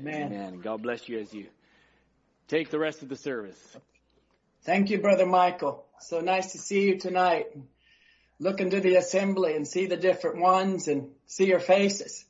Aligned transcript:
Amen. 0.00 0.32
Amen. 0.32 0.60
God 0.60 0.82
bless 0.82 1.08
you 1.08 1.18
as 1.18 1.32
you 1.34 1.46
take 2.46 2.70
the 2.70 2.78
rest 2.78 3.02
of 3.02 3.08
the 3.08 3.16
service. 3.16 3.76
Thank 4.62 4.90
you, 4.90 4.98
Brother 4.98 5.26
Michael. 5.26 5.84
So 6.00 6.20
nice 6.20 6.52
to 6.52 6.58
see 6.58 6.86
you 6.86 6.98
tonight. 6.98 7.46
Look 8.38 8.60
into 8.60 8.80
the 8.80 8.94
assembly 8.94 9.56
and 9.56 9.66
see 9.66 9.86
the 9.86 9.96
different 9.96 10.38
ones 10.38 10.86
and 10.86 11.10
see 11.26 11.46
your 11.46 11.58
faces. 11.58 12.24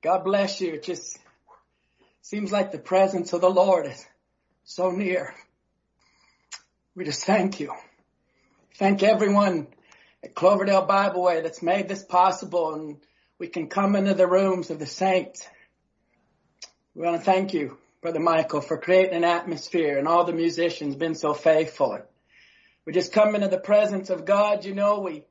God 0.00 0.24
bless 0.24 0.60
you. 0.62 0.74
It 0.74 0.84
just 0.84 1.18
seems 2.22 2.50
like 2.50 2.72
the 2.72 2.78
presence 2.78 3.34
of 3.34 3.42
the 3.42 3.50
Lord 3.50 3.86
is 3.86 4.06
so 4.64 4.90
near. 4.90 5.34
We 6.94 7.04
just 7.04 7.24
thank 7.24 7.60
you. 7.60 7.74
Thank 8.76 9.02
everyone 9.02 9.66
at 10.22 10.34
Cloverdale 10.34 10.86
Bible 10.86 11.22
Way 11.22 11.42
that's 11.42 11.62
made 11.62 11.88
this 11.88 12.04
possible 12.04 12.74
and 12.74 12.96
we 13.38 13.48
can 13.48 13.68
come 13.68 13.96
into 13.96 14.14
the 14.14 14.26
rooms 14.26 14.70
of 14.70 14.78
the 14.78 14.86
saints. 14.86 15.46
We 16.96 17.04
want 17.04 17.16
to 17.18 17.24
thank 17.24 17.54
you, 17.54 17.76
Brother 18.02 18.20
Michael, 18.20 18.60
for 18.60 18.78
creating 18.78 19.16
an 19.16 19.24
atmosphere 19.24 19.98
and 19.98 20.06
all 20.06 20.24
the 20.24 20.32
musicians 20.32 20.94
been 20.94 21.16
so 21.16 21.34
faithful. 21.34 21.98
We 22.86 22.92
just 22.92 23.12
come 23.12 23.34
into 23.34 23.48
the 23.48 23.58
presence 23.58 24.10
of 24.10 24.24
God. 24.24 24.64
You 24.64 24.76
know, 24.76 25.00
we 25.00 25.24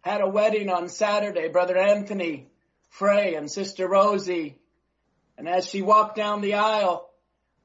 had 0.00 0.20
a 0.20 0.28
wedding 0.28 0.68
on 0.68 0.88
Saturday, 0.88 1.46
Brother 1.46 1.78
Anthony 1.78 2.48
Frey 2.88 3.36
and 3.36 3.48
Sister 3.48 3.86
Rosie. 3.86 4.58
And 5.38 5.48
as 5.48 5.64
she 5.68 5.80
walked 5.80 6.16
down 6.16 6.40
the 6.40 6.54
aisle 6.54 7.08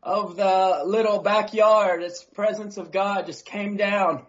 of 0.03 0.35
the 0.35 0.83
little 0.85 1.23
backyard, 1.23 2.03
its 2.03 2.23
presence 2.23 2.77
of 2.77 2.91
God 2.91 3.25
just 3.25 3.43
came 3.43 3.75
down, 3.75 4.23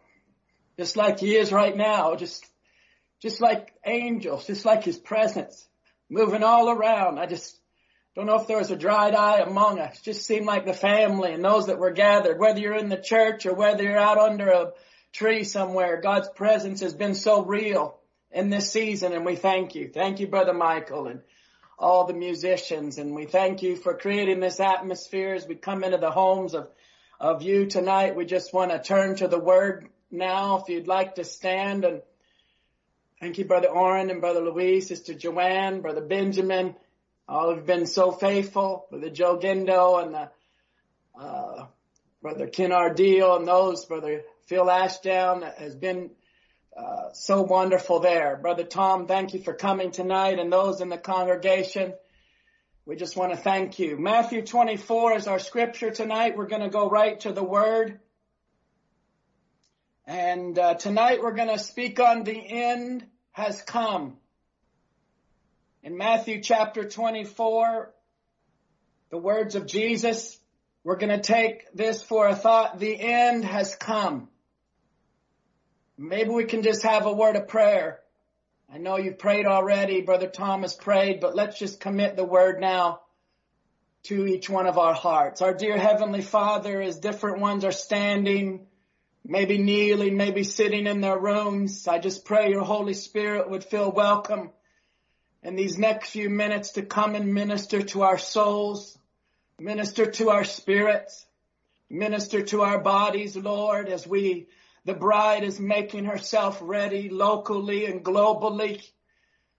just 0.79 0.97
like 0.97 1.21
he 1.21 1.37
is 1.37 1.53
right 1.53 1.77
now, 1.77 2.15
just, 2.15 2.47
just 3.21 3.43
like 3.43 3.75
angels, 3.85 4.47
just 4.47 4.65
like 4.65 4.85
his 4.85 4.97
presence 4.97 5.69
moving 6.09 6.43
all 6.43 6.71
around. 6.71 7.19
I 7.19 7.27
just 7.27 7.61
don't 8.17 8.27
know 8.27 8.41
if 8.41 8.47
there 8.47 8.57
was 8.57 8.71
a 8.71 8.77
dried 8.77 9.15
eye 9.15 9.41
among 9.41 9.79
us. 9.79 10.01
Just 10.01 10.25
seemed 10.25 10.47
like 10.47 10.65
the 10.65 10.73
family 10.73 11.33
and 11.33 11.45
those 11.45 11.67
that 11.67 11.79
were 11.79 11.91
gathered, 11.91 12.39
whether 12.39 12.59
you're 12.59 12.75
in 12.75 12.89
the 12.89 12.97
church 12.97 13.45
or 13.45 13.53
whether 13.53 13.83
you're 13.83 13.99
out 13.99 14.17
under 14.17 14.49
a 14.49 14.73
tree 15.13 15.45
somewhere, 15.45 16.01
God's 16.01 16.31
presence 16.31 16.81
has 16.81 16.95
been 16.95 17.15
so 17.15 17.45
real 17.45 17.99
in 18.31 18.49
this 18.49 18.73
season 18.73 19.13
and 19.13 19.27
we 19.27 19.37
thank 19.37 19.75
you. 19.75 19.91
Thank 19.93 20.21
you, 20.21 20.29
Brother 20.29 20.55
Michael 20.55 21.09
and 21.09 21.21
all 21.79 22.07
the 22.07 22.15
musicians 22.15 22.97
and 22.97 23.15
we 23.15 23.27
thank 23.27 23.63
you 23.63 23.77
for 23.77 23.93
creating 23.93 24.41
this 24.41 24.61
atmosphere 24.61 25.35
as 25.35 25.47
we 25.47 25.55
come 25.55 25.85
into 25.85 25.99
the 25.99 26.11
homes 26.11 26.55
of, 26.55 26.69
of 27.21 27.43
you 27.43 27.67
tonight. 27.67 28.17
We 28.17 28.25
just 28.25 28.55
want 28.55 28.71
to 28.71 28.79
turn 28.79 29.17
to 29.17 29.29
the 29.29 29.39
word 29.39 29.91
now 30.11 30.63
if 30.63 30.71
you'd 30.71 30.89
like 30.89 31.17
to 31.17 31.25
stand 31.25 31.85
and 31.85 32.01
thank 33.21 33.37
you, 33.37 33.45
Brother 33.45 33.69
Oren 33.69 34.09
and 34.09 34.23
Brother 34.23 34.41
Louise, 34.41 34.89
Sister 34.89 35.13
Joanne, 35.13 35.83
Brother 35.83 36.01
Benjamin. 36.01 36.77
All 37.29 37.55
have 37.55 37.67
been 37.67 37.87
so 37.87 38.13
faithful, 38.13 38.87
Brother 38.89 39.11
Joe 39.11 39.39
Gindo 39.39 40.01
and 40.01 40.15
the, 40.15 40.31
uh, 41.21 41.67
Brother 42.23 42.47
Ken 42.47 42.71
Ardeel 42.71 43.37
and 43.37 43.49
those, 43.49 43.85
Brother 43.85 44.23
Phil 44.47 44.71
Ashdown 44.71 45.43
has 45.43 45.75
been 45.75 46.11
uh, 46.77 47.13
so 47.15 47.43
wonderful 47.43 47.99
there. 47.99 48.37
Brother 48.37 48.63
Tom, 48.63 49.09
thank 49.09 49.35
you 49.35 49.41
for 49.41 49.55
coming 49.55 49.91
tonight 49.91 50.39
and 50.39 50.53
those 50.53 50.81
in 50.81 50.89
the 50.89 50.99
congregation. 50.99 51.95
We 52.85 52.95
just 52.95 53.17
want 53.17 53.33
to 53.33 53.39
thank 53.39 53.81
you. 53.81 53.99
Matthew 53.99 54.43
24 54.43 55.17
is 55.17 55.27
our 55.27 55.41
scripture 55.41 55.91
tonight. 55.91 56.37
We're 56.37 56.47
going 56.47 56.63
to 56.63 56.69
go 56.69 56.89
right 56.89 57.19
to 57.21 57.33
the 57.33 57.43
word. 57.43 57.99
And 60.07 60.57
uh, 60.57 60.75
tonight 60.75 61.23
we're 61.23 61.35
going 61.35 61.49
to 61.49 61.59
speak 61.59 61.99
on 61.99 62.23
the 62.23 62.39
end 62.39 63.05
has 63.33 63.61
come. 63.63 64.19
In 65.87 65.97
Matthew 65.97 66.41
chapter 66.43 66.83
24, 66.83 67.95
the 69.11 69.19
words 69.19 69.55
of 69.55 69.69
Jesus, 69.69 70.37
we're 70.83 70.97
going 70.97 71.17
to 71.17 71.21
take 71.21 71.73
this 71.77 72.03
for 72.03 72.27
a 72.27 72.35
thought. 72.35 72.81
The 72.81 72.99
end 73.01 73.45
has 73.45 73.77
come. 73.77 74.27
Maybe 75.97 76.31
we 76.31 76.43
can 76.43 76.65
just 76.65 76.83
have 76.83 77.07
a 77.07 77.13
word 77.13 77.37
of 77.37 77.47
prayer. 77.47 78.01
I 78.69 78.79
know 78.79 78.97
you've 78.97 79.21
prayed 79.21 79.47
already. 79.47 80.01
Brother 80.01 80.27
Thomas 80.27 80.75
prayed, 80.75 81.21
but 81.21 81.37
let's 81.37 81.57
just 81.57 81.79
commit 81.79 82.17
the 82.17 82.25
word 82.25 82.61
now 82.61 83.03
to 84.07 84.27
each 84.27 84.51
one 84.51 84.67
of 84.67 84.79
our 84.79 84.93
hearts. 84.93 85.41
Our 85.41 85.55
dear 85.55 85.79
Heavenly 85.79 86.23
Father, 86.23 86.83
as 86.83 86.99
different 86.99 87.39
ones 87.39 87.65
are 87.65 87.71
standing, 87.71 88.67
maybe 89.25 89.59
kneeling, 89.59 90.17
maybe 90.17 90.43
sitting 90.43 90.89
in 90.89 91.01
their 91.01 91.17
rooms, 91.17 91.87
I 91.87 92.01
just 92.01 92.25
pray 92.25 92.51
your 92.51 92.65
Holy 92.65 92.95
Spirit 92.95 93.49
would 93.49 93.63
feel 93.63 93.93
welcome 93.93 94.51
in 95.47 95.55
these 95.55 95.79
next 95.79 96.11
few 96.11 96.29
minutes 96.29 96.73
to 96.73 96.83
come 96.83 97.15
and 97.15 97.33
minister 97.33 97.81
to 97.81 98.03
our 98.03 98.19
souls, 98.19 98.99
minister 99.61 100.11
to 100.11 100.31
our 100.31 100.43
spirits, 100.43 101.25
minister 101.89 102.43
to 102.43 102.63
our 102.63 102.81
bodies, 102.81 103.37
Lord, 103.37 103.89
as 103.89 104.05
we 104.05 104.49
the 104.85 104.95
bride 104.95 105.45
is 105.45 105.61
making 105.61 106.05
herself 106.05 106.59
ready 106.61 107.09
locally 107.11 107.87
and 107.87 108.05
globally. 108.05 108.83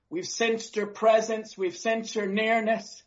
We've 0.09 0.27
sensed 0.27 0.75
your 0.75 0.87
presence. 0.87 1.57
We've 1.57 1.75
sensed 1.75 2.15
your 2.15 2.27
nearness. 2.27 3.01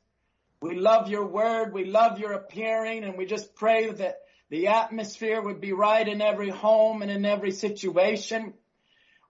We 0.63 0.75
love 0.75 1.09
your 1.09 1.27
word. 1.27 1.75
We 1.75 1.85
love 1.85 2.19
your 2.19 2.33
appearing 2.33 3.05
and 3.05 3.19
we 3.19 3.27
just 3.27 3.55
pray 3.55 3.91
that 3.91 4.21
the 4.49 4.69
atmosphere 4.69 5.41
would 5.41 5.61
be 5.61 5.73
right 5.75 6.07
in 6.07 6.23
every 6.23 6.51
home 6.51 7.03
and 7.03 7.11
in 7.11 7.27
every 7.27 7.53
situation 7.53 8.55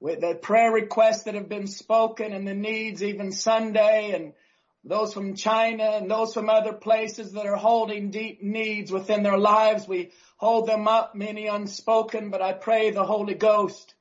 the 0.00 0.38
prayer 0.40 0.72
requests 0.72 1.24
that 1.24 1.34
have 1.34 1.48
been 1.48 1.66
spoken 1.66 2.32
and 2.32 2.46
the 2.46 2.54
needs 2.54 3.02
even 3.02 3.32
Sunday 3.32 4.12
and 4.12 4.32
those 4.82 5.12
from 5.12 5.34
China 5.34 5.84
and 5.84 6.10
those 6.10 6.32
from 6.32 6.48
other 6.48 6.72
places 6.72 7.32
that 7.32 7.46
are 7.46 7.56
holding 7.56 8.10
deep 8.10 8.42
needs 8.42 8.90
within 8.90 9.22
their 9.22 9.36
lives. 9.36 9.86
We 9.86 10.12
hold 10.38 10.66
them 10.66 10.88
up, 10.88 11.14
many 11.14 11.48
unspoken, 11.48 12.30
but 12.30 12.40
I 12.40 12.54
pray 12.54 12.90
the 12.90 13.04
Holy 13.04 13.34
Ghost 13.34 13.94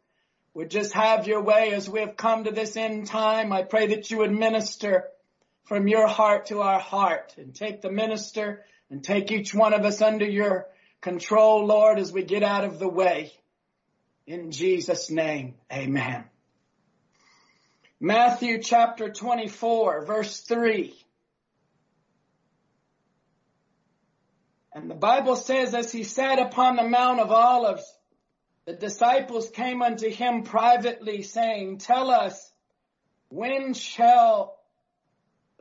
would 0.54 0.72
just 0.72 0.94
have 0.94 1.28
your 1.28 1.42
way 1.42 1.74
as 1.74 1.90
we 1.90 2.00
have 2.00 2.16
come 2.16 2.46
to 2.46 2.52
this 2.52 2.78
end 2.78 3.08
time. 3.08 3.52
I 3.52 3.64
pray 3.64 3.88
that 3.88 4.10
you 4.10 4.20
would 4.20 4.32
minister 4.32 5.10
from 5.66 5.88
your 5.88 6.08
heart 6.08 6.48
to 6.48 6.62
our 6.62 6.80
heart 6.80 7.36
and 7.38 7.54
take 7.54 7.82
the 7.82 7.92
minister 7.92 8.64
and 8.90 9.04
take 9.04 9.32
each 9.32 9.54
one 9.54 9.74
of 9.74 9.86
us 9.86 10.02
under 10.02 10.26
your 10.26 10.66
control, 11.02 11.66
Lord, 11.66 12.00
as 12.00 12.12
we 12.12 12.24
get 12.24 12.42
out 12.42 12.64
of 12.64 12.80
the 12.80 12.90
way. 12.90 13.34
In 14.30 14.52
Jesus 14.52 15.10
name, 15.10 15.56
amen. 15.74 16.24
Matthew 18.00 18.62
chapter 18.62 19.10
24 19.10 20.06
verse 20.06 20.42
3. 20.42 20.94
And 24.72 24.88
the 24.88 24.94
Bible 24.94 25.36
says 25.36 25.74
as 25.74 25.92
he 25.92 26.04
sat 26.04 26.38
upon 26.38 26.76
the 26.76 26.88
Mount 26.88 27.20
of 27.20 27.32
Olives, 27.32 27.92
the 28.68 28.74
disciples 28.74 29.50
came 29.50 29.82
unto 29.82 30.08
him 30.08 30.44
privately 30.44 31.24
saying, 31.24 31.80
tell 31.80 32.12
us, 32.12 32.52
when 33.30 33.74
shall 33.74 34.60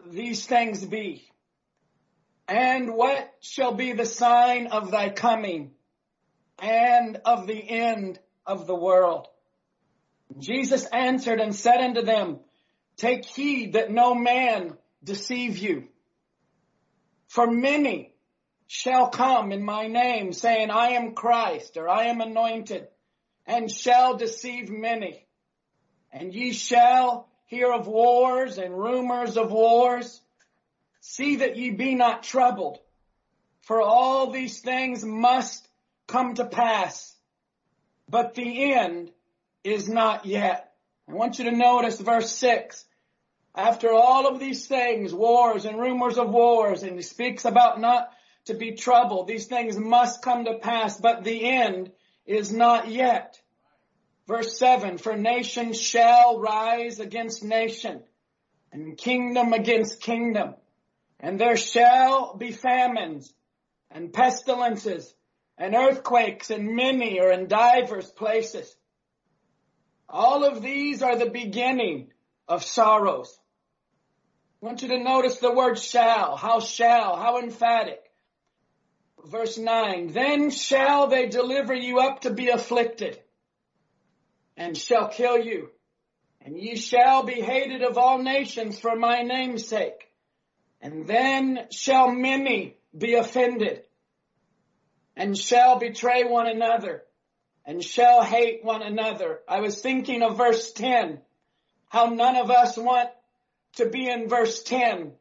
these 0.06 0.44
things 0.44 0.84
be? 0.84 1.26
And 2.46 2.92
what 2.92 3.32
shall 3.40 3.72
be 3.72 3.94
the 3.94 4.04
sign 4.04 4.66
of 4.66 4.90
thy 4.90 5.08
coming 5.08 5.70
and 6.58 7.18
of 7.24 7.46
the 7.46 7.54
end 7.66 8.18
of 8.48 8.66
the 8.66 8.74
world? 8.74 9.28
Jesus 10.38 10.84
answered 10.86 11.40
and 11.40 11.54
said 11.54 11.80
unto 11.80 12.02
them, 12.02 12.40
take 12.96 13.24
heed 13.24 13.74
that 13.74 13.92
no 13.92 14.14
man 14.14 14.76
deceive 15.04 15.58
you. 15.58 15.88
For 17.28 17.46
many 17.46 18.12
shall 18.66 19.08
come 19.08 19.52
in 19.52 19.62
my 19.62 19.86
name 19.86 20.32
saying, 20.32 20.70
I 20.70 20.88
am 20.90 21.14
Christ 21.14 21.76
or 21.76 21.88
I 21.88 22.06
am 22.06 22.20
anointed 22.20 22.88
and 23.46 23.70
shall 23.70 24.16
deceive 24.16 24.68
many. 24.68 25.26
And 26.12 26.34
ye 26.34 26.52
shall 26.52 27.28
hear 27.46 27.72
of 27.72 27.86
wars 27.86 28.58
and 28.58 28.76
rumors 28.76 29.36
of 29.36 29.52
wars. 29.52 30.20
See 31.00 31.36
that 31.36 31.56
ye 31.56 31.70
be 31.70 31.94
not 31.94 32.24
troubled 32.24 32.80
for 33.68 33.82
all 33.82 34.30
these 34.30 34.60
things 34.60 35.04
must 35.04 35.68
come 36.06 36.32
to 36.32 36.46
pass, 36.46 37.14
but 38.08 38.34
the 38.34 38.72
end 38.74 39.10
is 39.64 39.88
not 39.88 40.26
yet. 40.26 40.72
I 41.08 41.14
want 41.14 41.38
you 41.38 41.46
to 41.46 41.56
notice 41.56 42.00
verse 42.00 42.30
six. 42.30 42.84
After 43.54 43.92
all 43.92 44.26
of 44.26 44.38
these 44.38 44.66
things, 44.66 45.12
wars 45.12 45.64
and 45.64 45.78
rumors 45.78 46.18
of 46.18 46.30
wars, 46.30 46.82
and 46.82 46.96
he 46.96 47.02
speaks 47.02 47.44
about 47.44 47.80
not 47.80 48.10
to 48.44 48.54
be 48.54 48.72
troubled. 48.72 49.26
These 49.26 49.46
things 49.46 49.76
must 49.76 50.22
come 50.22 50.44
to 50.44 50.58
pass, 50.58 51.00
but 51.00 51.24
the 51.24 51.48
end 51.48 51.90
is 52.24 52.52
not 52.52 52.88
yet. 52.88 53.40
Verse 54.26 54.58
seven, 54.58 54.98
for 54.98 55.16
nation 55.16 55.72
shall 55.72 56.38
rise 56.38 57.00
against 57.00 57.42
nation 57.42 58.02
and 58.70 58.96
kingdom 58.96 59.52
against 59.54 60.02
kingdom. 60.02 60.54
And 61.18 61.40
there 61.40 61.56
shall 61.56 62.36
be 62.36 62.52
famines 62.52 63.32
and 63.90 64.12
pestilences 64.12 65.12
and 65.58 65.74
earthquakes 65.74 66.50
in 66.50 66.76
many 66.76 67.20
or 67.20 67.32
in 67.32 67.48
divers 67.48 68.10
places. 68.10 68.74
All 70.08 70.44
of 70.44 70.62
these 70.62 71.02
are 71.02 71.16
the 71.16 71.28
beginning 71.28 72.12
of 72.46 72.64
sorrows. 72.64 73.36
I 74.62 74.66
want 74.66 74.82
you 74.82 74.88
to 74.88 74.98
notice 74.98 75.38
the 75.38 75.52
word 75.52 75.78
shall. 75.78 76.36
How 76.36 76.60
shall? 76.60 77.16
How 77.16 77.40
emphatic. 77.40 78.00
Verse 79.26 79.58
9. 79.58 80.12
Then 80.12 80.50
shall 80.50 81.08
they 81.08 81.26
deliver 81.26 81.74
you 81.74 81.98
up 81.98 82.20
to 82.20 82.30
be 82.30 82.48
afflicted 82.48 83.18
and 84.56 84.76
shall 84.76 85.08
kill 85.08 85.38
you. 85.38 85.70
And 86.40 86.56
ye 86.56 86.76
shall 86.76 87.24
be 87.24 87.40
hated 87.40 87.82
of 87.82 87.98
all 87.98 88.18
nations 88.18 88.78
for 88.78 88.96
my 88.96 89.22
name's 89.22 89.66
sake. 89.66 90.08
And 90.80 91.06
then 91.06 91.66
shall 91.70 92.10
many 92.10 92.76
be 92.96 93.14
offended 93.14 93.82
and 95.18 95.36
shall 95.36 95.78
betray 95.78 96.24
one 96.24 96.46
another 96.46 97.02
and 97.66 97.84
shall 97.84 98.22
hate 98.22 98.64
one 98.64 98.82
another. 98.82 99.40
I 99.46 99.60
was 99.60 99.78
thinking 99.82 100.22
of 100.22 100.38
verse 100.38 100.72
10, 100.72 101.20
how 101.88 102.06
none 102.06 102.36
of 102.36 102.50
us 102.50 102.78
want 102.78 103.10
to 103.76 103.86
be 103.86 104.08
in 104.08 104.28
verse 104.28 104.62
10. 104.62 105.12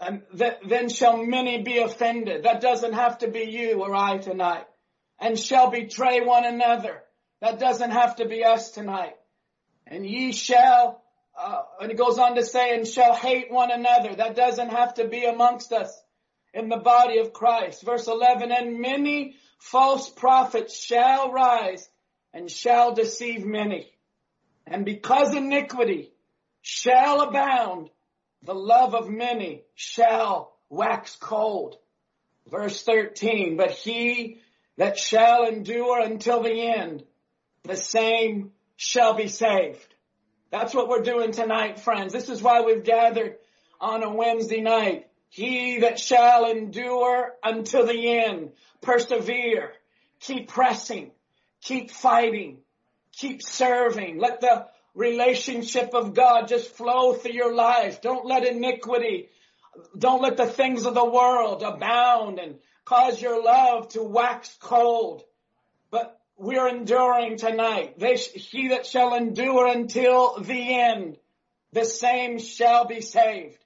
And 0.00 0.22
th- 0.36 0.58
then 0.68 0.90
shall 0.90 1.16
many 1.16 1.62
be 1.62 1.78
offended. 1.78 2.44
That 2.44 2.60
doesn't 2.60 2.92
have 2.92 3.18
to 3.18 3.28
be 3.28 3.44
you 3.44 3.82
or 3.82 3.94
I 3.94 4.18
tonight. 4.18 4.66
And 5.18 5.38
shall 5.38 5.70
betray 5.70 6.20
one 6.20 6.44
another. 6.44 7.02
That 7.40 7.58
doesn't 7.58 7.90
have 7.90 8.16
to 8.16 8.26
be 8.26 8.44
us 8.44 8.70
tonight. 8.70 9.16
And 9.86 10.06
ye 10.06 10.32
shall, 10.32 11.02
uh, 11.38 11.62
and 11.80 11.90
it 11.90 11.96
goes 11.96 12.18
on 12.18 12.34
to 12.34 12.44
say, 12.44 12.74
and 12.74 12.86
shall 12.86 13.14
hate 13.14 13.50
one 13.50 13.70
another. 13.70 14.14
That 14.14 14.36
doesn't 14.36 14.70
have 14.70 14.94
to 14.94 15.08
be 15.08 15.24
amongst 15.24 15.72
us 15.72 16.01
in 16.54 16.68
the 16.68 16.76
body 16.76 17.18
of 17.18 17.32
Christ. 17.32 17.82
Verse 17.82 18.06
11, 18.06 18.52
and 18.52 18.80
many 18.80 19.36
false 19.58 20.08
prophets 20.10 20.76
shall 20.76 21.32
rise 21.32 21.88
and 22.32 22.50
shall 22.50 22.94
deceive 22.94 23.44
many. 23.44 23.90
And 24.66 24.84
because 24.84 25.34
iniquity 25.34 26.12
shall 26.62 27.22
abound, 27.22 27.90
the 28.42 28.54
love 28.54 28.94
of 28.94 29.08
many 29.08 29.62
shall 29.74 30.52
wax 30.68 31.16
cold. 31.20 31.76
Verse 32.50 32.82
13, 32.82 33.56
but 33.56 33.70
he 33.70 34.40
that 34.76 34.98
shall 34.98 35.46
endure 35.46 36.00
until 36.00 36.42
the 36.42 36.74
end, 36.76 37.04
the 37.62 37.76
same 37.76 38.52
shall 38.76 39.14
be 39.14 39.28
saved. 39.28 39.94
That's 40.50 40.74
what 40.74 40.88
we're 40.88 41.02
doing 41.02 41.32
tonight, 41.32 41.80
friends. 41.80 42.12
This 42.12 42.28
is 42.28 42.42
why 42.42 42.62
we've 42.62 42.82
gathered 42.82 43.36
on 43.80 44.02
a 44.02 44.12
Wednesday 44.12 44.60
night. 44.60 45.06
He 45.32 45.78
that 45.78 45.98
shall 45.98 46.44
endure 46.44 47.34
until 47.42 47.86
the 47.86 48.18
end, 48.18 48.52
persevere, 48.82 49.72
keep 50.20 50.48
pressing, 50.48 51.10
keep 51.62 51.90
fighting, 51.90 52.58
keep 53.12 53.42
serving. 53.42 54.18
Let 54.18 54.42
the 54.42 54.66
relationship 54.94 55.94
of 55.94 56.12
God 56.12 56.48
just 56.48 56.76
flow 56.76 57.14
through 57.14 57.32
your 57.32 57.54
life. 57.54 58.02
Don't 58.02 58.26
let 58.26 58.44
iniquity, 58.44 59.30
don't 59.96 60.20
let 60.20 60.36
the 60.36 60.44
things 60.44 60.84
of 60.84 60.92
the 60.92 61.10
world 61.10 61.62
abound 61.62 62.38
and 62.38 62.58
cause 62.84 63.22
your 63.22 63.42
love 63.42 63.88
to 63.88 64.02
wax 64.02 64.54
cold. 64.60 65.22
But 65.90 66.20
we're 66.36 66.68
enduring 66.68 67.38
tonight. 67.38 67.98
They, 67.98 68.16
he 68.16 68.68
that 68.68 68.84
shall 68.84 69.14
endure 69.14 69.66
until 69.66 70.38
the 70.42 70.74
end, 70.78 71.16
the 71.72 71.86
same 71.86 72.38
shall 72.38 72.84
be 72.84 73.00
saved. 73.00 73.61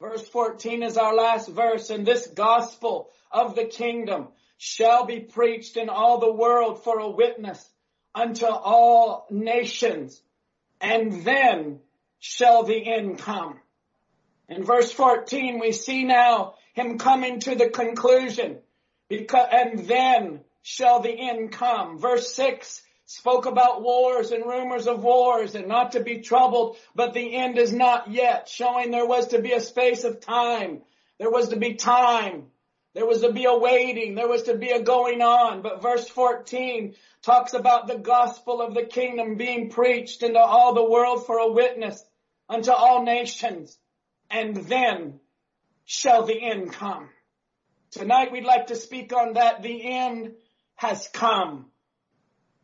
Verse 0.00 0.26
14 0.28 0.82
is 0.82 0.96
our 0.98 1.14
last 1.14 1.48
verse 1.48 1.90
and 1.90 2.06
this 2.06 2.26
gospel 2.26 3.10
of 3.32 3.54
the 3.54 3.64
kingdom 3.64 4.28
shall 4.58 5.06
be 5.06 5.20
preached 5.20 5.76
in 5.76 5.88
all 5.88 6.18
the 6.20 6.32
world 6.32 6.84
for 6.84 6.98
a 6.98 7.10
witness 7.10 7.66
unto 8.14 8.46
all 8.46 9.26
nations 9.30 10.20
and 10.80 11.24
then 11.24 11.80
shall 12.18 12.62
the 12.64 12.92
end 12.92 13.18
come. 13.18 13.58
In 14.48 14.64
verse 14.64 14.92
14, 14.92 15.58
we 15.60 15.72
see 15.72 16.04
now 16.04 16.54
him 16.74 16.98
coming 16.98 17.40
to 17.40 17.54
the 17.54 17.68
conclusion 17.68 18.58
because, 19.08 19.48
and 19.50 19.86
then 19.86 20.40
shall 20.62 21.00
the 21.00 21.10
end 21.10 21.52
come. 21.52 21.98
Verse 21.98 22.32
6 22.34 22.82
spoke 23.06 23.46
about 23.46 23.82
wars 23.82 24.32
and 24.32 24.44
rumors 24.44 24.86
of 24.88 25.02
wars 25.02 25.54
and 25.54 25.68
not 25.68 25.92
to 25.92 26.00
be 26.00 26.20
troubled, 26.20 26.76
but 26.94 27.14
the 27.14 27.36
end 27.36 27.56
is 27.56 27.72
not 27.72 28.10
yet, 28.10 28.48
showing 28.48 28.90
there 28.90 29.06
was 29.06 29.28
to 29.28 29.40
be 29.40 29.52
a 29.52 29.60
space 29.60 30.04
of 30.04 30.20
time. 30.20 30.82
There 31.18 31.30
was 31.30 31.48
to 31.48 31.56
be 31.56 31.74
time. 31.74 32.48
There 32.94 33.06
was 33.06 33.20
to 33.20 33.32
be 33.32 33.44
a 33.44 33.56
waiting. 33.56 34.14
There 34.14 34.28
was 34.28 34.44
to 34.44 34.56
be 34.56 34.70
a 34.70 34.82
going 34.82 35.22
on. 35.22 35.62
But 35.62 35.82
verse 35.82 36.08
14 36.08 36.94
talks 37.22 37.54
about 37.54 37.86
the 37.86 37.98
gospel 37.98 38.60
of 38.60 38.74
the 38.74 38.84
kingdom 38.84 39.36
being 39.36 39.70
preached 39.70 40.22
into 40.22 40.40
all 40.40 40.74
the 40.74 40.90
world 40.90 41.26
for 41.26 41.38
a 41.38 41.52
witness 41.52 42.02
unto 42.48 42.72
all 42.72 43.04
nations. 43.04 43.78
And 44.30 44.56
then 44.56 45.20
shall 45.84 46.24
the 46.24 46.42
end 46.42 46.72
come. 46.72 47.08
Tonight 47.92 48.32
we'd 48.32 48.44
like 48.44 48.68
to 48.68 48.76
speak 48.76 49.12
on 49.12 49.34
that. 49.34 49.62
The 49.62 49.94
end 49.94 50.32
has 50.74 51.08
come. 51.12 51.66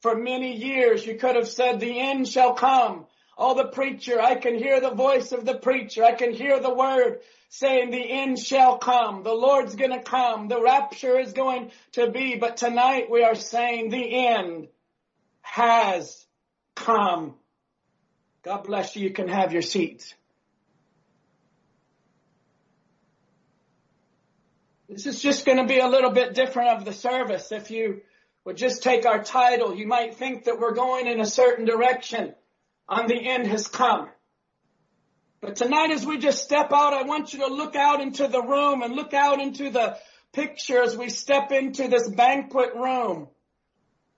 For 0.03 0.17
many 0.17 0.57
years 0.57 1.07
you 1.07 1.15
could 1.17 1.37
have 1.37 1.49
said 1.49 1.79
the 1.79 2.01
end 2.01 2.29
shall 2.29 2.55
come. 2.55 3.07
Oh, 3.39 3.55
the 3.55 3.69
preacher, 3.69 4.21
I 4.21 4.35
can 4.35 4.57
hear 4.57 4.81
the 4.81 4.91
voice 4.91 5.33
of 5.33 5.45
the 5.45 5.55
preacher. 5.55 6.05
I 6.05 6.13
can 6.13 6.33
hear 6.33 6.61
the 6.61 6.75
word 6.75 7.21
saying 7.49 7.91
the 7.91 8.11
end 8.11 8.39
shall 8.39 8.79
come. 8.79 9.23
The 9.23 9.33
Lord's 9.33 9.77
gonna 9.77 10.03
come. 10.03 10.49
The 10.49 10.61
rapture 10.61 11.19
is 11.19 11.33
going 11.33 11.71
to 11.93 12.11
be. 12.11 12.37
But 12.37 12.57
tonight 12.57 13.11
we 13.11 13.23
are 13.23 13.37
saying 13.37 13.91
the 13.91 14.27
end 14.27 14.69
has 15.41 16.27
come. 16.75 17.35
God 18.43 18.65
bless 18.65 18.97
you. 18.97 19.05
You 19.05 19.11
can 19.11 19.29
have 19.29 19.53
your 19.53 19.63
seats. 19.63 20.15
This 24.89 25.07
is 25.07 25.23
just 25.23 25.47
going 25.47 25.59
to 25.59 25.65
be 25.65 25.79
a 25.79 25.87
little 25.87 26.11
bit 26.11 26.35
different 26.35 26.71
of 26.71 26.85
the 26.85 26.93
service. 26.93 27.51
If 27.51 27.71
you 27.71 28.03
would 28.45 28.57
just 28.57 28.83
take 28.83 29.07
our 29.07 29.23
title, 29.23 29.75
you 29.75 29.87
might 29.87 30.17
think 30.17 30.45
that 30.45 30.59
we're 30.59 30.75
going 30.75 31.07
in 31.07 31.21
a 31.21 31.27
certain 31.27 31.65
direction 31.65 32.35
on 32.89 33.07
the 33.07 33.17
end 33.17 33.47
has 33.47 33.69
come. 33.69 34.09
But 35.41 35.57
tonight 35.57 35.91
as 35.91 36.07
we 36.07 36.19
just 36.19 36.45
step 36.45 36.73
out, 36.73 36.93
I 36.93 37.03
want 37.03 37.33
you 37.33 37.41
to 37.41 37.47
look 37.47 37.75
out 37.77 38.01
into 38.01 38.29
the 38.29 38.43
room 38.43 38.83
and 38.83 38.95
look 38.95 39.15
out 39.15 39.41
into 39.41 39.71
the 39.71 39.97
picture 40.33 40.83
as 40.83 40.97
we 40.97 41.09
step 41.09 41.53
into 41.53 41.89
this 41.89 42.09
banquet 42.09 42.75
room. 42.75 43.29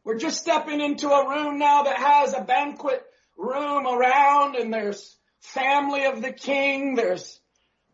We're 0.05 0.19
just 0.19 0.41
stepping 0.41 0.81
into 0.81 1.09
a 1.09 1.29
room 1.29 1.59
now 1.59 1.85
that 1.85 1.97
has 1.97 2.35
a 2.35 2.43
banquet 2.43 3.03
room 3.39 3.87
around 3.87 4.57
and 4.57 4.73
there's 4.73 5.17
family 5.41 6.05
of 6.05 6.21
the 6.21 6.33
king, 6.33 6.95
there's, 6.95 7.41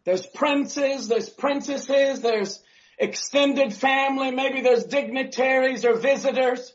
there's 0.05 0.27
princes, 0.27 1.09
there's 1.09 1.29
princesses, 1.29 2.21
there's 2.21 2.61
extended 3.01 3.73
family, 3.73 4.31
maybe 4.31 4.61
there's 4.61 4.85
dignitaries 4.85 5.85
or 5.85 5.97
visitors. 5.97 6.73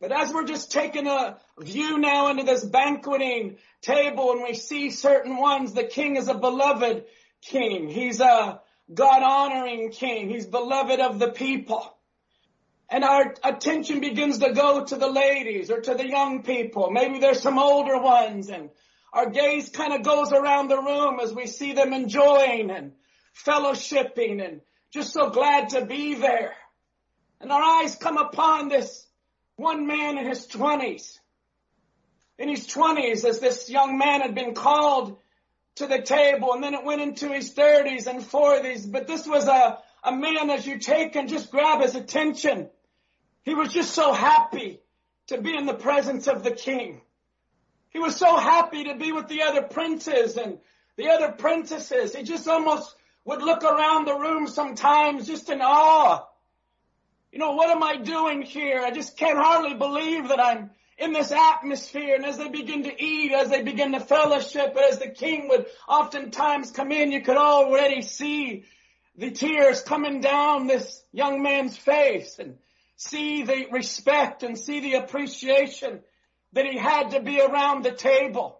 But 0.00 0.12
as 0.12 0.32
we're 0.32 0.44
just 0.44 0.70
taking 0.70 1.06
a 1.06 1.38
view 1.58 1.98
now 1.98 2.28
into 2.28 2.42
this 2.42 2.62
banqueting 2.62 3.56
table 3.80 4.32
and 4.32 4.42
we 4.42 4.54
see 4.54 4.90
certain 4.90 5.38
ones, 5.38 5.72
the 5.72 5.84
king 5.84 6.16
is 6.16 6.28
a 6.28 6.34
beloved 6.34 7.04
king. 7.40 7.88
He's 7.88 8.20
a 8.20 8.60
God 8.92 9.22
honoring 9.22 9.90
king. 9.90 10.28
He's 10.28 10.46
beloved 10.46 11.00
of 11.00 11.18
the 11.18 11.30
people. 11.30 11.94
And 12.90 13.02
our 13.02 13.34
attention 13.42 14.00
begins 14.00 14.38
to 14.38 14.52
go 14.52 14.84
to 14.84 14.96
the 14.96 15.10
ladies 15.10 15.70
or 15.70 15.80
to 15.80 15.94
the 15.94 16.06
young 16.06 16.42
people. 16.42 16.90
Maybe 16.90 17.18
there's 17.18 17.40
some 17.40 17.58
older 17.58 17.98
ones 17.98 18.50
and 18.50 18.68
our 19.12 19.30
gaze 19.30 19.70
kind 19.70 19.94
of 19.94 20.02
goes 20.02 20.30
around 20.30 20.68
the 20.68 20.80
room 20.80 21.18
as 21.20 21.32
we 21.32 21.46
see 21.46 21.72
them 21.72 21.94
enjoying 21.94 22.70
and 22.70 22.92
fellowshipping 23.46 24.46
and 24.46 24.60
just 24.96 25.12
so 25.12 25.28
glad 25.28 25.68
to 25.68 25.84
be 25.84 26.14
there. 26.14 26.54
And 27.40 27.52
our 27.52 27.62
eyes 27.62 27.96
come 27.96 28.16
upon 28.16 28.68
this 28.68 29.06
one 29.56 29.86
man 29.86 30.16
in 30.16 30.26
his 30.26 30.46
twenties. 30.46 31.20
In 32.38 32.48
his 32.48 32.66
twenties, 32.66 33.24
as 33.26 33.38
this 33.38 33.68
young 33.68 33.98
man 33.98 34.22
had 34.22 34.34
been 34.34 34.54
called 34.54 35.18
to 35.76 35.86
the 35.86 36.00
table, 36.00 36.54
and 36.54 36.62
then 36.64 36.72
it 36.72 36.82
went 36.82 37.02
into 37.02 37.28
his 37.28 37.52
thirties 37.52 38.06
and 38.06 38.24
forties. 38.24 38.86
But 38.86 39.06
this 39.06 39.26
was 39.26 39.46
a, 39.46 39.78
a 40.02 40.12
man 40.12 40.48
as 40.48 40.66
you 40.66 40.78
take 40.78 41.14
and 41.14 41.28
just 41.28 41.50
grab 41.50 41.82
his 41.82 41.94
attention. 41.94 42.70
He 43.42 43.54
was 43.54 43.74
just 43.74 43.92
so 43.92 44.14
happy 44.14 44.80
to 45.26 45.42
be 45.42 45.54
in 45.54 45.66
the 45.66 45.74
presence 45.74 46.26
of 46.26 46.42
the 46.42 46.52
king. 46.52 47.02
He 47.90 47.98
was 47.98 48.16
so 48.16 48.34
happy 48.38 48.84
to 48.84 48.94
be 48.94 49.12
with 49.12 49.28
the 49.28 49.42
other 49.42 49.62
princes 49.62 50.38
and 50.38 50.56
the 50.96 51.10
other 51.10 51.32
princesses. 51.32 52.14
He 52.14 52.22
just 52.22 52.48
almost 52.48 52.95
would 53.26 53.42
look 53.42 53.62
around 53.62 54.06
the 54.06 54.18
room 54.18 54.48
sometimes 54.48 55.26
just 55.26 55.50
in 55.50 55.60
awe 55.60 56.24
you 57.36 57.40
know, 57.40 57.52
what 57.52 57.68
am 57.68 57.82
I 57.82 57.96
doing 57.96 58.40
here? 58.40 58.80
I 58.80 58.90
just 58.90 59.18
can't 59.18 59.36
hardly 59.36 59.74
believe 59.74 60.28
that 60.28 60.40
I'm 60.40 60.70
in 60.96 61.12
this 61.12 61.30
atmosphere. 61.30 62.14
And 62.14 62.24
as 62.24 62.38
they 62.38 62.48
begin 62.48 62.84
to 62.84 63.04
eat, 63.04 63.30
as 63.30 63.50
they 63.50 63.62
begin 63.62 63.92
to 63.92 64.00
fellowship, 64.00 64.74
as 64.74 64.98
the 64.98 65.10
king 65.10 65.48
would 65.50 65.66
oftentimes 65.86 66.70
come 66.70 66.90
in, 66.92 67.12
you 67.12 67.20
could 67.20 67.36
already 67.36 68.00
see 68.00 68.64
the 69.18 69.30
tears 69.32 69.82
coming 69.82 70.22
down 70.22 70.66
this 70.66 71.02
young 71.12 71.42
man's 71.42 71.76
face 71.76 72.38
and 72.38 72.56
see 72.96 73.42
the 73.42 73.66
respect 73.70 74.42
and 74.42 74.56
see 74.56 74.80
the 74.80 74.94
appreciation 74.94 76.00
that 76.54 76.64
he 76.64 76.78
had 76.78 77.10
to 77.10 77.20
be 77.20 77.38
around 77.38 77.84
the 77.84 77.92
table. 77.92 78.58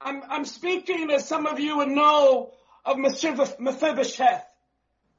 I'm, 0.00 0.24
I'm 0.28 0.44
speaking 0.44 1.08
as 1.12 1.28
some 1.28 1.46
of 1.46 1.60
you 1.60 1.76
would 1.76 1.88
know 1.88 2.52
of 2.90 3.60
Mephibosheth. 3.60 4.44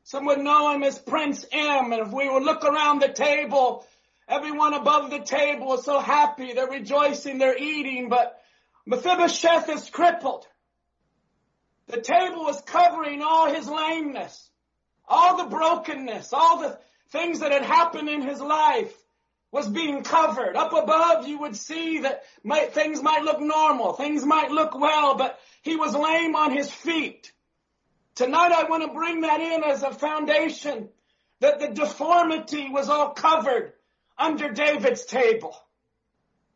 Some 0.04 0.26
would 0.26 0.40
know 0.40 0.74
him 0.74 0.84
as 0.84 0.98
Prince 1.00 1.46
M. 1.52 1.92
And 1.92 2.02
if 2.02 2.12
we 2.12 2.30
would 2.30 2.44
look 2.44 2.64
around 2.66 3.02
the 3.02 3.14
table, 3.14 3.86
everyone 4.28 4.74
above 4.74 5.10
the 5.10 5.20
table 5.20 5.74
is 5.76 5.86
so 5.86 6.00
happy. 6.00 6.54
They're 6.54 6.68
rejoicing. 6.68 7.38
They're 7.38 7.58
eating. 7.58 8.10
But 8.10 8.40
Mephibosheth 8.86 9.70
is 9.70 9.90
crippled. 9.90 10.48
The 11.88 12.02
table 12.02 12.48
is 12.48 12.62
covering 12.62 13.22
all 13.22 13.54
his 13.54 13.68
lameness, 13.68 14.50
all 15.08 15.38
the 15.38 15.50
brokenness, 15.50 16.32
all 16.32 16.62
the 16.62 16.80
things 17.12 17.42
that 17.42 17.52
had 17.52 17.64
happened 17.66 18.08
in 18.08 18.22
his 18.22 18.40
life 18.40 18.94
was 19.52 19.68
being 19.68 20.04
covered. 20.04 20.56
Up 20.56 20.72
above, 20.72 21.28
you 21.28 21.40
would 21.40 21.58
see 21.58 22.00
that 22.00 22.24
might, 22.44 22.74
things 22.74 23.04
might 23.04 23.24
look 23.24 23.42
normal, 23.42 23.94
things 23.94 24.26
might 24.26 24.52
look 24.52 24.78
well, 24.78 25.16
but 25.16 25.38
he 25.62 25.76
was 25.76 25.94
lame 25.94 26.36
on 26.36 26.52
his 26.52 26.72
feet. 26.72 27.32
Tonight 28.22 28.52
I 28.52 28.66
want 28.66 28.84
to 28.84 28.94
bring 28.94 29.22
that 29.22 29.42
in 29.42 29.64
as 29.64 29.82
a 29.82 29.92
foundation 29.92 30.90
that 31.40 31.60
the 31.60 31.70
deformity 31.70 32.70
was 32.70 32.88
all 32.88 33.14
covered 33.14 33.74
under 34.16 34.52
David's 34.52 35.06
table. 35.06 35.56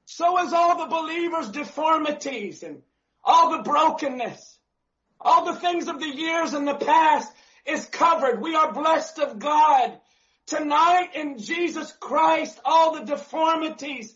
So 0.06 0.46
is 0.46 0.54
all 0.54 0.78
the 0.78 0.96
believers' 0.96 1.50
deformities 1.50 2.62
and 2.62 2.84
all 3.24 3.58
the 3.58 3.64
brokenness, 3.64 4.60
all 5.20 5.52
the 5.52 5.60
things 5.60 5.88
of 5.88 6.00
the 6.00 6.06
years 6.06 6.54
and 6.54 6.68
the 6.68 6.76
past 6.76 7.34
is 7.66 7.88
covered. 7.88 8.44
We 8.44 8.54
are 8.54 8.72
blessed 8.72 9.18
of 9.18 9.40
God. 9.40 9.98
Tonight 10.46 11.16
in 11.16 11.40
Jesus 11.40 11.92
Christ, 11.94 12.60
all 12.64 12.94
the 12.94 13.06
deformities 13.06 14.16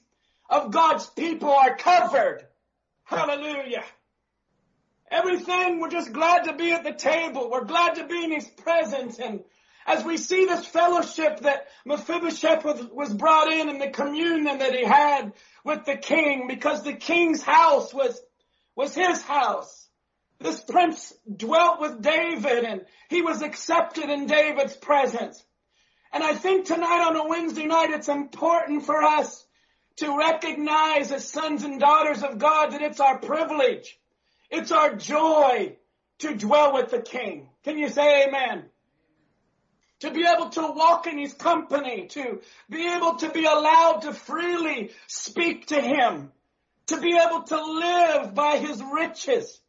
of 0.51 0.70
God's 0.70 1.08
people 1.08 1.50
are 1.50 1.75
covered. 1.75 2.46
Hallelujah. 3.06 3.84
Everything, 5.12 5.80
we're 5.80 5.89
just 5.89 6.13
glad 6.13 6.46
to 6.46 6.54
be 6.54 6.72
at 6.72 6.84
the 6.84 6.94
table. 6.94 7.50
We're 7.50 7.66
glad 7.66 7.96
to 7.96 8.08
be 8.08 8.24
in 8.24 8.32
His 8.32 8.48
presence. 8.48 9.20
And 9.20 9.44
as 9.89 10.04
we 10.04 10.18
see 10.18 10.46
this 10.46 10.68
fellowship 10.68 11.39
that 11.42 11.68
Mephibosheth 11.84 12.63
was, 12.94 13.13
brought 13.13 13.51
in 13.51 13.70
and 13.70 13.82
the 13.82 13.89
communion 13.89 14.60
that 14.60 14.75
he 14.75 14.86
had 14.86 15.34
with 15.66 15.86
the 15.86 15.98
king, 15.98 16.46
because 16.48 16.84
the 16.84 16.94
king's 16.94 17.42
house 17.42 17.92
was, 17.92 18.22
was 18.75 18.94
his 18.94 19.22
house. 19.24 19.88
This 20.39 20.62
prince 20.62 21.12
dwelt 21.36 21.82
with 21.82 22.01
David 22.01 22.63
and 22.63 22.86
he 23.10 23.24
was 23.24 23.42
accepted 23.42 24.10
in 24.10 24.28
David's 24.28 24.75
presence. 24.75 25.44
And 26.13 26.24
I 26.24 26.36
think 26.36 26.66
tonight 26.66 27.08
on 27.08 27.16
a 27.16 27.28
Wednesday 27.28 27.66
night, 27.66 27.89
it's 27.89 28.08
important 28.08 28.86
for 28.86 29.01
us 29.01 29.46
to 29.98 30.18
recognize 30.18 31.12
as 31.12 31.28
sons 31.28 31.63
and 31.63 31.80
daughters 31.80 32.24
of 32.24 32.38
God 32.38 32.72
that 32.72 32.82
it's 32.82 33.00
our 33.00 33.18
privilege 33.18 33.98
it's 34.50 34.72
our 34.72 34.96
joy 34.96 35.75
to 36.20 36.36
dwell 36.36 36.74
with 36.74 36.91
the 36.91 37.01
King. 37.01 37.50
Can 37.63 37.77
you 37.77 37.89
say 37.89 38.27
amen? 38.27 38.65
To 40.01 40.12
be 40.12 40.25
able 40.25 40.50
to 40.50 40.62
walk 40.62 41.08
in 41.08 41.18
His 41.18 41.34
company, 41.34 42.08
to 42.08 42.41
be 42.70 42.88
able 42.88 43.15
to 43.15 43.29
be 43.29 43.46
allowed 43.46 44.01
to 44.03 44.13
freely 44.13 44.91
speak 45.08 45.68
to 45.68 45.82
Him, 45.82 46.32
to 46.88 47.00
be 47.00 47.18
able 47.18 47.44
to 47.44 47.63
live 47.63 48.34
by 48.34 48.58
His 48.58 48.82
riches, 48.82 49.60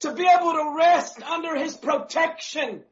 to 0.00 0.12
be 0.12 0.26
able 0.26 0.52
to 0.52 0.74
rest 0.76 1.22
under 1.22 1.56
His 1.56 1.76
protection, 1.76 2.84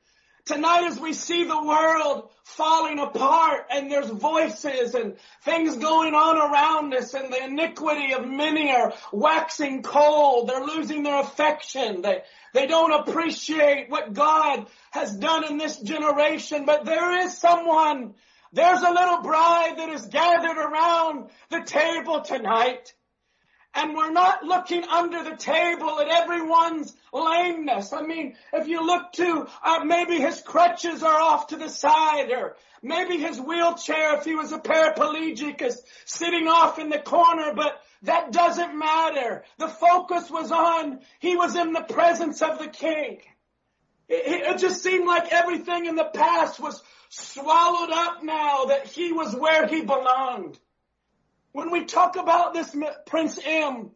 Tonight 0.46 0.84
as 0.84 1.00
we 1.00 1.12
see 1.12 1.42
the 1.42 1.60
world 1.60 2.30
falling 2.44 3.00
apart 3.00 3.66
and 3.68 3.90
there's 3.90 4.08
voices 4.08 4.94
and 4.94 5.16
things 5.42 5.76
going 5.76 6.14
on 6.14 6.38
around 6.38 6.94
us 6.94 7.14
and 7.14 7.32
the 7.32 7.44
iniquity 7.44 8.12
of 8.12 8.24
many 8.24 8.70
are 8.70 8.94
waxing 9.12 9.82
cold. 9.82 10.48
They're 10.48 10.64
losing 10.64 11.02
their 11.02 11.20
affection. 11.20 12.02
They, 12.02 12.22
they 12.54 12.68
don't 12.68 12.92
appreciate 12.92 13.90
what 13.90 14.12
God 14.12 14.68
has 14.92 15.16
done 15.16 15.50
in 15.50 15.58
this 15.58 15.80
generation, 15.80 16.64
but 16.64 16.84
there 16.84 17.26
is 17.26 17.36
someone, 17.36 18.14
there's 18.52 18.82
a 18.82 18.92
little 18.92 19.22
bride 19.22 19.74
that 19.78 19.88
is 19.88 20.06
gathered 20.06 20.58
around 20.58 21.28
the 21.50 21.62
table 21.62 22.20
tonight 22.20 22.94
and 23.76 23.94
we're 23.94 24.10
not 24.10 24.42
looking 24.42 24.84
under 24.84 25.22
the 25.22 25.36
table 25.36 26.00
at 26.00 26.08
everyone's 26.08 26.94
lameness. 27.12 27.92
I 27.92 28.02
mean, 28.02 28.36
if 28.52 28.68
you 28.68 28.84
look 28.84 29.12
to, 29.12 29.46
uh, 29.62 29.84
maybe 29.84 30.16
his 30.16 30.40
crutches 30.40 31.02
are 31.02 31.20
off 31.20 31.48
to 31.48 31.56
the 31.56 31.68
side 31.68 32.30
or 32.30 32.56
maybe 32.82 33.18
his 33.18 33.38
wheelchair, 33.38 34.16
if 34.16 34.24
he 34.24 34.34
was 34.34 34.52
a 34.52 34.58
paraplegic, 34.58 35.60
is 35.60 35.82
sitting 36.06 36.48
off 36.48 36.78
in 36.78 36.88
the 36.88 36.98
corner, 36.98 37.52
but 37.54 37.80
that 38.02 38.32
doesn't 38.32 38.78
matter. 38.78 39.44
The 39.58 39.68
focus 39.68 40.30
was 40.30 40.50
on, 40.50 41.00
he 41.18 41.36
was 41.36 41.54
in 41.54 41.72
the 41.72 41.82
presence 41.82 42.40
of 42.40 42.58
the 42.58 42.68
king. 42.68 43.20
It, 44.08 44.54
it 44.54 44.58
just 44.58 44.82
seemed 44.82 45.06
like 45.06 45.32
everything 45.32 45.86
in 45.86 45.96
the 45.96 46.04
past 46.04 46.60
was 46.60 46.82
swallowed 47.10 47.90
up 47.92 48.22
now 48.22 48.66
that 48.66 48.86
he 48.86 49.12
was 49.12 49.34
where 49.34 49.66
he 49.66 49.82
belonged. 49.82 50.58
When 51.56 51.70
we 51.70 51.86
talk 51.86 52.16
about 52.16 52.52
this 52.52 52.76
Prince 53.06 53.38
M, 53.42 53.90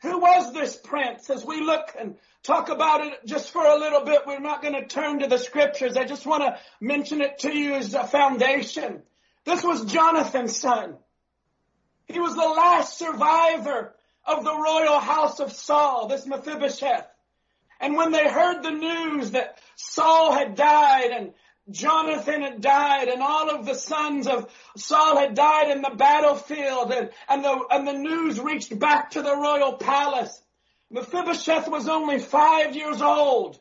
who 0.00 0.20
was 0.20 0.54
this 0.54 0.74
prince? 0.74 1.28
As 1.28 1.44
we 1.44 1.60
look 1.60 1.94
and 2.00 2.14
talk 2.42 2.70
about 2.70 3.06
it 3.06 3.26
just 3.26 3.50
for 3.50 3.62
a 3.62 3.76
little 3.76 4.06
bit, 4.06 4.22
we're 4.26 4.40
not 4.40 4.62
going 4.62 4.72
to 4.72 4.86
turn 4.86 5.18
to 5.18 5.26
the 5.26 5.36
scriptures. 5.36 5.98
I 5.98 6.04
just 6.04 6.24
want 6.24 6.44
to 6.44 6.58
mention 6.80 7.20
it 7.20 7.40
to 7.40 7.54
you 7.54 7.74
as 7.74 7.92
a 7.92 8.06
foundation. 8.06 9.02
This 9.44 9.62
was 9.62 9.84
Jonathan's 9.84 10.58
son. 10.58 10.96
He 12.06 12.20
was 12.20 12.34
the 12.34 12.40
last 12.40 12.96
survivor 12.96 13.94
of 14.24 14.42
the 14.42 14.56
royal 14.56 14.98
house 14.98 15.40
of 15.40 15.52
Saul, 15.52 16.08
this 16.08 16.24
Mephibosheth. 16.26 17.06
And 17.80 17.98
when 17.98 18.12
they 18.12 18.26
heard 18.26 18.62
the 18.62 18.70
news 18.70 19.32
that 19.32 19.58
Saul 19.76 20.32
had 20.32 20.54
died 20.54 21.10
and 21.10 21.34
Jonathan 21.70 22.42
had 22.42 22.60
died 22.60 23.08
and 23.08 23.22
all 23.22 23.50
of 23.50 23.66
the 23.66 23.74
sons 23.74 24.26
of 24.26 24.50
Saul 24.76 25.18
had 25.18 25.34
died 25.34 25.70
in 25.70 25.82
the 25.82 25.94
battlefield 25.94 26.92
and, 26.92 27.10
and 27.28 27.44
the, 27.44 27.64
and 27.70 27.86
the 27.86 27.92
news 27.92 28.40
reached 28.40 28.78
back 28.78 29.10
to 29.12 29.22
the 29.22 29.36
royal 29.36 29.74
palace. 29.74 30.42
Mephibosheth 30.90 31.68
was 31.68 31.88
only 31.88 32.18
five 32.18 32.74
years 32.74 33.02
old 33.02 33.60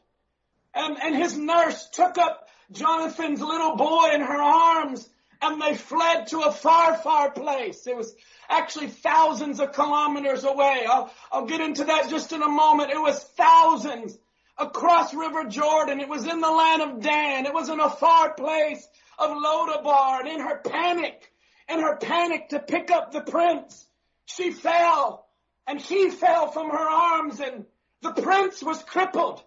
and, 0.73 0.97
and 1.01 1.15
his 1.15 1.37
nurse 1.37 1.89
took 1.89 2.17
up 2.17 2.47
Jonathan's 2.71 3.41
little 3.41 3.75
boy 3.75 4.11
in 4.13 4.21
her 4.21 4.41
arms 4.41 5.09
and 5.41 5.61
they 5.61 5.75
fled 5.75 6.27
to 6.27 6.39
a 6.41 6.51
far, 6.51 6.97
far 6.97 7.31
place. 7.31 7.85
It 7.87 7.95
was 7.95 8.15
actually 8.49 8.87
thousands 8.87 9.59
of 9.59 9.73
kilometers 9.73 10.43
away. 10.43 10.85
I'll, 10.87 11.13
I'll 11.31 11.45
get 11.45 11.61
into 11.61 11.83
that 11.85 12.09
just 12.09 12.31
in 12.31 12.41
a 12.41 12.49
moment. 12.49 12.91
It 12.91 13.01
was 13.01 13.21
thousands 13.21 14.17
across 14.57 15.13
River 15.13 15.45
Jordan. 15.45 15.99
It 15.99 16.09
was 16.09 16.25
in 16.25 16.41
the 16.41 16.51
land 16.51 16.81
of 16.81 17.01
Dan. 17.01 17.45
It 17.45 17.53
was 17.53 17.69
in 17.69 17.79
a 17.79 17.89
far 17.89 18.33
place 18.33 18.87
of 19.17 19.31
Lodabar. 19.31 20.21
And 20.21 20.29
in 20.29 20.39
her 20.39 20.57
panic, 20.57 21.31
in 21.69 21.79
her 21.79 21.97
panic 21.97 22.49
to 22.49 22.59
pick 22.59 22.91
up 22.91 23.11
the 23.11 23.21
prince, 23.21 23.85
she 24.25 24.51
fell 24.51 25.27
and 25.65 25.79
he 25.79 26.09
fell 26.09 26.51
from 26.51 26.69
her 26.69 26.89
arms 26.89 27.39
and 27.39 27.65
the 28.01 28.13
prince 28.13 28.63
was 28.63 28.81
crippled. 28.83 29.41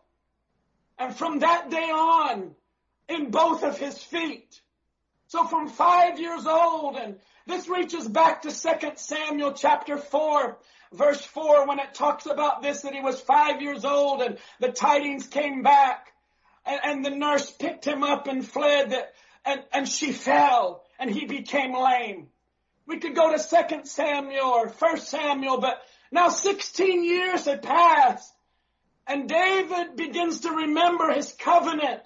And 0.98 1.16
from 1.16 1.38
that 1.38 1.70
day 1.70 1.90
on, 1.90 2.54
in 3.08 3.30
both 3.30 3.64
of 3.64 3.78
his 3.78 3.98
feet. 3.98 4.60
So 5.28 5.46
from 5.46 5.68
five 5.68 6.18
years 6.18 6.46
old, 6.46 6.96
and 6.96 7.16
this 7.46 7.68
reaches 7.68 8.06
back 8.06 8.42
to 8.42 8.50
2 8.50 8.92
Samuel 8.96 9.52
chapter 9.52 9.96
4, 9.96 10.58
verse 10.92 11.24
4 11.24 11.66
when 11.66 11.78
it 11.78 11.94
talks 11.94 12.26
about 12.26 12.62
this 12.62 12.82
that 12.82 12.94
he 12.94 13.00
was 13.00 13.20
five 13.20 13.62
years 13.62 13.84
old 13.84 14.22
and 14.22 14.38
the 14.58 14.72
tidings 14.72 15.26
came 15.26 15.62
back 15.62 16.12
and, 16.64 16.80
and 16.84 17.04
the 17.04 17.10
nurse 17.10 17.50
picked 17.50 17.84
him 17.84 18.02
up 18.02 18.26
and 18.26 18.46
fled 18.46 18.90
that, 18.90 19.12
and, 19.44 19.62
and 19.72 19.88
she 19.88 20.12
fell 20.12 20.82
and 20.98 21.10
he 21.10 21.26
became 21.26 21.74
lame. 21.74 22.28
We 22.86 22.98
could 22.98 23.14
go 23.14 23.34
to 23.34 23.38
2 23.38 23.80
Samuel 23.84 24.46
or 24.46 24.68
1 24.68 25.00
Samuel, 25.00 25.60
but 25.60 25.80
now 26.10 26.28
16 26.28 27.04
years 27.04 27.44
had 27.44 27.62
passed 27.62 28.34
and 29.06 29.28
David 29.28 29.96
begins 29.96 30.40
to 30.40 30.50
remember 30.50 31.12
his 31.12 31.32
covenant. 31.32 32.00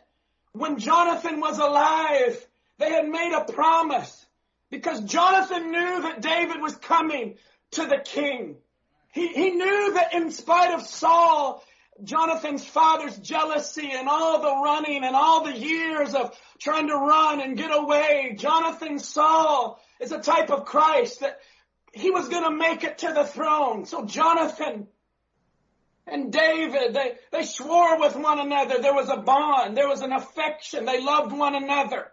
When 0.52 0.78
Jonathan 0.78 1.40
was 1.40 1.58
alive, 1.58 2.46
they 2.78 2.90
had 2.90 3.08
made 3.08 3.34
a 3.34 3.52
promise 3.52 4.24
because 4.70 5.00
Jonathan 5.00 5.70
knew 5.70 6.02
that 6.02 6.22
David 6.22 6.62
was 6.62 6.76
coming 6.76 7.36
to 7.72 7.86
the 7.86 7.98
king. 8.04 8.56
He, 9.14 9.28
he 9.28 9.50
knew 9.50 9.94
that 9.94 10.12
in 10.12 10.32
spite 10.32 10.74
of 10.74 10.82
Saul, 10.82 11.62
Jonathan's 12.02 12.66
father's 12.66 13.16
jealousy 13.16 13.92
and 13.92 14.08
all 14.08 14.42
the 14.42 14.62
running 14.64 15.04
and 15.04 15.14
all 15.14 15.44
the 15.44 15.56
years 15.56 16.14
of 16.14 16.36
trying 16.58 16.88
to 16.88 16.96
run 16.96 17.40
and 17.40 17.56
get 17.56 17.70
away, 17.72 18.34
Jonathan 18.36 18.98
Saul 18.98 19.80
is 20.00 20.10
a 20.10 20.18
type 20.18 20.50
of 20.50 20.64
Christ 20.64 21.20
that 21.20 21.38
he 21.92 22.10
was 22.10 22.28
going 22.28 22.42
to 22.42 22.50
make 22.50 22.82
it 22.82 22.98
to 22.98 23.12
the 23.12 23.24
throne. 23.24 23.86
So 23.86 24.04
Jonathan 24.04 24.88
and 26.08 26.32
David, 26.32 26.92
they, 26.92 27.12
they 27.30 27.44
swore 27.44 28.00
with 28.00 28.16
one 28.16 28.40
another. 28.40 28.80
There 28.80 28.94
was 28.94 29.08
a 29.08 29.18
bond. 29.18 29.76
There 29.76 29.88
was 29.88 30.00
an 30.00 30.12
affection. 30.12 30.86
They 30.86 31.00
loved 31.00 31.32
one 31.32 31.54
another. 31.54 32.08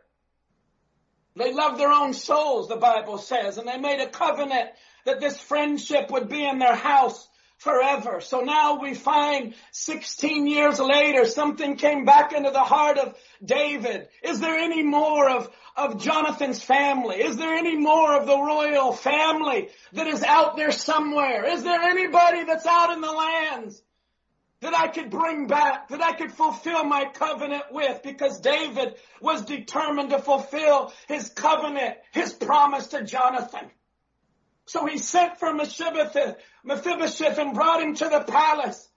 They 1.36 1.51
loved 1.51 1.79
their 1.79 1.91
own 1.91 2.13
souls, 2.13 2.67
the 2.67 2.75
Bible 2.75 3.17
says, 3.17 3.58
and 3.58 3.67
they 3.67 3.77
made 3.77 4.01
a 4.01 4.10
covenant 4.10 4.70
that 5.05 5.20
this 5.20 5.39
friendship 5.39 6.12
would 6.12 6.29
be 6.29 6.46
in 6.46 6.60
their 6.60 6.75
house 6.75 7.27
forever. 7.62 8.22
So 8.22 8.41
now 8.41 8.79
we 8.81 8.96
find 8.96 9.53
16 9.72 10.48
years 10.48 10.79
later, 10.79 11.25
something 11.25 11.75
came 11.75 12.05
back 12.05 12.34
into 12.34 12.50
the 12.50 12.60
heart 12.60 12.98
of 12.98 13.15
David. 13.43 14.08
Is 14.24 14.39
there 14.39 14.58
any 14.58 14.81
more 14.81 15.29
of, 15.29 15.48
of 15.75 16.01
Jonathan's 16.01 16.63
family? 16.63 17.17
Is 17.17 17.38
there 17.38 17.53
any 17.53 17.77
more 17.77 18.20
of 18.20 18.25
the 18.25 18.38
royal 18.38 18.93
family 18.93 19.70
that 19.93 20.08
is 20.08 20.24
out 20.24 20.58
there 20.58 20.72
somewhere? 20.72 21.46
Is 21.46 21.63
there 21.63 21.81
anybody 21.81 22.46
that's 22.46 22.65
out 22.65 22.93
in 22.93 23.01
the 23.01 23.12
lands 23.12 23.79
that 24.62 24.75
I 24.75 24.88
could 24.88 25.12
bring 25.12 25.46
back, 25.46 25.89
that 25.89 26.01
I 26.01 26.13
could 26.13 26.31
fulfill 26.31 26.84
my 26.84 27.05
covenant 27.13 27.65
with? 27.72 28.01
Because 28.01 28.39
David 28.39 28.96
was 29.22 29.46
determined 29.46 30.10
to 30.10 30.20
fulfill 30.20 30.91
his 31.08 31.29
covenant, 31.29 31.98
his 32.12 32.34
promise 32.34 32.88
to 32.88 33.03
Jonathan. 33.03 33.70
So 34.72 34.86
he 34.86 35.00
sent 35.00 35.38
for 35.38 35.54
Mephibosheth, 35.54 37.38
and 37.38 37.54
brought 37.54 37.82
him 37.84 37.94
to 37.96 38.08
the 38.08 38.22
palace. 38.22 38.88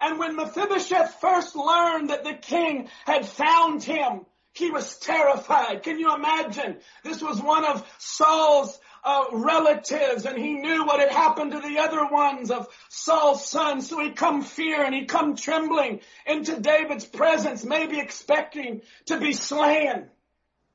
And 0.00 0.16
when 0.20 0.36
Mephibosheth 0.36 1.20
first 1.20 1.56
learned 1.56 2.10
that 2.10 2.22
the 2.22 2.34
king 2.34 2.88
had 3.04 3.26
found 3.26 3.82
him, 3.82 4.26
he 4.52 4.70
was 4.70 4.96
terrified. 4.98 5.82
Can 5.82 5.98
you 5.98 6.14
imagine? 6.14 6.78
This 7.02 7.20
was 7.20 7.42
one 7.42 7.64
of 7.64 7.84
Saul's 7.98 8.78
uh, 9.02 9.24
relatives 9.32 10.24
and 10.24 10.38
he 10.38 10.52
knew 10.52 10.84
what 10.84 11.00
had 11.00 11.10
happened 11.10 11.50
to 11.50 11.58
the 11.58 11.80
other 11.80 12.06
ones 12.06 12.52
of 12.52 12.68
Saul's 12.88 13.44
sons. 13.44 13.88
So 13.88 13.98
he 13.98 14.12
come 14.12 14.42
fear 14.42 14.84
and 14.84 14.94
he 14.94 15.06
come 15.06 15.34
trembling 15.34 15.98
into 16.26 16.60
David's 16.60 17.06
presence, 17.06 17.64
maybe 17.64 17.98
expecting 17.98 18.82
to 19.06 19.18
be 19.18 19.32
slain. 19.32 20.10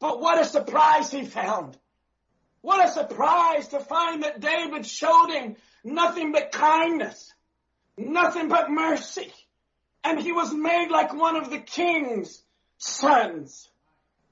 But 0.02 0.20
what 0.20 0.38
a 0.38 0.44
surprise 0.44 1.12
he 1.12 1.24
found. 1.24 1.78
What 2.62 2.86
a 2.86 2.92
surprise 2.92 3.70
to 3.70 3.80
find 3.80 4.24
that 4.24 4.42
David 4.42 4.86
showed 4.86 5.28
him 5.28 5.56
nothing 5.84 6.32
but 6.32 6.52
kindness, 6.52 7.34
nothing 7.98 8.50
but 8.50 8.70
mercy. 8.70 9.32
And 10.04 10.20
he 10.20 10.32
was 10.32 10.54
made 10.54 10.90
like 10.90 11.14
one 11.14 11.36
of 11.36 11.50
the 11.50 11.60
king's 11.60 12.42
sons. 12.78 13.70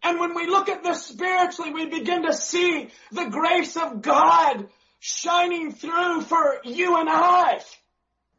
And 0.04 0.20
when 0.20 0.36
we 0.36 0.48
look 0.48 0.70
at 0.70 0.84
this 0.84 1.06
spiritually, 1.06 1.74
we 1.74 1.86
begin 1.88 2.24
to 2.24 2.34
see 2.34 2.90
the 3.12 3.26
grace 3.26 3.76
of 3.76 4.02
God 4.02 4.68
shining 5.00 5.74
through 5.74 6.22
for 6.22 6.60
you 6.64 6.98
and 6.98 7.10
I. 7.10 7.60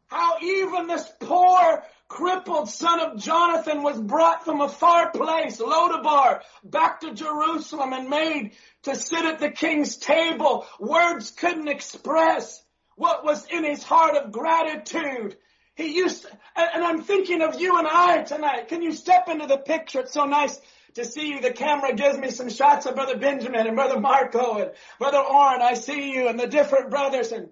How 0.07 0.39
even 0.41 0.87
this 0.87 1.07
poor 1.19 1.83
crippled 2.09 2.67
son 2.67 2.99
of 2.99 3.17
Jonathan 3.17 3.83
was 3.83 3.99
brought 3.99 4.43
from 4.43 4.59
a 4.59 4.67
far 4.67 5.11
place, 5.11 5.61
Lodabar, 5.61 6.41
back 6.63 7.01
to 7.01 7.13
Jerusalem 7.13 7.93
and 7.93 8.09
made 8.09 8.51
to 8.83 8.95
sit 8.95 9.23
at 9.23 9.39
the 9.39 9.51
king's 9.51 9.95
table. 9.95 10.65
Words 10.79 11.31
couldn't 11.31 11.69
express 11.69 12.61
what 12.95 13.23
was 13.23 13.45
in 13.45 13.63
his 13.63 13.83
heart 13.83 14.17
of 14.17 14.31
gratitude. 14.31 15.37
He 15.75 15.95
used, 15.95 16.23
to, 16.23 16.29
and 16.57 16.83
I'm 16.83 17.03
thinking 17.03 17.41
of 17.41 17.61
you 17.61 17.77
and 17.77 17.87
I 17.87 18.23
tonight. 18.23 18.67
Can 18.67 18.81
you 18.81 18.91
step 18.91 19.29
into 19.29 19.45
the 19.45 19.57
picture? 19.57 20.01
It's 20.01 20.13
so 20.13 20.25
nice 20.25 20.59
to 20.95 21.05
see 21.05 21.29
you. 21.29 21.39
The 21.39 21.53
camera 21.53 21.93
gives 21.93 22.17
me 22.17 22.31
some 22.31 22.49
shots 22.49 22.87
of 22.87 22.95
Brother 22.95 23.17
Benjamin 23.17 23.67
and 23.67 23.75
Brother 23.75 23.99
Marco 23.99 24.57
and 24.57 24.71
Brother 24.97 25.19
Orrin. 25.19 25.61
I 25.61 25.75
see 25.75 26.11
you 26.11 26.27
and 26.27 26.39
the 26.39 26.47
different 26.47 26.89
brothers 26.89 27.31
and 27.31 27.49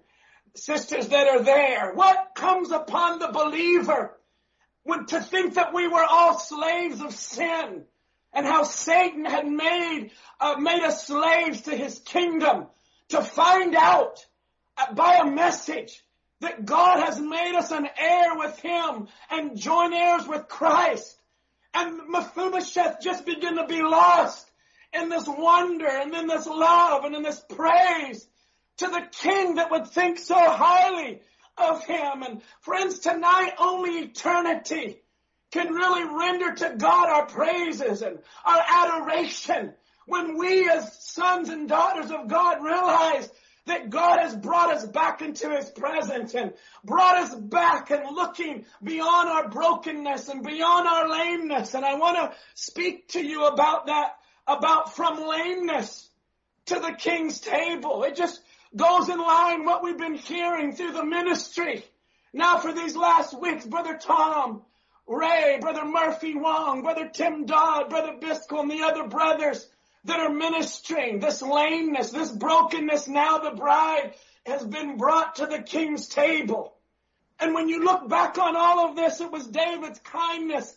sisters 0.54 1.08
that 1.08 1.28
are 1.28 1.42
there. 1.42 1.92
What 1.94 2.34
comes 2.34 2.72
upon 2.72 3.20
the 3.20 3.28
believer 3.28 4.18
to 5.08 5.20
think 5.20 5.54
that 5.54 5.74
we 5.74 5.86
were 5.86 6.04
all 6.04 6.38
slaves 6.38 7.00
of 7.00 7.14
sin 7.14 7.84
and 8.32 8.46
how 8.46 8.62
Satan 8.62 9.24
had 9.24 9.46
made, 9.46 10.10
uh, 10.40 10.56
made 10.58 10.82
us 10.82 11.06
slaves 11.06 11.62
to 11.62 11.76
his 11.76 11.98
kingdom 12.00 12.66
to 13.10 13.22
find 13.22 13.74
out 13.74 14.24
uh, 14.76 14.92
by 14.94 15.16
a 15.16 15.26
message 15.30 16.02
that 16.40 16.64
God 16.64 17.00
has 17.00 17.18
made 17.18 17.54
us 17.56 17.70
an 17.70 17.88
heir 17.98 18.36
with 18.36 18.58
him 18.60 19.08
and 19.30 19.58
joint 19.58 19.94
heirs 19.94 20.26
with 20.26 20.48
Christ. 20.48 21.16
And 21.74 22.08
Mephibosheth 22.08 23.00
just 23.00 23.26
began 23.26 23.56
to 23.56 23.66
be 23.66 23.82
lost 23.82 24.48
in 24.92 25.08
this 25.08 25.26
wonder 25.26 25.88
and 25.88 26.14
in 26.14 26.26
this 26.26 26.46
love 26.46 27.04
and 27.04 27.14
in 27.14 27.22
this 27.22 27.42
praise 27.50 28.26
to 28.78 28.86
the 28.86 29.02
king 29.20 29.56
that 29.56 29.70
would 29.70 29.88
think 29.88 30.18
so 30.18 30.34
highly 30.34 31.20
of 31.60 31.84
him. 31.84 32.22
And 32.22 32.42
friends, 32.60 32.98
tonight 33.00 33.52
only 33.58 33.98
eternity 33.98 35.00
can 35.50 35.72
really 35.72 36.04
render 36.04 36.54
to 36.54 36.76
God 36.76 37.08
our 37.08 37.26
praises 37.26 38.02
and 38.02 38.18
our 38.44 38.62
adoration 38.68 39.72
when 40.06 40.38
we 40.38 40.68
as 40.68 41.04
sons 41.04 41.48
and 41.48 41.68
daughters 41.68 42.10
of 42.10 42.28
God 42.28 42.62
realize 42.62 43.28
that 43.66 43.90
God 43.90 44.18
has 44.18 44.34
brought 44.34 44.74
us 44.74 44.84
back 44.84 45.20
into 45.22 45.50
His 45.50 45.68
presence 45.70 46.34
and 46.34 46.54
brought 46.82 47.18
us 47.18 47.34
back 47.34 47.90
and 47.90 48.04
looking 48.14 48.64
beyond 48.82 49.28
our 49.28 49.48
brokenness 49.48 50.28
and 50.28 50.42
beyond 50.42 50.88
our 50.88 51.08
lameness. 51.08 51.74
And 51.74 51.84
I 51.84 51.94
want 51.94 52.16
to 52.16 52.36
speak 52.54 53.08
to 53.08 53.24
you 53.24 53.46
about 53.46 53.86
that, 53.86 54.16
about 54.46 54.96
from 54.96 55.20
lameness 55.20 56.08
to 56.66 56.76
the 56.76 56.96
King's 56.98 57.40
table. 57.40 58.02
It 58.04 58.16
just 58.16 58.40
goes 58.76 59.08
in 59.08 59.18
line 59.18 59.64
what 59.64 59.82
we've 59.82 59.98
been 59.98 60.14
hearing 60.14 60.72
through 60.72 60.92
the 60.92 61.04
ministry. 61.04 61.84
Now 62.32 62.58
for 62.58 62.72
these 62.72 62.96
last 62.96 63.38
weeks, 63.38 63.66
Brother 63.66 63.98
Tom, 64.00 64.62
Ray, 65.06 65.58
Brother 65.60 65.84
Murphy 65.84 66.34
Wong, 66.34 66.82
Brother 66.82 67.10
Tim 67.12 67.46
Dodd, 67.46 67.88
Brother 67.88 68.16
Biscoe, 68.20 68.60
and 68.60 68.70
the 68.70 68.82
other 68.82 69.08
brothers 69.08 69.66
that 70.04 70.20
are 70.20 70.32
ministering 70.32 71.18
this 71.18 71.42
lameness, 71.42 72.10
this 72.10 72.30
brokenness. 72.30 73.08
Now 73.08 73.38
the 73.38 73.52
bride 73.52 74.14
has 74.44 74.64
been 74.64 74.96
brought 74.96 75.36
to 75.36 75.46
the 75.46 75.62
king's 75.62 76.08
table. 76.08 76.74
And 77.40 77.54
when 77.54 77.68
you 77.68 77.84
look 77.84 78.08
back 78.08 78.36
on 78.38 78.56
all 78.56 78.88
of 78.88 78.96
this, 78.96 79.20
it 79.20 79.30
was 79.30 79.46
David's 79.46 80.00
kindness 80.00 80.76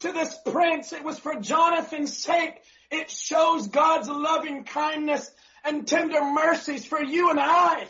to 0.00 0.12
this 0.12 0.36
prince. 0.44 0.92
It 0.92 1.04
was 1.04 1.18
for 1.18 1.36
Jonathan's 1.36 2.16
sake. 2.16 2.60
It 2.90 3.10
shows 3.10 3.68
God's 3.68 4.08
loving 4.08 4.64
kindness 4.64 5.30
and 5.64 5.86
tender 5.86 6.22
mercies 6.22 6.84
for 6.84 7.02
you 7.02 7.30
and 7.30 7.40
I. 7.40 7.88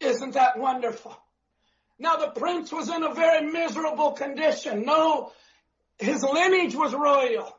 Isn't 0.00 0.34
that 0.34 0.58
wonderful? 0.58 1.16
Now 1.98 2.16
the 2.16 2.28
prince 2.28 2.72
was 2.72 2.88
in 2.88 3.02
a 3.02 3.14
very 3.14 3.50
miserable 3.50 4.12
condition. 4.12 4.84
No, 4.84 5.32
his 5.98 6.22
lineage 6.22 6.74
was 6.74 6.94
royal. 6.94 7.56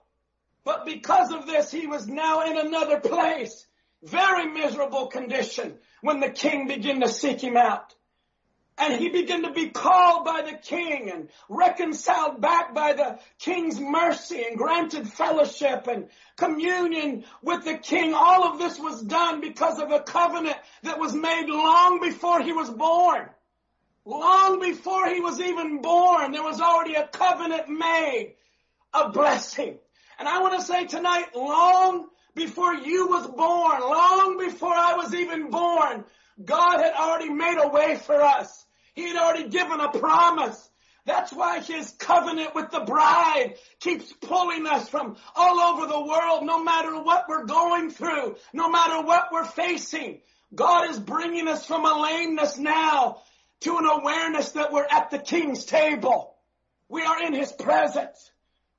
But 0.63 0.85
because 0.85 1.31
of 1.31 1.45
this, 1.45 1.71
he 1.71 1.88
was 1.88 2.07
now 2.07 2.45
in 2.49 2.57
another 2.57 2.99
place. 2.99 3.65
Very 4.03 4.47
miserable 4.47 5.07
condition 5.07 5.77
when 6.01 6.19
the 6.19 6.29
king 6.29 6.67
began 6.67 7.01
to 7.01 7.09
seek 7.09 7.41
him 7.41 7.57
out. 7.57 7.93
And 8.79 8.97
he 8.97 9.09
began 9.09 9.43
to 9.43 9.51
be 9.51 9.69
called 9.69 10.23
by 10.23 10.41
the 10.41 10.57
king 10.57 11.11
and 11.11 11.29
reconciled 11.49 12.39
back 12.39 12.73
by 12.73 12.93
the 12.93 13.19
king's 13.37 13.77
mercy 13.77 14.41
and 14.41 14.57
granted 14.57 15.11
fellowship 15.11 15.87
and 15.87 16.07
communion 16.37 17.25
with 17.43 17.65
the 17.65 17.77
king. 17.77 18.13
All 18.13 18.45
of 18.45 18.57
this 18.57 18.79
was 18.79 19.01
done 19.01 19.41
because 19.41 19.79
of 19.79 19.91
a 19.91 19.99
covenant 19.99 20.55
that 20.83 20.97
was 20.97 21.13
made 21.13 21.47
long 21.49 21.99
before 21.99 22.41
he 22.41 22.53
was 22.53 22.69
born. 22.69 23.29
Long 24.05 24.61
before 24.61 25.07
he 25.09 25.19
was 25.19 25.41
even 25.41 25.81
born, 25.81 26.31
there 26.31 26.41
was 26.41 26.61
already 26.61 26.95
a 26.95 27.05
covenant 27.05 27.67
made, 27.67 28.35
a 28.93 29.09
blessing. 29.09 29.77
And 30.17 30.27
I 30.27 30.41
want 30.41 30.57
to 30.57 30.65
say 30.65 30.85
tonight, 30.85 31.35
long 31.35 32.07
before 32.33 32.73
you 32.73 33.07
was 33.07 33.27
born, 33.27 33.81
long 33.81 34.37
before 34.39 34.73
I 34.73 34.95
was 34.95 35.13
even 35.13 35.49
born, 35.49 36.05
God 36.43 36.79
had 36.79 36.93
already 36.93 37.29
made 37.29 37.57
a 37.61 37.67
way 37.67 37.97
for 37.97 38.21
us. 38.21 38.65
He 38.99 39.07
had 39.07 39.15
already 39.15 39.47
given 39.47 39.79
a 39.79 39.97
promise. 39.97 40.69
That's 41.05 41.31
why 41.31 41.62
his 41.62 41.89
covenant 41.91 42.53
with 42.53 42.69
the 42.69 42.81
bride 42.81 43.55
keeps 43.79 44.12
pulling 44.12 44.67
us 44.67 44.89
from 44.89 45.15
all 45.38 45.57
over 45.57 45.88
the 45.88 46.05
world, 46.05 46.45
no 46.45 46.62
matter 46.62 47.01
what 47.01 47.23
we're 47.29 47.45
going 47.45 47.91
through, 47.91 48.35
no 48.51 48.69
matter 48.69 49.01
what 49.01 49.29
we're 49.31 49.45
facing. 49.45 50.19
God 50.53 50.89
is 50.89 50.99
bringing 50.99 51.47
us 51.47 51.65
from 51.65 51.85
a 51.85 52.01
lameness 52.01 52.57
now 52.57 53.21
to 53.62 53.77
an 53.77 53.85
awareness 53.85 54.51
that 54.51 54.73
we're 54.73 54.88
at 54.91 55.12
the 55.12 55.19
king's 55.19 55.63
table. 55.63 56.35
We 56.89 57.03
are 57.03 57.23
in 57.23 57.33
his 57.33 57.53
presence. 57.53 58.31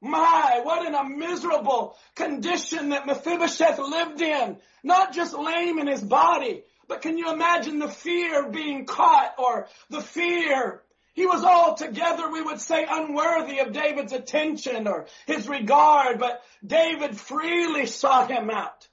My, 0.03 0.61
what 0.63 0.87
in 0.87 0.95
a 0.95 1.09
miserable 1.09 1.97
condition 2.15 2.91
that 2.91 3.07
Mephibosheth 3.07 3.79
lived 3.79 4.21
in. 4.21 4.59
Not 4.83 5.15
just 5.15 5.33
lame 5.33 5.79
in 5.79 5.87
his 5.87 6.03
body, 6.03 6.65
but 6.91 7.03
can 7.03 7.17
you 7.17 7.33
imagine 7.33 7.79
the 7.79 7.89
fear 7.89 8.45
of 8.45 8.53
being 8.53 8.85
caught 8.85 9.37
or 9.39 9.69
the 9.91 10.03
fear? 10.03 10.83
He 11.15 11.25
was 11.25 11.45
altogether, 11.45 12.29
we 12.29 12.43
would 12.43 12.61
say, 12.61 12.85
unworthy 12.89 13.61
of 13.61 13.73
David's 13.73 14.13
attention 14.13 14.89
or 14.89 15.07
his 15.25 15.49
regard, 15.49 16.19
but 16.19 16.43
David 16.67 17.17
freely 17.17 17.87
sought 17.87 18.29
him 18.29 18.51
out. 18.51 18.89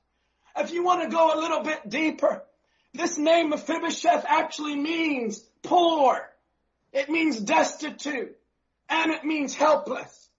If 0.55 0.71
you 0.71 0.83
want 0.83 1.01
to 1.01 1.09
go 1.09 1.33
a 1.33 1.41
little 1.41 1.63
bit 1.63 1.89
deeper, 1.89 2.43
this 2.93 3.17
name 3.17 3.49
Mephibosheth 3.49 4.25
actually 4.27 4.75
means 4.75 5.39
poor. 5.63 6.21
It 6.93 7.09
means 7.09 7.39
destitute 7.39 8.37
and 8.89 9.11
it 9.11 9.25
means 9.25 9.55
helpless. 9.55 10.29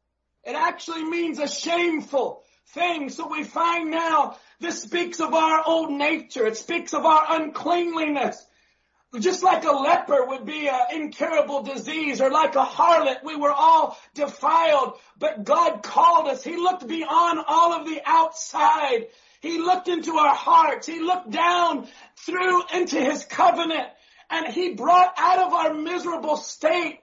It 0.44 0.54
actually 0.54 1.04
means 1.04 1.40
a 1.40 1.48
shameful 1.48 2.44
thing. 2.72 3.10
So 3.10 3.28
we 3.28 3.44
find 3.44 3.90
now 3.90 4.36
this 4.60 4.82
speaks 4.82 5.20
of 5.20 5.34
our 5.34 5.62
old 5.66 5.90
nature. 5.90 6.46
It 6.46 6.56
speaks 6.56 6.94
of 6.94 7.04
our 7.04 7.24
uncleanliness. 7.28 8.44
just 9.18 9.42
like 9.42 9.64
a 9.64 9.72
leper 9.72 10.26
would 10.26 10.44
be 10.44 10.68
an 10.68 10.86
incurable 10.92 11.62
disease 11.62 12.20
or 12.20 12.30
like 12.30 12.54
a 12.56 12.64
harlot, 12.64 13.24
we 13.24 13.36
were 13.36 13.52
all 13.52 13.96
defiled, 14.14 14.94
but 15.18 15.44
God 15.44 15.82
called 15.82 16.28
us. 16.28 16.44
He 16.44 16.56
looked 16.56 16.86
beyond 16.86 17.40
all 17.46 17.72
of 17.72 17.86
the 17.86 18.00
outside. 18.04 19.06
He 19.40 19.58
looked 19.58 19.88
into 19.88 20.16
our 20.16 20.34
hearts. 20.34 20.86
He 20.86 21.00
looked 21.00 21.30
down 21.30 21.88
through 22.16 22.62
into 22.74 23.00
his 23.00 23.24
covenant 23.24 23.88
and 24.30 24.46
he 24.46 24.74
brought 24.74 25.14
out 25.16 25.38
of 25.38 25.54
our 25.54 25.74
miserable 25.74 26.36
state. 26.36 27.00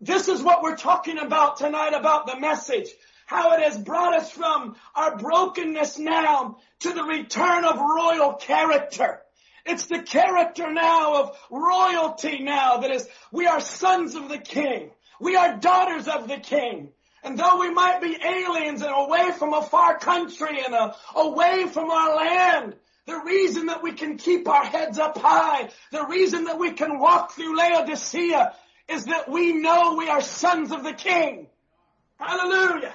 This 0.00 0.28
is 0.28 0.42
what 0.42 0.62
we're 0.62 0.76
talking 0.76 1.18
about 1.18 1.58
tonight 1.58 1.94
about 1.94 2.26
the 2.26 2.38
message. 2.38 2.88
How 3.28 3.52
it 3.52 3.60
has 3.60 3.76
brought 3.76 4.14
us 4.14 4.30
from 4.30 4.74
our 4.94 5.18
brokenness 5.18 5.98
now 5.98 6.56
to 6.80 6.92
the 6.94 7.02
return 7.02 7.62
of 7.66 7.78
royal 7.78 8.32
character. 8.32 9.20
It's 9.66 9.84
the 9.84 10.00
character 10.00 10.72
now 10.72 11.24
of 11.24 11.38
royalty 11.50 12.38
now 12.38 12.78
that 12.78 12.90
is, 12.90 13.06
we 13.30 13.46
are 13.46 13.60
sons 13.60 14.14
of 14.14 14.30
the 14.30 14.38
king. 14.38 14.92
We 15.20 15.36
are 15.36 15.58
daughters 15.58 16.08
of 16.08 16.26
the 16.26 16.38
king. 16.38 16.88
And 17.22 17.38
though 17.38 17.60
we 17.60 17.68
might 17.68 18.00
be 18.00 18.16
aliens 18.24 18.80
and 18.80 18.94
away 18.96 19.32
from 19.38 19.52
a 19.52 19.60
far 19.60 19.98
country 19.98 20.62
and 20.64 20.74
uh, 20.74 20.94
away 21.14 21.66
from 21.66 21.90
our 21.90 22.16
land, 22.16 22.76
the 23.04 23.20
reason 23.26 23.66
that 23.66 23.82
we 23.82 23.92
can 23.92 24.16
keep 24.16 24.48
our 24.48 24.64
heads 24.64 24.98
up 24.98 25.18
high, 25.18 25.68
the 25.92 26.06
reason 26.06 26.44
that 26.44 26.58
we 26.58 26.72
can 26.72 26.98
walk 26.98 27.32
through 27.32 27.58
Laodicea 27.58 28.54
is 28.88 29.04
that 29.04 29.30
we 29.30 29.52
know 29.52 29.96
we 29.96 30.08
are 30.08 30.22
sons 30.22 30.72
of 30.72 30.82
the 30.82 30.94
king. 30.94 31.48
Hallelujah. 32.18 32.94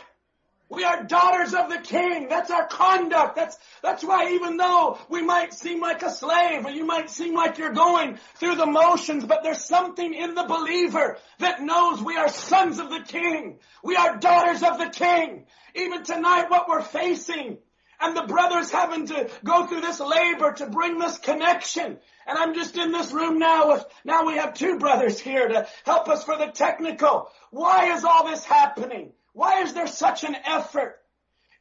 We 0.74 0.84
are 0.84 1.04
daughters 1.04 1.54
of 1.54 1.70
the 1.70 1.80
king. 1.80 2.28
That's 2.30 2.50
our 2.50 2.68
conduct. 2.68 3.36
That's, 3.36 3.58
that's 3.82 4.04
why 4.04 4.32
even 4.34 4.58
though 4.58 4.98
we 5.08 5.22
might 5.22 5.54
seem 5.54 5.80
like 5.80 6.02
a 6.02 6.10
slave 6.10 6.66
or 6.66 6.72
you 6.72 6.86
might 6.86 7.10
seem 7.10 7.36
like 7.36 7.58
you're 7.58 7.74
going 7.74 8.18
through 8.36 8.56
the 8.56 8.66
motions, 8.66 9.24
but 9.26 9.44
there's 9.44 9.64
something 9.64 10.14
in 10.14 10.34
the 10.34 10.46
believer 10.46 11.18
that 11.40 11.62
knows 11.62 12.02
we 12.02 12.18
are 12.18 12.30
sons 12.30 12.80
of 12.80 12.90
the 12.90 13.02
king. 13.02 13.60
We 13.84 13.96
are 13.96 14.18
daughters 14.18 14.64
of 14.64 14.80
the 14.80 14.90
king. 14.90 15.46
Even 15.76 16.04
tonight 16.04 16.50
what 16.50 16.68
we're 16.68 16.82
facing 16.82 17.60
and 18.02 18.18
the 18.18 18.24
brothers 18.24 18.72
having 18.72 19.06
to 19.08 19.30
go 19.44 19.68
through 19.68 19.82
this 19.82 20.00
labor 20.00 20.54
to 20.54 20.68
bring 20.68 20.98
this 20.98 21.18
connection. 21.20 21.98
And 22.26 22.38
I'm 22.38 22.54
just 22.54 22.78
in 22.78 22.92
this 22.92 23.12
room 23.12 23.38
now 23.40 23.70
with, 23.70 23.86
now 24.04 24.26
we 24.26 24.38
have 24.38 24.54
two 24.54 24.78
brothers 24.78 25.20
here 25.20 25.48
to 25.48 25.68
help 25.86 26.10
us 26.10 26.24
for 26.24 26.38
the 26.38 26.48
technical. 26.48 27.30
Why 27.52 27.94
is 27.94 28.04
all 28.04 28.26
this 28.26 28.44
happening? 28.44 29.12
Why 29.34 29.64
is 29.64 29.74
there 29.74 29.88
such 29.88 30.24
an 30.24 30.36
effort? 30.46 31.00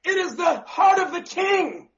It 0.04 0.16
is 0.16 0.36
the 0.36 0.62
heart 0.66 0.98
of 0.98 1.12
the 1.12 1.22
king. 1.22 1.88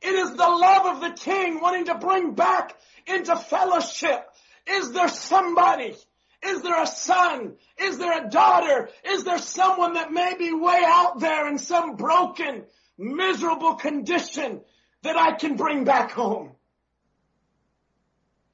It 0.00 0.14
is 0.14 0.30
the 0.30 0.36
love 0.36 0.96
of 0.96 1.00
the 1.00 1.16
king 1.16 1.60
wanting 1.60 1.86
to 1.86 1.96
bring 1.96 2.34
back 2.34 2.74
into 3.06 3.36
fellowship. 3.36 4.24
Is 4.66 4.92
there 4.92 5.08
somebody? 5.08 5.96
Is 6.42 6.62
there 6.62 6.80
a 6.80 6.86
son? 6.86 7.56
Is 7.78 7.98
there 7.98 8.26
a 8.26 8.30
daughter? 8.30 8.90
Is 9.04 9.24
there 9.24 9.38
someone 9.38 9.94
that 9.94 10.12
may 10.12 10.34
be 10.38 10.52
way 10.52 10.80
out 10.84 11.18
there 11.18 11.48
in 11.48 11.58
some 11.58 11.96
broken, 11.96 12.64
miserable 12.96 13.74
condition 13.74 14.60
that 15.02 15.16
I 15.16 15.32
can 15.32 15.56
bring 15.56 15.84
back 15.84 16.12
home? 16.12 16.52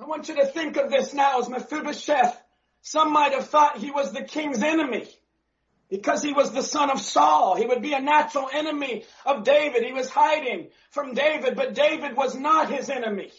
I 0.00 0.06
want 0.06 0.28
you 0.28 0.37
to 0.37 0.46
think 0.46 0.76
of 0.76 0.90
this 0.90 1.12
now 1.12 1.40
as 1.40 1.48
Mephibosheth. 1.48 2.40
Some 2.80 3.12
might 3.12 3.32
have 3.32 3.48
thought 3.48 3.78
he 3.78 3.90
was 3.90 4.12
the 4.12 4.22
king's 4.22 4.62
enemy 4.62 5.08
because 5.90 6.23
he 6.23 6.33
was 6.33 6.51
the 6.53 6.62
son 6.62 6.90
of 6.90 7.01
Saul. 7.01 7.57
He 7.57 7.66
would 7.66 7.83
be 7.83 7.92
a 7.92 8.01
natural 8.01 8.49
enemy 8.53 9.05
of 9.25 9.44
David. 9.44 9.85
He 9.85 9.92
was 9.92 10.09
hiding 10.09 10.68
from 10.90 11.14
David, 11.14 11.57
but 11.57 11.75
David 11.75 12.16
was 12.16 12.35
not 12.35 12.70
his 12.70 12.90
enemy. 12.90 13.31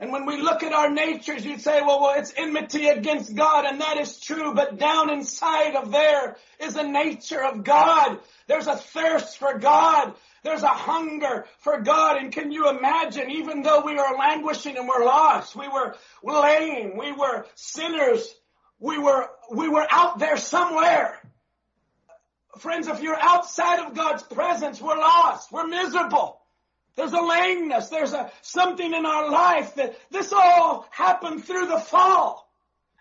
And 0.00 0.12
when 0.12 0.26
we 0.26 0.40
look 0.40 0.62
at 0.62 0.72
our 0.72 0.90
natures, 0.90 1.44
you'd 1.44 1.60
say, 1.60 1.80
well, 1.82 2.00
well, 2.00 2.18
it's 2.18 2.32
enmity 2.36 2.86
against 2.86 3.34
God, 3.34 3.64
and 3.64 3.80
that 3.80 3.98
is 3.98 4.20
true, 4.20 4.54
but 4.54 4.78
down 4.78 5.10
inside 5.10 5.74
of 5.74 5.90
there 5.90 6.36
is 6.60 6.76
a 6.76 6.84
nature 6.84 7.44
of 7.44 7.64
God. 7.64 8.20
There's 8.46 8.68
a 8.68 8.76
thirst 8.76 9.38
for 9.38 9.58
God. 9.58 10.14
There's 10.44 10.62
a 10.62 10.68
hunger 10.68 11.46
for 11.58 11.80
God. 11.80 12.16
And 12.16 12.32
can 12.32 12.52
you 12.52 12.68
imagine, 12.68 13.30
even 13.30 13.62
though 13.62 13.80
we 13.84 13.98
are 13.98 14.16
languishing 14.16 14.76
and 14.76 14.88
we're 14.88 15.04
lost, 15.04 15.56
we 15.56 15.66
were 15.66 15.96
lame, 16.22 16.96
we 16.96 17.10
were 17.10 17.44
sinners, 17.56 18.32
we 18.78 18.98
were, 18.98 19.28
we 19.50 19.68
were 19.68 19.86
out 19.90 20.20
there 20.20 20.36
somewhere. 20.36 21.18
Friends, 22.58 22.88
if 22.88 23.00
you're 23.00 23.20
outside 23.20 23.86
of 23.86 23.94
God's 23.94 24.22
presence, 24.22 24.80
we're 24.80 24.98
lost. 24.98 25.52
We're 25.52 25.66
miserable. 25.66 26.40
There's 26.96 27.12
a 27.12 27.20
lameness. 27.20 27.88
There's 27.88 28.12
a 28.12 28.30
something 28.42 28.92
in 28.92 29.06
our 29.06 29.30
life 29.30 29.76
that 29.76 29.96
this 30.10 30.32
all 30.32 30.86
happened 30.90 31.44
through 31.44 31.66
the 31.66 31.78
fall. 31.78 32.48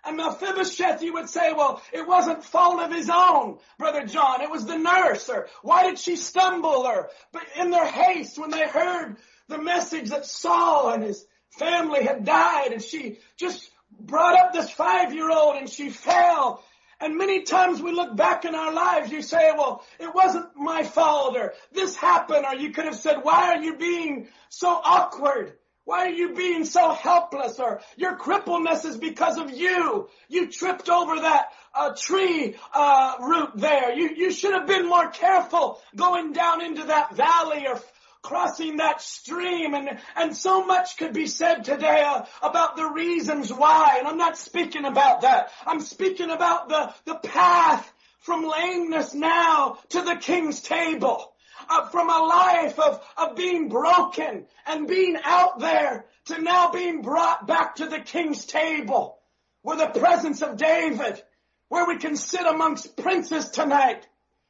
And 0.06 0.18
Mephibosheth, 0.18 1.02
you 1.02 1.14
would 1.14 1.28
say, 1.28 1.52
well, 1.54 1.82
it 1.92 2.08
wasn't 2.08 2.44
fault 2.44 2.80
of 2.82 2.94
his 2.94 3.10
own, 3.14 3.58
Brother 3.78 4.06
John. 4.06 4.42
It 4.42 4.52
was 4.52 4.66
the 4.66 4.78
nurse. 4.78 5.28
Or 5.30 5.48
why 5.64 5.90
did 5.90 6.00
she 6.00 6.16
stumble? 6.16 6.70
Or, 6.70 7.10
but 7.34 7.44
in 7.58 7.72
their 7.72 7.86
haste, 7.86 8.38
when 8.38 8.52
they 8.52 8.68
heard 8.68 9.18
the 9.50 9.58
message 9.58 10.10
that 10.12 10.26
Saul 10.26 10.92
and 10.92 11.04
his 11.04 11.26
family 11.58 12.04
had 12.04 12.24
died, 12.24 12.72
and 12.72 12.82
she 12.82 13.18
just 13.36 13.70
brought 14.00 14.40
up 14.40 14.54
this 14.54 14.70
five-year-old 14.70 15.56
and 15.56 15.70
she 15.70 15.90
fell 15.90 16.64
and 17.00 17.18
many 17.18 17.44
times 17.44 17.82
we 17.82 17.92
look 17.92 18.16
back 18.16 18.46
in 18.46 18.56
our 18.56 18.74
lives, 18.74 19.12
you 19.12 19.22
say, 19.22 19.52
well, 19.56 19.84
it 20.00 20.14
wasn't 20.14 20.56
my 20.56 20.84
fault 20.84 21.38
or 21.38 21.54
this 21.72 21.96
happened, 21.96 22.46
or 22.46 22.56
you 22.56 22.72
could 22.72 22.86
have 22.86 22.96
said, 22.96 23.18
why 23.22 23.54
are 23.54 23.62
you 23.62 23.76
being 23.76 24.28
so 24.50 24.70
awkward? 24.70 25.54
Why 25.86 26.08
are 26.08 26.12
you 26.12 26.34
being 26.34 26.66
so 26.66 26.92
helpless? 26.92 27.60
Or 27.60 27.80
your 27.96 28.18
crippleness 28.18 28.84
is 28.84 28.98
because 28.98 29.38
of 29.38 29.52
you. 29.52 30.10
You 30.28 30.52
tripped 30.52 30.90
over 30.90 31.22
that 31.22 31.54
uh, 31.74 31.94
tree 31.96 32.56
uh, 32.74 33.16
root 33.22 33.52
there. 33.56 33.94
You 33.94 34.10
you 34.10 34.32
should 34.32 34.52
have 34.52 34.68
been 34.68 34.90
more 34.90 35.10
careful 35.10 35.80
going 35.96 36.34
down 36.34 36.62
into 36.62 36.84
that 36.86 37.16
valley 37.16 37.68
or 37.68 37.80
crossing 38.28 38.76
that 38.78 39.02
stream 39.02 39.74
and, 39.74 39.98
and 40.18 40.36
so 40.36 40.66
much 40.66 40.98
could 40.98 41.14
be 41.14 41.28
said 41.28 41.64
today 41.64 42.04
uh, 42.06 42.26
about 42.44 42.76
the 42.76 42.86
reasons 42.86 43.54
why. 43.54 43.96
And 44.00 44.08
I'm 44.08 44.18
not 44.18 44.38
speaking 44.38 44.84
about 44.84 45.22
that. 45.22 45.50
I'm 45.66 45.80
speaking 45.80 46.30
about 46.30 46.68
the, 46.68 46.94
the 47.06 47.16
path 47.16 47.90
from 48.20 48.44
lameness 48.46 49.14
now 49.14 49.78
to 49.90 50.02
the 50.02 50.18
king's 50.18 50.60
table. 50.60 51.32
Uh, 51.70 51.88
from 51.88 52.10
a 52.10 52.26
life 52.26 52.78
of, 52.80 53.02
of 53.18 53.36
being 53.36 53.68
broken 53.68 54.46
and 54.68 54.88
being 54.88 55.18
out 55.24 55.60
there 55.60 56.06
to 56.26 56.40
now 56.40 56.70
being 56.72 57.02
brought 57.02 57.48
back 57.48 57.78
to 57.78 57.88
the 57.88 58.00
king's 58.00 58.46
table 58.46 59.18
where 59.64 59.78
the 59.78 60.00
presence 60.00 60.42
of 60.42 60.58
David, 60.58 61.22
where 61.70 61.88
we 61.88 61.98
can 61.98 62.16
sit 62.16 62.46
amongst 62.46 62.96
princes 62.96 63.50
tonight, 63.50 64.06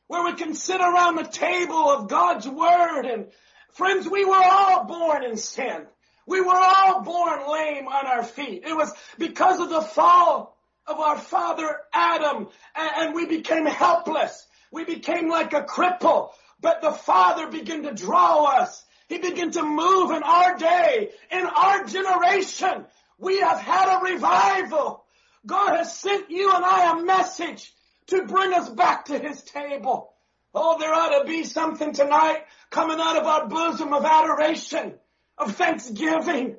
where 0.07 0.23
we 0.23 0.33
can 0.33 0.53
sit 0.53 0.81
around 0.81 1.15
the 1.15 1.23
table 1.23 1.89
of 1.89 2.07
God's 2.07 2.47
word 2.47 3.05
and, 3.05 3.27
Friends, 3.73 4.08
we 4.10 4.25
were 4.25 4.43
all 4.43 4.86
born 4.86 5.23
in 5.23 5.38
sin. 5.38 5.86
We 6.25 6.41
were 6.41 6.56
all 6.56 7.01
born 7.03 7.51
lame 7.51 7.88
on 7.88 8.06
our 8.06 8.23
feet. 8.23 8.63
It 8.65 8.75
was 8.75 8.91
because 9.17 9.60
of 9.60 9.69
the 9.69 9.82
fall 9.82 10.58
of 10.86 10.99
our 10.99 11.17
father 11.17 11.77
Adam 11.93 12.47
and 12.75 13.13
we 13.13 13.25
became 13.25 13.65
helpless. 13.65 14.45
We 14.71 14.84
became 14.84 15.30
like 15.30 15.53
a 15.53 15.63
cripple, 15.63 16.32
but 16.60 16.82
the 16.82 16.91
father 16.91 17.47
began 17.47 17.84
to 17.84 17.93
draw 17.93 18.45
us. 18.45 18.84
He 19.08 19.19
began 19.19 19.51
to 19.51 19.63
move 19.63 20.12
in 20.12 20.23
our 20.23 20.58
day, 20.58 21.12
in 21.32 21.45
our 21.45 21.86
generation. 21.86 22.86
We 23.17 23.39
have 23.39 23.60
had 23.60 23.97
a 23.97 24.03
revival. 24.03 25.06
God 25.45 25.77
has 25.77 25.97
sent 25.97 26.30
you 26.30 26.51
and 26.53 26.65
I 26.65 26.91
a 26.91 27.03
message 27.03 27.71
to 28.08 28.25
bring 28.25 28.53
us 28.53 28.69
back 28.69 29.06
to 29.06 29.17
his 29.17 29.41
table. 29.43 30.13
Oh, 30.59 30.79
there 30.79 30.91
ought 30.91 31.19
to 31.19 31.25
be 31.25 31.43
something 31.43 31.93
tonight 31.93 32.43
coming 32.71 32.99
out 32.99 33.15
of 33.15 33.27
our 33.27 33.47
bosom 33.47 33.93
of 33.93 34.03
adoration, 34.03 34.95
of 35.37 35.55
thanksgiving. 35.55 36.55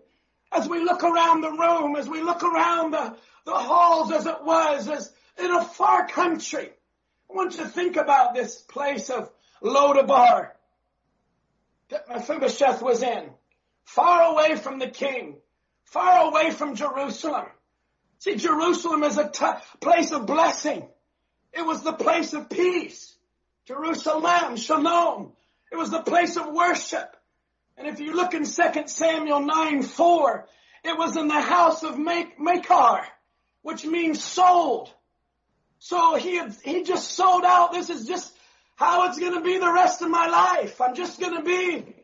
As 0.52 0.68
we 0.68 0.78
look 0.84 1.02
around 1.02 1.40
the 1.40 1.50
room, 1.50 1.96
as 1.96 2.08
we 2.08 2.22
look 2.22 2.44
around 2.44 2.92
the, 2.92 3.16
the 3.44 3.54
halls 3.54 4.12
as 4.12 4.24
it 4.24 4.44
was, 4.44 4.88
as 4.88 5.12
in 5.36 5.50
a 5.50 5.64
far 5.64 6.06
country. 6.06 6.70
I 7.28 7.34
want 7.34 7.56
you 7.56 7.64
to 7.64 7.68
think 7.68 7.96
about 7.96 8.34
this 8.34 8.58
place 8.58 9.10
of 9.10 9.30
Lodabar 9.60 10.50
that 11.88 12.08
Mephibosheth 12.08 12.80
was 12.80 13.02
in. 13.02 13.30
Far 13.84 14.32
away 14.32 14.54
from 14.54 14.78
the 14.78 14.88
king. 14.88 15.38
Far 15.86 16.30
away 16.30 16.52
from 16.52 16.76
Jerusalem. 16.76 17.46
See, 18.20 18.36
Jerusalem 18.36 19.02
is 19.02 19.18
a 19.18 19.28
t- 19.28 19.44
place 19.80 20.12
of 20.12 20.24
blessing. 20.24 20.88
It 21.52 21.66
was 21.66 21.82
the 21.82 21.92
place 21.92 22.32
of 22.32 22.48
peace. 22.48 23.16
Jerusalem, 23.68 24.56
shalom. 24.56 25.32
It 25.70 25.76
was 25.76 25.90
the 25.90 26.00
place 26.00 26.38
of 26.38 26.54
worship. 26.54 27.14
And 27.76 27.86
if 27.86 28.00
you 28.00 28.14
look 28.14 28.32
in 28.32 28.46
2 28.46 28.50
Samuel 28.86 29.40
9, 29.40 29.82
4, 29.82 30.46
it 30.84 30.96
was 30.96 31.18
in 31.18 31.28
the 31.28 31.38
house 31.38 31.82
of 31.82 31.98
Machir, 31.98 33.06
which 33.60 33.84
means 33.84 34.24
sold. 34.24 34.90
So 35.80 36.16
he 36.16 36.40
he 36.64 36.82
just 36.82 37.12
sold 37.12 37.44
out. 37.44 37.72
This 37.72 37.90
is 37.90 38.06
just 38.06 38.32
how 38.76 39.06
it's 39.06 39.18
going 39.18 39.34
to 39.34 39.42
be 39.42 39.58
the 39.58 39.70
rest 39.70 40.00
of 40.00 40.08
my 40.08 40.28
life. 40.28 40.80
I'm 40.80 40.94
just 40.94 41.20
going 41.20 41.36
to 41.36 41.42
be 41.42 41.94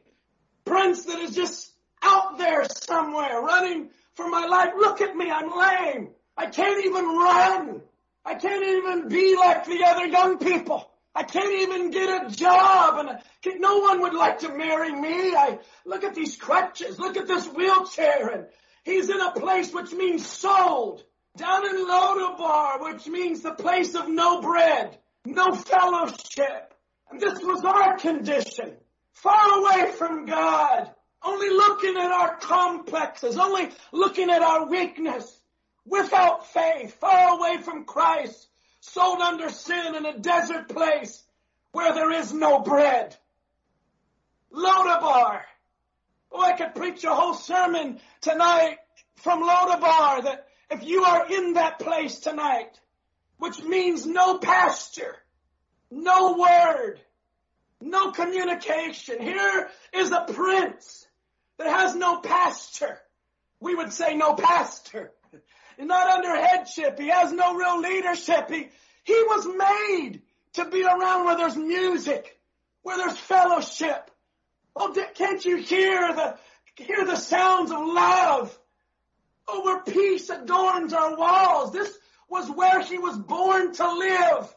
prince 0.66 1.06
that 1.06 1.18
is 1.18 1.34
just 1.34 1.72
out 2.02 2.36
there 2.36 2.64
somewhere 2.68 3.40
running 3.40 3.88
for 4.16 4.28
my 4.28 4.46
life. 4.46 4.74
Look 4.76 5.00
at 5.00 5.16
me, 5.16 5.30
I'm 5.30 5.48
lame. 5.48 6.10
I 6.36 6.46
can't 6.46 6.84
even 6.84 7.06
run. 7.06 7.80
I 8.22 8.34
can't 8.34 8.64
even 8.64 9.08
be 9.08 9.34
like 9.34 9.64
the 9.64 9.82
other 9.86 10.06
young 10.06 10.38
people. 10.38 10.90
I 11.14 11.22
can't 11.22 11.52
even 11.52 11.90
get 11.90 12.26
a 12.26 12.30
job 12.30 12.98
and 12.98 13.10
I, 13.10 13.20
no 13.58 13.78
one 13.78 14.00
would 14.02 14.14
like 14.14 14.40
to 14.40 14.48
marry 14.48 14.92
me. 14.92 15.34
I 15.36 15.58
look 15.86 16.02
at 16.02 16.14
these 16.14 16.36
crutches, 16.36 16.98
look 16.98 17.16
at 17.16 17.28
this 17.28 17.46
wheelchair 17.46 18.28
and 18.28 18.46
he's 18.82 19.08
in 19.08 19.20
a 19.20 19.32
place 19.32 19.72
which 19.72 19.92
means 19.92 20.26
sold. 20.26 21.04
Down 21.36 21.68
in 21.68 21.86
Lodabar, 21.86 22.80
which 22.80 23.06
means 23.08 23.42
the 23.42 23.54
place 23.54 23.94
of 23.94 24.08
no 24.08 24.40
bread, 24.40 24.96
no 25.24 25.52
fellowship. 25.52 26.74
And 27.10 27.20
this 27.20 27.40
was 27.40 27.64
our 27.64 27.96
condition. 27.98 28.74
Far 29.12 29.58
away 29.58 29.92
from 29.92 30.26
God. 30.26 30.90
Only 31.22 31.50
looking 31.50 31.96
at 31.96 32.10
our 32.10 32.36
complexes, 32.36 33.38
only 33.38 33.70
looking 33.92 34.30
at 34.30 34.42
our 34.42 34.68
weakness. 34.68 35.40
Without 35.86 36.52
faith, 36.52 36.94
far 36.94 37.36
away 37.36 37.58
from 37.62 37.84
Christ 37.84 38.48
sold 38.90 39.20
under 39.20 39.48
sin 39.48 39.94
in 39.94 40.04
a 40.04 40.18
desert 40.18 40.68
place 40.68 41.22
where 41.72 41.94
there 41.94 42.12
is 42.12 42.32
no 42.32 42.60
bread. 42.60 43.16
Lodabar. 44.52 45.40
Oh, 46.30 46.42
I 46.42 46.52
could 46.52 46.74
preach 46.74 47.02
a 47.04 47.14
whole 47.14 47.34
sermon 47.34 47.98
tonight 48.20 48.78
from 49.16 49.42
Lodabar 49.42 50.24
that 50.24 50.46
if 50.70 50.84
you 50.84 51.02
are 51.04 51.30
in 51.32 51.54
that 51.54 51.78
place 51.78 52.18
tonight, 52.20 52.78
which 53.38 53.62
means 53.62 54.06
no 54.06 54.38
pasture, 54.38 55.16
no 55.90 56.36
word, 56.36 57.00
no 57.80 58.12
communication. 58.12 59.20
Here 59.20 59.68
is 59.92 60.10
a 60.12 60.26
prince 60.32 61.06
that 61.58 61.68
has 61.68 61.94
no 61.94 62.20
pasture. 62.20 62.98
We 63.60 63.74
would 63.74 63.92
say 63.92 64.14
no 64.14 64.34
pastor. 64.34 65.12
Not 65.78 66.08
under 66.08 66.34
headship. 66.34 66.98
He 66.98 67.08
has 67.08 67.32
no 67.32 67.54
real 67.54 67.80
leadership. 67.80 68.48
He, 68.50 68.68
he 69.04 69.22
was 69.26 69.46
made 69.46 70.22
to 70.54 70.64
be 70.66 70.84
around 70.84 71.24
where 71.24 71.36
there's 71.36 71.56
music, 71.56 72.38
where 72.82 72.96
there's 72.96 73.18
fellowship. 73.18 74.10
Oh, 74.76 74.94
can't 75.14 75.44
you 75.44 75.56
hear 75.56 76.12
the, 76.14 76.36
hear 76.76 77.04
the 77.04 77.16
sounds 77.16 77.70
of 77.70 77.78
love? 77.78 78.58
Oh, 79.46 79.64
where 79.64 79.80
peace 79.80 80.30
adorns 80.30 80.92
our 80.92 81.16
walls. 81.16 81.72
This 81.72 81.96
was 82.28 82.50
where 82.50 82.82
he 82.82 82.98
was 82.98 83.18
born 83.18 83.72
to 83.74 83.92
live. 83.92 84.54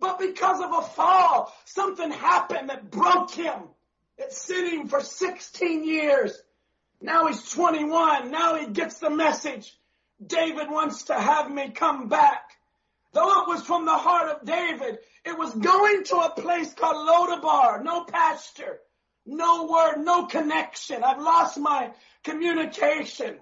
But 0.00 0.18
because 0.18 0.60
of 0.60 0.72
a 0.72 0.82
fall, 0.82 1.52
something 1.64 2.10
happened 2.10 2.70
that 2.70 2.90
broke 2.90 3.30
him. 3.32 3.62
It's 4.18 4.40
sitting 4.40 4.88
for 4.88 5.00
16 5.00 5.84
years. 5.84 6.36
Now 7.00 7.26
he's 7.26 7.50
21. 7.50 8.30
Now 8.30 8.56
he 8.56 8.66
gets 8.66 8.98
the 8.98 9.10
message. 9.10 9.76
David 10.24 10.70
wants 10.70 11.04
to 11.04 11.14
have 11.14 11.50
me 11.50 11.70
come 11.70 12.08
back. 12.08 12.52
Though 13.12 13.42
it 13.42 13.48
was 13.48 13.62
from 13.62 13.84
the 13.84 13.94
heart 13.94 14.30
of 14.30 14.46
David, 14.46 14.98
it 15.24 15.38
was 15.38 15.54
going 15.54 16.02
to 16.04 16.16
a 16.16 16.30
place 16.30 16.72
called 16.72 17.08
Lodabar, 17.08 17.84
no 17.84 18.04
pasture, 18.04 18.80
no 19.26 19.66
word, 19.66 19.98
no 19.98 20.24
connection. 20.26 21.04
I've 21.04 21.20
lost 21.20 21.58
my 21.58 21.90
communication. 22.24 23.38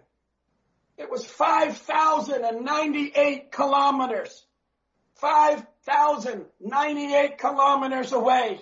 It 0.99 1.09
was 1.11 1.25
5,098 1.25 3.53
kilometers. 3.53 4.45
5,098 5.15 7.39
kilometers 7.39 8.13
away 8.13 8.61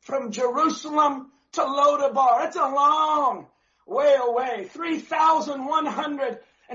from 0.00 0.30
Jerusalem 0.32 1.30
to 1.52 1.62
Lodabar. 1.62 2.46
It's 2.46 2.56
a 2.56 2.60
long 2.60 3.46
way 3.86 4.16
away. 4.20 4.68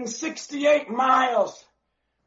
3,168 0.05 0.89
miles. 0.89 1.65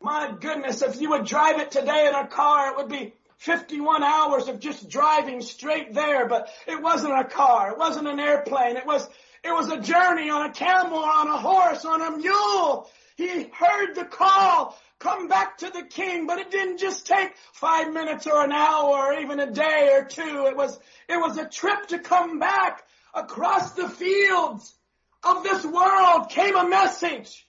My 0.00 0.34
goodness, 0.40 0.82
if 0.82 1.00
you 1.00 1.10
would 1.10 1.24
drive 1.24 1.60
it 1.60 1.70
today 1.70 2.08
in 2.08 2.14
a 2.14 2.26
car, 2.26 2.70
it 2.70 2.76
would 2.76 2.88
be 2.88 3.12
51 3.38 4.02
hours 4.02 4.48
of 4.48 4.58
just 4.58 4.88
driving 4.88 5.40
straight 5.40 5.94
there, 5.94 6.26
but 6.26 6.48
it 6.66 6.82
wasn't 6.82 7.18
a 7.18 7.24
car. 7.24 7.70
It 7.70 7.78
wasn't 7.78 8.08
an 8.08 8.18
airplane. 8.18 8.76
It 8.76 8.86
was, 8.86 9.08
it 9.44 9.52
was 9.52 9.70
a 9.70 9.80
journey 9.80 10.30
on 10.30 10.50
a 10.50 10.52
camel, 10.52 10.98
on 10.98 11.28
a 11.28 11.36
horse, 11.36 11.84
on 11.84 12.02
a 12.02 12.16
mule. 12.16 12.88
He 13.16 13.44
heard 13.52 13.94
the 13.94 14.04
call, 14.04 14.76
come 14.98 15.28
back 15.28 15.58
to 15.58 15.70
the 15.70 15.84
king, 15.84 16.26
but 16.26 16.38
it 16.38 16.50
didn't 16.50 16.78
just 16.78 17.06
take 17.06 17.34
five 17.52 17.92
minutes 17.92 18.26
or 18.26 18.42
an 18.42 18.52
hour 18.52 19.12
or 19.12 19.20
even 19.20 19.38
a 19.38 19.50
day 19.50 19.90
or 19.92 20.04
two. 20.04 20.46
It 20.48 20.56
was, 20.56 20.78
it 21.08 21.18
was 21.18 21.36
a 21.38 21.48
trip 21.48 21.88
to 21.88 21.98
come 22.00 22.40
back 22.40 22.82
across 23.14 23.72
the 23.72 23.88
fields 23.88 24.74
of 25.22 25.42
this 25.42 25.64
world 25.64 26.30
came 26.30 26.56
a 26.56 26.68
message 26.68 27.46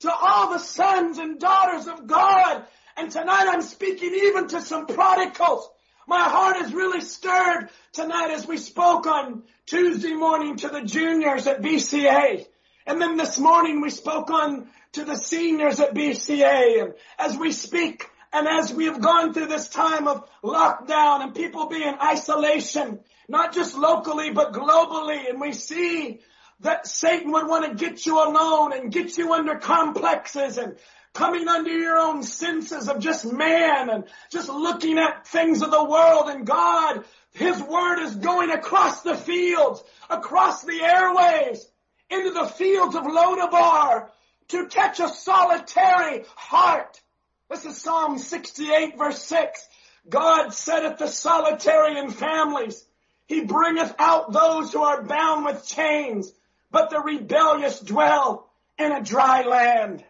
to 0.00 0.12
all 0.12 0.52
the 0.52 0.58
sons 0.58 1.18
and 1.18 1.38
daughters 1.38 1.86
of 1.86 2.06
God. 2.06 2.64
And 2.96 3.10
tonight 3.10 3.46
I'm 3.48 3.62
speaking 3.62 4.12
even 4.14 4.48
to 4.48 4.60
some 4.60 4.86
prodigals. 4.86 5.68
My 6.06 6.22
heart 6.22 6.58
is 6.58 6.74
really 6.74 7.00
stirred 7.00 7.70
tonight 7.92 8.30
as 8.30 8.46
we 8.46 8.58
spoke 8.58 9.06
on 9.06 9.42
Tuesday 9.66 10.14
morning 10.14 10.56
to 10.56 10.68
the 10.68 10.82
juniors 10.82 11.46
at 11.46 11.62
BCA. 11.62 12.46
And 12.86 13.00
then 13.00 13.16
this 13.16 13.38
morning 13.38 13.80
we 13.80 13.90
spoke 13.90 14.30
on 14.30 14.68
to 14.92 15.04
the 15.04 15.16
seniors 15.16 15.80
at 15.80 15.94
BCA. 15.94 16.82
And 16.82 16.94
as 17.18 17.36
we 17.36 17.52
speak 17.52 18.08
and 18.32 18.46
as 18.46 18.72
we 18.72 18.86
have 18.86 19.00
gone 19.00 19.32
through 19.32 19.46
this 19.46 19.68
time 19.68 20.08
of 20.08 20.28
lockdown 20.42 21.22
and 21.22 21.34
people 21.34 21.68
being 21.68 21.94
isolation, 22.02 23.00
not 23.28 23.54
just 23.54 23.76
locally, 23.76 24.30
but 24.30 24.52
globally, 24.52 25.30
and 25.30 25.40
we 25.40 25.52
see 25.52 26.20
that 26.60 26.86
Satan 26.86 27.32
would 27.32 27.46
want 27.46 27.66
to 27.66 27.74
get 27.74 28.06
you 28.06 28.22
alone 28.22 28.72
and 28.72 28.92
get 28.92 29.16
you 29.18 29.32
under 29.32 29.56
complexes 29.56 30.58
and 30.58 30.76
coming 31.12 31.46
under 31.48 31.70
your 31.70 31.96
own 31.96 32.22
senses 32.22 32.88
of 32.88 32.98
just 32.98 33.24
man 33.24 33.88
and 33.88 34.04
just 34.30 34.48
looking 34.48 34.98
at 34.98 35.26
things 35.26 35.62
of 35.62 35.70
the 35.70 35.84
world 35.84 36.28
and 36.28 36.46
God, 36.46 37.04
His 37.32 37.60
word 37.62 38.00
is 38.00 38.16
going 38.16 38.50
across 38.50 39.02
the 39.02 39.16
fields, 39.16 39.82
across 40.10 40.62
the 40.62 40.82
airways, 40.82 41.66
into 42.10 42.30
the 42.30 42.46
fields 42.46 42.96
of 42.96 43.04
Lodabar 43.04 44.08
to 44.48 44.66
catch 44.66 45.00
a 45.00 45.08
solitary 45.08 46.24
heart. 46.36 47.00
This 47.48 47.64
is 47.64 47.80
Psalm 47.80 48.18
68 48.18 48.98
verse 48.98 49.22
6. 49.22 49.68
God 50.08 50.52
setteth 50.52 50.98
the 50.98 51.08
solitary 51.08 51.98
in 51.98 52.10
families. 52.10 52.84
He 53.26 53.44
bringeth 53.44 53.94
out 53.98 54.32
those 54.32 54.72
who 54.72 54.82
are 54.82 55.02
bound 55.02 55.46
with 55.46 55.66
chains 55.66 56.32
but 56.74 56.90
the 56.90 56.98
rebellious 56.98 57.78
dwell 57.78 58.50
in 58.78 58.90
a 58.90 59.00
dry 59.00 59.42
land. 59.42 60.04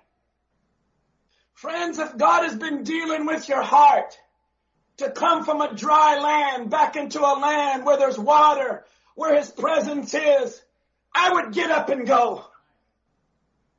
Friends, 1.53 1.99
if 1.99 2.17
God 2.17 2.45
has 2.45 2.57
been 2.57 2.85
dealing 2.85 3.27
with 3.27 3.51
your 3.51 3.61
heart 3.61 4.19
to 4.97 5.11
come 5.11 5.45
from 5.45 5.61
a 5.61 5.75
dry 5.75 6.19
land 6.19 6.71
back 6.71 6.97
into 6.97 7.21
a 7.21 7.39
land 7.39 7.85
where 7.85 7.99
there's 7.99 8.19
water, 8.19 8.83
where 9.15 9.37
his 9.37 9.51
presence 9.51 10.15
is, 10.15 10.63
I 11.15 11.35
would 11.35 11.53
get 11.53 11.71
up 11.71 11.91
and 11.91 12.07
go. 12.07 12.47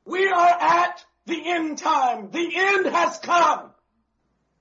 We 0.06 0.28
are 0.28 0.48
at 0.48 1.04
the 1.26 1.42
end 1.44 1.80
time. 1.80 2.30
The 2.30 2.52
end 2.56 2.86
has 2.86 3.18
come. 3.18 3.72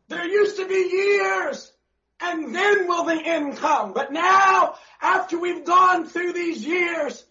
There 0.08 0.26
used 0.26 0.56
to 0.56 0.66
be 0.66 0.74
years 0.74 1.70
and 2.22 2.54
then 2.54 2.88
will 2.88 3.04
the 3.04 3.20
end 3.22 3.58
come. 3.58 3.92
But 3.92 4.14
now, 4.14 4.76
after 5.02 5.38
we've 5.38 5.66
gone 5.66 6.06
through 6.06 6.32
these 6.32 6.64
years, 6.64 7.22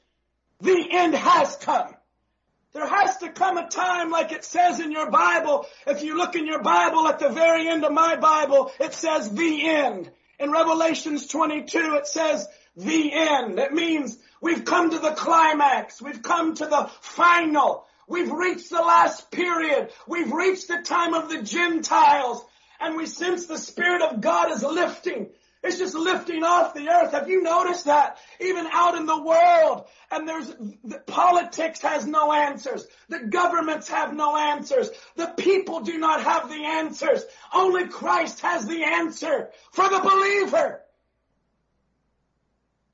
the 0.64 0.88
end 0.92 1.14
has 1.14 1.56
come. 1.58 1.94
There 2.74 2.88
has 2.88 3.18
to 3.18 3.30
come 3.30 3.58
a 3.58 3.68
time 3.68 4.10
like 4.10 4.32
it 4.32 4.44
says 4.44 4.80
in 4.80 4.92
your 4.92 5.12
Bible. 5.12 5.68
If 5.86 6.04
you 6.04 6.18
look 6.18 6.36
in 6.36 6.48
your 6.48 6.64
Bible 6.64 7.08
at 7.08 7.20
the 7.20 7.30
very 7.30 7.68
end 7.68 7.84
of 7.84 7.92
my 7.92 8.16
Bible, 8.16 8.72
it 8.80 8.94
says 8.94 9.30
the 9.30 9.70
end. 9.70 10.10
In 10.40 10.52
Revelations 10.52 11.28
22, 11.28 11.96
it 11.96 12.08
says 12.08 12.48
the 12.76 13.14
end. 13.14 13.60
It 13.60 13.74
means 13.74 14.18
we've 14.42 14.66
come 14.66 14.90
to 14.90 15.00
the 15.00 15.12
climax. 15.12 16.02
We've 16.02 16.24
come 16.24 16.56
to 16.56 16.66
the 16.66 16.90
final. 17.02 17.86
We've 18.08 18.32
reached 18.32 18.70
the 18.70 18.78
last 18.78 19.30
period. 19.30 19.92
We've 20.08 20.32
reached 20.32 20.70
the 20.70 20.82
time 20.82 21.14
of 21.14 21.30
the 21.30 21.44
Gentiles 21.44 22.44
and 22.80 22.96
we 22.96 23.06
sense 23.06 23.46
the 23.46 23.58
Spirit 23.58 24.02
of 24.02 24.22
God 24.22 24.52
is 24.52 24.64
lifting. 24.64 25.30
It's 25.64 25.78
just 25.78 25.96
lifting 25.96 26.44
off 26.44 26.74
the 26.74 26.90
earth. 26.90 27.14
Have 27.14 27.30
you 27.30 27.42
noticed 27.42 27.86
that? 27.86 28.18
Even 28.42 28.68
out 28.70 28.96
in 28.96 29.06
the 29.06 29.24
world, 29.24 29.86
and 30.12 30.28
there's, 30.28 30.54
the 30.84 31.02
politics 31.08 31.80
has 31.80 32.06
no 32.06 32.34
answers. 32.34 32.86
The 33.08 33.20
governments 33.20 33.88
have 33.88 34.14
no 34.14 34.36
answers. 34.36 34.90
The 35.16 35.34
people 35.38 35.80
do 35.80 35.98
not 35.98 36.22
have 36.22 36.50
the 36.50 36.66
answers. 36.66 37.24
Only 37.54 37.88
Christ 37.88 38.42
has 38.42 38.68
the 38.68 38.84
answer 38.84 39.52
for 39.72 39.88
the 39.88 40.00
believer. 40.00 40.82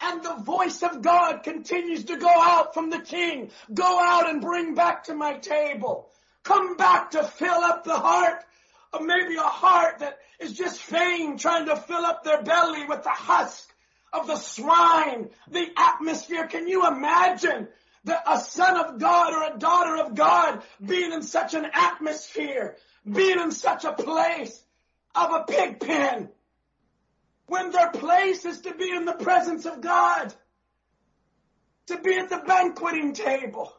And 0.02 0.24
the 0.24 0.36
voice 0.36 0.84
of 0.84 1.02
God 1.02 1.42
continues 1.44 2.06
to 2.06 2.18
go 2.18 2.30
out 2.30 2.76
from 2.76 2.92
the 2.92 3.02
king. 3.02 3.50
Go 3.74 4.00
out 4.00 4.30
and 4.30 4.42
bring 4.42 4.76
back 4.76 5.06
to 5.06 5.16
my 5.16 5.34
table. 5.40 6.12
Come 6.44 6.78
back 6.78 7.12
to 7.12 7.24
fill 7.24 7.62
up 7.64 7.84
the 7.84 7.98
heart 7.98 8.46
maybe 9.00 9.36
a 9.36 9.42
heart 9.42 10.00
that 10.00 10.18
is 10.40 10.54
just 10.54 10.82
vain, 10.86 11.38
trying 11.38 11.68
to 11.68 11.76
fill 11.76 12.06
up 12.06 12.24
their 12.24 12.42
belly 12.42 12.86
with 12.86 13.04
the 13.04 13.10
husk 13.10 13.70
of 14.12 14.28
the 14.28 14.38
swine, 14.38 15.30
the 15.50 15.68
atmosphere. 15.78 16.48
Can 16.48 16.68
you 16.68 16.88
imagine 16.88 17.68
that 18.06 18.24
a 18.28 18.40
son 18.40 18.78
of 18.78 19.00
God 19.00 19.34
or 19.34 19.56
a 19.56 19.60
daughter 19.60 19.98
of 19.98 20.16
God 20.16 20.64
being 20.84 21.12
in 21.12 21.22
such 21.22 21.54
an 21.54 21.68
atmosphere, 21.74 22.78
being 23.10 23.40
in 23.40 23.52
such 23.52 23.86
a 23.86 23.94
place 23.94 24.60
of 25.14 25.32
a 25.32 25.44
pig 25.44 25.80
pen 25.80 26.30
when 27.48 27.72
their 27.72 27.92
place 27.92 28.46
is 28.46 28.62
to 28.62 28.74
be 28.74 28.90
in 28.90 29.06
the 29.06 29.14
presence 29.14 29.66
of 29.66 29.82
God, 29.82 30.34
to 31.88 31.98
be 31.98 32.16
at 32.16 32.30
the 32.30 32.38
banqueting 32.46 33.14
table, 33.14 33.74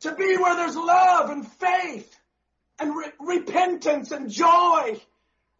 to 0.00 0.14
be 0.14 0.36
where 0.36 0.56
there's 0.56 0.76
love 0.76 1.30
and 1.30 1.46
faith 1.46 2.16
and 2.82 2.96
re- 2.96 3.12
repentance 3.36 4.10
and 4.10 4.30
joy. 4.30 5.00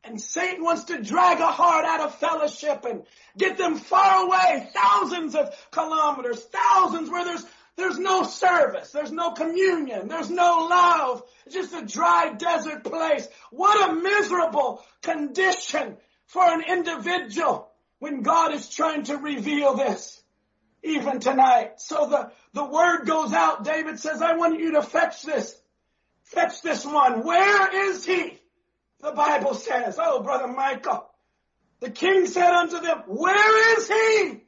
And 0.04 0.20
Satan 0.20 0.64
wants 0.64 0.84
to 0.84 1.00
drag 1.00 1.38
a 1.38 1.46
heart 1.46 1.84
out 1.84 2.00
of 2.00 2.16
fellowship 2.16 2.84
and 2.84 3.04
get 3.38 3.56
them 3.56 3.76
far 3.76 4.26
away, 4.26 4.68
thousands 4.74 5.34
of 5.36 5.54
kilometers, 5.70 6.42
thousands 6.42 7.08
where 7.08 7.24
there's 7.24 7.44
there's 7.74 7.98
no 7.98 8.22
service. 8.22 8.90
There's 8.90 9.12
no 9.12 9.32
communion. 9.32 10.06
There's 10.06 10.28
no 10.28 10.66
love. 10.68 11.22
It's 11.46 11.54
just 11.54 11.72
a 11.72 11.86
dry 11.86 12.34
desert 12.36 12.84
place. 12.84 13.26
What 13.50 13.90
a 13.90 13.94
miserable 13.94 14.84
condition 15.00 15.96
for 16.26 16.44
an 16.44 16.62
individual 16.68 17.70
when 17.98 18.20
God 18.22 18.52
is 18.52 18.68
trying 18.68 19.04
to 19.04 19.16
reveal 19.16 19.74
this 19.74 20.22
even 20.82 21.20
tonight. 21.20 21.80
So 21.80 22.08
the, 22.08 22.30
the 22.52 22.64
word 22.64 23.06
goes 23.06 23.32
out. 23.32 23.64
David 23.64 23.98
says, 24.00 24.20
I 24.20 24.36
want 24.36 24.60
you 24.60 24.72
to 24.72 24.82
fetch 24.82 25.22
this. 25.22 25.56
Fetch 26.32 26.62
this 26.62 26.84
one. 26.84 27.24
Where 27.24 27.90
is 27.90 28.06
he? 28.06 28.38
The 29.00 29.12
Bible 29.12 29.54
says, 29.54 29.98
oh, 30.00 30.22
brother 30.22 30.48
Michael, 30.48 31.04
the 31.80 31.90
king 31.90 32.26
said 32.26 32.52
unto 32.52 32.80
them, 32.80 33.02
where 33.06 33.78
is 33.78 33.88
he? 33.88 34.40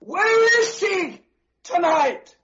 Where 0.00 0.60
is 0.62 0.78
she 0.78 1.20
tonight? 1.62 2.34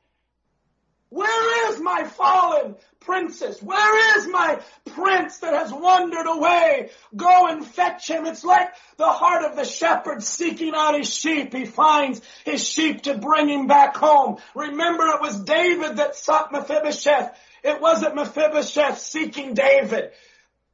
Where 1.11 1.73
is 1.73 1.81
my 1.81 2.05
fallen 2.05 2.77
princess? 3.01 3.63
Where 3.63 4.19
is 4.19 4.29
my 4.29 4.61
prince 4.93 5.39
that 5.39 5.55
has 5.55 5.73
wandered 5.73 6.27
away? 6.27 6.91
Go 7.17 7.47
and 7.49 7.65
fetch 7.65 8.11
him. 8.11 8.27
It's 8.27 8.45
like 8.45 8.69
the 8.99 9.07
heart 9.09 9.45
of 9.45 9.57
the 9.57 9.65
shepherd 9.65 10.23
seeking 10.23 10.75
out 10.75 10.99
his 10.99 11.13
sheep. 11.13 11.55
He 11.55 11.65
finds 11.65 12.21
his 12.45 12.67
sheep 12.67 13.03
to 13.03 13.17
bring 13.17 13.49
him 13.49 13.67
back 13.67 13.97
home. 13.97 14.37
Remember 14.55 15.07
it 15.07 15.23
was 15.23 15.41
David 15.41 15.97
that 15.97 16.15
sought 16.15 16.53
Mephibosheth. 16.53 17.35
It 17.65 17.81
wasn't 17.81 18.15
Mephibosheth 18.15 18.99
seeking 18.99 19.55
David. 19.55 20.11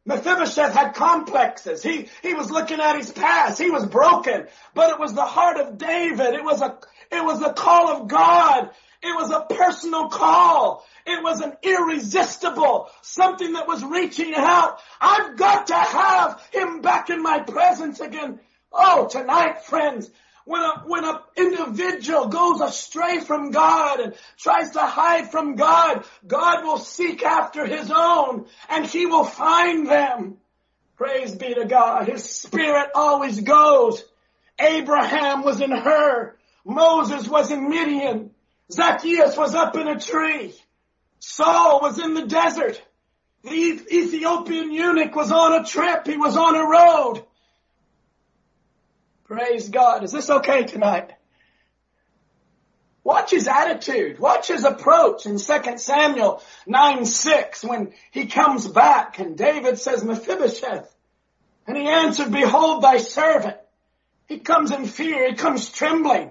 Mephibosheth 0.06 0.74
had 0.74 0.94
complexes. 0.94 1.82
He, 1.82 2.08
he 2.22 2.34
was 2.34 2.50
looking 2.50 2.80
at 2.80 2.96
his 2.96 3.10
past. 3.10 3.58
He 3.58 3.70
was 3.70 3.86
broken. 3.86 4.46
But 4.74 4.90
it 4.90 4.98
was 4.98 5.14
the 5.14 5.24
heart 5.24 5.58
of 5.58 5.78
David. 5.78 6.34
It 6.34 6.44
was 6.44 6.60
a, 6.60 6.78
it 7.10 7.24
was 7.24 7.40
the 7.40 7.52
call 7.52 7.88
of 7.88 8.08
God. 8.08 8.70
It 9.04 9.14
was 9.14 9.30
a 9.30 9.46
personal 9.54 10.08
call. 10.08 10.84
It 11.06 11.22
was 11.22 11.40
an 11.40 11.52
irresistible, 11.62 12.88
something 13.02 13.52
that 13.52 13.68
was 13.68 13.84
reaching 13.84 14.32
out. 14.34 14.80
I've 14.98 15.36
got 15.36 15.66
to 15.66 15.74
have 15.74 16.42
him 16.52 16.80
back 16.80 17.10
in 17.10 17.22
my 17.22 17.40
presence 17.40 18.00
again. 18.00 18.40
Oh, 18.72 19.06
tonight, 19.06 19.64
friends, 19.66 20.10
when 20.46 20.62
a, 20.62 20.82
when 20.86 21.04
an 21.04 21.16
individual 21.36 22.28
goes 22.28 22.60
astray 22.62 23.20
from 23.20 23.50
God 23.50 24.00
and 24.00 24.14
tries 24.38 24.70
to 24.70 24.80
hide 24.80 25.30
from 25.30 25.56
God, 25.56 26.04
God 26.26 26.64
will 26.64 26.78
seek 26.78 27.22
after 27.22 27.66
his 27.66 27.92
own 27.94 28.46
and 28.70 28.86
he 28.86 29.04
will 29.04 29.24
find 29.24 29.86
them. 29.86 30.38
Praise 30.96 31.34
be 31.34 31.54
to 31.54 31.66
God. 31.66 32.08
His 32.08 32.24
spirit 32.24 32.90
always 32.94 33.40
goes. 33.40 34.02
Abraham 34.58 35.42
was 35.42 35.60
in 35.60 35.72
Ur. 35.72 36.36
Moses 36.64 37.28
was 37.28 37.50
in 37.50 37.68
Midian. 37.68 38.30
Zacchaeus 38.72 39.36
was 39.36 39.54
up 39.54 39.76
in 39.76 39.88
a 39.88 40.00
tree. 40.00 40.54
Saul 41.18 41.80
was 41.80 41.98
in 41.98 42.14
the 42.14 42.26
desert. 42.26 42.80
The 43.42 43.50
Ethiopian 43.50 44.72
eunuch 44.72 45.14
was 45.14 45.30
on 45.30 45.52
a 45.52 45.64
trip. 45.64 46.06
He 46.06 46.16
was 46.16 46.36
on 46.36 46.56
a 46.56 46.64
road. 46.64 47.24
Praise 49.24 49.68
God. 49.68 50.02
Is 50.04 50.12
this 50.12 50.30
okay 50.30 50.64
tonight? 50.64 51.12
Watch 53.02 53.32
his 53.32 53.48
attitude. 53.48 54.18
Watch 54.18 54.48
his 54.48 54.64
approach 54.64 55.26
in 55.26 55.38
2 55.38 55.78
Samuel 55.78 56.42
9, 56.66 57.04
6 57.04 57.64
when 57.64 57.92
he 58.10 58.26
comes 58.26 58.66
back 58.66 59.18
and 59.18 59.36
David 59.36 59.78
says, 59.78 60.02
Mephibosheth. 60.02 60.90
And 61.66 61.76
he 61.76 61.86
answered, 61.86 62.32
behold 62.32 62.82
thy 62.82 62.96
servant. 62.96 63.56
He 64.26 64.38
comes 64.38 64.70
in 64.70 64.86
fear. 64.86 65.28
He 65.28 65.34
comes 65.34 65.68
trembling. 65.68 66.30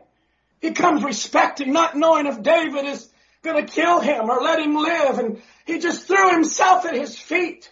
He 0.64 0.72
comes 0.72 1.04
respecting, 1.04 1.74
not 1.74 1.98
knowing 1.98 2.26
if 2.26 2.42
David 2.42 2.86
is 2.86 3.10
going 3.42 3.66
to 3.66 3.70
kill 3.70 4.00
him 4.00 4.30
or 4.30 4.40
let 4.40 4.62
him 4.62 4.78
live. 4.78 5.20
And 5.20 5.42
he 5.66 5.78
just 5.78 6.08
threw 6.08 6.32
himself 6.32 6.86
at 6.86 6.96
his 6.96 7.20
feet. 7.20 7.70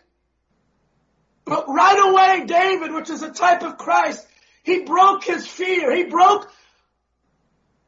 But 1.46 1.70
right 1.70 2.12
away, 2.12 2.46
David, 2.46 2.92
which 2.92 3.10
is 3.10 3.24
a 3.24 3.32
type 3.32 3.64
of 3.64 3.78
Christ, 3.78 4.28
he 4.64 4.82
broke 4.82 5.24
his 5.24 5.48
fear. 5.48 5.96
He 5.96 6.04
broke 6.04 6.52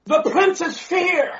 the 0.06 0.22
prince's 0.22 0.80
fear. 0.80 1.34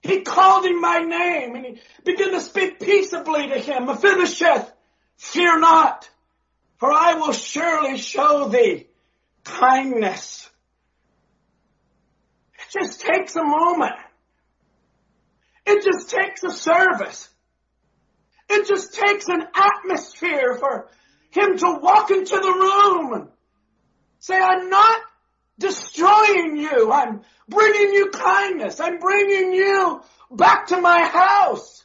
He 0.00 0.20
called 0.20 0.64
him 0.64 0.80
by 0.80 1.00
name 1.00 1.56
and 1.56 1.66
he 1.66 1.80
began 2.04 2.30
to 2.30 2.40
speak 2.40 2.78
peaceably 2.78 3.48
to 3.48 3.58
him. 3.58 3.86
Mephibosheth, 3.86 4.72
fear 5.16 5.58
not, 5.58 6.08
for 6.76 6.92
I 6.92 7.14
will 7.14 7.32
surely 7.32 7.98
show 7.98 8.48
thee 8.48 8.86
kindness. 9.42 10.48
Just 12.72 13.00
takes 13.00 13.36
a 13.36 13.44
moment. 13.44 13.94
It 15.66 15.84
just 15.84 16.10
takes 16.10 16.42
a 16.42 16.50
service. 16.50 17.28
It 18.48 18.66
just 18.66 18.94
takes 18.94 19.28
an 19.28 19.42
atmosphere 19.54 20.54
for 20.54 20.88
him 21.30 21.58
to 21.58 21.78
walk 21.82 22.10
into 22.10 22.36
the 22.36 22.52
room 22.52 23.12
and 23.12 23.28
Say, 24.20 24.38
I'm 24.38 24.68
not 24.68 25.00
destroying 25.58 26.56
you. 26.56 26.90
I'm 26.90 27.22
bringing 27.48 27.94
you 27.94 28.10
kindness. 28.10 28.80
I'm 28.80 28.98
bringing 28.98 29.52
you 29.52 30.02
back 30.30 30.68
to 30.68 30.80
my 30.80 31.04
house. 31.04 31.84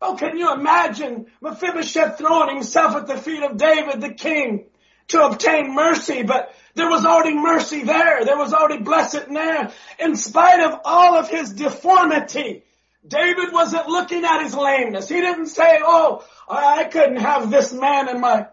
Oh, 0.00 0.16
can 0.16 0.38
you 0.38 0.52
imagine 0.52 1.26
Mephibosheth 1.40 2.18
throwing 2.18 2.54
himself 2.56 2.96
at 2.96 3.06
the 3.06 3.16
feet 3.16 3.42
of 3.42 3.56
David 3.56 4.00
the 4.00 4.12
king 4.12 4.66
to 5.08 5.22
obtain 5.24 5.74
mercy, 5.74 6.22
but 6.22 6.54
there 6.74 6.88
was 6.88 7.04
already 7.04 7.34
mercy 7.34 7.82
there. 7.82 8.24
There 8.24 8.36
was 8.36 8.52
already 8.52 8.82
blessed 8.82 9.28
there. 9.28 9.72
In 9.98 10.16
spite 10.16 10.60
of 10.60 10.80
all 10.84 11.16
of 11.16 11.28
his 11.28 11.52
deformity, 11.52 12.64
David 13.06 13.52
wasn't 13.52 13.88
looking 13.88 14.24
at 14.24 14.42
his 14.42 14.54
lameness. 14.54 15.08
He 15.08 15.20
didn't 15.20 15.46
say, 15.46 15.80
oh, 15.82 16.24
I 16.48 16.84
couldn't 16.84 17.16
have 17.16 17.50
this 17.50 17.72
man 17.72 18.08
in 18.08 18.20
my 18.20 18.46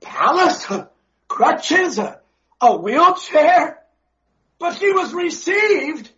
palace. 0.00 0.66
Crutches, 1.28 1.98
a 1.98 2.76
wheelchair, 2.76 3.78
but 4.58 4.74
he 4.74 4.92
was 4.92 5.14
received 5.14 6.10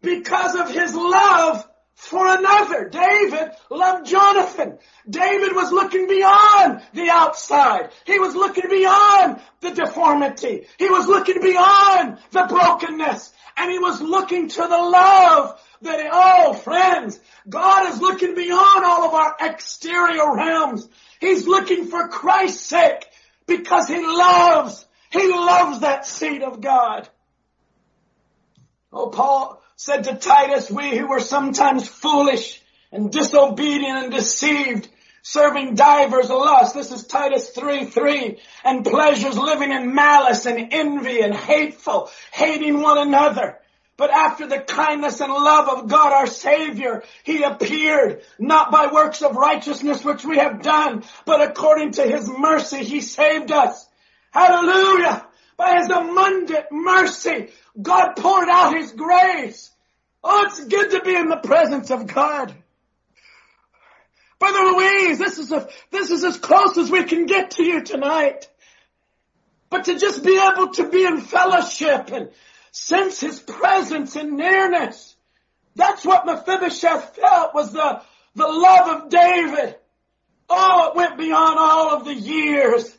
because 0.00 0.54
of 0.54 0.70
his 0.70 0.94
love 0.94 1.66
for 2.00 2.26
another. 2.26 2.88
David 2.88 3.50
loved 3.70 4.06
Jonathan. 4.06 4.78
David 5.08 5.54
was 5.54 5.70
looking 5.70 6.08
beyond 6.08 6.82
the 6.94 7.10
outside. 7.10 7.90
He 8.06 8.18
was 8.18 8.34
looking 8.34 8.68
beyond 8.70 9.40
the 9.60 9.72
deformity. 9.72 10.66
He 10.78 10.88
was 10.88 11.06
looking 11.06 11.40
beyond 11.42 12.18
the 12.30 12.46
brokenness. 12.48 13.32
And 13.56 13.70
he 13.70 13.78
was 13.78 14.00
looking 14.00 14.48
to 14.48 14.62
the 14.62 14.68
love 14.68 15.60
that, 15.82 16.08
oh 16.10 16.54
friends, 16.54 17.20
God 17.48 17.92
is 17.92 18.00
looking 18.00 18.34
beyond 18.34 18.84
all 18.84 19.08
of 19.08 19.14
our 19.14 19.36
exterior 19.40 20.34
realms. 20.34 20.88
He's 21.20 21.46
looking 21.46 21.86
for 21.86 22.08
Christ's 22.08 22.64
sake 22.64 23.06
because 23.46 23.88
he 23.88 24.00
loves 24.00 24.86
he 25.10 25.28
loves 25.28 25.80
that 25.80 26.06
seed 26.06 26.42
of 26.42 26.60
God. 26.60 27.08
Oh, 28.92 29.08
Paul 29.08 29.59
said 29.80 30.04
to 30.04 30.14
Titus, 30.14 30.70
we 30.70 30.94
who 30.94 31.06
were 31.06 31.20
sometimes 31.20 31.88
foolish 31.88 32.60
and 32.92 33.10
disobedient 33.10 34.04
and 34.04 34.12
deceived, 34.12 34.86
serving 35.22 35.74
divers 35.74 36.28
lusts. 36.28 36.74
This 36.74 36.92
is 36.92 37.06
Titus 37.06 37.48
3, 37.48 37.86
3. 37.86 38.38
And 38.62 38.84
pleasures 38.84 39.38
living 39.38 39.72
in 39.72 39.94
malice 39.94 40.44
and 40.44 40.68
envy 40.70 41.22
and 41.22 41.34
hateful, 41.34 42.10
hating 42.30 42.82
one 42.82 42.98
another. 42.98 43.56
But 43.96 44.10
after 44.10 44.46
the 44.46 44.60
kindness 44.60 45.22
and 45.22 45.32
love 45.32 45.70
of 45.70 45.88
God 45.88 46.12
our 46.12 46.26
Savior, 46.26 47.02
He 47.24 47.42
appeared, 47.42 48.20
not 48.38 48.70
by 48.70 48.88
works 48.92 49.22
of 49.22 49.34
righteousness 49.34 50.04
which 50.04 50.26
we 50.26 50.36
have 50.36 50.60
done, 50.60 51.04
but 51.24 51.40
according 51.40 51.92
to 51.92 52.02
His 52.02 52.28
mercy 52.28 52.84
He 52.84 53.00
saved 53.00 53.50
us 53.50 53.88
Hallelujah. 54.30 55.26
By 55.56 55.76
His 55.76 55.90
abundant 55.90 56.66
mercy, 56.70 57.50
God 57.80 58.14
poured 58.14 58.48
out 58.48 58.76
His 58.76 58.92
grace. 58.92 59.70
Oh, 60.22 60.46
it's 60.46 60.64
good 60.64 60.90
to 60.90 61.02
be 61.02 61.14
in 61.14 61.28
the 61.28 61.36
presence 61.36 61.90
of 61.90 62.06
God. 62.06 62.54
Brother 64.38 64.58
Louise, 64.58 65.18
this 65.18 65.38
is 65.38 65.52
a, 65.52 65.68
this 65.90 66.10
is 66.10 66.24
as 66.24 66.38
close 66.38 66.78
as 66.78 66.90
we 66.90 67.04
can 67.04 67.26
get 67.26 67.52
to 67.52 67.62
you 67.62 67.82
tonight. 67.82 68.48
But 69.68 69.84
to 69.84 69.98
just 69.98 70.24
be 70.24 70.38
able 70.38 70.72
to 70.74 70.88
be 70.88 71.04
in 71.04 71.20
fellowship 71.20 72.10
and 72.10 72.30
sense 72.72 73.20
His 73.20 73.38
presence 73.38 74.16
and 74.16 74.36
nearness. 74.36 75.14
That's 75.76 76.04
what 76.04 76.26
Mephibosheth 76.26 77.16
felt 77.16 77.54
was 77.54 77.72
the, 77.72 78.02
the 78.34 78.46
love 78.46 79.02
of 79.02 79.10
David. 79.10 79.76
Oh, 80.48 80.88
it 80.88 80.96
went 80.96 81.16
beyond 81.16 81.58
all 81.58 81.96
of 81.96 82.04
the 82.04 82.14
years. 82.14 82.96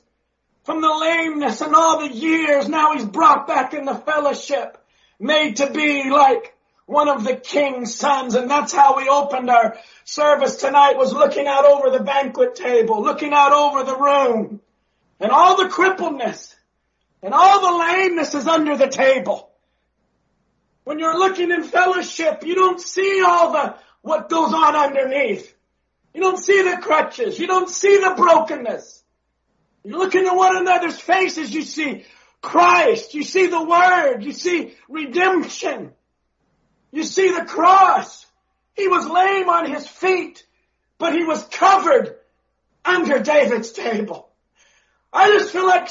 From 0.63 0.81
the 0.81 0.87
lameness 0.87 1.61
and 1.61 1.75
all 1.75 1.99
the 1.99 2.13
years, 2.13 2.69
now 2.69 2.93
he's 2.93 3.05
brought 3.05 3.47
back 3.47 3.73
in 3.73 3.85
the 3.85 3.95
fellowship, 3.95 4.77
made 5.19 5.57
to 5.57 5.71
be 5.71 6.09
like 6.09 6.55
one 6.85 7.09
of 7.09 7.23
the 7.23 7.35
king's 7.35 7.95
sons. 7.95 8.35
And 8.35 8.49
that's 8.49 8.71
how 8.71 8.97
we 8.97 9.09
opened 9.09 9.49
our 9.49 9.77
service 10.03 10.57
tonight 10.57 10.97
was 10.97 11.13
looking 11.13 11.47
out 11.47 11.65
over 11.65 11.89
the 11.89 12.03
banquet 12.03 12.55
table, 12.55 13.01
looking 13.01 13.33
out 13.33 13.53
over 13.53 13.83
the 13.83 13.97
room 13.97 14.61
and 15.19 15.31
all 15.31 15.57
the 15.57 15.69
crippledness 15.69 16.53
and 17.23 17.33
all 17.33 17.61
the 17.61 17.77
lameness 17.77 18.33
is 18.33 18.47
under 18.47 18.77
the 18.77 18.87
table. 18.87 19.49
When 20.83 20.99
you're 20.99 21.17
looking 21.17 21.51
in 21.51 21.63
fellowship, 21.63 22.43
you 22.43 22.55
don't 22.55 22.81
see 22.81 23.23
all 23.25 23.51
the, 23.51 23.75
what 24.01 24.29
goes 24.29 24.53
on 24.53 24.75
underneath. 24.75 25.55
You 26.13 26.21
don't 26.21 26.39
see 26.39 26.63
the 26.63 26.77
crutches. 26.81 27.39
You 27.39 27.47
don't 27.47 27.69
see 27.69 27.97
the 27.97 28.13
brokenness. 28.17 29.00
You 29.83 29.97
look 29.97 30.13
into 30.15 30.33
one 30.33 30.57
another's 30.57 30.99
faces, 30.99 31.53
you 31.53 31.63
see 31.63 32.05
Christ. 32.41 33.13
You 33.13 33.23
see 33.23 33.47
the 33.47 33.63
Word. 33.63 34.23
You 34.23 34.33
see 34.33 34.75
redemption. 34.89 35.91
You 36.91 37.03
see 37.03 37.31
the 37.31 37.45
cross. 37.45 38.25
He 38.75 38.87
was 38.87 39.07
lame 39.07 39.49
on 39.49 39.71
his 39.71 39.87
feet, 39.87 40.45
but 40.97 41.13
he 41.13 41.23
was 41.23 41.43
covered 41.45 42.15
under 42.85 43.19
David's 43.19 43.71
table. 43.71 44.29
I 45.13 45.29
just 45.31 45.51
feel 45.51 45.67
like 45.67 45.89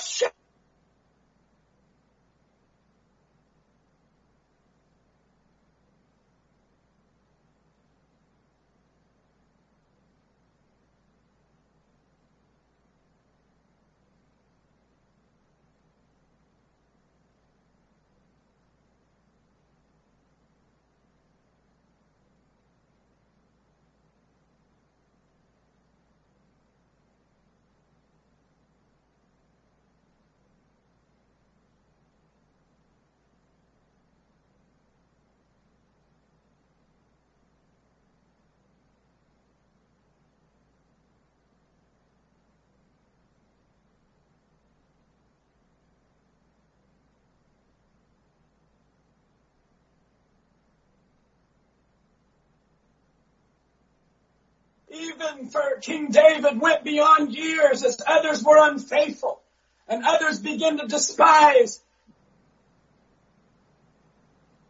even 55.01 55.49
for 55.49 55.79
King 55.81 56.11
David 56.11 56.61
went 56.61 56.85
beyond 56.85 57.33
years 57.33 57.83
as 57.85 58.01
others 58.07 58.43
were 58.43 58.59
unfaithful 58.71 59.41
and 59.89 60.05
others 60.05 60.39
began 60.39 60.79
to 60.79 60.87
despise 60.87 61.81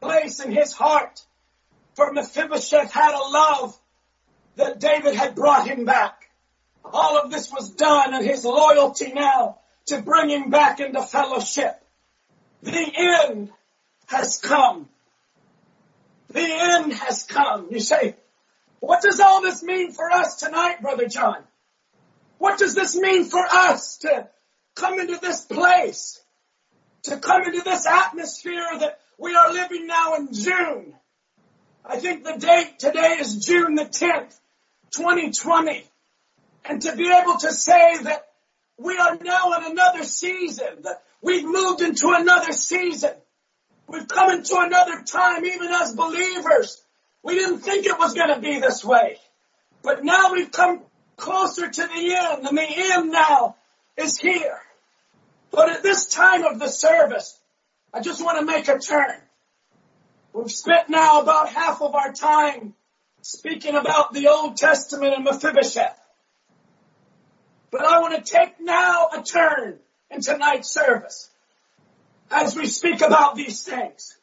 place 0.01 0.41
in 0.41 0.51
his 0.51 0.73
heart. 0.73 1.23
For 1.95 2.13
Mephibosheth 2.13 2.91
had 2.91 3.15
a 3.15 3.29
love 3.31 3.79
that 4.57 4.81
David 4.81 5.15
had 5.15 5.35
brought 5.35 5.67
him 5.67 5.85
back. 5.85 6.31
All 6.85 7.19
of 7.19 7.31
this 7.31 7.53
was 7.53 7.71
done 7.71 8.15
and 8.15 8.25
his 8.25 8.45
loyalty 8.45 9.13
now 9.13 9.59
to 9.87 10.01
bring 10.01 10.31
him 10.31 10.51
back 10.51 10.81
into 10.81 11.03
fellowship. 11.03 11.83
The 12.63 12.93
end 12.97 13.51
has 14.07 14.39
come. 14.39 14.89
The 16.31 16.47
end 16.47 16.93
has 16.93 17.25
come. 17.25 17.69
You 17.71 17.81
say, 17.81 18.15
what 18.81 19.03
does 19.03 19.21
all 19.21 19.43
this 19.43 19.63
mean 19.63 19.93
for 19.93 20.11
us 20.11 20.37
tonight, 20.37 20.83
Brother 20.83 21.07
John? 21.07 21.43
What 22.39 22.59
does 22.59 22.75
this 22.75 22.97
mean 22.97 23.27
for 23.27 23.45
us 23.45 23.99
to 23.99 24.29
come 24.75 24.99
into 24.99 25.19
this 25.21 25.43
place, 25.45 26.21
to 27.03 27.19
come 27.19 27.43
into 27.43 27.61
this 27.63 27.87
atmosphere 27.87 28.67
that 28.79 28.99
we 29.19 29.35
are 29.35 29.53
living 29.53 29.87
now 29.87 30.15
in 30.15 30.33
June? 30.33 30.95
I 31.85 31.99
think 31.99 32.25
the 32.25 32.39
date 32.39 32.79
today 32.79 33.17
is 33.21 33.45
June 33.45 33.75
the 33.75 33.85
10th, 33.85 34.39
2020. 34.93 35.85
And 36.65 36.83
to 36.83 36.97
be 36.97 37.11
able 37.11 37.39
to 37.39 37.53
say 37.53 37.99
that 38.03 38.27
we 38.79 38.97
are 38.97 39.17
now 39.17 39.53
in 39.59 39.73
another 39.73 40.05
season, 40.05 40.83
that 40.83 41.03
we've 41.23 41.45
moved 41.45 41.83
into 41.83 42.11
another 42.11 42.53
season. 42.53 43.13
We've 43.87 44.09
come 44.09 44.31
into 44.31 44.57
another 44.57 45.03
time, 45.03 45.45
even 45.45 45.69
as 45.69 45.95
believers, 45.95 46.83
we 47.23 47.35
didn't 47.35 47.59
think 47.59 47.87
it 47.87 47.99
was 47.99 48.15
going 48.15 48.35
to 48.35 48.41
be 48.41 48.61
this 48.61 48.85
way. 48.85 49.17
But 49.83 50.05
now 50.05 50.33
we've 50.33 50.51
come 50.51 50.83
closer 51.17 51.69
to 51.69 51.83
the 51.83 52.15
end 52.15 52.47
and 52.47 52.57
the 52.57 52.67
end 52.67 53.11
now 53.11 53.57
is 53.97 54.19
here. 54.19 54.59
But 55.51 55.69
at 55.71 55.83
this 55.83 56.07
time 56.07 56.45
of 56.45 56.59
the 56.59 56.69
service, 56.69 57.39
I 57.93 58.01
just 58.01 58.25
want 58.25 58.39
to 58.39 58.45
make 58.45 58.69
a 58.69 58.79
turn. 58.79 59.17
We've 60.33 60.51
spent 60.51 60.89
now 60.89 61.21
about 61.23 61.49
half 61.49 61.83
of 61.83 61.95
our 61.95 62.13
time 62.13 62.75
speaking 63.23 63.75
about 63.75 64.13
the 64.13 64.29
Old 64.29 64.57
Testament 64.57 65.15
and 65.15 65.25
Mephibosheth. 65.25 65.99
But 67.71 67.85
I 67.85 68.01
want 68.01 68.25
to 68.25 68.33
take 68.33 68.61
now 68.61 69.09
a 69.13 69.23
turn 69.23 69.79
in 70.11 70.21
tonight's 70.21 70.71
service 70.71 71.31
as 72.31 72.57
we 72.57 72.67
speak 72.67 73.01
about 73.01 73.35
these 73.35 73.63
things. 73.63 74.17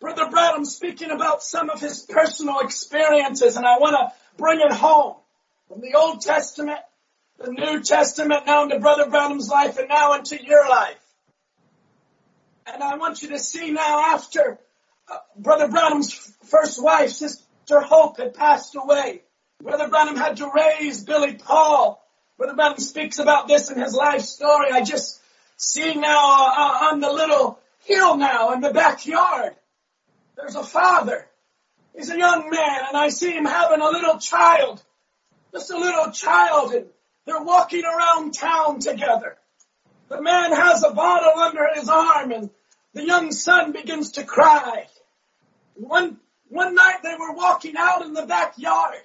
Brother 0.00 0.28
Branham 0.30 0.64
speaking 0.64 1.10
about 1.10 1.42
some 1.42 1.70
of 1.70 1.80
his 1.80 2.02
personal 2.02 2.60
experiences 2.60 3.56
and 3.56 3.66
I 3.66 3.78
want 3.78 3.96
to 3.96 4.12
bring 4.36 4.60
it 4.60 4.72
home 4.72 5.16
from 5.68 5.80
the 5.80 5.94
Old 5.94 6.20
Testament, 6.20 6.78
the 7.38 7.50
New 7.50 7.82
Testament, 7.82 8.46
now 8.46 8.62
into 8.62 8.78
Brother 8.78 9.10
Branham's 9.10 9.48
life 9.48 9.76
and 9.76 9.88
now 9.88 10.14
into 10.14 10.42
your 10.42 10.68
life. 10.68 11.00
And 12.72 12.82
I 12.82 12.96
want 12.96 13.22
you 13.22 13.30
to 13.30 13.38
see 13.38 13.72
now 13.72 14.14
after 14.14 14.58
uh, 15.10 15.16
Brother 15.36 15.68
Branham's 15.68 16.12
first 16.44 16.82
wife, 16.82 17.10
Sister 17.10 17.80
Hope, 17.80 18.18
had 18.18 18.34
passed 18.34 18.76
away. 18.76 19.22
Brother 19.60 19.88
Branham 19.88 20.16
had 20.16 20.36
to 20.36 20.50
raise 20.54 21.02
Billy 21.02 21.34
Paul. 21.34 22.00
Brother 22.36 22.54
Branham 22.54 22.78
speaks 22.78 23.18
about 23.18 23.48
this 23.48 23.70
in 23.70 23.80
his 23.80 23.94
life 23.94 24.20
story. 24.20 24.70
I 24.70 24.82
just 24.82 25.20
see 25.56 25.94
now 25.94 26.20
uh, 26.20 26.78
on 26.92 27.00
the 27.00 27.10
little 27.10 27.58
hill 27.80 28.16
now 28.16 28.52
in 28.52 28.60
the 28.60 28.72
backyard 28.72 29.56
there's 30.38 30.54
a 30.54 30.62
father. 30.62 31.26
He's 31.94 32.10
a 32.10 32.16
young 32.16 32.48
man 32.48 32.80
and 32.88 32.96
I 32.96 33.08
see 33.08 33.32
him 33.32 33.44
having 33.44 33.80
a 33.80 33.90
little 33.90 34.18
child. 34.18 34.82
Just 35.52 35.70
a 35.70 35.78
little 35.78 36.12
child 36.12 36.72
and 36.72 36.86
they're 37.26 37.42
walking 37.42 37.82
around 37.84 38.34
town 38.34 38.78
together. 38.78 39.36
The 40.08 40.22
man 40.22 40.52
has 40.52 40.84
a 40.84 40.92
bottle 40.92 41.40
under 41.40 41.68
his 41.74 41.88
arm 41.88 42.30
and 42.32 42.50
the 42.94 43.04
young 43.04 43.32
son 43.32 43.72
begins 43.72 44.12
to 44.12 44.24
cry. 44.24 44.86
One, 45.74 46.18
one 46.48 46.74
night 46.74 47.02
they 47.02 47.14
were 47.18 47.34
walking 47.34 47.74
out 47.76 48.02
in 48.02 48.14
the 48.14 48.24
backyard, 48.24 49.02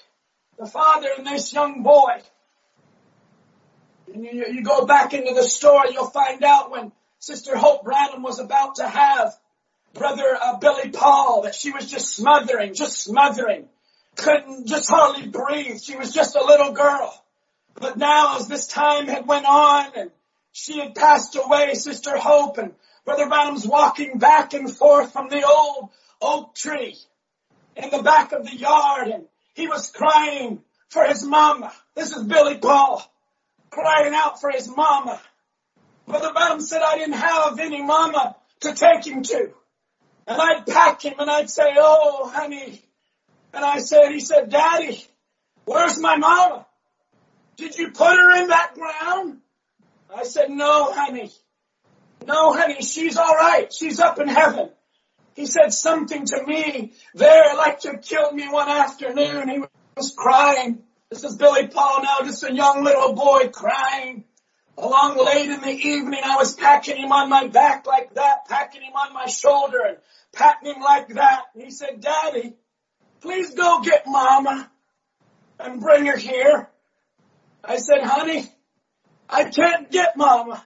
the 0.58 0.68
father 0.68 1.10
and 1.18 1.26
this 1.26 1.52
young 1.52 1.82
boy. 1.84 2.22
And 4.14 4.24
you, 4.24 4.46
you 4.52 4.64
go 4.64 4.86
back 4.86 5.14
into 5.14 5.34
the 5.34 5.44
story, 5.44 5.90
you'll 5.94 6.06
find 6.06 6.44
out 6.44 6.70
when 6.70 6.92
Sister 7.20 7.58
Hope 7.58 7.84
Branham 7.84 8.22
was 8.22 8.40
about 8.40 8.76
to 8.76 8.88
have 8.88 9.34
brother 9.94 10.38
uh, 10.42 10.58
Billy 10.58 10.90
Paul 10.90 11.44
that 11.44 11.56
she 11.56 11.72
was 11.72 11.90
just 11.90 12.16
smothering, 12.16 12.74
just 12.74 13.00
smothering. 13.00 13.68
Couldn't 14.16 14.68
just 14.68 14.90
hardly 14.90 15.28
breathe. 15.28 15.82
She 15.82 15.96
was 15.96 16.14
just 16.14 16.36
a 16.36 16.44
little 16.44 16.72
girl. 16.72 17.24
But 17.76 17.98
now 17.98 18.38
as 18.38 18.48
this 18.48 18.68
time 18.68 19.08
had 19.08 19.28
went 19.28 19.46
on 19.46 19.92
and 19.96 20.12
she 20.52 20.80
had 20.80 20.94
passed 20.94 21.36
away, 21.36 21.74
Sister 21.74 22.18
Hope 22.18 22.58
and 22.58 22.74
Brother 23.06 23.28
Branham's 23.28 23.68
walking 23.68 24.20
back 24.20 24.54
and 24.54 24.70
forth 24.72 25.12
from 25.12 25.30
the 25.30 25.44
old 25.44 25.90
oak 26.22 26.56
tree 26.56 26.96
in 27.76 27.90
the 27.90 28.04
back 28.04 28.32
of 28.32 28.46
the 28.46 28.56
yard 28.56 29.08
and 29.08 29.26
he 29.56 29.68
was 29.68 29.92
crying 29.92 30.62
for 30.90 31.04
his 31.06 31.24
mama. 31.24 31.74
This 31.96 32.16
is 32.16 32.24
Billy 32.24 32.58
Paul 32.58 33.04
crying 33.72 34.14
out 34.14 34.40
for 34.40 34.52
his 34.52 34.70
mama. 34.70 35.20
Brother 36.08 36.32
Branham 36.34 36.62
said 36.62 36.82
I 36.82 36.98
didn't 36.98 37.16
have 37.16 37.60
any 37.60 37.82
mama 37.82 38.36
to 38.62 38.74
take 38.74 39.06
him 39.06 39.24
to. 39.24 39.52
And 40.28 40.42
I'd 40.42 40.66
pack 40.66 41.04
him 41.04 41.16
and 41.20 41.30
I'd 41.30 41.50
say, 41.50 41.76
oh, 41.78 42.30
honey. 42.34 42.82
And 43.54 43.64
I 43.64 43.80
said, 43.80 44.10
he 44.12 44.20
said, 44.20 44.50
daddy, 44.50 45.04
where's 45.66 46.00
my 46.00 46.18
mama? 46.18 46.66
Did 47.58 47.78
you 47.78 47.92
put 47.92 48.16
her 48.16 48.42
in 48.42 48.48
that 48.48 48.74
ground? 48.74 49.40
I 50.16 50.24
said, 50.24 50.50
no, 50.50 50.92
honey. 50.92 51.32
No, 52.26 52.54
honey, 52.54 52.82
she's 52.82 53.18
all 53.18 53.36
right. 53.36 53.72
She's 53.74 54.00
up 54.00 54.20
in 54.20 54.28
heaven. 54.28 54.70
He 55.36 55.46
said 55.46 55.74
something 55.74 56.26
to 56.26 56.44
me 56.46 56.94
there 57.14 57.56
like 57.56 57.80
to 57.82 57.98
kill 57.98 58.32
me 58.32 58.48
one 58.50 58.70
afternoon. 58.70 59.50
He 59.50 59.64
was 59.98 60.14
crying. 60.16 60.84
This 61.10 61.24
is 61.24 61.36
Billy 61.36 61.68
Paul 61.68 62.04
now, 62.04 62.20
just 62.24 62.44
a 62.44 62.54
young 62.54 62.84
little 62.84 63.14
boy 63.14 63.50
crying. 63.50 64.24
Along 64.78 65.24
late 65.24 65.50
in 65.50 65.62
the 65.62 65.70
evening, 65.70 66.22
I 66.24 66.36
was 66.36 66.56
packing 66.56 66.98
him 66.98 67.12
on 67.12 67.30
my 67.30 67.48
back 67.48 67.86
like 67.86 68.16
that, 68.16 68.46
packing 68.48 68.82
him 68.82 68.94
on 68.94 69.14
my 69.14 69.28
shoulder 69.28 69.80
and 69.88 69.98
patting 70.34 70.74
him 70.74 70.82
like 70.82 71.10
that. 71.10 71.44
And 71.54 71.64
he 71.64 71.70
said, 71.70 72.02
Daddy, 72.02 72.56
please 73.22 73.54
go 73.54 73.82
get 73.82 74.06
mama 74.08 74.72
and 75.60 75.80
bring 75.80 76.08
her 76.08 76.18
here. 76.18 76.70
I 77.64 77.78
said, 77.78 78.02
honey, 78.02 78.52
I 79.30 79.46
can't 79.46 79.92
get 79.92 80.18
mama. 80.18 80.66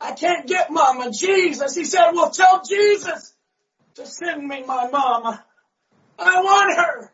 I 0.00 0.12
can't 0.12 0.46
get 0.46 0.70
mama. 0.70 1.10
Jesus. 1.10 1.74
He 1.74 1.84
said, 1.84 2.12
well, 2.12 2.30
tell 2.30 2.62
Jesus 2.62 3.34
to 3.96 4.06
send 4.06 4.46
me 4.46 4.62
my 4.64 4.88
mama. 4.88 5.44
I 6.18 6.42
want 6.42 6.78
her. 6.78 7.12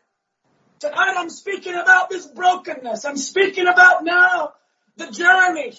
Tonight 0.79 1.15
I'm 1.17 1.29
speaking 1.29 1.73
about 1.73 2.09
this 2.09 2.27
brokenness. 2.27 3.03
I'm 3.05 3.17
speaking 3.17 3.67
about 3.67 4.03
now 4.03 4.53
the 4.97 5.09
journey 5.09 5.73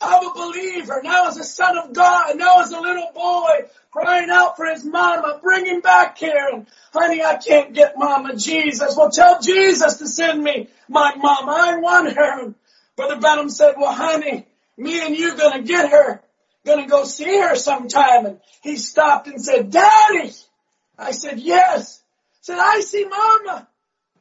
of 0.00 0.22
a 0.24 0.30
believer, 0.34 1.00
now 1.02 1.28
as 1.28 1.36
a 1.36 1.44
son 1.44 1.76
of 1.78 1.92
God, 1.92 2.36
now 2.36 2.60
as 2.60 2.72
a 2.72 2.80
little 2.80 3.10
boy 3.14 3.68
crying 3.90 4.30
out 4.30 4.56
for 4.56 4.66
his 4.66 4.84
mama, 4.84 5.40
bring 5.42 5.66
him 5.66 5.80
back 5.80 6.18
here. 6.18 6.48
And 6.52 6.66
honey, 6.92 7.22
I 7.22 7.36
can't 7.36 7.74
get 7.74 7.98
mama 7.98 8.36
Jesus. 8.36 8.96
Well, 8.96 9.10
tell 9.10 9.40
Jesus 9.40 9.98
to 9.98 10.06
send 10.06 10.42
me 10.42 10.68
my 10.88 11.14
mama. 11.16 11.52
I 11.52 11.76
want 11.78 12.12
her. 12.16 12.54
Brother 12.96 13.20
Branham 13.20 13.50
said, 13.50 13.74
well, 13.76 13.92
honey, 13.92 14.46
me 14.76 15.04
and 15.04 15.16
you 15.16 15.36
gonna 15.36 15.62
get 15.62 15.90
her, 15.90 16.20
gonna 16.64 16.86
go 16.86 17.04
see 17.04 17.40
her 17.40 17.56
sometime. 17.56 18.26
And 18.26 18.40
he 18.62 18.76
stopped 18.76 19.26
and 19.26 19.40
said, 19.40 19.70
daddy. 19.70 20.32
I 20.98 21.12
said, 21.12 21.38
yes. 21.38 22.02
said, 22.40 22.58
I 22.58 22.80
see 22.80 23.04
mama. 23.04 23.68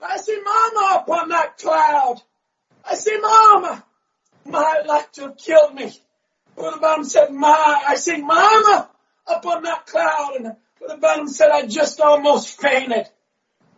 I 0.01 0.17
see 0.17 0.39
mama 0.43 0.87
up 0.91 1.09
on 1.09 1.29
that 1.29 1.57
cloud. 1.57 2.21
I 2.87 2.95
see 2.95 3.17
mama. 3.19 3.83
Might 4.47 4.83
like 4.87 5.11
to 5.13 5.23
have 5.23 5.37
killed 5.37 5.75
me. 5.75 5.93
Brother 6.55 6.79
Branham 6.79 7.03
said, 7.03 7.31
my, 7.31 7.83
I 7.87 7.95
see 7.95 8.21
mama 8.21 8.89
up 9.27 9.45
on 9.45 9.63
that 9.63 9.85
cloud. 9.85 10.35
And 10.37 10.55
Brother 10.79 10.97
Branham 10.99 11.27
said, 11.27 11.49
I 11.51 11.67
just 11.67 11.99
almost 11.99 12.59
fainted. 12.59 13.07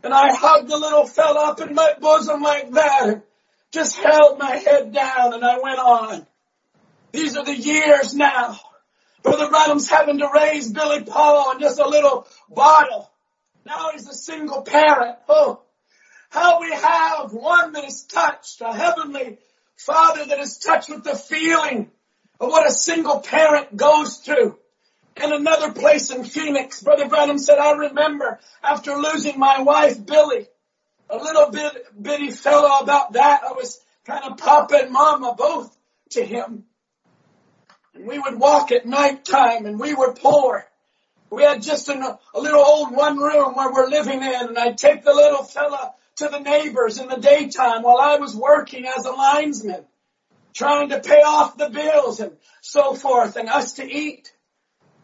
And 0.03 0.13
I 0.13 0.33
hugged 0.33 0.69
the 0.69 0.77
little 0.77 1.05
fella 1.05 1.51
up 1.51 1.59
in 1.59 1.73
my 1.73 1.93
bosom 1.99 2.41
like 2.41 2.71
that 2.71 3.09
and 3.09 3.21
just 3.71 3.97
held 3.97 4.39
my 4.39 4.55
head 4.55 4.93
down 4.93 5.33
and 5.33 5.43
I 5.43 5.59
went 5.59 5.79
on. 5.79 6.27
These 7.11 7.35
are 7.35 7.43
the 7.43 7.55
years 7.55 8.13
now. 8.13 8.59
Brother 9.23 9.49
Branham's 9.49 9.89
having 9.89 10.19
to 10.19 10.29
raise 10.33 10.71
Billy 10.71 11.03
Paul 11.03 11.51
in 11.53 11.59
just 11.59 11.79
a 11.79 11.87
little 11.87 12.27
bottle. 12.49 13.11
Now 13.65 13.89
he's 13.91 14.07
a 14.07 14.13
single 14.13 14.61
parent. 14.61 15.17
Oh, 15.27 15.61
how 16.29 16.61
we 16.61 16.71
have 16.71 17.33
one 17.33 17.73
that 17.73 17.83
is 17.83 18.03
touched, 18.03 18.61
a 18.61 18.71
heavenly 18.71 19.39
father 19.79 20.25
that 20.25 20.39
is 20.39 20.57
touched 20.57 20.89
with 20.89 21.03
the 21.05 21.15
feeling 21.15 21.89
of 22.39 22.49
what 22.49 22.67
a 22.67 22.71
single 22.71 23.21
parent 23.21 23.75
goes 23.75 24.17
through. 24.17 24.57
In 25.15 25.31
another 25.33 25.71
place 25.71 26.11
in 26.11 26.25
Phoenix, 26.25 26.81
Brother 26.81 27.07
Branham 27.07 27.37
said, 27.37 27.59
I 27.59 27.71
remember 27.71 28.39
after 28.61 28.95
losing 28.97 29.39
my 29.39 29.61
wife, 29.61 30.05
Billy, 30.05 30.47
a 31.09 31.17
little 31.17 31.49
bit 31.49 32.01
bitty 32.01 32.31
fellow 32.31 32.79
about 32.81 33.13
that, 33.13 33.41
I 33.43 33.53
was 33.53 33.79
kind 34.05 34.23
of 34.25 34.37
papa 34.37 34.81
and 34.83 34.91
mama 34.91 35.33
both 35.37 35.75
to 36.11 36.23
him. 36.23 36.65
And 37.95 38.05
we 38.05 38.19
would 38.19 38.39
walk 38.39 38.71
at 38.71 38.85
night 38.85 39.25
time 39.25 39.65
and 39.65 39.79
we 39.79 39.93
were 39.93 40.13
poor. 40.13 40.65
We 41.29 41.43
had 41.43 41.61
just 41.61 41.89
a, 41.89 42.19
a 42.33 42.39
little 42.39 42.63
old 42.63 42.93
one 42.93 43.17
room 43.17 43.55
where 43.55 43.71
we're 43.71 43.89
living 43.89 44.21
in 44.21 44.47
and 44.47 44.57
I'd 44.57 44.77
take 44.77 45.03
the 45.03 45.13
little 45.13 45.43
fella 45.43 45.93
to 46.19 46.27
the 46.27 46.39
neighbors 46.39 46.99
in 46.99 47.07
the 47.07 47.17
daytime 47.17 47.81
while 47.81 47.97
I 47.97 48.17
was 48.17 48.35
working 48.35 48.85
as 48.85 49.05
a 49.05 49.11
linesman, 49.11 49.85
trying 50.53 50.89
to 50.89 50.99
pay 50.99 51.21
off 51.21 51.57
the 51.57 51.69
bills 51.69 52.19
and 52.19 52.33
so 52.61 52.93
forth 52.93 53.37
and 53.37 53.47
us 53.47 53.73
to 53.73 53.89
eat. 53.89 54.33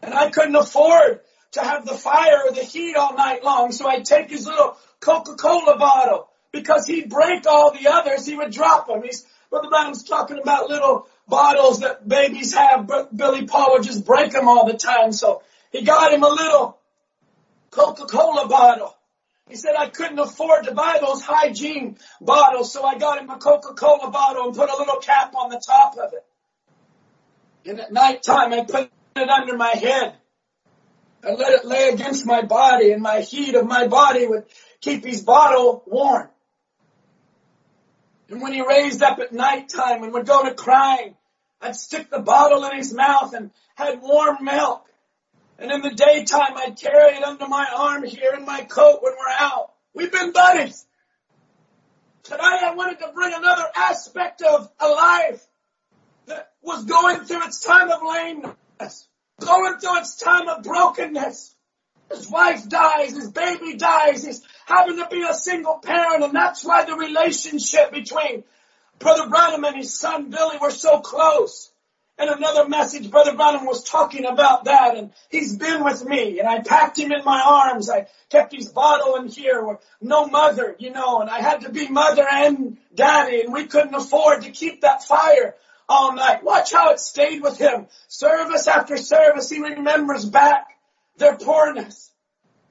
And 0.02 0.12
I 0.12 0.30
couldn't 0.30 0.56
afford 0.56 1.20
to 1.52 1.62
have 1.62 1.86
the 1.86 1.94
fire 1.94 2.42
or 2.46 2.52
the 2.52 2.62
heat 2.62 2.96
all 2.96 3.16
night 3.16 3.42
long, 3.42 3.72
so 3.72 3.88
I'd 3.88 4.04
take 4.04 4.28
his 4.28 4.46
little 4.46 4.76
Coca-Cola 5.00 5.78
bottle 5.78 6.28
because 6.52 6.86
he'd 6.86 7.08
break 7.08 7.46
all 7.46 7.72
the 7.72 7.88
others, 7.88 8.26
he 8.26 8.36
would 8.36 8.52
drop 8.52 8.88
them. 8.88 9.02
He's, 9.02 9.24
Brother 9.48 9.70
Branham's 9.70 10.04
talking 10.04 10.38
about 10.38 10.68
little 10.68 11.06
bottles 11.26 11.80
that 11.80 12.06
babies 12.06 12.54
have, 12.54 12.86
but 12.86 13.16
Billy 13.16 13.46
Paul 13.46 13.72
would 13.72 13.84
just 13.84 14.04
break 14.04 14.32
them 14.32 14.48
all 14.48 14.66
the 14.66 14.76
time. 14.76 15.12
So 15.12 15.42
he 15.72 15.82
got 15.82 16.12
him 16.12 16.22
a 16.22 16.28
little 16.28 16.78
Coca-Cola 17.70 18.48
bottle. 18.48 18.95
He 19.48 19.54
said 19.54 19.74
I 19.78 19.88
couldn't 19.88 20.18
afford 20.18 20.64
to 20.64 20.74
buy 20.74 20.98
those 21.00 21.22
hygiene 21.22 21.98
bottles, 22.20 22.72
so 22.72 22.84
I 22.84 22.98
got 22.98 23.20
him 23.20 23.30
a 23.30 23.38
Coca-Cola 23.38 24.10
bottle 24.10 24.46
and 24.46 24.56
put 24.56 24.68
a 24.68 24.76
little 24.76 24.96
cap 24.96 25.34
on 25.36 25.50
the 25.50 25.62
top 25.64 25.96
of 25.96 26.12
it. 26.12 26.24
And 27.68 27.80
at 27.80 27.92
night 27.92 28.22
time, 28.22 28.52
I 28.52 28.64
put 28.64 28.90
it 29.14 29.28
under 29.28 29.56
my 29.56 29.70
head. 29.70 30.14
I 31.24 31.32
let 31.32 31.52
it 31.52 31.64
lay 31.64 31.88
against 31.90 32.26
my 32.26 32.42
body 32.42 32.92
and 32.92 33.02
my 33.02 33.20
heat 33.20 33.54
of 33.54 33.66
my 33.66 33.86
body 33.86 34.26
would 34.26 34.44
keep 34.80 35.04
his 35.04 35.22
bottle 35.22 35.82
warm. 35.86 36.28
And 38.28 38.42
when 38.42 38.52
he 38.52 38.66
raised 38.66 39.02
up 39.02 39.18
at 39.20 39.32
night 39.32 39.68
time 39.68 40.02
and 40.02 40.12
would 40.12 40.26
go 40.26 40.44
to 40.44 40.54
crying, 40.54 41.16
I'd 41.60 41.76
stick 41.76 42.10
the 42.10 42.20
bottle 42.20 42.64
in 42.64 42.76
his 42.76 42.92
mouth 42.92 43.32
and 43.32 43.50
had 43.76 44.00
warm 44.02 44.44
milk 44.44 44.86
and 45.58 45.70
in 45.70 45.80
the 45.82 45.90
daytime, 45.90 46.56
I'd 46.56 46.78
carry 46.78 47.16
it 47.16 47.22
under 47.22 47.48
my 47.48 47.66
arm 47.76 48.04
here 48.04 48.34
in 48.34 48.44
my 48.44 48.62
coat 48.62 49.00
when 49.02 49.12
we're 49.12 49.34
out. 49.38 49.72
We've 49.94 50.12
been 50.12 50.32
buddies. 50.32 50.84
Tonight 52.24 52.60
I 52.64 52.74
wanted 52.74 52.98
to 52.98 53.12
bring 53.14 53.32
another 53.32 53.66
aspect 53.74 54.42
of 54.42 54.70
a 54.80 54.88
life 54.88 55.46
that 56.26 56.50
was 56.60 56.84
going 56.84 57.20
through 57.20 57.46
its 57.46 57.60
time 57.60 57.90
of 57.90 58.00
lameness, 58.02 59.06
going 59.40 59.78
through 59.78 59.98
its 59.98 60.16
time 60.16 60.48
of 60.48 60.62
brokenness. 60.62 61.54
His 62.10 62.30
wife 62.30 62.68
dies, 62.68 63.12
his 63.12 63.30
baby 63.30 63.76
dies, 63.76 64.24
he's 64.24 64.42
having 64.66 64.98
to 64.98 65.08
be 65.10 65.22
a 65.22 65.34
single 65.34 65.78
parent, 65.78 66.24
and 66.24 66.34
that's 66.34 66.64
why 66.64 66.84
the 66.84 66.94
relationship 66.94 67.92
between 67.92 68.44
Brother 68.98 69.28
Branham 69.28 69.64
and 69.64 69.76
his 69.76 69.98
son 69.98 70.30
Billy 70.30 70.58
were 70.60 70.70
so 70.70 71.00
close. 71.00 71.70
And 72.18 72.30
another 72.30 72.66
message, 72.66 73.10
Brother 73.10 73.34
Branham 73.34 73.66
was 73.66 73.84
talking 73.84 74.24
about 74.24 74.64
that 74.64 74.96
and 74.96 75.12
he's 75.28 75.54
been 75.54 75.84
with 75.84 76.02
me 76.02 76.38
and 76.40 76.48
I 76.48 76.60
packed 76.60 76.98
him 76.98 77.12
in 77.12 77.22
my 77.24 77.42
arms. 77.44 77.90
I 77.90 78.06
kept 78.30 78.54
his 78.54 78.68
bottle 78.70 79.16
in 79.16 79.28
here 79.28 79.62
with 79.62 79.78
no 80.00 80.26
mother, 80.26 80.74
you 80.78 80.92
know, 80.92 81.20
and 81.20 81.28
I 81.28 81.40
had 81.40 81.62
to 81.62 81.70
be 81.70 81.88
mother 81.88 82.26
and 82.26 82.78
daddy 82.94 83.42
and 83.42 83.52
we 83.52 83.66
couldn't 83.66 83.94
afford 83.94 84.42
to 84.42 84.50
keep 84.50 84.80
that 84.80 85.04
fire 85.04 85.56
all 85.90 86.14
night. 86.14 86.42
Watch 86.42 86.72
how 86.72 86.92
it 86.92 87.00
stayed 87.00 87.42
with 87.42 87.58
him. 87.58 87.86
Service 88.08 88.66
after 88.66 88.96
service, 88.96 89.50
he 89.50 89.60
remembers 89.60 90.24
back 90.24 90.68
their 91.18 91.36
poorness. 91.36 92.10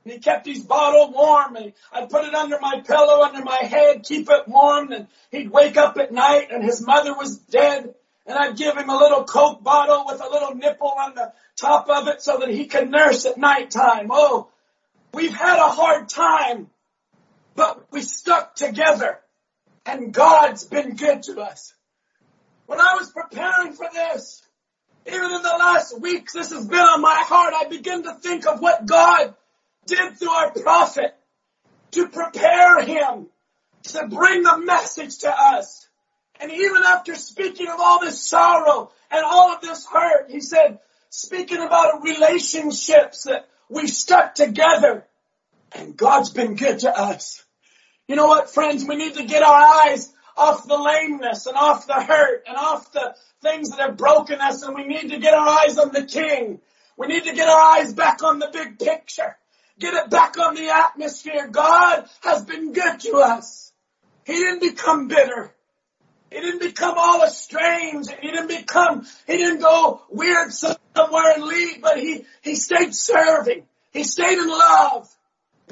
And 0.04 0.14
he 0.14 0.20
kept 0.20 0.48
his 0.48 0.64
bottle 0.64 1.12
warm 1.12 1.56
and 1.56 1.74
I'd 1.92 2.10
put 2.10 2.26
it 2.26 2.34
under 2.34 2.58
my 2.60 2.82
pillow, 2.82 3.22
under 3.22 3.44
my 3.44 3.58
head, 3.58 4.06
keep 4.06 4.28
it 4.28 4.48
warm 4.48 4.92
and 4.92 5.08
he'd 5.30 5.52
wake 5.52 5.78
up 5.78 5.98
at 6.00 6.12
night 6.12 6.48
and 6.52 6.64
his 6.64 6.84
mother 6.84 7.16
was 7.16 7.38
dead 7.38 7.94
and 8.36 8.44
I'd 8.44 8.58
give 8.58 8.76
him 8.76 8.90
a 8.90 8.98
little 8.98 9.24
Coke 9.24 9.64
bottle 9.64 10.04
with 10.06 10.22
a 10.22 10.30
little 10.30 10.56
nipple 10.56 10.90
on 10.90 11.16
the 11.16 11.32
top 11.56 11.88
of 11.90 12.08
it 12.10 12.22
so 12.22 12.40
that 12.40 12.50
he 12.50 12.66
could 12.66 12.90
nurse 12.90 13.26
at 13.26 13.38
nighttime. 13.38 14.10
Oh, 14.12 14.50
we've 15.14 15.34
had 15.34 15.58
a 15.58 15.70
hard 15.70 16.10
time, 16.10 16.70
but 17.56 17.86
we 17.92 18.02
stuck 18.02 18.56
together 18.56 19.20
and 19.86 20.14
God's 20.14 20.66
been 20.66 20.96
good 20.96 21.24
to 21.24 21.40
us. 21.40 21.74
When 22.66 22.82
I 22.82 22.96
was 22.96 23.10
preparing 23.12 23.74
for 23.74 23.88
this, 23.94 24.44
even 25.08 25.32
in 25.32 25.42
the 25.42 25.56
last 25.58 26.02
weeks, 26.02 26.34
this 26.34 26.52
has 26.52 26.68
been 26.68 26.80
on 26.80 27.02
my 27.02 27.24
heart. 27.26 27.54
I 27.56 27.70
begin 27.70 28.04
to 28.04 28.16
think 28.16 28.48
of 28.48 28.60
what 28.60 28.86
God 28.86 29.34
did 29.86 30.18
through 30.18 30.32
our 30.32 30.52
prophet 30.52 31.16
to 31.92 32.10
prepare 32.10 32.82
him 32.84 33.28
to 33.84 34.08
bring 34.08 34.44
the 34.44 34.58
message 34.58 35.20
to 35.20 35.30
us. 35.30 35.88
And 36.40 36.52
even 36.52 36.84
after 36.86 37.16
speaking 37.16 37.68
of 37.68 37.80
all 37.80 38.00
this 38.00 38.22
sorrow 38.22 38.92
and 39.10 39.24
all 39.26 39.54
of 39.54 39.62
this 39.62 39.86
hurt, 39.86 40.30
he 40.30 40.42
said, 40.42 40.80
speaking 41.10 41.62
about 41.62 42.04
relationships 42.04 43.24
that 43.24 43.48
we 43.70 43.88
stuck 43.88 44.36
together 44.36 45.06
and 45.72 45.96
God's 45.96 46.30
been 46.30 46.56
good 46.56 46.80
to 46.80 46.98
us. 46.98 47.44
You 48.08 48.16
know 48.16 48.28
what, 48.28 48.52
friends? 48.52 48.86
We 48.86 48.96
need 48.96 49.16
to 49.16 49.26
get 49.26 49.44
our 49.44 49.88
eyes 49.88 50.12
off 50.38 50.68
the 50.68 50.78
lameness 50.78 51.48
and 51.48 51.56
off 51.56 51.88
the 51.88 51.94
hurt 51.94 52.44
and 52.48 52.58
off 52.58 52.92
the 52.92 53.16
things 53.42 53.70
that 53.70 53.80
have 53.80 53.98
broken 53.98 54.40
us 54.42 54.62
and 54.62 54.76
we 54.76 54.86
need 54.86 55.10
to 55.10 55.20
get 55.20 55.34
our 55.34 55.48
eyes 55.48 55.78
on 55.78 55.92
the 55.92 56.04
King. 56.04 56.60
We 56.98 57.08
need 57.08 57.24
to 57.24 57.34
get 57.34 57.48
our 57.48 57.78
eyes 57.78 57.94
back 57.94 58.24
on 58.24 58.40
the 58.40 58.50
big 58.52 58.80
picture. 58.80 59.38
Get 59.80 59.94
it 59.94 60.10
back 60.10 60.38
on 60.38 60.56
the 60.56 60.70
atmosphere. 60.70 61.48
God 61.50 62.08
has 62.22 62.46
been 62.46 62.74
good 62.74 63.00
to 63.02 63.18
us. 63.18 63.74
He 64.26 64.34
didn't 64.34 64.62
become 64.62 65.08
bitter. 65.08 65.55
He 66.36 66.42
didn't 66.42 66.60
become 66.60 66.96
all 66.98 67.24
estranged. 67.24 68.12
He 68.20 68.30
didn't 68.30 68.50
become, 68.50 69.08
he 69.26 69.38
didn't 69.38 69.62
go 69.62 70.02
weird 70.10 70.52
somewhere 70.52 71.32
and 71.34 71.44
leave, 71.44 71.82
but 71.82 71.98
he, 71.98 72.26
he 72.42 72.56
stayed 72.56 72.94
serving. 72.94 73.64
He 73.94 74.04
stayed 74.04 74.38
in 74.38 74.50
love. 74.50 75.10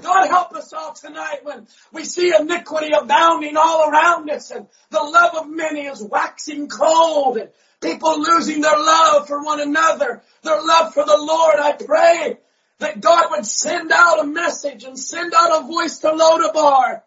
God 0.02 0.28
help 0.28 0.54
us 0.54 0.72
all 0.72 0.94
tonight 0.94 1.40
when 1.44 1.68
we 1.92 2.06
see 2.06 2.34
iniquity 2.34 2.94
abounding 2.94 3.58
all 3.58 3.90
around 3.90 4.30
us 4.30 4.52
and 4.52 4.66
the 4.90 5.04
love 5.04 5.36
of 5.36 5.50
many 5.50 5.82
is 5.82 6.02
waxing 6.02 6.70
cold 6.70 7.38
and 7.40 7.50
people 7.82 8.22
losing 8.22 8.62
their 8.62 8.80
love 8.80 9.28
for 9.28 9.44
one 9.44 9.60
another, 9.60 10.22
their 10.44 10.62
love 10.66 10.94
for 10.94 11.04
the 11.04 11.18
Lord. 11.18 11.60
I 11.60 11.74
pray 11.74 12.38
that 12.80 13.02
God 13.02 13.32
would 13.32 13.46
send 13.46 13.92
out 13.94 14.24
a 14.24 14.26
message 14.26 14.86
and 14.86 14.98
send 14.98 15.34
out 15.38 15.62
a 15.62 15.68
voice 15.68 16.00
to 16.00 16.12
Lodabar 16.12 17.02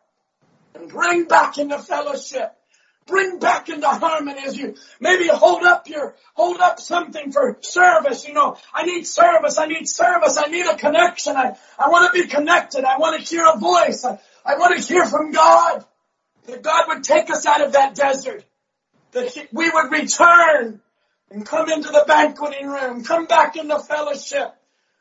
and 0.75 0.91
bring 0.91 1.25
back 1.25 1.57
into 1.57 1.79
fellowship 1.79 2.56
bring 3.07 3.39
back 3.39 3.69
into 3.69 3.87
harmony 3.87 4.41
as 4.45 4.57
you 4.57 4.75
maybe 5.01 5.29
hold 5.29 5.63
up 5.63 5.89
your, 5.89 6.15
hold 6.35 6.61
up 6.61 6.81
something 6.81 7.33
for 7.33 7.57
service. 7.61 8.27
You 8.27 8.35
know, 8.35 8.57
I 8.75 8.85
need 8.85 9.07
service. 9.07 9.59
I 9.59 9.67
need 9.67 9.89
service. 9.89 10.37
I 10.39 10.49
need 10.49 10.67
a 10.67 10.77
connection. 10.77 11.37
I, 11.37 11.57
I 11.79 11.89
want 11.89 12.13
to 12.13 12.21
be 12.21 12.29
connected. 12.29 12.85
I 12.85 12.99
want 12.99 13.21
to 13.21 13.27
hear 13.29 13.45
a 13.47 13.59
voice. 13.59 14.05
I, 14.05 14.19
I 14.45 14.57
want 14.59 14.79
to 14.79 14.87
hear 14.87 15.07
from 15.07 15.33
God. 15.33 15.85
That 16.47 16.63
God 16.63 16.85
would 16.89 17.03
take 17.03 17.29
us 17.31 17.45
out 17.45 17.61
of 17.61 17.73
that 17.73 17.97
desert. 17.97 18.45
That 19.13 19.29
he, 19.29 19.43
we 19.53 19.69
would 19.69 19.91
return 19.91 20.81
and 21.31 21.45
come 21.45 21.69
into 21.71 21.89
the 21.89 22.05
banqueting 22.07 22.69
room. 22.69 23.03
Come 23.03 23.27
back 23.27 23.57
into 23.57 23.79
fellowship. 23.81 24.55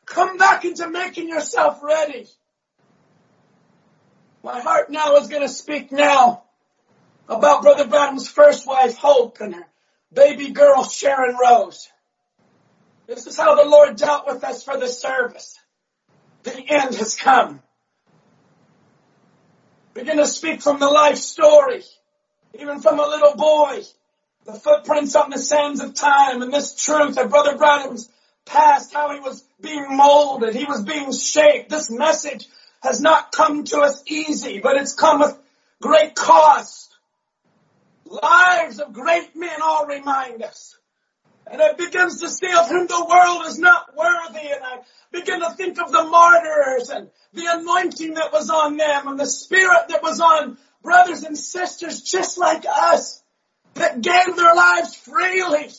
Come 0.06 0.38
back 0.38 0.66
into 0.66 0.90
making 0.90 1.30
yourself 1.30 1.82
ready. 1.84 2.26
My 4.44 4.60
heart 4.60 4.90
now 4.90 5.16
is 5.16 5.28
going 5.28 5.42
to 5.42 5.50
speak 5.50 5.92
now 5.92 6.45
about 7.28 7.62
Brother 7.62 7.88
Branham's 7.88 8.28
first 8.28 8.68
wife, 8.68 8.96
Hope, 8.98 9.40
and 9.42 9.56
her 9.56 9.68
baby 10.14 10.52
girl, 10.52 10.84
Sharon 10.84 11.36
Rose. 11.42 11.90
This 13.08 13.28
is 13.28 13.38
how 13.38 13.56
the 13.56 13.70
Lord 13.70 13.98
dealt 13.98 14.26
with 14.28 14.44
us 14.44 14.64
for 14.64 14.78
the 14.78 14.88
service. 14.88 15.60
The 16.44 16.58
end 16.58 16.96
has 16.96 17.16
come. 17.16 17.62
Begin 19.94 20.18
to 20.18 20.28
speak 20.28 20.62
from 20.62 20.80
the 20.80 20.90
life 20.90 21.18
story, 21.18 21.84
even 22.60 22.82
from 22.82 23.00
a 23.00 23.08
little 23.08 23.36
boy, 23.36 23.82
the 24.46 24.54
footprints 24.54 25.16
on 25.16 25.30
the 25.30 25.40
sands 25.40 25.82
of 25.82 25.94
time, 25.94 26.42
and 26.42 26.54
this 26.54 26.76
truth 26.76 27.18
of 27.18 27.30
Brother 27.30 27.58
Branham's 27.58 28.10
past, 28.46 28.94
how 28.94 29.14
he 29.14 29.20
was 29.20 29.44
being 29.62 29.86
molded, 29.90 30.54
he 30.54 30.66
was 30.66 30.84
being 30.84 31.12
shaped. 31.12 31.70
This 31.70 31.90
message 31.90 32.48
has 32.82 33.02
not 33.02 33.32
come 33.32 33.64
to 33.66 33.80
us 33.80 34.04
easy, 34.08 34.60
but 34.60 34.78
it's 34.78 34.94
come 34.94 35.20
with 35.22 35.38
great 35.82 36.16
cost. 36.16 36.85
Lives 38.06 38.80
of 38.80 38.94
great 38.94 39.36
men 39.36 39.62
all 39.64 39.86
remind 39.88 40.44
us. 40.44 40.78
And 41.48 41.62
I 41.62 41.74
begins 41.74 42.22
to 42.22 42.30
see 42.30 42.52
of 42.52 42.70
whom 42.70 42.88
the 42.88 43.06
world 43.08 43.46
is 43.48 43.60
not 43.60 43.96
worthy. 43.96 44.48
And 44.48 44.64
I 44.64 44.80
begin 45.12 45.42
to 45.42 45.52
think 45.52 45.80
of 45.80 45.92
the 45.92 46.04
martyrs 46.04 46.90
and 46.90 47.10
the 47.34 47.46
anointing 47.48 48.16
that 48.16 48.32
was 48.32 48.50
on 48.50 48.78
them 48.78 49.08
and 49.08 49.20
the 49.20 49.26
spirit 49.26 49.90
that 49.90 50.02
was 50.02 50.20
on 50.20 50.58
brothers 50.82 51.24
and 51.24 51.38
sisters 51.38 52.02
just 52.02 52.38
like 52.38 52.66
us 52.68 53.22
that 53.76 54.02
gave 54.02 54.36
their 54.36 54.56
lives 54.56 54.96
freely. 54.96 55.70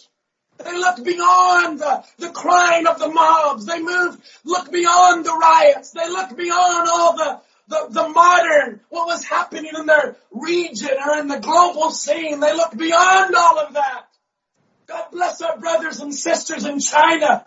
They 0.59 0.77
looked 0.77 1.05
beyond 1.05 1.81
the, 1.81 2.05
the 2.19 2.31
crying 2.31 2.87
of 2.87 2.99
the 2.99 3.09
mobs. 3.09 3.67
They 3.67 3.81
moved, 3.81 4.21
looked 4.45 4.73
beyond 4.73 5.25
the 5.25 5.35
riots. 5.35 5.91
They 5.91 6.09
looked 6.09 6.37
beyond 6.37 6.89
all 6.89 7.17
the, 7.17 7.41
the, 7.69 7.87
the 7.91 8.09
modern, 8.09 8.81
what 8.89 9.07
was 9.07 9.25
happening 9.25 9.73
in 9.77 9.87
their 9.87 10.17
region 10.41 10.97
or 11.07 11.19
in 11.19 11.29
the 11.29 11.41
global 11.41 11.91
scene. 11.91 12.41
They 12.41 12.55
look 12.55 12.77
beyond 12.77 13.35
all 13.35 13.59
of 13.59 13.75
that. 13.75 14.07
God 14.87 15.07
bless 15.11 15.41
our 15.43 15.59
brothers 15.59 16.01
and 16.01 16.15
sisters 16.15 16.65
in 16.65 16.79
China 16.79 17.45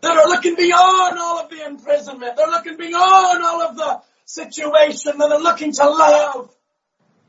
that 0.00 0.16
are 0.16 0.28
looking 0.28 0.56
beyond 0.56 1.18
all 1.18 1.40
of 1.40 1.50
the 1.50 1.64
imprisonment. 1.64 2.36
They're 2.36 2.46
looking 2.46 2.76
beyond 2.76 3.44
all 3.44 3.62
of 3.62 3.76
the 3.76 4.00
situation 4.24 5.18
that 5.18 5.30
are 5.30 5.40
looking 5.40 5.72
to 5.72 5.88
love. 5.88 6.54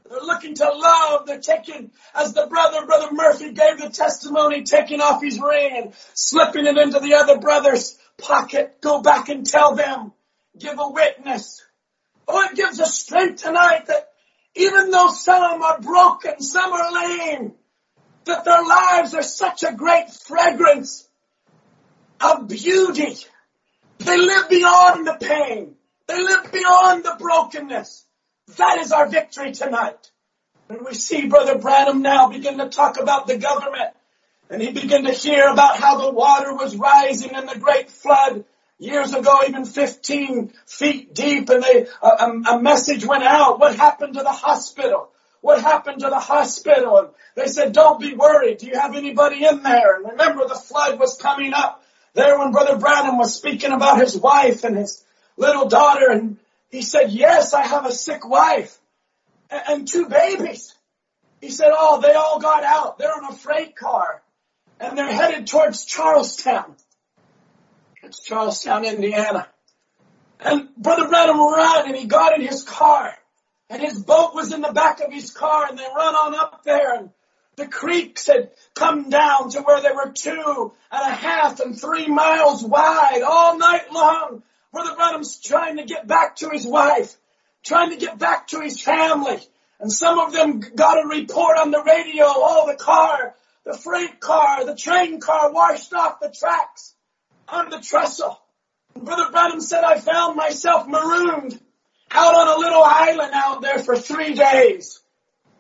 They're 0.09 0.21
looking 0.21 0.55
to 0.55 0.69
love. 0.69 1.25
They're 1.25 1.39
taking, 1.39 1.91
as 2.13 2.33
the 2.33 2.47
brother, 2.47 2.85
brother 2.85 3.13
Murphy 3.13 3.53
gave 3.53 3.79
the 3.79 3.89
testimony, 3.89 4.63
taking 4.63 5.01
off 5.01 5.21
his 5.21 5.39
ring 5.39 5.73
and 5.75 5.93
slipping 6.13 6.65
it 6.65 6.77
into 6.77 6.99
the 6.99 7.15
other 7.15 7.37
brother's 7.39 7.97
pocket. 8.17 8.81
Go 8.81 9.01
back 9.01 9.29
and 9.29 9.45
tell 9.45 9.75
them. 9.75 10.13
Give 10.57 10.77
a 10.77 10.89
witness. 10.89 11.63
Oh, 12.27 12.45
it 12.49 12.55
gives 12.55 12.79
us 12.79 12.97
strength 12.97 13.43
tonight 13.43 13.87
that 13.87 14.10
even 14.55 14.91
though 14.91 15.07
some 15.07 15.61
are 15.61 15.79
broken, 15.79 16.41
some 16.41 16.71
are 16.71 16.93
lame, 16.93 17.53
that 18.25 18.45
their 18.45 18.63
lives 18.63 19.13
are 19.13 19.23
such 19.23 19.63
a 19.63 19.73
great 19.73 20.09
fragrance 20.11 21.07
of 22.19 22.47
beauty. 22.47 23.15
They 23.99 24.17
live 24.17 24.49
beyond 24.49 25.07
the 25.07 25.17
pain. 25.19 25.75
They 26.07 26.21
live 26.21 26.51
beyond 26.51 27.03
the 27.03 27.15
brokenness. 27.19 28.05
That 28.57 28.79
is 28.79 28.91
our 28.91 29.07
victory 29.07 29.53
tonight. 29.53 30.11
And 30.69 30.85
we 30.85 30.93
see 30.93 31.27
Brother 31.27 31.57
Branham 31.57 32.01
now 32.01 32.29
begin 32.29 32.57
to 32.57 32.69
talk 32.69 32.99
about 32.99 33.27
the 33.27 33.37
government 33.37 33.91
and 34.51 34.61
he 34.61 34.71
began 34.71 35.05
to 35.05 35.13
hear 35.13 35.47
about 35.47 35.77
how 35.77 35.97
the 35.97 36.11
water 36.11 36.53
was 36.53 36.75
rising 36.75 37.33
in 37.33 37.45
the 37.45 37.57
great 37.57 37.89
flood 37.89 38.43
years 38.81 39.13
ago, 39.13 39.41
even 39.47 39.63
15 39.63 40.51
feet 40.65 41.13
deep, 41.13 41.49
and 41.49 41.63
they, 41.63 41.87
a, 42.01 42.07
a, 42.07 42.59
message 42.59 43.05
went 43.05 43.23
out. 43.23 43.59
What 43.59 43.75
happened 43.75 44.15
to 44.15 44.23
the 44.23 44.31
hospital? 44.31 45.09
What 45.41 45.61
happened 45.61 46.01
to 46.01 46.09
the 46.09 46.19
hospital? 46.19 46.97
And 46.97 47.09
they 47.35 47.47
said, 47.47 47.73
don't 47.73 47.99
be 47.99 48.15
worried. 48.15 48.57
Do 48.57 48.65
you 48.65 48.77
have 48.77 48.95
anybody 48.95 49.45
in 49.45 49.61
there? 49.61 49.97
And 49.97 50.11
remember 50.11 50.47
the 50.47 50.55
flood 50.55 50.99
was 50.99 51.17
coming 51.17 51.53
up 51.53 51.83
there 52.15 52.37
when 52.39 52.51
Brother 52.51 52.77
Branham 52.77 53.17
was 53.17 53.35
speaking 53.35 53.71
about 53.71 53.99
his 53.99 54.17
wife 54.17 54.63
and 54.63 54.75
his 54.75 55.03
little 55.37 55.67
daughter. 55.67 56.09
And 56.09 56.37
he 56.69 56.81
said, 56.81 57.11
yes, 57.11 57.53
I 57.53 57.61
have 57.61 57.85
a 57.85 57.91
sick 57.91 58.27
wife 58.27 58.77
and, 59.51 59.61
and 59.67 59.87
two 59.87 60.07
babies. 60.07 60.73
He 61.39 61.49
said, 61.49 61.69
oh, 61.71 62.01
they 62.01 62.13
all 62.13 62.39
got 62.39 62.63
out. 62.63 62.97
They're 62.97 63.13
on 63.13 63.31
a 63.31 63.35
freight 63.35 63.75
car 63.75 64.23
and 64.79 64.97
they're 64.97 65.11
headed 65.11 65.45
towards 65.45 65.85
Charlestown. 65.85 66.75
Charlestown, 68.19 68.85
Indiana. 68.85 69.47
And 70.39 70.69
Brother 70.75 71.07
Branham 71.07 71.53
ran 71.53 71.87
and 71.87 71.95
he 71.95 72.05
got 72.05 72.33
in 72.33 72.45
his 72.45 72.63
car 72.63 73.13
and 73.69 73.81
his 73.81 74.01
boat 74.03 74.33
was 74.33 74.51
in 74.51 74.61
the 74.61 74.73
back 74.73 74.99
of 74.99 75.13
his 75.13 75.31
car 75.31 75.67
and 75.69 75.77
they 75.77 75.85
run 75.95 76.15
on 76.15 76.35
up 76.35 76.63
there 76.63 76.95
and 76.95 77.11
the 77.55 77.67
creeks 77.67 78.27
had 78.27 78.51
come 78.73 79.09
down 79.09 79.51
to 79.51 79.61
where 79.61 79.81
they 79.81 79.91
were 79.91 80.11
two 80.11 80.73
and 80.91 81.11
a 81.11 81.15
half 81.15 81.59
and 81.59 81.79
three 81.79 82.07
miles 82.07 82.63
wide 82.63 83.21
all 83.21 83.57
night 83.57 83.91
long. 83.91 84.41
Brother 84.73 84.95
Branham's 84.95 85.39
trying 85.39 85.77
to 85.77 85.83
get 85.83 86.07
back 86.07 86.37
to 86.37 86.49
his 86.49 86.65
wife, 86.65 87.15
trying 87.63 87.91
to 87.91 87.97
get 87.97 88.17
back 88.17 88.47
to 88.47 88.61
his 88.61 88.81
family. 88.81 89.39
And 89.79 89.91
some 89.91 90.17
of 90.17 90.33
them 90.33 90.59
got 90.59 91.03
a 91.03 91.07
report 91.07 91.57
on 91.57 91.71
the 91.71 91.83
radio, 91.83 92.25
oh, 92.27 92.67
the 92.67 92.77
car, 92.77 93.35
the 93.65 93.77
freight 93.77 94.19
car, 94.19 94.65
the 94.65 94.75
train 94.75 95.19
car 95.19 95.51
washed 95.51 95.93
off 95.93 96.19
the 96.19 96.29
tracks 96.29 96.93
on 97.51 97.69
the 97.69 97.79
trestle. 97.79 98.39
Brother 98.95 99.31
Branham 99.31 99.61
said 99.61 99.83
I 99.83 99.99
found 99.99 100.35
myself 100.35 100.87
marooned 100.87 101.59
out 102.11 102.35
on 102.35 102.47
a 102.47 102.59
little 102.59 102.83
island 102.83 103.31
out 103.33 103.61
there 103.61 103.79
for 103.79 103.95
three 103.95 104.33
days. 104.33 104.99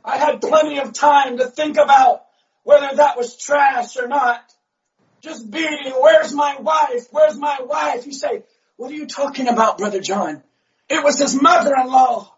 I 0.03 0.17
had 0.17 0.41
plenty 0.41 0.79
of 0.79 0.93
time 0.93 1.37
to 1.37 1.47
think 1.47 1.77
about 1.77 2.23
whether 2.63 2.95
that 2.95 3.17
was 3.17 3.37
trash 3.37 3.97
or 3.97 4.07
not. 4.07 4.41
Just 5.21 5.49
beating, 5.49 5.93
where's 5.99 6.33
my 6.33 6.57
wife? 6.59 7.07
Where's 7.11 7.37
my 7.37 7.59
wife? 7.61 8.07
You 8.07 8.13
say, 8.13 8.43
what 8.77 8.91
are 8.91 8.95
you 8.95 9.05
talking 9.05 9.47
about, 9.47 9.77
Brother 9.77 9.99
John? 9.99 10.41
It 10.89 11.03
was 11.03 11.19
his 11.19 11.39
mother-in-law. 11.39 12.33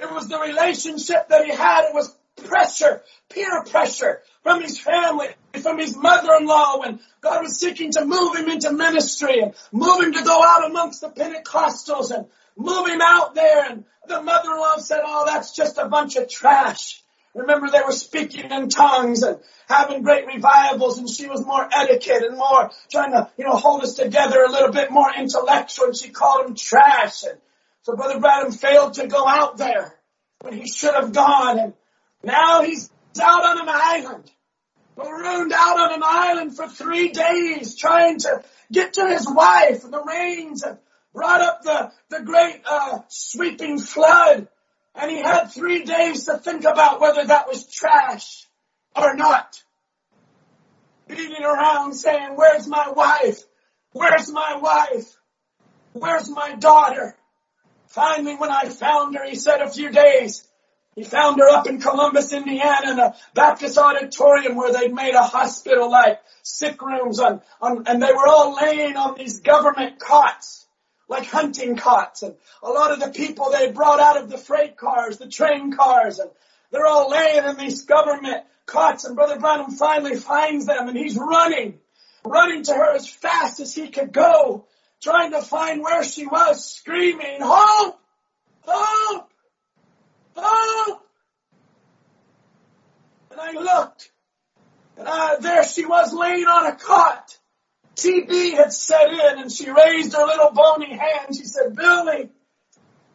It 0.00 0.10
was 0.10 0.28
the 0.28 0.38
relationship 0.38 1.28
that 1.28 1.44
he 1.44 1.50
had. 1.50 1.88
It 1.88 1.94
was 1.94 2.14
pressure, 2.36 3.02
peer 3.28 3.64
pressure 3.64 4.20
from 4.42 4.62
his 4.62 4.78
family, 4.78 5.28
from 5.62 5.78
his 5.78 5.96
mother-in-law 5.96 6.80
when 6.80 7.00
God 7.20 7.42
was 7.42 7.58
seeking 7.58 7.90
to 7.92 8.04
move 8.04 8.36
him 8.36 8.48
into 8.48 8.72
ministry 8.72 9.40
and 9.40 9.54
move 9.72 10.02
him 10.02 10.12
to 10.12 10.22
go 10.22 10.42
out 10.42 10.68
amongst 10.68 11.00
the 11.00 11.08
Pentecostals 11.08 12.10
and 12.10 12.26
move 12.56 12.86
him 12.86 13.00
out 13.00 13.34
there. 13.34 13.64
And 13.64 13.84
the 14.06 14.22
mother-in-law 14.22 14.78
said, 14.78 15.00
oh, 15.04 15.24
that's 15.26 15.54
just 15.54 15.78
a 15.78 15.88
bunch 15.88 16.16
of 16.16 16.28
trash. 16.28 17.02
Remember 17.34 17.68
they 17.68 17.82
were 17.84 17.92
speaking 17.92 18.50
in 18.50 18.68
tongues 18.70 19.22
and 19.22 19.38
having 19.68 20.02
great 20.02 20.26
revivals 20.26 20.98
and 20.98 21.08
she 21.08 21.26
was 21.26 21.44
more 21.44 21.68
etiquette 21.70 22.22
and 22.22 22.38
more 22.38 22.70
trying 22.90 23.12
to, 23.12 23.30
you 23.36 23.44
know, 23.44 23.56
hold 23.56 23.82
us 23.82 23.94
together 23.94 24.42
a 24.42 24.50
little 24.50 24.72
bit 24.72 24.90
more 24.90 25.10
intellectual 25.14 25.86
and 25.86 25.96
she 25.96 26.08
called 26.08 26.46
him 26.46 26.54
trash. 26.54 27.24
And 27.24 27.38
so 27.82 27.94
Brother 27.94 28.20
Branham 28.20 28.52
failed 28.52 28.94
to 28.94 29.06
go 29.06 29.26
out 29.28 29.58
there 29.58 29.94
when 30.40 30.54
he 30.54 30.66
should 30.66 30.94
have 30.94 31.12
gone 31.12 31.58
and 31.58 31.74
now 32.22 32.62
he's 32.62 32.90
out 33.20 33.44
on 33.44 33.60
an 33.60 33.68
island, 33.68 34.30
marooned 34.96 35.52
out 35.52 35.78
on 35.78 35.94
an 35.94 36.02
island 36.04 36.56
for 36.56 36.68
three 36.68 37.08
days 37.08 37.76
trying 37.76 38.18
to 38.20 38.42
get 38.70 38.94
to 38.94 39.06
his 39.06 39.26
wife. 39.28 39.82
The 39.82 40.02
rains 40.02 40.64
have 40.64 40.78
brought 41.14 41.40
up 41.40 41.62
the, 41.62 41.92
the 42.10 42.22
great 42.22 42.62
uh, 42.68 43.00
sweeping 43.08 43.78
flood. 43.78 44.48
And 44.94 45.10
he 45.10 45.18
had 45.18 45.48
three 45.48 45.84
days 45.84 46.24
to 46.24 46.38
think 46.38 46.64
about 46.64 47.00
whether 47.00 47.24
that 47.24 47.48
was 47.48 47.70
trash 47.70 48.46
or 48.94 49.14
not. 49.14 49.62
Beating 51.06 51.44
around 51.44 51.92
saying, 51.92 52.30
where's 52.34 52.66
my 52.66 52.90
wife? 52.90 53.42
Where's 53.92 54.32
my 54.32 54.56
wife? 54.56 55.16
where's 55.98 56.28
my 56.30 56.54
daughter? 56.54 57.16
Finally, 57.86 58.36
when 58.36 58.50
I 58.50 58.68
found 58.68 59.16
her, 59.16 59.24
he 59.24 59.36
said 59.36 59.60
a 59.60 59.70
few 59.70 59.90
days, 59.90 60.46
he 60.96 61.04
found 61.04 61.38
her 61.38 61.48
up 61.48 61.66
in 61.66 61.78
Columbus, 61.78 62.32
Indiana 62.32 62.90
in 62.90 62.98
a 62.98 63.14
Baptist 63.34 63.76
auditorium 63.76 64.56
where 64.56 64.72
they'd 64.72 64.94
made 64.94 65.14
a 65.14 65.22
hospital 65.22 65.90
like 65.90 66.22
sick 66.42 66.80
rooms 66.80 67.20
on, 67.20 67.42
on, 67.60 67.86
and 67.86 68.02
they 68.02 68.12
were 68.12 68.26
all 68.26 68.56
laying 68.56 68.96
on 68.96 69.14
these 69.14 69.40
government 69.40 70.00
cots, 70.00 70.66
like 71.06 71.26
hunting 71.26 71.76
cots. 71.76 72.22
And 72.22 72.34
a 72.62 72.70
lot 72.70 72.92
of 72.92 73.00
the 73.00 73.10
people 73.10 73.50
they 73.50 73.70
brought 73.70 74.00
out 74.00 74.16
of 74.16 74.30
the 74.30 74.38
freight 74.38 74.78
cars, 74.78 75.18
the 75.18 75.28
train 75.28 75.76
cars, 75.76 76.18
and 76.18 76.30
they're 76.70 76.86
all 76.86 77.10
laying 77.10 77.44
in 77.44 77.58
these 77.58 77.82
government 77.82 78.44
cots. 78.64 79.04
And 79.04 79.16
Brother 79.16 79.38
Branham 79.38 79.72
finally 79.72 80.16
finds 80.16 80.64
them 80.64 80.88
and 80.88 80.96
he's 80.96 81.18
running, 81.18 81.78
running 82.24 82.62
to 82.64 82.72
her 82.72 82.94
as 82.94 83.06
fast 83.06 83.60
as 83.60 83.74
he 83.74 83.88
could 83.88 84.12
go, 84.12 84.64
trying 85.02 85.32
to 85.32 85.42
find 85.42 85.82
where 85.82 86.02
she 86.02 86.26
was, 86.26 86.64
screaming, 86.64 87.40
hope, 87.42 88.00
hope, 88.62 89.30
Oh! 90.36 91.00
And 93.30 93.40
I 93.40 93.52
looked, 93.52 94.10
and 94.96 95.08
I, 95.08 95.36
there 95.40 95.64
she 95.64 95.84
was 95.84 96.12
laying 96.12 96.46
on 96.46 96.66
a 96.66 96.76
cot. 96.76 97.38
TB 97.96 98.54
had 98.56 98.72
set 98.72 99.10
in, 99.10 99.38
and 99.40 99.52
she 99.52 99.70
raised 99.70 100.14
her 100.14 100.26
little 100.26 100.52
bony 100.52 100.96
hand. 100.96 101.34
She 101.36 101.44
said, 101.44 101.74
Billy, 101.74 102.30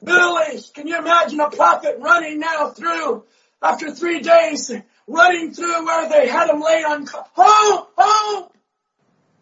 Billy, 0.04 0.60
can 0.74 0.88
you 0.88 0.98
imagine 0.98 1.40
a 1.40 1.50
prophet 1.50 1.98
running 2.00 2.40
now 2.40 2.70
through, 2.70 3.26
after 3.62 3.92
three 3.92 4.22
days, 4.22 4.72
running 5.08 5.54
through 5.54 5.86
where 5.86 6.10
they 6.10 6.28
had 6.28 6.50
him 6.50 6.62
laid 6.62 6.86
on 6.86 7.06
cot. 7.06 7.30
Oh, 7.38 7.88
oh! 7.98 8.52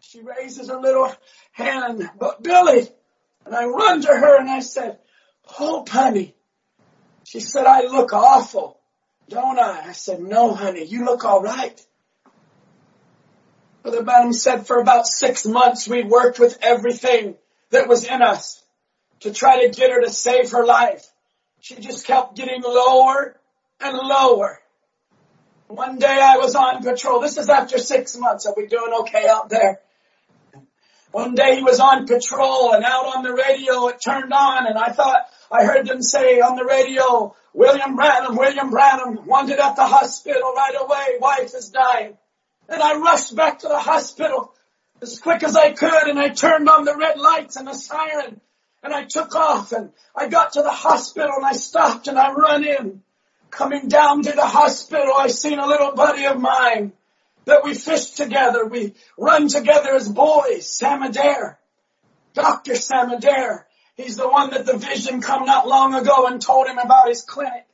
She 0.01 0.21
raises 0.21 0.69
her 0.69 0.80
little 0.80 1.13
hand, 1.51 2.09
but 2.17 2.41
Billy, 2.43 2.88
and 3.45 3.55
I 3.55 3.65
run 3.65 4.01
to 4.01 4.07
her 4.07 4.39
and 4.39 4.49
I 4.49 4.59
said, 4.59 4.99
Oh, 5.59 5.86
honey, 5.88 6.36
she 7.30 7.39
said, 7.41 7.67
I 7.67 7.82
look 7.82 8.11
awful, 8.11 8.80
don't 9.30 9.59
I? 9.59 9.89
I 9.89 9.91
said, 9.91 10.19
no, 10.19 10.55
honey, 10.55 10.84
you 10.84 11.05
look 11.05 11.23
all 11.23 11.43
right. 11.43 11.80
Brother 13.84 14.01
Branham 14.01 14.34
said 14.34 14.65
for 14.65 14.82
about 14.82 15.05
six 15.05 15.45
months 15.45 15.88
we 15.88 16.01
worked 16.01 16.39
with 16.39 16.57
everything 16.59 17.36
that 17.69 17.88
was 17.88 18.03
in 18.03 18.23
us 18.23 18.63
to 19.19 19.32
try 19.32 19.63
to 19.63 19.69
get 19.69 19.91
her 19.91 20.01
to 20.01 20.09
save 20.09 20.49
her 20.53 20.65
life. 20.65 21.05
She 21.59 21.75
just 21.75 22.07
kept 22.07 22.36
getting 22.36 22.63
lower 22.63 23.39
and 23.80 23.95
lower. 23.95 24.59
One 25.67 25.99
day 25.99 26.07
I 26.07 26.38
was 26.38 26.55
on 26.55 26.82
patrol. 26.82 27.19
This 27.19 27.38
is 27.38 27.47
after 27.47 27.77
six 27.77 28.17
months. 28.17 28.47
Are 28.47 28.55
we 28.57 28.65
doing 28.65 28.91
okay 29.01 29.27
out 29.30 29.49
there? 29.49 29.82
One 31.12 31.34
day 31.34 31.55
he 31.55 31.64
was 31.64 31.80
on 31.80 32.05
patrol 32.05 32.74
and 32.74 32.84
out 32.84 33.16
on 33.16 33.24
the 33.24 33.34
radio 33.34 33.88
it 33.88 33.99
turned 33.99 34.32
on 34.32 34.68
and 34.68 34.78
I 34.78 34.91
thought, 34.91 35.26
I 35.51 35.64
heard 35.64 35.88
them 35.88 36.03
say 36.03 36.39
on 36.39 36.55
the 36.55 36.66
radio, 36.66 37.36
William 37.53 37.95
Branham, 37.95 38.36
William 38.36 38.70
Branham 38.70 39.26
wanted 39.26 39.60
at 39.60 39.76
the 39.76 39.86
hospital 39.86 40.53
right 40.55 40.76
away. 40.80 41.18
Wife 41.20 41.55
is 41.55 41.70
dying. 41.70 42.16
And 42.68 42.82
I 42.82 42.99
rushed 42.99 43.36
back 43.36 43.60
to 43.60 43.68
the 43.68 43.80
hospital 43.80 44.53
as 45.01 45.20
quick 45.20 45.41
as 45.41 45.55
I 45.55 45.72
could 45.72 46.07
and 46.07 46.20
I 46.20 46.30
turned 46.30 46.70
on 46.70 46.86
the 46.86 46.95
red 46.95 47.18
lights 47.18 47.55
and 47.55 47.68
the 47.68 47.74
siren 47.74 48.39
and 48.84 48.93
I 48.93 49.05
took 49.05 49.34
off 49.34 49.72
and 49.72 49.91
I 50.16 50.28
got 50.28 50.53
to 50.53 50.62
the 50.62 50.70
hospital 50.70 51.34
and 51.38 51.45
I 51.45 51.53
stopped 51.53 52.07
and 52.07 52.20
I 52.20 52.34
run 52.34 52.64
in. 52.64 53.01
Coming 53.49 53.88
down 53.88 54.22
to 54.22 54.32
the 54.32 54.45
hospital, 54.45 55.12
I 55.18 55.28
seen 55.28 55.57
a 55.57 55.66
little 55.66 55.93
buddy 55.93 56.26
of 56.26 56.39
mine 56.39 56.93
that 57.49 57.63
we 57.63 57.73
fished 57.73 58.17
together. 58.17 58.65
We 58.65 58.95
run 59.17 59.47
together 59.47 59.93
as 59.93 60.09
boys, 60.09 60.67
Sam 60.67 61.03
Adair. 61.03 61.59
Dr. 62.33 62.75
Sam 62.75 63.11
Adair. 63.11 63.67
He's 63.95 64.15
the 64.15 64.29
one 64.29 64.51
that 64.51 64.65
the 64.65 64.77
vision 64.77 65.21
come 65.21 65.45
not 65.45 65.67
long 65.67 65.93
ago 65.93 66.25
and 66.25 66.41
told 66.41 66.67
him 66.67 66.77
about 66.77 67.09
his 67.09 67.21
clinic. 67.21 67.65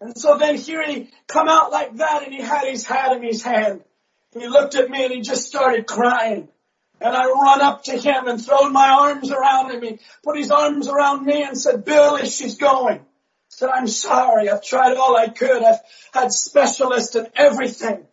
And 0.00 0.18
so 0.18 0.36
then 0.36 0.56
here 0.56 0.84
he 0.84 1.10
come 1.28 1.48
out 1.48 1.70
like 1.70 1.96
that 1.96 2.24
and 2.24 2.34
he 2.34 2.40
had 2.40 2.66
his 2.66 2.84
hat 2.84 3.16
in 3.16 3.22
his 3.22 3.42
hand. 3.42 3.82
He 4.32 4.46
looked 4.48 4.74
at 4.74 4.90
me 4.90 5.04
and 5.04 5.14
he 5.14 5.20
just 5.20 5.46
started 5.46 5.86
crying. 5.86 6.48
And 7.00 7.16
I 7.16 7.26
run 7.26 7.60
up 7.60 7.84
to 7.84 7.92
him 7.92 8.26
and 8.26 8.44
throw 8.44 8.68
my 8.68 8.88
arms 8.88 9.30
around 9.30 9.70
him. 9.70 9.82
He 9.82 9.98
put 10.22 10.36
his 10.36 10.50
arms 10.50 10.88
around 10.88 11.24
me 11.24 11.42
and 11.42 11.58
said, 11.58 11.84
Billy, 11.84 12.28
she's 12.28 12.56
going. 12.56 12.98
I 12.98 13.04
said, 13.48 13.70
I'm 13.70 13.86
sorry. 13.86 14.48
I've 14.48 14.62
tried 14.62 14.96
all 14.96 15.16
I 15.16 15.28
could. 15.28 15.62
I've 15.62 15.80
had 16.12 16.32
specialists 16.32 17.14
and 17.14 17.28
everything. 17.34 18.06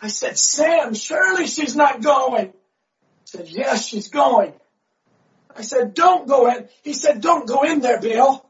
I 0.00 0.08
said, 0.08 0.38
Sam, 0.38 0.94
surely 0.94 1.46
she's 1.46 1.74
not 1.74 2.02
going. 2.02 2.46
He 2.46 2.52
said, 3.24 3.48
yes, 3.48 3.86
she's 3.86 4.08
going. 4.08 4.52
I 5.56 5.62
said, 5.62 5.94
don't 5.94 6.28
go 6.28 6.48
in. 6.50 6.68
He 6.82 6.92
said, 6.92 7.20
don't 7.20 7.48
go 7.48 7.62
in 7.62 7.80
there, 7.80 8.00
Bill. 8.00 8.44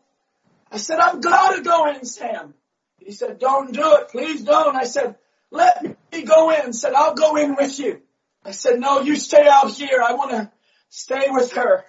I 0.71 0.79
said, 0.79 0.99
I'm 0.99 1.21
to 1.21 1.63
go 1.63 1.89
in, 1.91 2.05
Sam. 2.05 2.55
He 2.99 3.13
said, 3.13 3.39
don't 3.39 3.73
do 3.73 3.97
it. 3.97 4.09
Please 4.09 4.43
don't. 4.43 4.75
I 4.75 4.85
said, 4.85 5.15
let 5.53 5.85
me 5.85 6.23
go 6.23 6.51
in. 6.51 6.73
Said, 6.73 6.95
I'll 6.95 7.15
go 7.15 7.37
in 7.37 7.55
with 7.55 7.79
you. 7.79 8.03
I 8.45 8.51
said, 8.51 8.81
no, 8.81 9.01
you 9.01 9.17
stay 9.17 9.47
out 9.47 9.71
here. 9.71 10.03
I 10.03 10.15
want 10.15 10.33
to 10.33 10.51
stay 10.89 11.27
with 11.29 11.53
her 11.53 11.85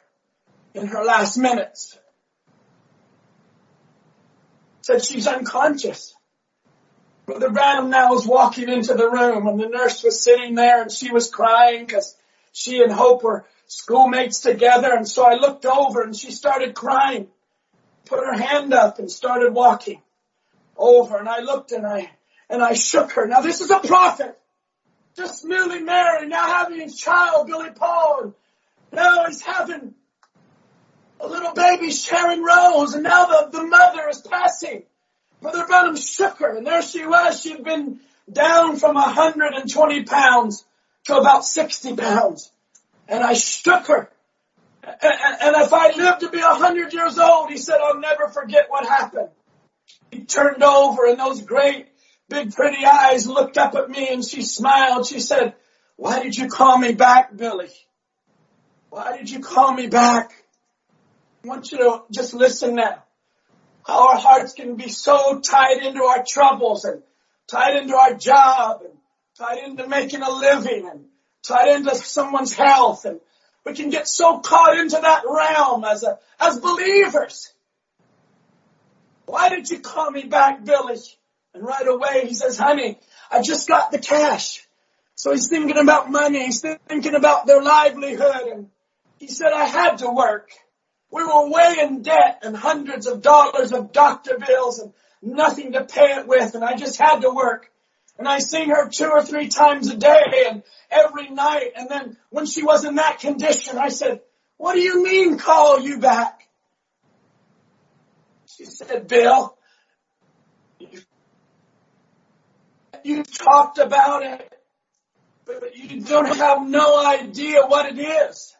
in 0.75 0.87
her 0.87 1.03
last 1.03 1.37
minutes. 1.37 1.97
Said 4.81 5.03
she's 5.03 5.27
unconscious. 5.27 6.15
Brother 7.27 7.49
Branham 7.49 7.89
now 7.89 8.13
was 8.13 8.25
walking 8.25 8.69
into 8.69 8.93
the 8.93 9.09
room 9.09 9.47
and 9.47 9.59
the 9.59 9.67
nurse 9.67 10.01
was 10.01 10.23
sitting 10.23 10.55
there 10.55 10.81
and 10.81 10.89
she 10.89 11.11
was 11.11 11.29
crying 11.29 11.85
because 11.85 12.15
she 12.53 12.81
and 12.81 12.89
Hope 12.89 13.21
were 13.21 13.45
schoolmates 13.67 14.39
together. 14.39 14.93
And 14.93 15.05
so 15.05 15.25
I 15.25 15.33
looked 15.33 15.65
over 15.65 16.01
and 16.01 16.15
she 16.15 16.31
started 16.31 16.73
crying, 16.73 17.27
put 18.05 18.25
her 18.25 18.33
hand 18.33 18.73
up 18.73 18.99
and 18.99 19.11
started 19.11 19.53
walking 19.53 20.01
over. 20.77 21.17
And 21.17 21.27
I 21.27 21.41
looked 21.41 21.73
and 21.73 21.85
I, 21.85 22.09
and 22.49 22.63
I 22.63 22.73
shook 22.73 23.11
her. 23.11 23.27
Now 23.27 23.41
this 23.41 23.59
is 23.59 23.71
a 23.71 23.79
prophet. 23.79 24.39
Just 25.17 25.43
newly 25.43 25.81
married, 25.81 26.29
now 26.29 26.47
having 26.47 26.79
his 26.79 26.97
child, 26.97 27.47
Billy 27.47 27.71
Paul. 27.71 28.21
And 28.21 28.33
now 28.93 29.25
he's 29.27 29.41
having 29.41 29.95
a 31.19 31.27
little 31.27 31.53
baby, 31.53 31.91
Sharon 31.91 32.41
Rose. 32.41 32.93
And 32.93 33.03
now 33.03 33.25
the, 33.25 33.49
the 33.51 33.63
mother 33.65 34.07
is 34.07 34.21
passing. 34.21 34.83
Brother 35.41 35.65
Branham 35.67 35.95
shook 35.95 36.39
her 36.39 36.57
and 36.57 36.65
there 36.65 36.81
she 36.81 37.05
was. 37.05 37.41
She'd 37.41 37.63
been 37.63 37.99
down 38.31 38.77
from 38.77 38.95
120 38.95 40.03
pounds 40.03 40.65
to 41.05 41.17
about 41.17 41.45
60 41.45 41.95
pounds 41.95 42.51
and 43.07 43.23
I 43.23 43.33
shook 43.33 43.87
her. 43.87 44.09
And, 44.83 45.55
if 45.57 45.73
I 45.73 45.91
live 45.91 46.19
to 46.19 46.29
be 46.29 46.39
a 46.39 46.45
hundred 46.45 46.93
years 46.93 47.17
old, 47.17 47.49
he 47.49 47.57
said, 47.57 47.79
I'll 47.81 47.99
never 47.99 48.29
forget 48.29 48.67
what 48.69 48.85
happened. 48.85 49.29
He 50.11 50.23
turned 50.23 50.63
over 50.63 51.07
and 51.07 51.19
those 51.19 51.41
great 51.41 51.87
big 52.29 52.53
pretty 52.53 52.85
eyes 52.85 53.27
looked 53.27 53.57
up 53.57 53.75
at 53.75 53.89
me 53.89 54.07
and 54.09 54.23
she 54.23 54.43
smiled. 54.43 55.05
She 55.05 55.19
said, 55.19 55.55
why 55.97 56.23
did 56.23 56.37
you 56.37 56.47
call 56.47 56.77
me 56.77 56.93
back, 56.93 57.35
Billy? 57.35 57.69
Why 58.89 59.17
did 59.17 59.29
you 59.29 59.39
call 59.39 59.73
me 59.73 59.87
back? 59.87 60.31
I 61.43 61.47
want 61.47 61.71
you 61.71 61.79
to 61.79 62.03
just 62.11 62.33
listen 62.33 62.75
now. 62.75 63.03
Our 63.87 64.17
hearts 64.17 64.53
can 64.53 64.75
be 64.75 64.89
so 64.89 65.39
tied 65.39 65.81
into 65.81 66.03
our 66.03 66.23
troubles 66.27 66.83
and 66.85 67.01
tied 67.47 67.77
into 67.77 67.95
our 67.95 68.13
job 68.13 68.81
and 68.83 68.93
tied 69.37 69.63
into 69.63 69.87
making 69.87 70.21
a 70.21 70.29
living 70.29 70.87
and 70.87 71.05
tied 71.43 71.69
into 71.69 71.95
someone's 71.95 72.53
health 72.53 73.05
and 73.05 73.21
we 73.65 73.73
can 73.73 73.89
get 73.89 74.07
so 74.07 74.39
caught 74.39 74.77
into 74.77 74.97
that 75.01 75.23
realm 75.27 75.83
as 75.83 76.03
a, 76.03 76.17
as 76.39 76.59
believers. 76.59 77.51
Why 79.25 79.49
did 79.49 79.69
you 79.69 79.79
call 79.79 80.09
me 80.09 80.23
back, 80.23 80.63
Billy? 80.63 80.97
And 81.53 81.65
right 81.65 81.87
away 81.87 82.27
he 82.27 82.33
says, 82.33 82.57
honey, 82.57 82.97
I 83.29 83.41
just 83.41 83.67
got 83.67 83.91
the 83.91 83.99
cash. 83.99 84.65
So 85.15 85.31
he's 85.31 85.49
thinking 85.49 85.77
about 85.77 86.09
money. 86.09 86.45
He's 86.45 86.61
thinking 86.61 87.15
about 87.15 87.45
their 87.45 87.61
livelihood. 87.61 88.47
And 88.53 88.69
he 89.17 89.27
said, 89.27 89.51
I 89.51 89.65
had 89.65 89.97
to 89.97 90.11
work. 90.11 90.49
We 91.11 91.23
were 91.23 91.49
way 91.49 91.77
in 91.81 92.01
debt 92.01 92.39
and 92.43 92.55
hundreds 92.55 93.07
of 93.07 93.21
dollars 93.21 93.71
of 93.71 93.91
doctor 93.91 94.37
bills 94.45 94.79
and 94.79 94.93
nothing 95.21 95.71
to 95.73 95.85
pay 95.85 96.17
it 96.17 96.27
with. 96.27 96.55
And 96.55 96.63
I 96.63 96.75
just 96.75 96.99
had 96.99 97.21
to 97.21 97.29
work. 97.29 97.71
And 98.17 98.27
I 98.27 98.39
seen 98.39 98.69
her 98.69 98.89
two 98.89 99.09
or 99.09 99.23
three 99.23 99.47
times 99.47 99.87
a 99.89 99.95
day 99.95 100.45
and 100.49 100.63
every 100.89 101.29
night. 101.29 101.71
And 101.75 101.89
then 101.89 102.17
when 102.29 102.45
she 102.45 102.63
was 102.63 102.83
in 102.83 102.95
that 102.95 103.19
condition, 103.19 103.77
I 103.77 103.89
said, 103.89 104.21
what 104.57 104.73
do 104.73 104.81
you 104.81 105.03
mean 105.03 105.37
call 105.37 105.79
you 105.79 105.99
back? 105.99 106.47
She 108.47 108.65
said, 108.65 109.07
Bill, 109.07 109.55
you, 110.79 111.01
you 113.03 113.23
talked 113.23 113.77
about 113.77 114.23
it, 114.23 114.51
but 115.45 115.77
you 115.77 116.01
don't 116.01 116.35
have 116.35 116.67
no 116.67 117.05
idea 117.05 117.61
what 117.67 117.85
it 117.85 117.99
is. 117.99 118.56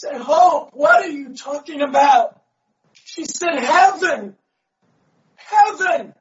Said, 0.00 0.18
Hope, 0.18 0.70
what 0.72 1.04
are 1.04 1.10
you 1.10 1.34
talking 1.34 1.82
about? 1.82 2.40
She 3.04 3.26
said, 3.26 3.58
heaven, 3.58 4.34
heaven. 5.36 6.14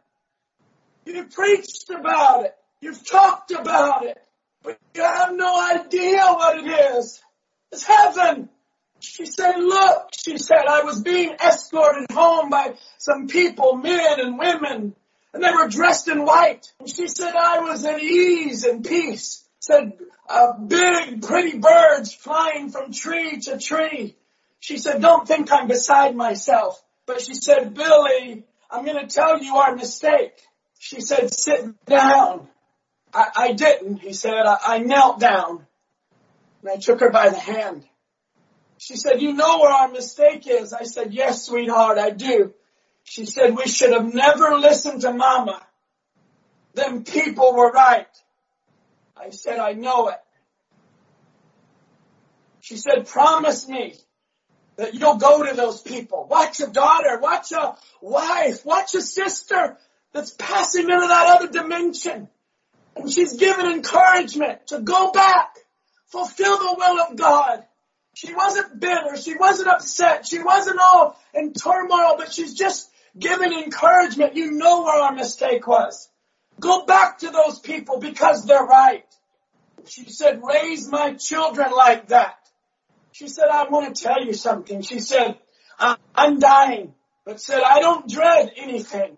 You 1.05 1.23
preached 1.23 1.89
about 1.89 2.43
it. 2.43 2.55
You've 2.81 3.09
talked 3.09 3.51
about 3.51 4.03
it. 4.03 4.17
But 4.63 4.79
you 4.93 5.01
have 5.01 5.33
no 5.33 5.57
idea 5.57 6.25
what 6.25 6.57
it 6.57 6.67
is. 6.67 7.21
It's 7.71 7.85
heaven. 7.85 8.49
She 8.99 9.25
said, 9.25 9.55
look, 9.55 10.09
she 10.11 10.37
said, 10.37 10.65
I 10.69 10.83
was 10.83 11.01
being 11.01 11.37
escorted 11.41 12.11
home 12.11 12.49
by 12.49 12.73
some 12.97 13.27
people, 13.27 13.77
men 13.77 14.19
and 14.19 14.37
women, 14.37 14.93
and 15.33 15.41
they 15.41 15.51
were 15.51 15.69
dressed 15.69 16.09
in 16.09 16.25
white. 16.25 16.67
And 16.81 16.89
she 16.89 17.07
said, 17.07 17.33
I 17.33 17.59
was 17.59 17.85
at 17.85 18.03
ease 18.03 18.65
and 18.65 18.83
peace. 18.83 19.41
Said, 19.59 19.93
uh, 20.29 20.53
big, 20.53 21.21
pretty 21.21 21.57
birds 21.57 22.13
flying 22.13 22.69
from 22.69 22.91
tree 22.91 23.39
to 23.41 23.57
tree. 23.57 24.15
She 24.59 24.77
said, 24.77 25.01
don't 25.01 25.27
think 25.27 25.51
I'm 25.51 25.67
beside 25.67 26.15
myself. 26.15 26.81
But 27.05 27.21
she 27.21 27.33
said, 27.33 27.73
Billy, 27.73 28.45
I'm 28.69 28.85
going 28.85 29.05
to 29.05 29.13
tell 29.13 29.41
you 29.41 29.55
our 29.55 29.75
mistake. 29.75 30.33
She 30.79 31.01
said, 31.01 31.33
sit 31.33 31.85
down. 31.85 32.47
I, 33.13 33.27
I 33.35 33.51
didn't, 33.53 33.97
he 33.97 34.13
said. 34.13 34.45
I, 34.45 34.57
I 34.65 34.77
knelt 34.79 35.19
down 35.19 35.65
and 36.61 36.71
I 36.71 36.77
took 36.77 36.99
her 36.99 37.09
by 37.09 37.29
the 37.29 37.39
hand. 37.39 37.85
She 38.77 38.95
said, 38.95 39.21
you 39.21 39.33
know 39.33 39.59
where 39.59 39.71
our 39.71 39.89
mistake 39.89 40.47
is. 40.47 40.71
I 40.73 40.83
said, 40.83 41.13
yes, 41.13 41.45
sweetheart, 41.45 41.97
I 41.97 42.11
do. 42.11 42.53
She 43.03 43.25
said, 43.25 43.57
we 43.57 43.67
should 43.67 43.91
have 43.91 44.13
never 44.13 44.57
listened 44.57 45.01
to 45.01 45.11
mama. 45.11 45.61
Them 46.75 47.03
people 47.03 47.55
were 47.55 47.71
right. 47.71 48.07
I 49.19 49.31
said, 49.31 49.59
I 49.59 49.73
know 49.73 50.07
it. 50.07 50.19
She 52.61 52.77
said, 52.77 53.07
promise 53.07 53.67
me 53.67 53.95
that 54.77 54.93
you'll 54.93 55.17
go 55.17 55.45
to 55.45 55.55
those 55.55 55.81
people. 55.81 56.27
Watch 56.29 56.59
a 56.61 56.67
daughter, 56.67 57.19
watch 57.19 57.51
a 57.51 57.75
wife, 58.01 58.65
watch 58.65 58.95
a 58.95 59.01
sister 59.01 59.77
that's 60.13 60.31
passing 60.31 60.83
into 60.83 61.07
that 61.07 61.37
other 61.37 61.51
dimension. 61.51 62.29
And 62.95 63.11
she's 63.11 63.33
given 63.33 63.65
encouragement 63.65 64.67
to 64.67 64.79
go 64.79 65.11
back, 65.11 65.55
fulfill 66.07 66.57
the 66.57 66.75
will 66.77 66.99
of 67.01 67.15
God. 67.17 67.65
She 68.13 68.33
wasn't 68.33 68.79
bitter. 68.79 69.15
She 69.17 69.35
wasn't 69.37 69.69
upset. 69.69 70.27
She 70.27 70.41
wasn't 70.41 70.79
all 70.79 71.17
in 71.33 71.53
turmoil, 71.53 72.15
but 72.17 72.33
she's 72.33 72.53
just 72.53 72.89
given 73.17 73.53
encouragement. 73.53 74.35
You 74.35 74.51
know 74.51 74.83
where 74.83 75.01
our 75.01 75.13
mistake 75.13 75.65
was. 75.67 76.09
Go 76.59 76.85
back 76.85 77.19
to 77.19 77.31
those 77.31 77.59
people 77.59 77.99
because 77.99 78.45
they're 78.45 78.63
right. 78.63 79.05
She 79.85 80.09
said, 80.09 80.41
raise 80.43 80.89
my 80.89 81.13
children 81.13 81.71
like 81.71 82.09
that. 82.09 82.35
She 83.11 83.27
said, 83.27 83.47
I 83.51 83.67
want 83.69 83.95
to 83.95 84.03
tell 84.03 84.23
you 84.23 84.33
something. 84.33 84.81
She 84.81 84.99
said, 84.99 85.37
I'm 85.79 86.39
dying, 86.39 86.93
but 87.25 87.39
said, 87.39 87.61
I 87.63 87.79
don't 87.79 88.09
dread 88.09 88.51
anything. 88.57 89.17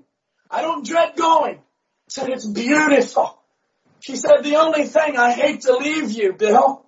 I 0.50 0.62
don't 0.62 0.86
dread 0.86 1.16
going. 1.16 1.60
Said, 2.08 2.30
it's 2.30 2.46
beautiful. 2.46 3.39
She 4.00 4.16
said, 4.16 4.44
the 4.44 4.58
only 4.58 4.86
thing 4.86 5.18
I 5.18 5.32
hate 5.32 5.62
to 5.62 5.78
leave 5.78 6.12
you, 6.12 6.34
Bill, 6.34 6.86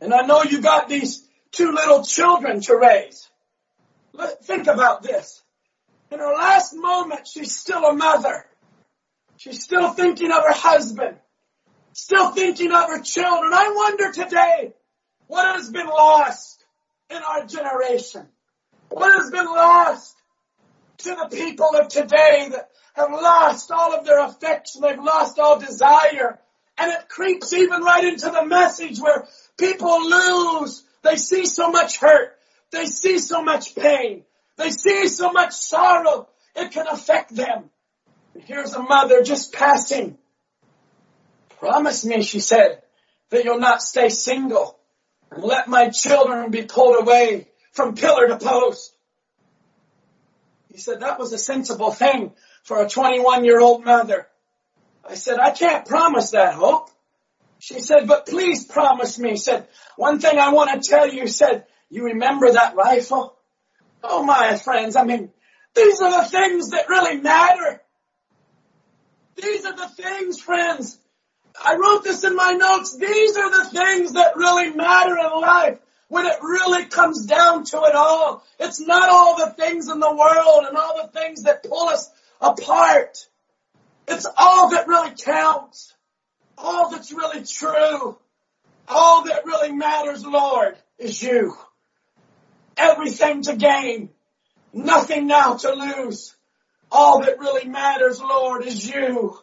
and 0.00 0.12
I 0.12 0.22
know 0.22 0.42
you 0.42 0.60
got 0.60 0.88
these 0.88 1.26
two 1.52 1.72
little 1.72 2.04
children 2.04 2.60
to 2.62 2.76
raise. 2.76 3.28
Think 4.42 4.66
about 4.66 5.02
this. 5.02 5.42
In 6.10 6.18
her 6.18 6.32
last 6.32 6.74
moment, 6.74 7.26
she's 7.26 7.54
still 7.54 7.84
a 7.84 7.92
mother. 7.92 8.44
She's 9.38 9.62
still 9.62 9.92
thinking 9.92 10.32
of 10.32 10.42
her 10.42 10.52
husband, 10.52 11.16
still 11.92 12.32
thinking 12.32 12.72
of 12.72 12.88
her 12.88 13.00
children. 13.00 13.52
I 13.54 13.72
wonder 13.72 14.10
today, 14.12 14.74
what 15.28 15.54
has 15.54 15.70
been 15.70 15.86
lost 15.86 16.64
in 17.08 17.18
our 17.18 17.46
generation? 17.46 18.26
What 18.88 19.14
has 19.14 19.30
been 19.30 19.46
lost 19.46 20.16
to 20.98 21.10
the 21.10 21.36
people 21.36 21.68
of 21.76 21.86
today 21.86 22.48
that 22.50 22.70
have 22.94 23.12
lost 23.12 23.70
all 23.70 23.94
of 23.94 24.04
their 24.04 24.24
affection, 24.24 24.82
they've 24.82 24.98
lost 24.98 25.38
all 25.38 25.60
desire, 25.60 26.40
and 26.76 26.92
it 26.92 27.08
creeps 27.08 27.52
even 27.52 27.82
right 27.82 28.04
into 28.04 28.30
the 28.30 28.44
message 28.44 28.98
where 28.98 29.28
people 29.56 30.04
lose. 30.04 30.82
They 31.02 31.14
see 31.14 31.46
so 31.46 31.70
much 31.70 31.98
hurt. 31.98 32.36
They 32.72 32.86
see 32.86 33.20
so 33.20 33.44
much 33.44 33.76
pain. 33.76 34.24
They 34.56 34.70
see 34.70 35.06
so 35.06 35.30
much 35.30 35.52
sorrow. 35.52 36.28
It 36.56 36.72
can 36.72 36.88
affect 36.88 37.32
them. 37.32 37.70
Here's 38.44 38.74
a 38.74 38.82
mother 38.82 39.22
just 39.22 39.52
passing. 39.52 40.18
Promise 41.58 42.04
me, 42.04 42.22
she 42.22 42.40
said, 42.40 42.82
that 43.30 43.44
you'll 43.44 43.58
not 43.58 43.82
stay 43.82 44.08
single 44.08 44.78
and 45.30 45.42
let 45.42 45.68
my 45.68 45.90
children 45.90 46.50
be 46.50 46.62
pulled 46.62 47.00
away 47.00 47.48
from 47.72 47.94
pillar 47.94 48.28
to 48.28 48.38
post. 48.38 48.94
He 50.72 50.78
said 50.78 51.00
that 51.00 51.18
was 51.18 51.32
a 51.32 51.38
sensible 51.38 51.90
thing 51.90 52.32
for 52.62 52.82
a 52.82 52.88
21 52.88 53.44
year 53.44 53.60
old 53.60 53.84
mother. 53.84 54.26
I 55.08 55.14
said, 55.14 55.38
I 55.38 55.50
can't 55.50 55.86
promise 55.86 56.30
that, 56.30 56.54
Hope. 56.54 56.90
She 57.58 57.80
said, 57.80 58.06
but 58.06 58.26
please 58.26 58.64
promise 58.64 59.18
me. 59.18 59.36
Said, 59.36 59.66
one 59.96 60.20
thing 60.20 60.38
I 60.38 60.52
want 60.52 60.82
to 60.82 60.88
tell 60.88 61.12
you, 61.12 61.26
said, 61.26 61.64
you 61.90 62.04
remember 62.04 62.52
that 62.52 62.76
rifle? 62.76 63.36
Oh 64.04 64.22
my 64.22 64.56
friends, 64.56 64.94
I 64.94 65.04
mean, 65.04 65.30
these 65.74 66.00
are 66.00 66.22
the 66.22 66.28
things 66.28 66.70
that 66.70 66.88
really 66.88 67.20
matter. 67.20 67.82
These 69.40 69.64
are 69.64 69.76
the 69.76 69.88
things, 69.88 70.40
friends, 70.40 70.98
I 71.64 71.76
wrote 71.76 72.04
this 72.04 72.24
in 72.24 72.36
my 72.36 72.52
notes. 72.52 72.96
These 72.96 73.36
are 73.36 73.50
the 73.50 73.70
things 73.70 74.12
that 74.12 74.36
really 74.36 74.70
matter 74.74 75.16
in 75.16 75.40
life 75.40 75.78
when 76.08 76.26
it 76.26 76.36
really 76.40 76.86
comes 76.86 77.26
down 77.26 77.64
to 77.64 77.82
it 77.84 77.94
all. 77.94 78.44
It's 78.58 78.80
not 78.80 79.08
all 79.08 79.36
the 79.36 79.52
things 79.52 79.88
in 79.88 80.00
the 80.00 80.14
world 80.14 80.66
and 80.66 80.76
all 80.76 81.02
the 81.02 81.12
things 81.12 81.44
that 81.44 81.62
pull 81.62 81.88
us 81.88 82.10
apart. 82.40 83.26
It's 84.06 84.26
all 84.36 84.70
that 84.70 84.88
really 84.88 85.14
counts. 85.16 85.94
All 86.56 86.90
that's 86.90 87.12
really 87.12 87.44
true. 87.44 88.18
All 88.88 89.24
that 89.24 89.44
really 89.44 89.72
matters, 89.72 90.24
Lord, 90.24 90.76
is 90.98 91.22
you. 91.22 91.56
Everything 92.76 93.42
to 93.42 93.56
gain. 93.56 94.10
Nothing 94.72 95.26
now 95.26 95.54
to 95.54 95.72
lose. 95.72 96.34
All 96.90 97.22
that 97.22 97.38
really 97.38 97.68
matters, 97.68 98.20
Lord, 98.20 98.64
is 98.64 98.88
you. 98.88 99.38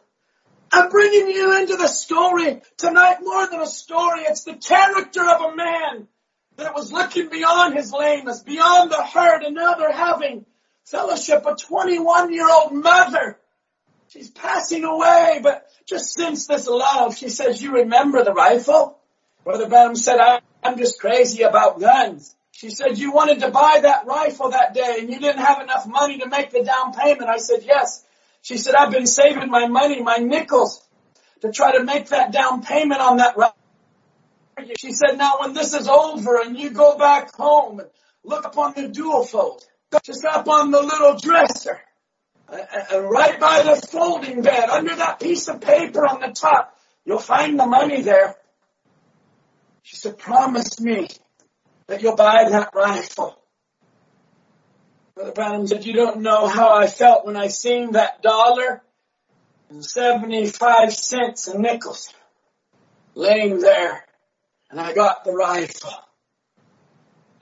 I'm 0.72 0.90
bringing 0.90 1.30
you 1.30 1.58
into 1.60 1.78
the 1.78 1.88
story 1.88 2.62
tonight 2.78 3.18
more 3.22 3.48
than 3.48 3.62
a 3.62 3.68
story. 3.68 4.22
It's 4.22 4.44
the 4.44 4.56
character 4.56 5.22
of 5.22 5.54
a 5.54 5.56
man 5.56 6.08
that 6.58 6.74
was 6.74 6.92
looking 6.92 7.30
beyond 7.30 7.76
his 7.76 7.92
lameness, 7.92 8.42
beyond 8.42 8.92
the 8.92 9.04
hurt, 9.04 9.44
and 9.44 9.56
now 9.56 9.76
they're 9.76 9.92
having 9.92 10.46
fellowship. 10.86 11.46
A 11.46 11.56
21 11.56 12.34
year 12.34 12.50
old 12.50 12.74
mother. 12.74 13.38
She's 14.10 14.30
passing 14.30 14.84
away, 14.84 15.40
but 15.44 15.68
just 15.86 16.14
since 16.14 16.48
this 16.48 16.68
love, 16.68 17.18
she 17.18 17.30
says, 17.30 17.62
you 17.62 17.76
remember 17.76 18.24
the 18.24 18.34
rifle? 18.34 18.98
Brother 19.44 19.68
Branham 19.68 19.96
said, 19.96 20.20
I'm 20.64 20.78
just 20.78 21.00
crazy 21.00 21.44
about 21.44 21.80
guns. 21.80 22.36
She 22.66 22.72
said, 22.72 22.98
you 22.98 23.12
wanted 23.12 23.42
to 23.42 23.52
buy 23.52 23.82
that 23.84 24.08
rifle 24.08 24.50
that 24.50 24.74
day 24.74 24.98
and 24.98 25.08
you 25.08 25.20
didn't 25.20 25.38
have 25.38 25.62
enough 25.62 25.86
money 25.86 26.18
to 26.18 26.28
make 26.28 26.50
the 26.50 26.64
down 26.64 26.94
payment. 26.94 27.30
I 27.30 27.38
said, 27.38 27.60
yes. 27.64 28.04
She 28.42 28.58
said, 28.58 28.74
I've 28.74 28.92
been 28.92 29.06
saving 29.06 29.52
my 29.52 29.68
money, 29.68 30.02
my 30.02 30.18
nickels 30.18 30.84
to 31.42 31.52
try 31.52 31.78
to 31.78 31.84
make 31.84 32.08
that 32.08 32.32
down 32.32 32.64
payment 32.64 33.02
on 33.02 33.18
that. 33.18 33.38
Rifle. 33.38 33.56
She 34.80 34.94
said, 34.94 35.16
now 35.16 35.42
when 35.42 35.54
this 35.54 35.76
is 35.76 35.88
over 35.88 36.42
and 36.42 36.58
you 36.58 36.72
go 36.72 36.98
back 36.98 37.36
home 37.36 37.82
and 37.82 37.90
look 38.24 38.46
up 38.46 38.58
on 38.58 38.74
the 38.76 38.88
dual 38.88 39.26
fold, 39.26 39.64
just 40.04 40.26
up 40.26 40.48
on 40.48 40.72
the 40.72 40.82
little 40.82 41.18
dresser 41.18 41.80
uh, 42.50 42.56
uh, 42.56 42.84
and 42.94 43.10
right 43.12 43.40
by 43.40 43.62
the 43.62 43.76
folding 43.76 44.42
bed 44.42 44.70
under 44.70 44.96
that 44.96 45.20
piece 45.20 45.48
of 45.50 45.62
paper 45.62 46.04
on 46.08 46.20
the 46.20 46.30
top, 46.30 46.76
you'll 47.06 47.20
find 47.20 47.60
the 47.60 47.68
money 47.68 48.02
there. 48.02 48.36
She 49.84 49.98
said, 49.98 50.18
promise 50.18 50.80
me 50.80 51.10
that 51.88 52.02
you'll 52.02 52.16
buy 52.16 52.50
that 52.50 52.70
rifle. 52.74 53.38
Brother 55.16 55.32
Branham 55.32 55.68
said, 55.68 55.86
you 55.86 55.94
don't 55.94 56.22
know 56.22 56.48
how 56.48 56.76
I 56.76 56.88
felt 56.88 57.26
when 57.26 57.38
I 57.38 57.48
seen 57.48 57.94
that 57.94 58.22
dollar 58.22 58.82
and 59.70 59.84
75 59.84 60.94
cents 60.94 61.48
and 61.48 61.62
nickels 61.62 62.14
laying 63.14 63.60
there 63.60 64.04
and 64.70 64.80
I 64.80 64.94
got 64.94 65.24
the 65.24 65.32
rifle. 65.32 65.94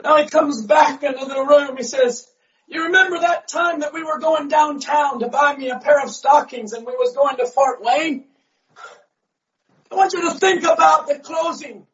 Now 0.04 0.22
he 0.22 0.30
comes 0.30 0.66
back 0.66 1.02
into 1.02 1.26
the 1.26 1.46
room. 1.46 1.78
He 1.78 1.84
says, 1.84 2.28
you 2.68 2.84
remember 2.84 3.20
that 3.20 3.48
time 3.48 3.80
that 3.80 3.94
we 3.94 4.04
were 4.04 4.20
going 4.20 4.50
downtown 4.50 5.20
to 5.20 5.28
buy 5.30 5.56
me 5.56 5.70
a 5.70 5.80
pair 5.80 6.02
of 6.04 6.10
stockings 6.10 6.74
and 6.74 6.86
we 6.86 6.94
was 6.94 7.16
going 7.16 7.38
to 7.38 7.48
Fort 7.48 7.82
Wayne? 7.82 8.26
I 9.91 9.96
want 9.96 10.14
you 10.14 10.30
to 10.30 10.38
think 10.38 10.64
about 10.64 11.08
the 11.08 11.20
closing 11.20 11.88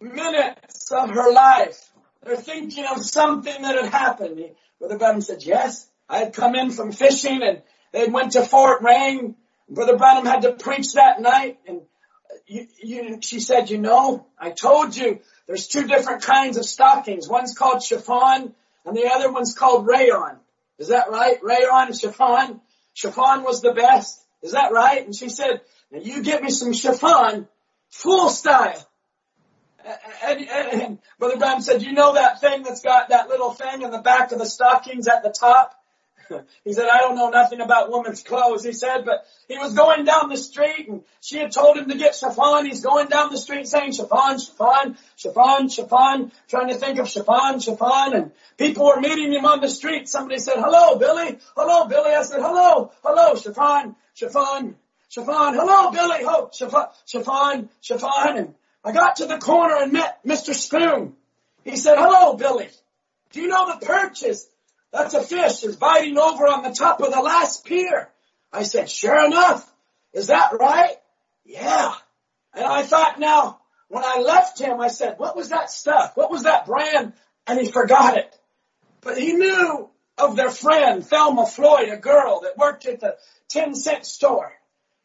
minutes 0.00 0.90
of 0.90 1.10
her 1.10 1.32
life. 1.32 1.91
They're 2.24 2.36
thinking 2.36 2.84
of 2.86 3.04
something 3.04 3.62
that 3.62 3.74
had 3.76 3.92
happened. 3.92 4.44
Brother 4.78 4.98
Branham 4.98 5.20
said, 5.20 5.44
yes. 5.44 5.88
I 6.08 6.18
had 6.18 6.34
come 6.34 6.54
in 6.54 6.70
from 6.70 6.92
fishing 6.92 7.42
and 7.42 7.62
they 7.92 8.06
went 8.06 8.32
to 8.32 8.42
Fort 8.42 8.82
Wayne. 8.82 9.36
Brother 9.68 9.96
Branham 9.96 10.26
had 10.26 10.42
to 10.42 10.52
preach 10.52 10.94
that 10.94 11.20
night 11.20 11.58
and 11.66 11.78
uh, 11.78 12.34
you, 12.46 12.66
you, 12.82 13.18
she 13.22 13.40
said, 13.40 13.70
you 13.70 13.78
know, 13.78 14.26
I 14.38 14.50
told 14.50 14.96
you 14.96 15.20
there's 15.46 15.66
two 15.66 15.86
different 15.86 16.22
kinds 16.22 16.56
of 16.56 16.64
stockings. 16.64 17.28
One's 17.28 17.54
called 17.54 17.82
chiffon 17.82 18.54
and 18.84 18.96
the 18.96 19.10
other 19.12 19.32
one's 19.32 19.54
called 19.54 19.86
rayon. 19.86 20.36
Is 20.78 20.88
that 20.88 21.10
right? 21.10 21.38
Rayon 21.42 21.88
and 21.88 21.98
chiffon. 21.98 22.60
Chiffon 22.94 23.42
was 23.42 23.62
the 23.62 23.72
best. 23.72 24.20
Is 24.42 24.52
that 24.52 24.72
right? 24.72 25.04
And 25.04 25.14
she 25.14 25.28
said, 25.28 25.60
now 25.90 26.00
you 26.00 26.22
get 26.22 26.42
me 26.42 26.50
some 26.50 26.72
chiffon, 26.72 27.48
full 27.88 28.28
style. 28.28 28.86
And, 30.24 30.48
and, 30.48 30.82
and 30.82 30.98
Brother 31.18 31.36
Branham 31.38 31.62
said, 31.62 31.82
you 31.82 31.92
know 31.92 32.14
that 32.14 32.40
thing 32.40 32.62
that's 32.62 32.82
got 32.82 33.08
that 33.08 33.28
little 33.28 33.50
thing 33.52 33.82
in 33.82 33.90
the 33.90 33.98
back 33.98 34.32
of 34.32 34.38
the 34.38 34.46
stockings 34.46 35.08
at 35.08 35.22
the 35.22 35.30
top? 35.30 35.78
he 36.64 36.72
said, 36.72 36.86
I 36.92 36.98
don't 36.98 37.16
know 37.16 37.30
nothing 37.30 37.60
about 37.60 37.90
women's 37.90 38.22
clothes, 38.22 38.64
he 38.64 38.72
said, 38.72 39.04
but 39.04 39.26
he 39.48 39.58
was 39.58 39.74
going 39.74 40.04
down 40.04 40.28
the 40.28 40.36
street 40.36 40.88
and 40.88 41.02
she 41.20 41.38
had 41.38 41.52
told 41.52 41.76
him 41.76 41.88
to 41.88 41.96
get 41.96 42.14
chiffon. 42.14 42.66
He's 42.66 42.82
going 42.82 43.08
down 43.08 43.30
the 43.30 43.38
street 43.38 43.66
saying 43.66 43.92
chiffon, 43.92 44.38
chiffon, 44.38 44.96
chiffon, 45.16 45.68
chiffon, 45.68 46.32
trying 46.48 46.68
to 46.68 46.74
think 46.74 46.98
of 46.98 47.08
chiffon, 47.08 47.60
chiffon, 47.60 48.14
and 48.14 48.32
people 48.58 48.86
were 48.86 49.00
meeting 49.00 49.32
him 49.32 49.44
on 49.44 49.60
the 49.60 49.68
street. 49.68 50.08
Somebody 50.08 50.38
said, 50.38 50.56
hello, 50.56 50.98
Billy. 50.98 51.38
Hello, 51.56 51.86
Billy. 51.86 52.12
I 52.12 52.22
said, 52.22 52.40
hello, 52.40 52.92
hello, 53.02 53.34
chiffon, 53.34 53.96
chiffon, 54.14 54.76
chiffon. 55.08 55.54
Hello, 55.54 55.90
Billy. 55.90 56.24
Oh, 56.24 56.50
chiffon, 56.52 56.86
chiffon, 57.06 57.68
chiffon. 57.80 58.36
And 58.38 58.54
I 58.84 58.92
got 58.92 59.16
to 59.16 59.26
the 59.26 59.38
corner 59.38 59.76
and 59.76 59.92
met 59.92 60.24
Mr. 60.24 60.54
Spoon. 60.54 61.14
He 61.64 61.76
said, 61.76 61.96
hello, 61.96 62.34
Billy. 62.34 62.68
Do 63.30 63.40
you 63.40 63.48
know 63.48 63.66
the 63.66 63.84
perches? 63.84 64.48
That's 64.92 65.14
a 65.14 65.22
fish 65.22 65.64
is 65.64 65.76
biting 65.76 66.18
over 66.18 66.46
on 66.46 66.62
the 66.62 66.74
top 66.74 67.00
of 67.00 67.12
the 67.12 67.20
last 67.20 67.64
pier. 67.64 68.08
I 68.52 68.64
said, 68.64 68.90
sure 68.90 69.24
enough. 69.24 69.70
Is 70.12 70.26
that 70.26 70.52
right? 70.58 70.96
Yeah. 71.44 71.94
And 72.52 72.64
I 72.64 72.82
thought 72.82 73.18
now, 73.18 73.60
when 73.88 74.04
I 74.04 74.20
left 74.20 74.58
him, 74.58 74.80
I 74.80 74.88
said, 74.88 75.18
what 75.18 75.36
was 75.36 75.50
that 75.50 75.70
stuff? 75.70 76.12
What 76.16 76.30
was 76.30 76.42
that 76.42 76.66
brand? 76.66 77.14
And 77.46 77.58
he 77.58 77.70
forgot 77.70 78.18
it. 78.18 78.38
But 79.00 79.18
he 79.18 79.32
knew 79.32 79.88
of 80.18 80.36
their 80.36 80.50
friend, 80.50 81.04
Thelma 81.04 81.46
Floyd, 81.46 81.88
a 81.88 81.96
girl 81.96 82.40
that 82.42 82.58
worked 82.58 82.86
at 82.86 83.00
the 83.00 83.16
10 83.48 83.74
cent 83.74 84.04
store. 84.04 84.52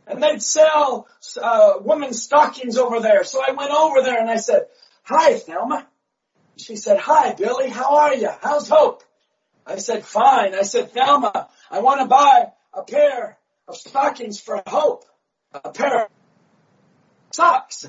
And 0.08 0.24
they'd 0.24 0.42
sell 0.42 1.08
uh, 1.42 1.74
women's 1.82 2.22
stockings 2.24 2.78
over 2.78 3.00
there. 3.00 3.24
So 3.24 3.42
I 3.46 3.52
went 3.52 3.72
over 3.72 4.02
there 4.02 4.20
and 4.20 4.30
I 4.30 4.38
said, 4.38 4.68
hi, 5.04 5.38
Thelma. 5.38 5.86
She 6.58 6.76
said, 6.76 6.98
hi, 6.98 7.34
Billy. 7.34 7.70
How 7.70 7.98
are 7.98 8.16
you? 8.16 8.30
How's 8.42 8.70
Hope? 8.70 9.04
I 9.66 9.78
said, 9.78 10.06
fine. 10.06 10.56
I 10.56 10.62
said, 10.62 10.92
Thelma, 10.92 11.50
I 11.70 11.80
want 11.80 12.02
to 12.02 12.08
buy 12.08 12.52
a 12.74 12.84
pair 12.84 13.38
of 13.68 13.76
stockings 13.76 14.40
for 14.40 14.64
Hope. 14.66 15.04
A 15.54 15.72
pair 15.72 16.06
of 16.06 16.12
socks. 17.32 17.86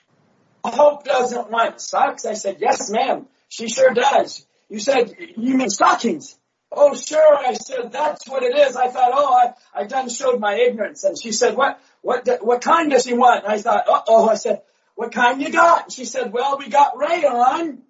Hope 0.64 1.04
doesn't 1.04 1.50
want 1.50 1.80
socks. 1.80 2.24
I 2.24 2.34
said, 2.34 2.56
yes, 2.60 2.90
ma'am. 2.90 3.26
She 3.48 3.68
sure 3.68 3.92
does. 3.92 4.46
You 4.68 4.78
said, 4.78 5.14
you 5.36 5.56
mean 5.56 5.68
stockings? 5.68 6.36
Oh, 6.72 6.94
sure. 6.94 7.36
I 7.36 7.54
said, 7.54 7.92
that's 7.92 8.28
what 8.28 8.42
it 8.42 8.56
is. 8.56 8.76
I 8.76 8.88
thought, 8.88 9.10
oh, 9.12 9.34
I, 9.34 9.80
I 9.80 9.84
done 9.84 10.08
showed 10.08 10.38
my 10.38 10.54
ignorance. 10.54 11.04
And 11.04 11.20
she 11.20 11.32
said, 11.32 11.56
what, 11.56 11.80
what, 12.02 12.28
what 12.40 12.62
kind 12.62 12.90
does 12.90 13.04
he 13.04 13.14
want? 13.14 13.44
And 13.44 13.52
I 13.52 13.58
thought, 13.58 13.88
uh 13.88 14.02
oh. 14.06 14.28
I 14.28 14.36
said, 14.36 14.62
what 14.94 15.12
kind 15.12 15.40
you 15.42 15.50
got? 15.50 15.84
And 15.84 15.92
she 15.92 16.04
said, 16.04 16.32
well, 16.32 16.58
we 16.58 16.68
got 16.68 16.96
rayon 16.96 17.82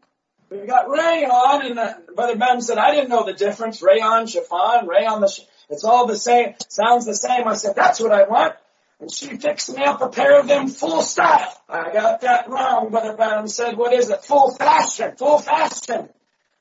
we 0.50 0.66
got 0.66 0.90
rayon, 0.90 1.30
and 1.64 1.78
uh, 1.78 1.94
Brother 2.14 2.36
Ben 2.36 2.60
said, 2.60 2.76
I 2.76 2.92
didn't 2.92 3.08
know 3.08 3.24
the 3.24 3.32
difference. 3.32 3.82
Rayon, 3.82 4.26
chiffon, 4.26 4.88
rayon, 4.88 5.20
the 5.20 5.28
sh- 5.28 5.42
it's 5.68 5.84
all 5.84 6.06
the 6.06 6.16
same. 6.16 6.54
Sounds 6.68 7.06
the 7.06 7.14
same. 7.14 7.46
I 7.46 7.54
said, 7.54 7.76
that's 7.76 8.00
what 8.00 8.10
I 8.10 8.24
want. 8.26 8.56
And 9.00 9.12
she 9.12 9.28
fixed 9.36 9.72
me 9.72 9.84
up 9.84 10.02
a 10.02 10.08
pair 10.08 10.40
of 10.40 10.48
them 10.48 10.66
full 10.66 11.02
style. 11.02 11.56
I 11.68 11.92
got 11.92 12.22
that 12.22 12.50
wrong. 12.50 12.90
Brother 12.90 13.16
Ben 13.16 13.46
said, 13.46 13.76
what 13.76 13.92
is 13.92 14.10
it? 14.10 14.24
Full 14.24 14.50
fashion, 14.50 15.14
full 15.16 15.38
fashion. 15.38 16.08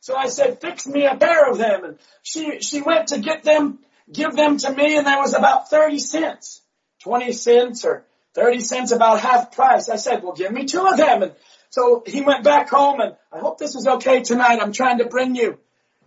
So 0.01 0.15
I 0.15 0.27
said, 0.27 0.61
fix 0.61 0.87
me 0.87 1.05
a 1.05 1.15
pair 1.15 1.49
of 1.49 1.57
them. 1.57 1.83
And 1.83 1.97
she, 2.23 2.61
she 2.61 2.81
went 2.81 3.09
to 3.09 3.19
get 3.19 3.43
them, 3.43 3.79
give 4.11 4.35
them 4.35 4.57
to 4.57 4.71
me, 4.71 4.97
and 4.97 5.05
there 5.05 5.19
was 5.19 5.33
about 5.33 5.69
30 5.69 5.99
cents. 5.99 6.61
20 7.03 7.31
cents 7.31 7.85
or 7.85 8.05
30 8.33 8.59
cents 8.59 8.91
about 8.91 9.19
half 9.19 9.51
price. 9.51 9.89
I 9.89 9.95
said, 9.95 10.23
well, 10.23 10.33
give 10.33 10.51
me 10.51 10.65
two 10.65 10.85
of 10.85 10.97
them. 10.97 11.23
And 11.23 11.31
so 11.69 12.03
he 12.05 12.21
went 12.21 12.43
back 12.43 12.69
home 12.69 12.99
and 12.99 13.15
I 13.31 13.39
hope 13.39 13.57
this 13.57 13.75
is 13.75 13.87
okay 13.87 14.21
tonight. 14.21 14.59
I'm 14.61 14.73
trying 14.73 14.99
to 14.99 15.05
bring 15.05 15.35
you 15.35 15.59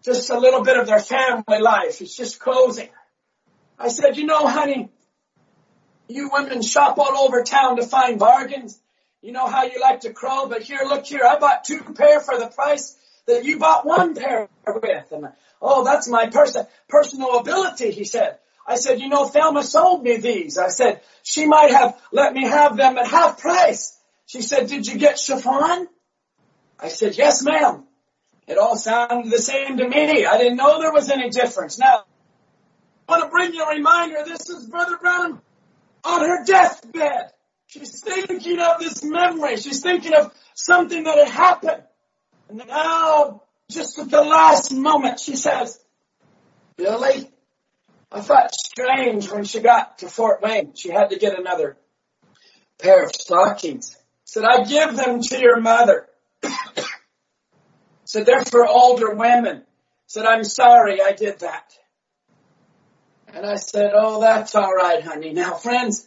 just 0.03 0.30
a 0.30 0.38
little 0.38 0.62
bit 0.62 0.76
of 0.76 0.86
their 0.86 0.99
family 0.99 1.61
life. 1.61 2.01
It's 2.01 2.16
just 2.16 2.40
closing. 2.40 2.88
I 3.78 3.88
said, 3.88 4.16
you 4.16 4.26
know, 4.26 4.47
honey, 4.47 4.90
you 6.09 6.30
women 6.32 6.62
shop 6.62 6.99
all 6.99 7.16
over 7.16 7.43
town 7.43 7.76
to 7.76 7.86
find 7.86 8.18
bargains. 8.18 8.78
You 9.22 9.32
know 9.32 9.47
how 9.47 9.64
you 9.64 9.80
like 9.80 10.01
to 10.01 10.12
crow, 10.12 10.49
but 10.49 10.62
here, 10.62 10.80
look 10.84 11.07
here, 11.07 11.22
I 11.24 11.38
bought 11.38 11.64
two 11.64 11.80
pair 11.95 12.20
for 12.20 12.38
the 12.38 12.49
price 12.49 12.97
that 13.26 13.44
you 13.44 13.58
bought 13.58 13.86
one 13.86 14.14
pair 14.14 14.48
with. 14.66 15.12
And 15.12 15.28
oh, 15.60 15.84
that's 15.84 16.08
my 16.08 16.26
person, 16.26 16.66
personal 16.88 17.38
ability, 17.38 17.90
he 17.90 18.04
said. 18.04 18.38
I 18.66 18.76
said, 18.76 19.00
you 19.00 19.08
know, 19.08 19.26
Thelma 19.26 19.62
sold 19.64 20.02
me 20.02 20.18
these. 20.18 20.58
I 20.58 20.68
said, 20.68 21.00
she 21.22 21.46
might 21.46 21.72
have 21.72 22.00
let 22.12 22.32
me 22.32 22.46
have 22.46 22.76
them 22.76 22.96
at 22.96 23.06
half 23.06 23.40
price. 23.40 23.98
She 24.26 24.40
said, 24.40 24.68
did 24.68 24.86
you 24.86 24.98
get 24.98 25.18
chiffon? 25.18 25.88
I 26.78 26.88
said, 26.88 27.16
yes, 27.16 27.42
ma'am. 27.42 27.84
It 28.46 28.58
all 28.58 28.76
sounded 28.76 29.30
the 29.30 29.38
same 29.38 29.76
to 29.76 29.88
me. 29.88 30.26
I 30.26 30.38
didn't 30.38 30.56
know 30.56 30.80
there 30.80 30.92
was 30.92 31.10
any 31.10 31.30
difference. 31.30 31.78
Now, 31.78 32.04
I 33.08 33.12
want 33.12 33.24
to 33.24 33.30
bring 33.30 33.54
you 33.54 33.62
a 33.62 33.74
reminder. 33.74 34.24
This 34.24 34.48
is 34.48 34.66
Brother 34.66 34.96
Brown 34.96 35.40
on 36.04 36.20
her 36.20 36.44
deathbed. 36.44 37.30
She's 37.66 38.00
thinking 38.00 38.58
of 38.58 38.80
this 38.80 39.02
memory. 39.02 39.56
She's 39.56 39.80
thinking 39.80 40.14
of 40.14 40.32
something 40.54 41.04
that 41.04 41.18
had 41.18 41.28
happened. 41.28 41.82
And 42.53 42.59
now, 42.59 42.66
oh, 42.68 43.42
just 43.70 43.98
at 43.98 44.11
the 44.11 44.20
last 44.20 44.74
moment, 44.74 45.18
she 45.18 45.36
says, 45.36 45.80
Billy, 46.76 47.30
I 48.11 48.20
felt 48.20 48.50
strange 48.55 49.30
when 49.30 49.44
she 49.44 49.61
got 49.61 49.96
to 50.00 50.09
Fort 50.09 50.42
Wayne. 50.42 50.74
She 50.74 50.90
had 50.90 51.09
to 51.11 51.18
get 51.18 51.38
another 51.38 51.78
pair 52.78 53.05
of 53.05 53.12
stockings. 53.14 53.96
Said, 54.26 54.44
I 54.44 54.64
give 54.64 54.94
them 54.94 55.22
to 55.22 55.40
your 55.40 55.62
mother. 55.62 56.07
Said, 58.05 58.26
they're 58.26 58.44
for 58.44 58.66
older 58.66 59.14
women. 59.14 59.62
Said, 60.07 60.26
I'm 60.26 60.44
sorry 60.44 61.00
I 61.00 61.12
did 61.12 61.38
that. 61.38 61.72
And 63.28 63.46
I 63.46 63.57
said, 63.57 63.92
oh, 63.94 64.20
that's 64.20 64.55
all 64.55 64.74
right, 64.74 65.03
honey. 65.03 65.32
Now, 65.32 65.55
friends, 65.55 66.07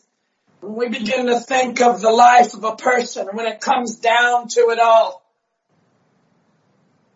when 0.62 0.76
we 0.76 0.90
begin 0.90 1.26
to 1.26 1.40
think 1.40 1.82
of 1.82 2.02
the 2.02 2.12
life 2.12 2.54
of 2.54 2.64
a 2.64 2.76
person, 2.76 3.30
when 3.34 3.48
it 3.48 3.62
comes 3.62 3.96
down 3.96 4.48
to 4.50 4.70
it 4.70 4.78
all, 4.78 5.25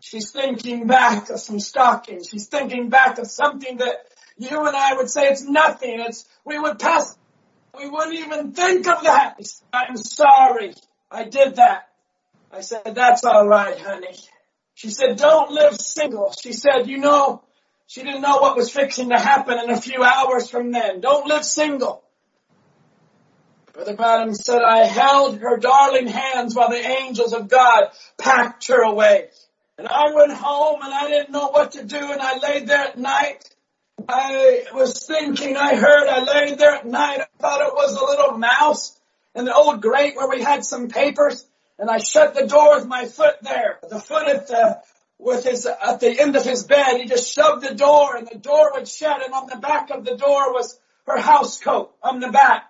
she's 0.09 0.31
thinking 0.31 0.87
back 0.87 1.29
of 1.29 1.39
some 1.39 1.59
stockings. 1.59 2.27
She's 2.27 2.47
thinking 2.47 2.89
back 2.89 3.19
of 3.19 3.27
something 3.27 3.77
that 3.77 3.95
you 4.37 4.65
and 4.65 4.75
I 4.75 4.95
would 4.95 5.09
say 5.09 5.27
it's 5.27 5.43
nothing. 5.43 5.99
It's, 5.99 6.25
we 6.45 6.57
would 6.57 6.79
pass, 6.79 7.15
we 7.77 7.87
wouldn't 7.87 8.15
even 8.15 8.53
think 8.53 8.87
of 8.87 9.03
that. 9.03 9.39
I'm 9.71 9.97
sorry. 9.97 10.73
I 11.11 11.25
did 11.25 11.57
that. 11.57 11.89
I 12.51 12.61
said, 12.61 12.95
that's 12.95 13.23
all 13.23 13.47
right, 13.47 13.77
honey. 13.77 14.17
She 14.73 14.89
said, 14.89 15.17
don't 15.17 15.51
live 15.51 15.79
single. 15.79 16.33
She 16.41 16.53
said, 16.53 16.87
you 16.87 16.97
know, 16.97 17.43
she 17.85 18.01
didn't 18.01 18.21
know 18.21 18.37
what 18.37 18.55
was 18.55 18.71
fixing 18.71 19.09
to 19.09 19.19
happen 19.19 19.59
in 19.59 19.69
a 19.69 19.79
few 19.79 20.03
hours 20.03 20.49
from 20.49 20.71
then. 20.71 21.01
Don't 21.01 21.27
live 21.27 21.43
single. 21.43 22.03
Brother 23.73 23.95
Branham 23.95 24.33
said, 24.33 24.61
I 24.61 24.85
held 24.85 25.39
her 25.39 25.57
darling 25.57 26.07
hands 26.07 26.55
while 26.55 26.69
the 26.69 26.83
angels 26.83 27.33
of 27.33 27.47
God 27.47 27.89
packed 28.17 28.67
her 28.69 28.81
away. 28.81 29.29
And 29.79 29.87
I 29.87 30.11
went 30.13 30.33
home 30.33 30.81
and 30.83 30.93
I 30.93 31.07
didn't 31.07 31.31
know 31.31 31.47
what 31.47 31.71
to 31.71 31.85
do 31.85 31.95
and 31.95 32.21
I 32.21 32.37
laid 32.39 32.67
there 32.67 32.79
at 32.79 32.97
night. 32.97 33.49
I 34.09 34.65
was 34.73 35.07
thinking, 35.07 35.55
I 35.55 35.75
heard, 35.75 36.05
I 36.05 36.19
laid 36.21 36.59
there 36.59 36.73
at 36.73 36.85
night, 36.85 37.21
I 37.21 37.27
thought 37.39 37.65
it 37.65 37.73
was 37.73 37.95
a 37.95 38.03
little 38.03 38.37
mouse 38.37 38.99
in 39.33 39.45
the 39.45 39.55
old 39.55 39.81
grate 39.81 40.17
where 40.17 40.27
we 40.27 40.41
had 40.41 40.65
some 40.65 40.89
papers 40.89 41.45
and 41.77 41.89
I 41.89 41.99
shut 41.99 42.35
the 42.35 42.45
door 42.45 42.75
with 42.75 42.87
my 42.87 43.05
foot 43.05 43.37
there. 43.41 43.79
The 43.89 44.01
foot 44.01 44.27
at 44.27 44.49
the, 44.49 44.81
with 45.17 45.45
his, 45.45 45.65
at 45.65 46.01
the 46.01 46.19
end 46.19 46.35
of 46.35 46.43
his 46.43 46.65
bed, 46.65 46.97
he 46.97 47.05
just 47.05 47.33
shoved 47.33 47.63
the 47.63 47.73
door 47.73 48.17
and 48.17 48.27
the 48.29 48.37
door 48.37 48.73
would 48.73 48.87
shut 48.87 49.23
and 49.23 49.33
on 49.33 49.47
the 49.47 49.55
back 49.55 49.91
of 49.91 50.03
the 50.03 50.17
door 50.17 50.51
was 50.51 50.77
her 51.07 51.21
house 51.21 51.57
coat 51.57 51.95
on 52.03 52.19
the 52.19 52.31
back. 52.31 52.69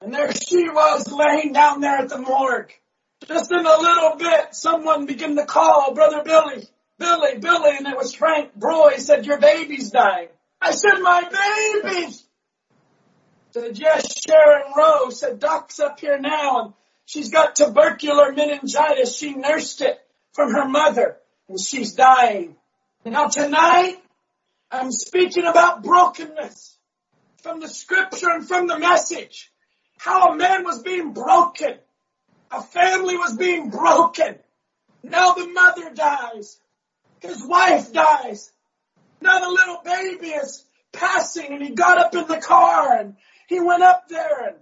And 0.00 0.10
there 0.10 0.32
she 0.32 0.70
was 0.70 1.12
laying 1.12 1.52
down 1.52 1.82
there 1.82 1.98
at 1.98 2.08
the 2.08 2.18
morgue. 2.18 2.72
Just 3.24 3.50
in 3.50 3.64
a 3.64 3.78
little 3.78 4.16
bit, 4.16 4.54
someone 4.54 5.06
began 5.06 5.36
to 5.36 5.46
call 5.46 5.94
Brother 5.94 6.22
Billy, 6.22 6.66
Billy, 6.98 7.38
Billy, 7.38 7.76
and 7.78 7.86
it 7.86 7.96
was 7.96 8.14
Frank 8.14 8.58
Broy. 8.58 8.98
Said, 8.98 9.26
your 9.26 9.38
baby's 9.38 9.90
dying. 9.90 10.28
I 10.60 10.72
said, 10.72 10.98
my 11.00 11.22
baby! 11.82 12.12
Said, 13.52 13.78
yes, 13.78 14.20
Sharon 14.26 14.72
Rose. 14.76 15.20
Said, 15.20 15.40
Doc's 15.40 15.80
up 15.80 15.98
here 15.98 16.18
now 16.18 16.60
and 16.60 16.74
she's 17.06 17.30
got 17.30 17.56
tubercular 17.56 18.32
meningitis. 18.32 19.16
She 19.16 19.34
nursed 19.34 19.80
it 19.80 19.98
from 20.32 20.52
her 20.52 20.68
mother 20.68 21.16
and 21.48 21.58
she's 21.58 21.94
dying. 21.94 22.56
Now 23.04 23.28
tonight, 23.28 23.96
I'm 24.70 24.92
speaking 24.92 25.46
about 25.46 25.82
brokenness 25.82 26.76
from 27.38 27.60
the 27.60 27.68
scripture 27.68 28.28
and 28.30 28.46
from 28.46 28.66
the 28.66 28.78
message. 28.78 29.50
How 29.98 30.32
a 30.32 30.36
man 30.36 30.64
was 30.64 30.82
being 30.82 31.12
broken. 31.12 31.78
A 32.50 32.62
family 32.62 33.16
was 33.16 33.36
being 33.36 33.70
broken. 33.70 34.38
Now 35.02 35.32
the 35.32 35.48
mother 35.48 35.94
dies. 35.94 36.58
His 37.20 37.44
wife 37.44 37.92
dies. 37.92 38.52
Now 39.20 39.40
the 39.40 39.48
little 39.48 39.80
baby 39.84 40.28
is 40.28 40.64
passing 40.92 41.52
and 41.52 41.62
he 41.62 41.70
got 41.70 41.98
up 41.98 42.14
in 42.14 42.26
the 42.26 42.40
car 42.40 42.92
and 42.98 43.16
he 43.48 43.60
went 43.60 43.82
up 43.82 44.08
there 44.08 44.48
and 44.48 44.56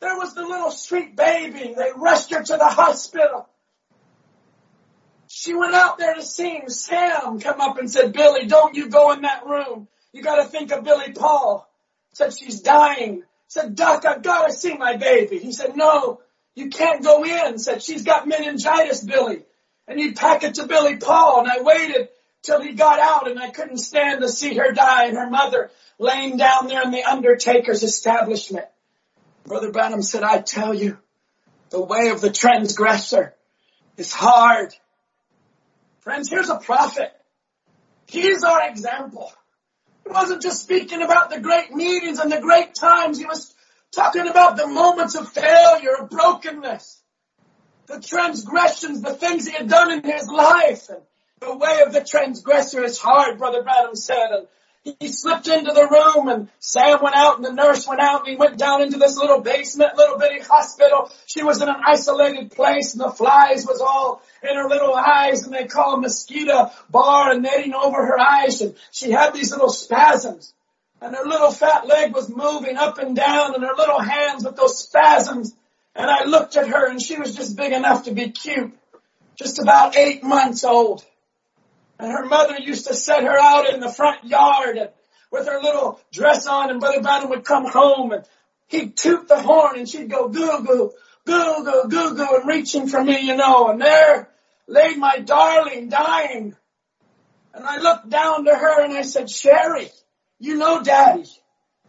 there 0.00 0.16
was 0.16 0.34
the 0.34 0.42
little 0.42 0.70
sweet 0.70 1.16
baby. 1.16 1.74
They 1.76 1.90
rushed 1.94 2.32
her 2.32 2.42
to 2.42 2.56
the 2.56 2.68
hospital. 2.68 3.48
She 5.28 5.54
went 5.54 5.74
out 5.74 5.98
there 5.98 6.14
to 6.14 6.22
see 6.22 6.56
him. 6.56 6.68
Sam 6.68 7.38
come 7.38 7.60
up 7.60 7.78
and 7.78 7.90
said, 7.90 8.12
Billy, 8.12 8.46
don't 8.46 8.74
you 8.74 8.88
go 8.88 9.12
in 9.12 9.22
that 9.22 9.46
room. 9.46 9.88
You 10.12 10.22
gotta 10.22 10.44
think 10.44 10.72
of 10.72 10.84
Billy 10.84 11.12
Paul. 11.12 11.70
Said 12.14 12.36
she's 12.36 12.60
dying. 12.60 13.22
Said, 13.46 13.74
Doc, 13.74 14.04
I've 14.04 14.22
gotta 14.22 14.52
see 14.52 14.76
my 14.76 14.96
baby. 14.96 15.38
He 15.38 15.52
said, 15.52 15.76
no, 15.76 16.20
you 16.54 16.68
can't 16.68 17.02
go 17.02 17.24
in. 17.24 17.58
Said, 17.58 17.82
she's 17.82 18.02
got 18.02 18.28
meningitis, 18.28 19.02
Billy. 19.02 19.42
And 19.86 19.98
he 19.98 20.12
pack 20.12 20.44
it 20.44 20.54
to 20.54 20.66
Billy 20.66 20.96
Paul. 20.96 21.40
And 21.40 21.50
I 21.50 21.62
waited 21.62 22.08
till 22.42 22.62
he 22.62 22.72
got 22.72 22.98
out 22.98 23.30
and 23.30 23.38
I 23.38 23.50
couldn't 23.50 23.78
stand 23.78 24.20
to 24.20 24.28
see 24.28 24.54
her 24.56 24.72
die 24.72 25.06
and 25.06 25.16
her 25.16 25.28
mother 25.28 25.70
laying 25.98 26.36
down 26.36 26.68
there 26.68 26.82
in 26.82 26.90
the 26.90 27.04
undertaker's 27.04 27.82
establishment. 27.82 28.66
Brother 29.44 29.72
Branham 29.72 30.02
said, 30.02 30.22
I 30.22 30.40
tell 30.40 30.74
you, 30.74 30.98
the 31.70 31.80
way 31.80 32.08
of 32.08 32.20
the 32.20 32.30
transgressor 32.30 33.34
is 33.96 34.12
hard. 34.12 34.74
Friends, 36.00 36.30
here's 36.30 36.48
a 36.48 36.56
prophet. 36.56 37.12
He's 38.06 38.42
our 38.42 38.68
example. 38.68 39.32
He 40.04 40.10
wasn't 40.10 40.42
just 40.42 40.62
speaking 40.62 41.02
about 41.02 41.30
the 41.30 41.40
great 41.40 41.70
meetings 41.72 42.18
and 42.18 42.32
the 42.32 42.40
great 42.40 42.74
times. 42.74 43.18
He 43.18 43.26
was 43.26 43.54
talking 43.94 44.28
about 44.28 44.56
the 44.56 44.66
moments 44.66 45.14
of 45.14 45.28
failure, 45.28 45.94
of 46.00 46.10
brokenness, 46.10 47.02
the 47.86 48.00
transgressions, 48.00 49.02
the 49.02 49.14
things 49.14 49.46
he 49.46 49.56
had 49.56 49.68
done 49.68 49.90
in 49.90 50.04
his 50.04 50.28
life. 50.28 50.88
And 50.88 51.00
the 51.40 51.56
way 51.56 51.80
of 51.86 51.92
the 51.92 52.04
transgressor 52.04 52.82
is 52.84 52.98
hard, 52.98 53.38
Brother 53.38 53.62
Branham 53.62 53.96
said. 53.96 54.30
And 54.30 54.46
he 54.98 55.08
slipped 55.08 55.46
into 55.48 55.72
the 55.72 55.88
room 55.88 56.28
and 56.28 56.48
Sam 56.58 57.02
went 57.02 57.14
out 57.14 57.36
and 57.36 57.44
the 57.44 57.52
nurse 57.52 57.86
went 57.86 58.00
out 58.00 58.20
and 58.20 58.28
he 58.28 58.36
went 58.36 58.56
down 58.56 58.80
into 58.80 58.96
this 58.96 59.16
little 59.16 59.40
basement, 59.40 59.96
little 59.96 60.18
bitty 60.18 60.40
hospital. 60.40 61.10
She 61.26 61.42
was 61.42 61.60
in 61.60 61.68
an 61.68 61.82
isolated 61.84 62.52
place 62.52 62.94
and 62.94 63.02
the 63.02 63.10
flies 63.10 63.66
was 63.66 63.80
all 63.80 64.22
in 64.42 64.56
her 64.56 64.68
little 64.68 64.94
eyes 64.94 65.42
and 65.42 65.52
they 65.52 65.66
call 65.66 65.96
a 65.96 66.00
mosquito 66.00 66.70
bar 66.88 67.32
and 67.32 67.42
netting 67.42 67.74
over 67.74 68.06
her 68.06 68.18
eyes 68.18 68.62
and 68.62 68.74
she 68.90 69.10
had 69.10 69.34
these 69.34 69.50
little 69.50 69.68
spasms 69.68 70.54
and 71.00 71.14
her 71.14 71.24
little 71.24 71.50
fat 71.50 71.86
leg 71.86 72.14
was 72.14 72.28
moving 72.28 72.76
up 72.76 72.98
and 72.98 73.16
down 73.16 73.54
and 73.54 73.64
her 73.64 73.74
little 73.76 74.00
hands 74.00 74.44
with 74.44 74.56
those 74.56 74.78
spasms 74.78 75.54
and 75.94 76.10
I 76.10 76.24
looked 76.24 76.56
at 76.56 76.68
her 76.68 76.88
and 76.88 77.02
she 77.02 77.18
was 77.18 77.34
just 77.34 77.56
big 77.56 77.72
enough 77.72 78.04
to 78.04 78.12
be 78.12 78.30
cute, 78.30 78.72
just 79.36 79.58
about 79.58 79.96
eight 79.96 80.22
months 80.22 80.64
old. 80.64 81.04
And 81.98 82.10
her 82.10 82.24
mother 82.24 82.58
used 82.58 82.86
to 82.86 82.94
set 82.94 83.24
her 83.24 83.38
out 83.38 83.68
in 83.68 83.80
the 83.80 83.92
front 83.92 84.24
yard 84.24 84.78
and, 84.78 84.90
with 85.30 85.46
her 85.46 85.60
little 85.60 86.00
dress 86.12 86.46
on 86.46 86.70
and 86.70 86.80
Brother 86.80 87.02
Branham 87.02 87.30
would 87.30 87.44
come 87.44 87.66
home 87.66 88.12
and 88.12 88.24
he'd 88.66 88.96
toot 88.96 89.28
the 89.28 89.40
horn 89.40 89.78
and 89.78 89.88
she'd 89.88 90.10
go 90.10 90.28
goo 90.28 90.64
goo, 90.64 90.92
goo 91.24 91.64
goo, 91.64 91.88
goo 91.88 92.14
goo 92.16 92.36
and 92.36 92.48
reaching 92.48 92.88
for 92.88 93.02
me, 93.02 93.20
you 93.20 93.36
know, 93.36 93.68
and 93.68 93.80
there 93.80 94.28
laid 94.66 94.96
my 94.96 95.18
darling 95.18 95.88
dying. 95.88 96.56
And 97.52 97.64
I 97.64 97.78
looked 97.78 98.08
down 98.08 98.44
to 98.44 98.54
her 98.54 98.84
and 98.84 98.92
I 98.94 99.02
said, 99.02 99.28
Sherry, 99.28 99.90
you 100.40 100.56
know 100.56 100.82
daddy. 100.82 101.24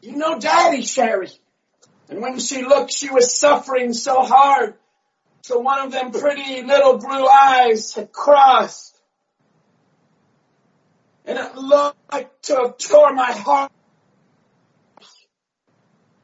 You 0.02 0.18
know 0.18 0.40
daddy, 0.40 0.84
Sherry. 0.84 1.32
And 2.10 2.22
when 2.22 2.40
she 2.40 2.64
looked, 2.64 2.92
she 2.94 3.10
was 3.10 3.36
suffering 3.36 3.94
so 3.94 4.22
hard. 4.22 4.76
So 5.44 5.60
one 5.60 5.88
of 5.88 5.92
them 5.92 6.12
pretty 6.12 6.62
little 6.62 7.00
blue 7.00 7.26
eyes 7.26 7.94
had 7.94 8.12
crossed 8.12 8.92
and 11.26 11.38
it 11.38 11.56
looked 11.56 11.98
like 12.12 12.42
to 12.44 12.56
have 12.56 12.78
tore 12.78 13.14
my 13.14 13.32
heart. 13.32 13.72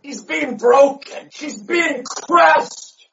He's 0.02 0.24
being 0.24 0.58
broken. 0.58 1.30
She's 1.32 1.62
being 1.62 2.04
crushed. 2.04 3.10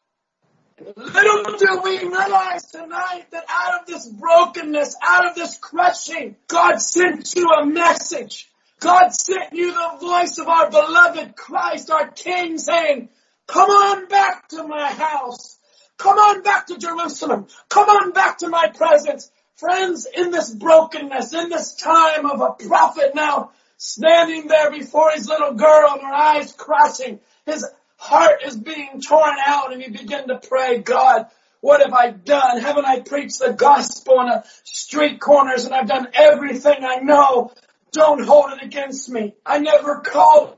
Little 0.97 1.57
do 1.57 1.81
we 1.83 1.99
realize 1.99 2.67
tonight 2.67 3.27
that 3.31 3.45
out 3.49 3.81
of 3.81 3.87
this 3.87 4.09
brokenness, 4.09 4.97
out 5.03 5.27
of 5.27 5.35
this 5.35 5.57
crushing, 5.59 6.37
God 6.49 6.79
sent 6.81 7.35
you 7.35 7.47
a 7.47 7.65
message. 7.65 8.51
God 8.81 9.11
sent 9.11 9.53
you 9.53 9.72
the 9.72 9.99
voice 10.01 10.39
of 10.39 10.49
our 10.49 10.70
beloved 10.70 11.37
Christ, 11.37 11.91
our 11.91 12.09
King 12.09 12.59
saying, 12.59 13.09
come 13.47 13.70
on 13.70 14.09
back 14.09 14.49
to 14.49 14.62
my 14.66 14.91
house. 14.91 15.59
Come 15.97 16.18
on 16.18 16.43
back 16.43 16.66
to 16.66 16.79
Jerusalem. 16.79 17.47
Come 17.68 17.89
on 17.89 18.12
back 18.12 18.39
to 18.39 18.49
my 18.49 18.68
presence. 18.68 19.31
Friends, 19.57 20.07
in 20.07 20.31
this 20.31 20.53
brokenness, 20.53 21.33
in 21.33 21.49
this 21.49 21.77
time 21.77 22.27
of 22.27 22.41
a 22.41 22.68
prophet 22.68 23.14
now 23.14 23.53
standing 23.77 24.49
there 24.49 24.70
before 24.70 25.12
his 25.12 25.29
little 25.29 25.55
girl 25.55 25.99
her 25.99 26.12
eyes 26.12 26.53
crossing, 26.53 27.20
his 27.47 27.64
heart 27.97 28.43
is 28.45 28.57
being 28.57 29.01
torn 29.01 29.37
out 29.47 29.72
and 29.72 29.83
he 29.83 29.91
began 29.91 30.29
to 30.29 30.39
pray, 30.39 30.79
God, 30.79 31.27
what 31.61 31.81
have 31.81 31.95
I 31.95 32.11
done? 32.11 32.61
Haven't 32.61 32.85
I 32.85 33.01
preached 33.01 33.39
the 33.39 33.53
gospel 33.53 34.18
on 34.18 34.27
the 34.27 34.45
street 34.64 35.20
corners 35.20 35.64
and 35.64 35.75
I've 35.75 35.89
done 35.89 36.09
everything 36.12 36.85
I 36.85 36.97
know? 36.97 37.53
Don't 37.95 38.24
hold 38.26 38.53
it 38.53 38.62
against 38.62 39.09
me. 39.09 39.34
I 39.47 39.61
never 39.61 40.01
called 40.01 40.57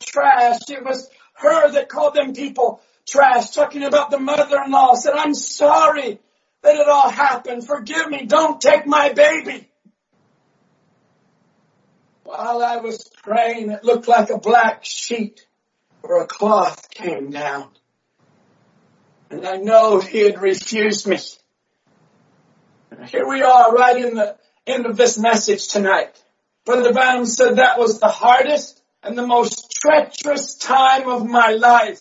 trash. 0.00 0.60
It 0.68 0.84
was 0.84 1.10
her 1.34 1.72
that 1.72 1.88
called 1.88 2.14
them 2.14 2.32
people 2.32 2.80
trash, 3.06 3.50
talking 3.50 3.82
about 3.82 4.12
the 4.12 4.20
mother-in-law, 4.20 4.94
said, 4.94 5.14
I'm 5.14 5.34
sorry 5.34 6.20
that 6.62 6.76
it 6.76 6.88
all 6.88 7.10
happened. 7.10 7.66
Forgive 7.66 8.08
me. 8.08 8.24
Don't 8.24 8.60
take 8.60 8.86
my 8.86 9.12
baby. 9.12 9.68
While 12.22 12.62
I 12.62 12.76
was 12.76 13.10
praying, 13.24 13.72
it 13.72 13.82
looked 13.82 14.06
like 14.06 14.30
a 14.30 14.38
black 14.38 14.84
sheet 14.84 15.44
or 16.04 16.22
a 16.22 16.26
cloth 16.28 16.88
came 16.90 17.30
down. 17.30 17.68
And 19.28 19.44
I 19.44 19.56
know 19.56 19.98
he 19.98 20.20
had 20.20 20.40
refused 20.40 21.08
me. 21.08 21.18
Here 23.08 23.28
we 23.28 23.42
are 23.42 23.72
right 23.72 23.96
in 23.96 24.14
the 24.14 24.36
end 24.68 24.86
of 24.86 24.96
this 24.96 25.18
message 25.18 25.66
tonight. 25.66 26.16
Brother 26.70 26.92
Branham 26.92 27.26
said 27.26 27.56
that 27.56 27.80
was 27.80 27.98
the 27.98 28.06
hardest 28.06 28.80
and 29.02 29.18
the 29.18 29.26
most 29.26 29.72
treacherous 29.72 30.54
time 30.54 31.08
of 31.08 31.26
my 31.26 31.50
life. 31.50 32.00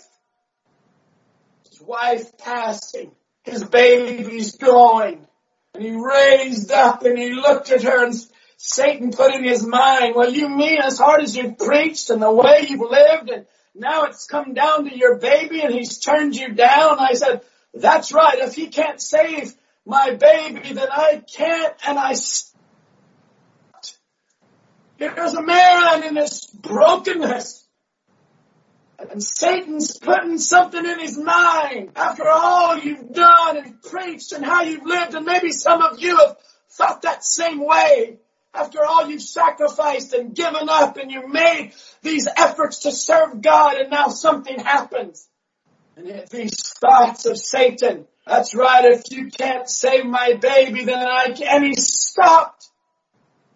His 1.67 1.81
wife 1.81 2.37
passing 2.37 3.09
his 3.41 3.63
baby's 3.63 4.57
going. 4.57 5.25
And 5.73 5.83
he 5.83 5.95
raised 5.95 6.71
up 6.71 7.03
and 7.03 7.17
he 7.17 7.33
looked 7.33 7.71
at 7.71 7.81
her 7.81 8.05
and 8.05 8.13
Satan 8.57 9.11
put 9.11 9.33
in 9.33 9.43
his 9.43 9.65
mind, 9.65 10.13
well, 10.15 10.29
you 10.29 10.47
mean 10.47 10.77
as 10.83 10.99
hard 10.99 11.23
as 11.23 11.35
you've 11.35 11.57
preached 11.57 12.11
and 12.11 12.21
the 12.21 12.31
way 12.31 12.67
you've 12.69 12.79
lived 12.79 13.31
and 13.31 13.47
now 13.73 14.03
it's 14.03 14.27
come 14.27 14.53
down 14.53 14.87
to 14.87 14.95
your 14.95 15.17
baby 15.17 15.61
and 15.61 15.73
he's 15.73 15.97
turned 15.97 16.35
you 16.35 16.53
down. 16.53 16.99
I 16.99 17.13
said, 17.13 17.41
that's 17.73 18.11
right. 18.11 18.37
If 18.37 18.53
he 18.53 18.67
can't 18.67 19.01
save 19.01 19.51
my 19.83 20.11
baby, 20.13 20.73
then 20.73 20.89
I 20.91 21.23
can't 21.25 21.73
and 21.87 21.97
I 21.97 22.13
stopped. 22.13 22.48
Here's 24.99 25.33
a 25.33 25.41
man 25.41 26.03
in 26.03 26.17
his 26.17 26.45
brokenness 26.53 27.65
and 29.11 29.23
Satan's 29.23 29.97
putting 29.97 30.37
something 30.37 30.85
in 30.85 30.99
his 30.99 31.17
mind 31.17 31.91
after 31.95 32.27
all 32.27 32.77
you've 32.77 33.13
done 33.13 33.57
and 33.57 33.81
preached 33.81 34.33
and 34.33 34.43
how 34.43 34.63
you've 34.63 34.85
lived 34.85 35.15
and 35.15 35.25
maybe 35.25 35.51
some 35.51 35.81
of 35.81 36.01
you 36.01 36.17
have 36.17 36.35
thought 36.71 37.03
that 37.03 37.23
same 37.23 37.65
way 37.65 38.17
after 38.53 38.83
all 38.83 39.09
you've 39.09 39.21
sacrificed 39.21 40.13
and 40.13 40.35
given 40.35 40.67
up 40.67 40.97
and 40.97 41.11
you 41.11 41.29
made 41.29 41.71
these 42.01 42.27
efforts 42.35 42.79
to 42.79 42.91
serve 42.91 43.41
God 43.41 43.77
and 43.77 43.89
now 43.89 44.09
something 44.09 44.59
happens. 44.59 45.29
And 45.95 46.27
these 46.29 46.73
thoughts 46.73 47.25
of 47.25 47.37
Satan, 47.37 48.05
that's 48.25 48.53
right, 48.53 48.85
if 48.85 49.11
you 49.11 49.29
can't 49.29 49.69
save 49.69 50.05
my 50.05 50.33
baby, 50.33 50.83
then 50.83 51.07
I 51.07 51.31
can, 51.31 51.47
and 51.47 51.63
he 51.63 51.75
stopped. 51.75 52.68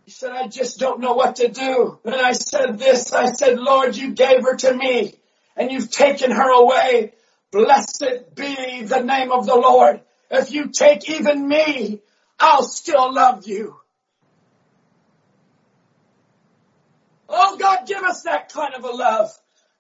He 0.06 0.12
said, 0.12 0.32
I 0.32 0.48
just 0.48 0.80
don't 0.80 1.00
know 1.00 1.14
what 1.14 1.38
to 1.38 1.48
do. 1.48 1.98
And 2.04 2.16
I 2.16 2.34
said 2.34 2.78
this, 2.78 3.14
I 3.14 3.32
said, 3.32 3.58
Lord, 3.58 3.96
you 3.96 4.12
gave 4.12 4.44
her 4.44 4.56
to 4.58 4.74
me 4.74 5.16
and 5.56 5.72
you've 5.72 5.92
taken 5.92 6.32
her 6.32 6.52
away. 6.52 7.14
Blessed 7.52 8.36
be 8.36 8.84
the 8.84 9.02
name 9.02 9.32
of 9.32 9.46
the 9.46 9.56
Lord. 9.56 10.02
If 10.30 10.52
you 10.52 10.70
take 10.70 11.10
even 11.10 11.48
me, 11.48 12.02
I'll 12.40 12.64
still 12.64 13.14
love 13.14 13.48
you. 13.48 13.76
Oh 17.30 17.58
God, 17.58 17.88
give 17.88 18.04
us 18.04 18.24
that 18.24 18.52
kind 18.52 18.74
of 18.76 18.84
a 18.84 18.92
love. 18.92 19.32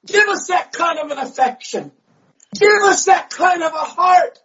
Give 0.05 0.27
us 0.29 0.47
that 0.47 0.71
kind 0.71 0.99
of 0.99 1.11
an 1.11 1.17
affection. 1.17 1.91
Give 2.57 2.81
us 2.83 3.05
that 3.05 3.29
kind 3.29 3.61
of 3.61 3.73
a 3.73 3.77
heart 3.77 4.39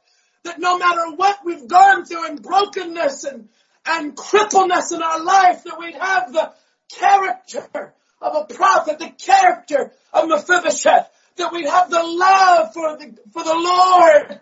that 0.44 0.58
no 0.58 0.78
matter 0.78 1.14
what 1.14 1.38
we've 1.44 1.68
gone 1.68 2.04
through 2.04 2.28
in 2.28 2.36
brokenness 2.36 3.24
and, 3.24 3.48
and 3.88 4.16
crippleness 4.16 4.92
in 4.92 5.02
our 5.02 5.22
life, 5.22 5.64
that 5.64 5.78
we'd 5.78 5.94
have 5.94 6.32
the 6.32 6.52
character 6.98 7.94
of 8.20 8.36
a 8.36 8.54
prophet, 8.54 8.98
the 8.98 9.10
character 9.10 9.92
of 10.12 10.28
Mephibosheth, 10.28 11.08
that 11.36 11.52
we'd 11.52 11.68
have 11.68 11.90
the 11.90 12.02
love 12.02 12.74
for 12.74 12.96
the, 12.96 13.16
for 13.32 13.44
the 13.44 13.54
Lord 13.54 14.40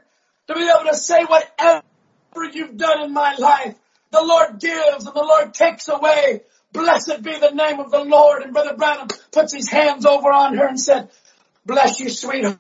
to 0.48 0.55
be 0.55 0.68
able 0.68 0.90
to 0.90 0.97
say 0.97 1.24
whatever 1.24 1.82
you've 2.52 2.77
done 2.77 3.02
in 3.02 3.12
my 3.12 3.35
life, 3.36 3.74
the 4.10 4.23
Lord 4.23 4.60
gives 4.60 5.06
and 5.06 5.14
the 5.14 5.23
Lord 5.23 5.52
takes 5.55 5.89
away. 5.89 6.43
Blessed 6.73 7.23
be 7.23 7.39
the 7.39 7.51
name 7.51 7.81
of 7.81 7.90
the 7.90 8.05
Lord. 8.05 8.43
And 8.43 8.52
Brother 8.52 8.77
Branham 8.77 9.09
puts 9.32 9.55
his 9.55 9.68
hands 9.68 10.06
over 10.06 10.31
on 10.31 10.56
her 10.56 10.66
and 10.66 10.81
said, 10.81 11.10
bless 11.64 12.01
you, 12.01 12.09
sweetheart. 12.09 12.59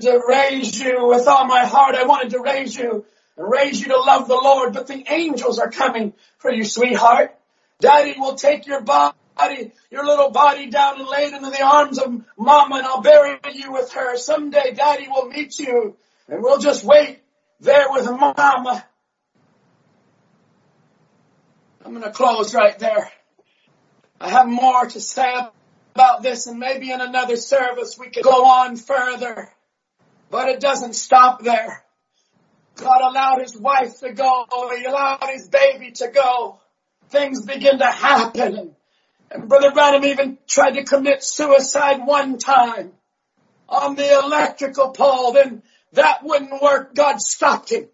To 0.00 0.22
raise 0.28 0.78
you 0.78 1.06
with 1.08 1.26
all 1.26 1.46
my 1.46 1.64
heart. 1.64 1.94
I 1.94 2.04
wanted 2.04 2.30
to 2.30 2.40
raise 2.40 2.76
you 2.76 3.06
raise 3.36 3.80
you 3.80 3.88
to 3.88 3.98
love 3.98 4.28
the 4.28 4.34
Lord, 4.34 4.72
but 4.72 4.86
the 4.86 5.04
angels 5.08 5.58
are 5.58 5.70
coming 5.70 6.14
for 6.38 6.50
you, 6.50 6.64
sweetheart. 6.64 7.36
Daddy 7.80 8.14
will 8.18 8.36
take 8.36 8.66
your 8.66 8.80
body, 8.80 9.72
your 9.90 10.04
little 10.04 10.30
body 10.30 10.70
down 10.70 10.98
and 10.98 11.08
lay 11.08 11.24
it 11.24 11.34
into 11.34 11.50
the 11.50 11.62
arms 11.62 11.98
of 11.98 12.24
mama 12.38 12.76
and 12.76 12.86
I'll 12.86 13.02
bury 13.02 13.38
you 13.52 13.72
with 13.72 13.92
her. 13.92 14.16
Someday 14.16 14.72
daddy 14.72 15.08
will 15.08 15.28
meet 15.28 15.58
you 15.58 15.96
and 16.28 16.42
we'll 16.42 16.58
just 16.58 16.84
wait 16.84 17.20
there 17.60 17.86
with 17.90 18.06
mama. 18.06 18.84
I'm 21.84 21.92
going 21.92 22.02
to 22.02 22.10
close 22.10 22.54
right 22.54 22.78
there. 22.78 23.10
I 24.20 24.30
have 24.30 24.48
more 24.48 24.86
to 24.86 25.00
say 25.00 25.34
about 25.94 26.22
this 26.22 26.46
and 26.46 26.58
maybe 26.58 26.90
in 26.90 27.00
another 27.00 27.36
service 27.36 27.98
we 27.98 28.08
could 28.08 28.24
go 28.24 28.46
on 28.46 28.76
further, 28.76 29.50
but 30.30 30.48
it 30.48 30.60
doesn't 30.60 30.94
stop 30.94 31.42
there. 31.42 31.82
God 32.76 33.00
allowed 33.02 33.40
his 33.40 33.56
wife 33.56 34.00
to 34.00 34.12
go. 34.12 34.46
He 34.76 34.84
allowed 34.84 35.28
his 35.32 35.48
baby 35.48 35.92
to 35.92 36.08
go. 36.08 36.60
Things 37.08 37.44
begin 37.44 37.78
to 37.78 37.86
happen. 37.90 38.76
And 39.30 39.48
Brother 39.48 39.72
Branham 39.72 40.04
even 40.04 40.38
tried 40.46 40.72
to 40.72 40.84
commit 40.84 41.22
suicide 41.22 42.06
one 42.06 42.38
time 42.38 42.92
on 43.68 43.96
the 43.96 44.20
electrical 44.20 44.90
pole. 44.90 45.32
Then 45.32 45.62
that 45.92 46.22
wouldn't 46.22 46.62
work. 46.62 46.94
God 46.94 47.20
stopped 47.20 47.72
him. 47.72 47.88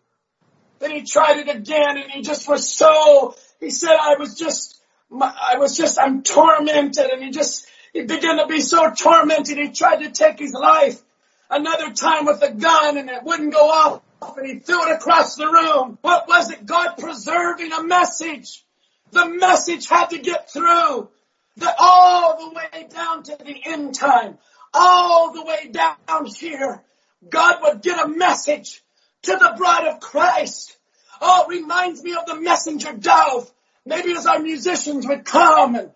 Then 0.81 0.91
he 0.91 1.03
tried 1.03 1.39
it 1.39 1.49
again 1.49 1.97
and 1.97 2.11
he 2.11 2.23
just 2.23 2.49
was 2.49 2.69
so, 2.69 3.37
he 3.61 3.71
said, 3.71 3.93
I 3.93 4.17
was 4.19 4.37
just, 4.37 4.81
I 5.13 5.59
was 5.59 5.77
just, 5.77 5.99
I'm 5.99 6.23
tormented. 6.23 7.07
And 7.11 7.23
he 7.23 7.31
just, 7.31 7.67
he 7.93 8.03
began 8.03 8.39
to 8.39 8.47
be 8.49 8.61
so 8.61 8.91
tormented. 8.91 9.59
He 9.59 9.71
tried 9.71 10.03
to 10.03 10.11
take 10.11 10.41
his 10.41 10.53
life 10.53 11.01
another 11.49 11.93
time 11.93 12.27
with 12.27 12.43
a 12.43 12.51
gun 12.51 12.97
and 12.97 13.09
it 13.09 13.23
wouldn't 13.23 13.53
go 13.53 13.71
off 13.71 14.03
and 14.37 14.47
he 14.47 14.59
threw 14.59 14.89
it 14.89 14.97
across 14.97 15.37
the 15.37 15.47
room. 15.47 15.99
What 16.03 16.29
was 16.29 16.51
it? 16.51 16.67
God 16.67 16.95
preserving 16.99 17.73
a 17.73 17.83
message. 17.83 18.65
The 19.11 19.29
message 19.29 19.89
had 19.89 20.11
to 20.11 20.19
get 20.19 20.51
through. 20.51 21.09
The, 21.57 21.75
all 21.79 22.39
the 22.39 22.55
way 22.55 22.89
down 22.89 23.23
to 23.25 23.37
the 23.37 23.61
end 23.65 23.95
time. 23.95 24.39
All 24.73 25.33
the 25.33 25.45
way 25.45 25.71
down 25.71 26.27
here. 26.27 26.83
God 27.29 27.57
would 27.63 27.83
get 27.83 28.03
a 28.03 28.09
message 28.09 28.83
to 29.23 29.33
the 29.33 29.55
bride 29.57 29.89
of 29.89 30.01
Christ. 30.01 30.77
Oh, 31.21 31.45
it 31.45 31.61
reminds 31.61 32.03
me 32.03 32.15
of 32.15 32.27
the 32.27 32.41
messenger 32.41 32.93
dove. 32.93 33.51
Maybe 33.85 34.13
as 34.13 34.27
our 34.27 34.39
musicians 34.39 35.07
would 35.07 35.25
come 35.25 35.77
and 35.77 35.91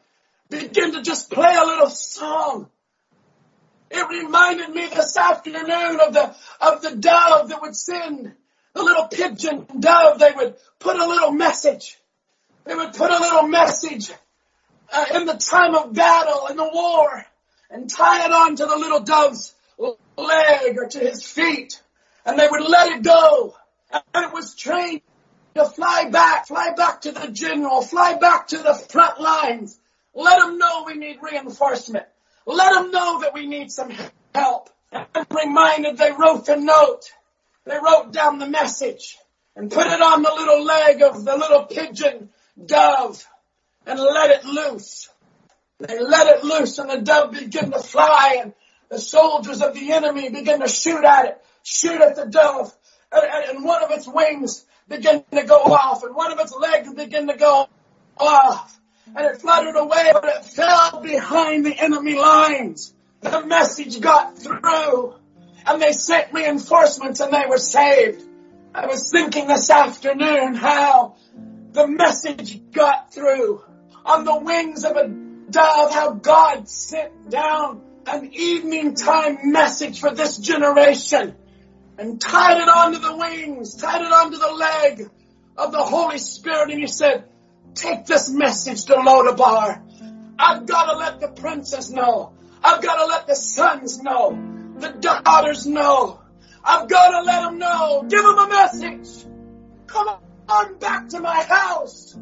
begin 0.51 0.93
to 0.93 1.03
just 1.03 1.31
play 1.31 1.55
a 1.55 1.65
little 1.65 1.91
song. 1.91 2.69
It 3.91 4.09
reminded 4.09 4.71
me 4.71 4.89
this 4.89 5.17
afternoon 5.17 6.01
of 6.01 6.13
the, 6.13 6.35
of 6.61 6.83
the 6.83 6.97
dove 6.97 7.49
that 7.51 7.63
would 7.63 7.77
send 7.77 8.35
the 8.75 8.83
little 8.83 9.07
pigeon 9.07 9.67
dove. 9.79 10.19
They 10.19 10.33
would 10.33 10.57
put 10.79 10.97
a 10.97 11.07
little 11.07 11.33
message. 11.33 11.97
They 12.65 12.75
would 12.75 12.95
put 12.95 13.11
a 13.11 13.19
little 13.19 13.47
message 13.47 14.11
uh, 14.93 15.05
in 15.15 15.27
the 15.27 15.35
time 15.35 15.75
of 15.75 15.95
battle 15.95 16.49
in 16.49 16.57
the 16.57 16.69
war 16.73 17.25
and 17.71 17.89
tie 17.89 18.25
it 18.25 18.33
on 18.33 18.57
to 18.57 18.67
the 18.67 18.77
little 18.77 19.01
dove's 19.01 19.55
leg 20.17 20.79
or 20.79 20.89
to 20.89 20.99
his 20.99 21.25
feet 21.25 21.81
and 22.25 22.39
they 22.39 22.49
would 22.51 22.69
let 22.69 22.93
it 22.93 23.03
go 23.03 23.55
and 23.93 24.25
it 24.25 24.33
was 24.33 24.55
trained 24.55 25.03
to 25.55 25.65
fly 25.65 26.11
back, 26.11 26.49
fly 26.49 26.73
back 26.77 27.03
to 27.03 27.13
the 27.13 27.29
general, 27.29 27.83
fly 27.83 28.15
back 28.15 28.49
to 28.49 28.59
the 28.59 28.75
front 28.75 29.21
lines. 29.21 29.79
Let 30.15 30.41
them 30.41 30.59
know 30.59 30.85
we 30.87 30.95
need 30.95 31.19
reinforcement. 31.23 32.07
Let 32.47 32.75
them 32.75 32.91
know 32.93 33.21
that 33.21 33.35
we 33.35 33.47
need 33.47 33.73
some 33.73 33.93
help. 34.35 34.71
I'm 34.93 35.27
reminded 35.31 35.99
they 35.99 36.13
wrote 36.13 36.47
the 36.47 36.57
note. 36.57 37.13
They 37.65 37.77
wrote 37.77 38.13
down 38.13 38.39
the 38.39 38.49
message 38.49 39.19
and 39.57 39.71
put 39.71 39.87
it 39.87 40.01
on 40.01 40.23
the 40.23 40.31
little 40.31 40.65
leg 40.65 41.03
of 41.03 41.25
the 41.25 41.37
little 41.37 41.65
pigeon 41.65 42.31
dove 42.65 43.27
and 43.85 43.99
let 43.99 44.31
it 44.31 44.45
loose. 44.45 45.09
They 45.81 45.99
let 45.99 46.37
it 46.37 46.45
loose 46.45 46.79
and 46.79 46.89
the 46.89 47.01
dove 47.03 47.33
began 47.33 47.73
to 47.73 47.81
fly 47.81 48.39
and 48.41 48.55
the 48.89 49.01
soldiers 49.01 49.61
of 49.61 49.75
the 49.75 49.93
enemy 49.93 50.31
began 50.31 50.61
to 50.61 50.69
shoot 50.69 51.05
at 51.05 51.27
it, 51.27 51.45
shoot 51.65 52.01
at 52.01 52.15
the 52.15 52.27
dove 52.27 52.73
and, 53.11 53.65
one 53.65 53.83
of 53.83 53.91
its 53.91 54.07
wings 54.07 54.65
began 54.89 55.25
to 55.33 55.43
go 55.43 55.57
off 55.57 56.05
and 56.05 56.15
one 56.15 56.33
of 56.33 56.39
its 56.39 56.55
legs 56.55 56.93
began 56.95 57.27
to 57.27 57.37
go 57.37 57.69
off 58.19 58.81
and 59.15 59.27
it 59.27 59.41
fluttered 59.41 59.77
away, 59.77 60.11
but 60.13 60.25
it 60.25 60.45
fell 60.45 61.01
behind 61.01 61.65
the 61.65 61.79
enemy 61.79 62.17
lines. 62.17 62.93
The 63.21 63.45
message 63.47 64.01
got 64.01 64.39
through 64.39 65.15
and 65.67 65.83
they 65.83 65.93
sent 65.93 66.33
reinforcements 66.33 67.21
and 67.21 67.33
they 67.33 67.47
were 67.49 67.59
saved. 67.59 68.23
I 68.75 68.87
was 68.87 69.11
thinking 69.11 69.47
this 69.47 69.71
afternoon 69.71 70.55
how 70.55 71.17
the 71.73 71.87
message 71.87 72.73
got 72.73 73.13
through 73.13 73.63
on 74.05 74.25
the 74.25 74.39
wings 74.39 74.85
of 74.85 74.97
a 74.97 75.09
dove, 75.09 75.93
how 75.93 76.13
God 76.13 76.69
sent 76.69 77.31
down 77.31 77.83
an 78.07 78.31
evening 78.33 78.95
time 78.95 79.51
message 79.51 80.01
for 80.01 80.15
this 80.15 80.39
generation 80.39 81.35
and 81.99 82.21
tied 82.21 82.61
it 82.61 82.69
onto 82.69 82.99
the 82.99 83.17
wings, 83.17 83.75
tied 83.77 84.03
it 84.03 84.13
onto 84.13 84.39
the 84.39 84.53
leg 84.53 85.11
of 85.57 85.73
the 85.73 85.83
Holy 85.83 86.19
Spirit. 86.19 86.71
And 86.71 86.81
he 86.81 86.87
said, 86.87 87.25
take 87.77 88.07
this 88.07 88.31
message 88.31 88.87
to 88.87 88.95
Lodabar. 88.95 89.83
I've 90.39 90.67
got 90.67 90.93
to 90.93 90.99
let 90.99 91.21
the 91.21 91.29
princess 91.29 91.91
know. 91.91 92.33
I've 92.63 92.83
got 92.83 92.97
to 92.97 93.07
let 93.07 93.27
the 93.27 93.37
sons 93.37 94.03
know. 94.03 94.39
The 94.79 94.89
daughters 94.89 95.67
know. 95.67 96.21
I've 96.65 96.89
got 96.89 97.11
to 97.11 97.23
let 97.25 97.43
them 97.43 97.59
know. 97.59 98.05
Give 98.09 98.23
them 98.23 98.39
a 98.39 98.49
message. 98.49 99.25
Come 99.87 100.09
on 100.49 100.79
back 100.79 101.09
to 101.11 101.21
my 101.21 101.43
house. 101.43 102.17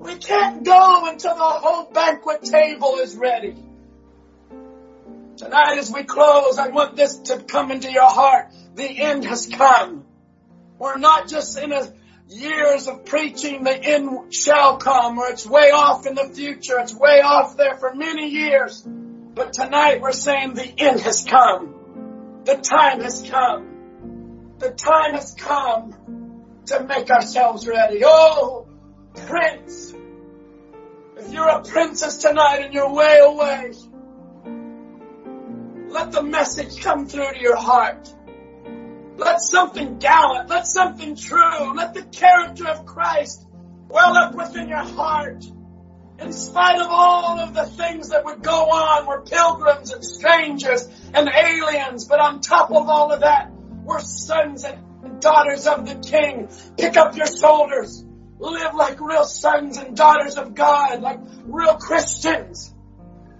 We 0.00 0.16
can't 0.16 0.64
go 0.64 1.08
until 1.08 1.34
the 1.34 1.42
whole 1.42 1.90
banquet 1.90 2.42
table 2.42 2.96
is 2.96 3.16
ready. 3.16 3.56
Tonight 5.36 5.78
as 5.78 5.92
we 5.92 6.04
close, 6.04 6.58
I 6.58 6.68
want 6.68 6.96
this 6.96 7.18
to 7.18 7.38
come 7.38 7.70
into 7.70 7.90
your 7.90 8.08
heart. 8.08 8.52
The 8.74 8.84
end 8.84 9.24
has 9.24 9.46
come. 9.46 10.06
We're 10.78 10.98
not 10.98 11.28
just 11.28 11.58
in 11.58 11.72
a 11.72 11.92
years 12.28 12.88
of 12.88 13.04
preaching 13.04 13.62
the 13.62 13.74
end 13.74 14.34
shall 14.34 14.78
come 14.78 15.18
or 15.18 15.28
it's 15.28 15.46
way 15.46 15.70
off 15.70 16.06
in 16.06 16.14
the 16.14 16.28
future. 16.28 16.78
It's 16.78 16.94
way 16.94 17.20
off 17.20 17.56
there 17.56 17.76
for 17.76 17.94
many 17.94 18.28
years. 18.28 18.82
But 19.34 19.52
tonight 19.52 20.00
we're 20.00 20.12
saying 20.12 20.54
the 20.54 20.74
end 20.78 21.00
has 21.00 21.24
come. 21.24 22.42
The 22.44 22.56
time 22.56 23.00
has 23.00 23.28
come. 23.28 24.54
The 24.58 24.70
time 24.70 25.14
has 25.14 25.34
come 25.38 26.62
to 26.66 26.84
make 26.84 27.10
ourselves 27.10 27.66
ready. 27.66 28.02
Oh, 28.04 28.66
Prince, 29.26 29.94
if 31.16 31.32
you're 31.32 31.48
a 31.48 31.62
princess 31.62 32.18
tonight 32.18 32.62
and 32.64 32.74
you're 32.74 32.92
way 32.92 33.18
away, 33.20 33.72
let 35.88 36.12
the 36.12 36.22
message 36.22 36.82
come 36.82 37.06
through 37.06 37.32
to 37.32 37.40
your 37.40 37.56
heart. 37.56 38.12
Let 39.16 39.40
something 39.40 39.98
gallant, 39.98 40.50
let 40.50 40.66
something 40.66 41.16
true, 41.16 41.74
let 41.74 41.94
the 41.94 42.02
character 42.02 42.68
of 42.68 42.84
Christ 42.84 43.46
well 43.88 44.16
up 44.16 44.34
within 44.34 44.68
your 44.68 44.84
heart. 44.84 45.44
In 46.18 46.32
spite 46.32 46.80
of 46.80 46.86
all 46.90 47.38
of 47.38 47.54
the 47.54 47.66
things 47.66 48.10
that 48.10 48.24
would 48.24 48.42
go 48.42 48.70
on, 48.70 49.06
we're 49.06 49.22
pilgrims 49.22 49.92
and 49.92 50.04
strangers 50.04 50.88
and 51.12 51.28
aliens, 51.28 52.04
but 52.06 52.20
on 52.20 52.40
top 52.40 52.70
of 52.70 52.88
all 52.88 53.12
of 53.12 53.20
that, 53.20 53.50
we're 53.84 54.00
sons 54.00 54.64
and 54.64 55.20
daughters 55.20 55.66
of 55.66 55.86
the 55.86 55.94
King. 55.96 56.48
Pick 56.78 56.96
up 56.96 57.16
your 57.16 57.26
shoulders. 57.26 58.04
Live 58.38 58.74
like 58.74 59.00
real 59.00 59.24
sons 59.24 59.78
and 59.78 59.96
daughters 59.96 60.36
of 60.36 60.54
God, 60.54 61.00
like 61.00 61.20
real 61.44 61.76
Christians. 61.76 62.74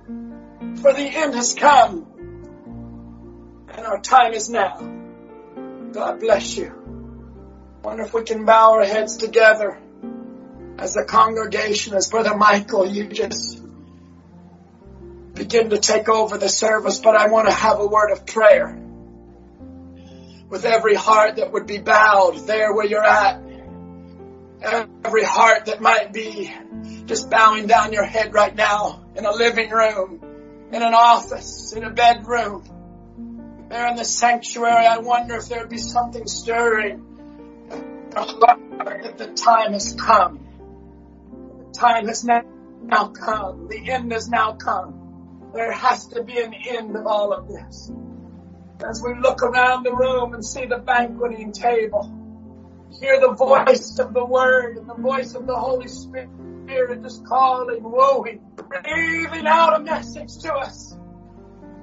For 0.07 0.93
the 0.93 1.03
end 1.03 1.35
has 1.35 1.55
come, 1.55 2.07
and 3.69 3.87
our 3.87 4.01
time 4.01 4.33
is 4.33 4.49
now. 4.49 5.06
God 5.97 6.21
bless 6.21 6.59
you. 6.59 6.75
Wonder 7.83 8.03
if 8.03 8.13
we 8.13 8.23
can 8.23 8.45
bow 8.45 8.73
our 8.73 8.85
heads 8.85 9.17
together 9.17 9.79
as 10.79 10.95
a 10.95 11.07
congregation, 11.07 11.95
as 11.95 12.11
Brother 12.11 12.37
Michael, 12.37 12.87
you 12.87 13.07
just 13.07 13.63
begin 15.33 15.71
to 15.71 15.79
take 15.79 16.11
over 16.11 16.37
the 16.37 16.51
service, 16.51 16.99
but 16.99 17.17
I 17.17 17.29
want 17.29 17.49
to 17.49 17.55
have 17.55 17.81
a 17.81 17.87
word 17.87 18.13
of 18.13 18.27
prayer 18.27 18.79
with 20.51 20.67
every 20.67 20.97
heart 20.97 21.37
that 21.37 21.51
would 21.53 21.67
be 21.67 21.79
bowed 21.79 22.47
there 22.47 22.75
where 22.75 22.85
you're 22.85 23.03
at. 23.03 23.41
Every 24.61 25.25
heart 25.25 25.65
that 25.65 25.81
might 25.81 26.13
be 26.13 26.53
just 27.07 27.31
bowing 27.31 27.69
down 27.69 27.95
your 27.95 28.05
head 28.05 28.35
right 28.35 28.55
now 28.55 29.03
in 29.17 29.25
a 29.25 29.33
living 29.33 29.71
room, 29.71 30.21
in 30.73 30.83
an 30.83 30.93
office, 30.93 31.73
in 31.73 31.85
a 31.85 31.91
bedroom 31.91 32.76
there 33.69 33.89
in 33.89 33.97
the 33.97 34.05
sanctuary, 34.05 34.87
I 34.87 34.99
wonder 34.99 35.37
if 35.37 35.49
there 35.49 35.61
would 35.61 35.71
be 35.71 35.79
something 35.79 36.27
stirring. 36.27 37.05
That 38.11 39.15
the 39.19 39.33
time 39.35 39.73
has 39.73 39.95
come. 39.95 40.41
The 41.59 41.79
time 41.79 42.07
has 42.09 42.25
now 42.25 43.09
come. 43.09 43.69
The 43.69 43.91
end 43.91 44.13
has 44.13 44.29
now 44.29 44.53
come. 44.53 45.51
There 45.53 45.73
has 45.73 46.07
to 46.09 46.23
be 46.23 46.41
an 46.41 46.55
end 46.55 46.97
of 46.97 47.07
all 47.07 47.33
of 47.33 47.49
this. 47.49 47.91
As 48.87 49.03
we 49.03 49.15
look 49.21 49.43
around 49.43 49.85
the 49.85 49.95
room 49.95 50.35
and 50.35 50.45
see 50.45 50.67
the 50.67 50.79
banqueting 50.79 51.53
table, 51.53 52.13
hear 53.01 53.21
the 53.21 53.33
voice 53.33 53.99
of 53.99 54.15
the 54.15 54.25
Word 54.25 54.77
and 54.79 54.89
the 54.89 54.95
voice 54.95 55.35
of 55.35 55.47
the 55.47 55.57
Holy 55.57 55.89
Spirit 55.89 57.03
just 57.03 57.25
calling, 57.27 57.83
wooing, 57.83 58.41
breathing 58.57 59.47
out 59.47 59.81
a 59.81 59.83
message 59.83 60.39
to 60.39 60.53
us. 60.53 60.96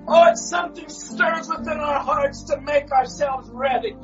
Oh, 0.05 0.27
it's 0.29 0.47
something 0.49 0.89
stirs 0.89 1.47
within 1.47 1.79
our 1.79 1.99
hearts 1.99 2.43
to 2.43 2.59
make 2.59 2.91
ourselves 2.91 3.49
ready. 3.49 3.95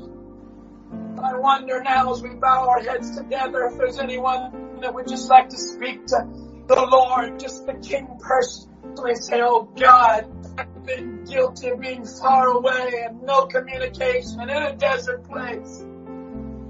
I 1.22 1.38
wonder 1.38 1.82
now 1.84 2.14
as 2.14 2.22
we 2.22 2.30
bow 2.30 2.70
our 2.70 2.80
heads 2.80 3.18
together 3.18 3.66
if 3.66 3.78
there's 3.78 4.00
anyone 4.00 4.80
that 4.82 4.94
would 4.94 5.08
just 5.08 5.30
like 5.30 5.50
to 5.50 5.58
speak 5.58 6.06
to 6.08 6.28
the 6.68 6.88
Lord, 6.90 7.40
just 7.40 7.66
the 7.66 7.74
King 7.74 8.08
personally 8.20 9.16
say, 9.16 9.42
oh 9.42 9.64
God, 9.78 10.32
I've 10.58 10.86
been 10.86 11.26
guilty 11.26 11.70
of 11.70 11.82
being 11.82 12.06
far 12.06 12.48
away 12.48 13.04
and 13.06 13.24
no 13.24 13.48
communication 13.48 14.40
and 14.40 14.50
in 14.50 14.64
a 14.64 14.76
desert 14.78 15.26
place. 15.26 15.86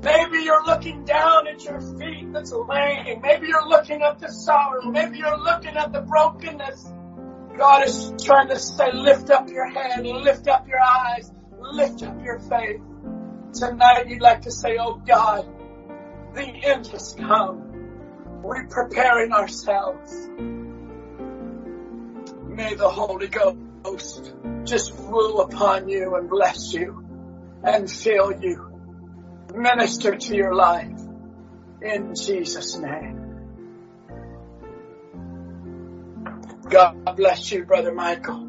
Maybe 0.02 0.44
you're 0.44 0.66
looking 0.66 1.04
down 1.04 1.48
at 1.48 1.64
your 1.64 1.82
feet 1.82 2.32
that's 2.32 2.52
laying. 2.52 3.22
Maybe 3.22 3.48
you're 3.48 3.68
looking 3.68 4.02
at 4.02 4.20
the 4.20 4.32
sorrow. 4.32 4.90
Maybe 4.90 5.18
you're 5.18 5.38
looking 5.38 5.76
at 5.76 5.92
the 5.92 6.02
brokenness. 6.02 6.94
God 7.60 7.86
is 7.86 8.14
trying 8.24 8.48
to 8.48 8.58
say, 8.58 8.90
lift 8.94 9.30
up 9.30 9.50
your 9.50 9.70
head, 9.70 10.06
lift 10.06 10.48
up 10.48 10.66
your 10.70 10.80
eyes, 10.80 11.30
lift 11.60 12.02
up 12.04 12.24
your 12.24 12.40
faith. 12.40 12.80
Tonight 13.54 14.08
you'd 14.08 14.22
like 14.22 14.44
to 14.44 14.52
say, 14.52 14.78
oh 14.80 14.96
God, 15.06 15.46
the 16.34 16.46
end 16.46 16.88
has 16.88 17.18
come. 17.20 18.42
We're 18.42 18.66
preparing 18.68 19.34
ourselves. 19.34 20.30
May 22.48 22.76
the 22.76 22.88
Holy 22.88 23.28
Ghost 23.28 24.34
just 24.64 24.94
rule 24.94 25.42
upon 25.42 25.90
you 25.90 26.16
and 26.16 26.30
bless 26.30 26.72
you 26.74 27.06
and 27.62 27.92
fill 27.92 28.42
you 28.42 28.70
minister 29.54 30.16
to 30.16 30.34
your 30.34 30.56
life 30.56 30.98
in 31.82 32.16
Jesus' 32.16 32.78
name. 32.78 33.19
God 36.70 37.16
bless 37.16 37.52
you, 37.52 37.66
Brother 37.66 37.92
Michael. 37.92 38.46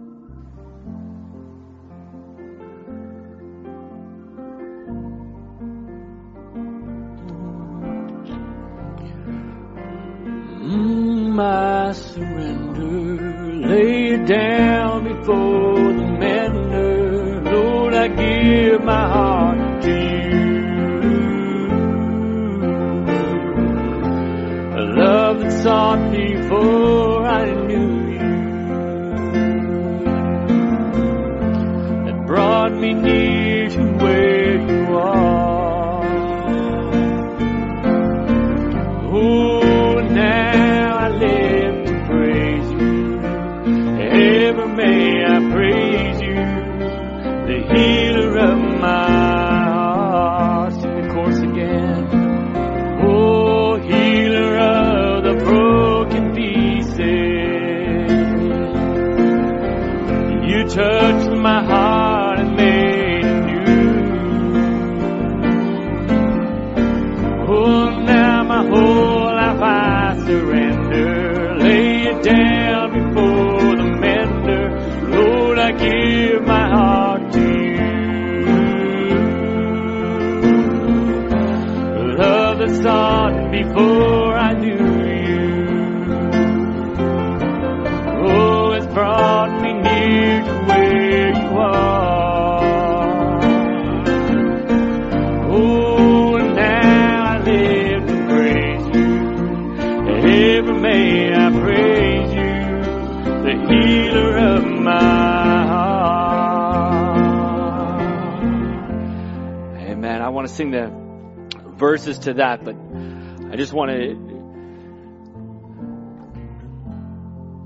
Mm, 10.63 11.31
my 11.31 11.93
surrender, 11.93 13.67
lay 13.67 14.09
it 14.11 14.27
down 14.27 15.05
before 15.05 15.70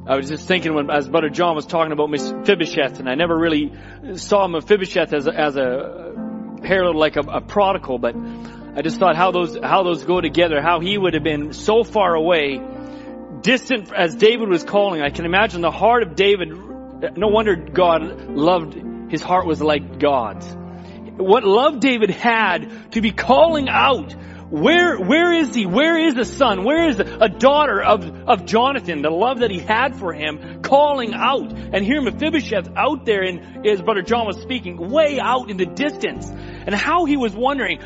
I 0.06 0.16
was 0.16 0.28
just 0.28 0.46
thinking 0.46 0.74
when, 0.74 0.90
as 0.90 1.08
Brother 1.08 1.30
John 1.30 1.56
was 1.56 1.64
talking 1.64 1.90
about 1.90 2.10
Mephibosheth, 2.10 3.00
and 3.00 3.08
I 3.08 3.14
never 3.14 3.34
really 3.34 3.72
saw 4.16 4.46
Mephibosheth 4.46 5.14
as 5.14 5.26
a, 5.26 5.34
as 5.34 5.56
a 5.56 6.12
herald 6.62 6.94
like 6.94 7.16
a, 7.16 7.20
a 7.20 7.40
prodigal, 7.40 7.98
but 7.98 8.14
I 8.14 8.82
just 8.82 8.98
thought 8.98 9.16
how 9.16 9.30
those, 9.30 9.56
how 9.56 9.82
those 9.82 10.04
go 10.04 10.20
together, 10.20 10.60
how 10.60 10.80
he 10.80 10.98
would 10.98 11.14
have 11.14 11.22
been 11.22 11.54
so 11.54 11.84
far 11.84 12.14
away, 12.14 12.60
distant 13.40 13.94
as 13.94 14.14
David 14.14 14.50
was 14.50 14.62
calling. 14.62 15.00
I 15.00 15.08
can 15.08 15.24
imagine 15.24 15.62
the 15.62 15.70
heart 15.70 16.02
of 16.02 16.16
David. 16.16 16.50
No 17.16 17.28
wonder 17.28 17.56
God 17.56 18.28
loved, 18.28 18.74
his 19.10 19.22
heart 19.22 19.46
was 19.46 19.62
like 19.62 19.98
God's. 19.98 20.46
What 21.16 21.44
love 21.44 21.80
David 21.80 22.10
had 22.10 22.92
to 22.92 23.00
be 23.00 23.12
calling 23.12 23.70
out 23.70 24.14
where, 24.50 24.98
where 24.98 25.32
is 25.32 25.54
he? 25.54 25.66
Where 25.66 25.98
is 25.98 26.14
the 26.14 26.24
son? 26.24 26.64
Where 26.64 26.88
is 26.88 27.00
a 27.00 27.28
daughter 27.28 27.82
of, 27.82 28.28
of 28.28 28.44
Jonathan, 28.44 29.02
the 29.02 29.10
love 29.10 29.40
that 29.40 29.50
he 29.50 29.58
had 29.58 29.96
for 29.96 30.12
him, 30.12 30.62
calling 30.62 31.14
out? 31.14 31.52
And 31.52 31.84
here 31.84 32.00
Mephibosheth 32.02 32.68
out 32.76 33.04
there 33.04 33.22
in, 33.22 33.66
as 33.66 33.82
Brother 33.82 34.02
John 34.02 34.26
was 34.26 34.40
speaking, 34.40 34.76
way 34.90 35.18
out 35.20 35.50
in 35.50 35.56
the 35.56 35.66
distance. 35.66 36.28
And 36.28 36.74
how 36.74 37.04
he 37.04 37.16
was 37.16 37.34
wondering, 37.34 37.80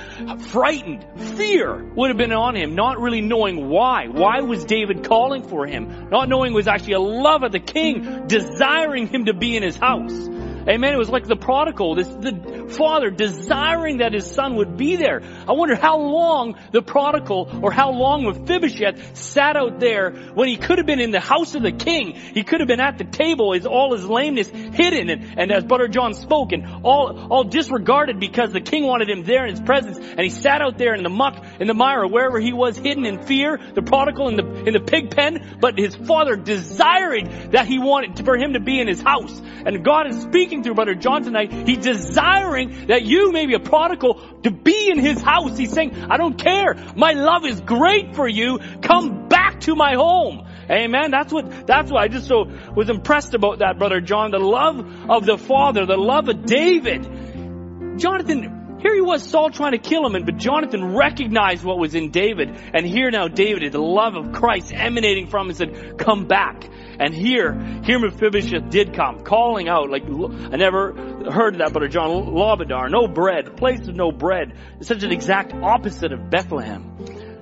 frightened, 0.51 1.05
fear 1.37 1.93
would 1.97 2.11
have 2.11 2.19
been 2.19 2.33
on 2.33 2.55
him, 2.57 2.75
not 2.75 3.01
really 3.01 3.21
knowing 3.21 3.69
why. 3.69 4.07
Why 4.09 4.41
was 4.41 4.65
David 4.65 5.05
calling 5.05 5.43
for 5.43 5.67
him? 5.67 6.09
Not 6.11 6.29
knowing 6.29 6.53
it 6.53 6.55
was 6.55 6.69
actually 6.69 6.95
a 6.95 7.01
love 7.01 7.43
of 7.43 7.53
the 7.53 7.61
king, 7.61 8.27
desiring 8.27 9.09
him 9.09 9.25
to 9.25 9.35
be 9.35 9.57
in 9.57 9.63
his 9.63 9.77
house. 9.77 10.29
Amen. 10.69 10.93
It 10.93 10.99
was 10.99 11.09
like 11.09 11.27
the 11.27 11.37
prodigal, 11.37 11.95
this, 11.95 12.09
the 12.09 12.58
father 12.71 13.11
desiring 13.11 13.99
that 13.99 14.13
his 14.13 14.31
son 14.31 14.57
would 14.57 14.77
be 14.77 14.97
there. 14.97 15.23
I 15.47 15.53
wonder 15.53 15.75
how 15.75 15.99
long 15.99 16.57
the 16.73 16.83
prodigal 16.83 17.61
or 17.63 17.73
how 17.73 17.91
long 17.91 18.25
Mephibosheth 18.25 19.17
sat 19.17 19.57
out 19.57 19.81
there 19.81 20.11
when 20.35 20.49
he 20.49 20.57
could 20.57 20.79
have 20.79 20.87
been 20.87 21.01
in 21.01 21.11
the 21.11 21.21
house 21.21 21.55
of 21.55 21.63
the 21.63 21.73
king. 21.73 22.15
He 22.15 22.43
could 22.43 22.61
have 22.61 22.69
been 22.69 22.81
at 22.81 22.99
the 22.99 23.05
table, 23.05 23.53
his, 23.53 23.67
all 23.67 23.95
his 23.95 24.05
lameness 24.05 24.49
hidden 24.49 25.11
and, 25.11 25.39
and 25.39 25.53
as 25.53 25.65
Brother 25.65 25.89
John 25.89 26.15
spoke 26.15 26.53
and 26.53 26.85
all, 26.85 27.29
all 27.31 27.45
disregarded 27.45 28.21
because 28.21 28.53
the 28.53 28.61
king 28.61 28.85
wanted 28.85 29.09
him 29.09 29.25
there 29.25 29.45
in 29.47 29.51
his 29.51 29.61
presence 29.61 29.99
and 29.99 30.21
he 30.21 30.31
sat 30.31 30.61
out 30.61 30.79
there 30.79 30.95
in 30.95 31.03
the 31.03 31.11
muck, 31.11 31.45
in 31.61 31.67
the 31.67 31.75
mire, 31.75 32.07
wherever 32.07 32.39
he 32.39 32.53
was 32.53 32.77
hidden 32.77 33.05
in 33.05 33.25
fear, 33.25 33.59
the 33.75 33.83
prodigal 33.83 34.29
in 34.29 34.37
the, 34.37 34.65
in 34.65 34.73
the 34.73 34.81
pig 34.81 35.11
pen, 35.15 35.59
but 35.61 35.79
his 35.79 35.95
father 35.95 36.37
desiring 36.37 37.51
that 37.51 37.67
he 37.67 37.79
wanted 37.79 38.25
for 38.25 38.37
him 38.37 38.55
to 38.55 38.61
be 38.61 38.81
in 38.81 38.89
his 38.89 39.01
house. 39.01 39.41
And 39.65 39.85
God 39.85 40.09
is 40.09 40.21
speaking 40.23 40.63
through 40.63 40.75
Brother 40.75 40.95
John 40.95 41.23
tonight. 41.23 41.53
He's 41.69 41.79
desiring 41.79 42.58
that 42.67 43.03
you 43.05 43.33
may 43.33 43.47
be 43.47 43.55
a 43.55 43.61
prodigal 43.61 44.21
to 44.43 44.51
be 44.51 44.91
in 44.91 44.99
his 44.99 45.21
house. 45.21 45.57
He's 45.57 45.73
saying, 45.73 45.95
I 46.11 46.17
don't 46.17 46.39
care. 46.39 46.75
My 46.97 47.13
love 47.13 47.45
is 47.45 47.61
great 47.61 48.15
for 48.15 48.29
you. 48.29 48.59
Come 48.83 49.29
back 49.29 49.61
to 49.63 49.75
my 49.75 49.95
home. 49.95 50.47
Amen. 50.71 51.11
That's 51.11 51.33
what, 51.33 51.67
that's 51.67 51.91
what 51.91 52.03
I 52.03 52.09
just 52.09 52.27
so 52.27 52.45
was 52.77 52.91
impressed 52.91 53.35
about 53.35 53.61
that, 53.61 53.79
Brother 53.79 54.01
John. 54.01 54.31
The 54.31 54.39
love 54.39 55.11
of 55.11 55.25
the 55.25 55.39
Father, 55.39 55.87
the 55.87 55.97
love 55.97 56.29
of 56.29 56.45
David. 56.45 57.99
Jonathan, 57.99 58.79
Here 58.81 58.95
he 58.95 59.01
was, 59.01 59.23
Saul 59.23 59.51
trying 59.51 59.73
to 59.73 59.79
kill 59.79 60.07
him, 60.07 60.15
and 60.15 60.25
but 60.25 60.37
Jonathan 60.37 60.95
recognized 60.95 61.65
what 61.65 61.79
was 61.79 61.95
in 61.95 62.11
David, 62.11 62.51
and 62.73 62.87
here 62.87 63.11
now 63.11 63.27
David, 63.27 63.73
the 63.73 63.81
love 63.81 64.15
of 64.15 64.33
Christ 64.33 64.73
emanating 64.73 65.27
from 65.27 65.49
him, 65.49 65.55
said, 65.55 65.99
"Come 65.99 66.27
back." 66.27 66.69
And 67.01 67.15
here, 67.15 67.53
here 67.85 67.99
Mephibosheth 67.99 68.71
did 68.71 68.93
come, 68.93 69.23
calling 69.23 69.69
out 69.69 69.89
like 69.89 70.05
I 70.05 70.57
never 70.57 70.93
heard 71.31 71.59
that, 71.59 71.73
but 71.73 71.89
John 71.91 72.11
Lobadar, 72.11 72.91
no 72.91 73.07
bread, 73.07 73.57
place 73.57 73.87
of 73.87 73.95
no 73.95 74.11
bread. 74.11 74.55
Such 74.81 75.05
an 75.05 75.13
exact 75.13 75.55
opposite 75.55 76.13
of 76.13 76.29
Bethlehem. 76.29 76.97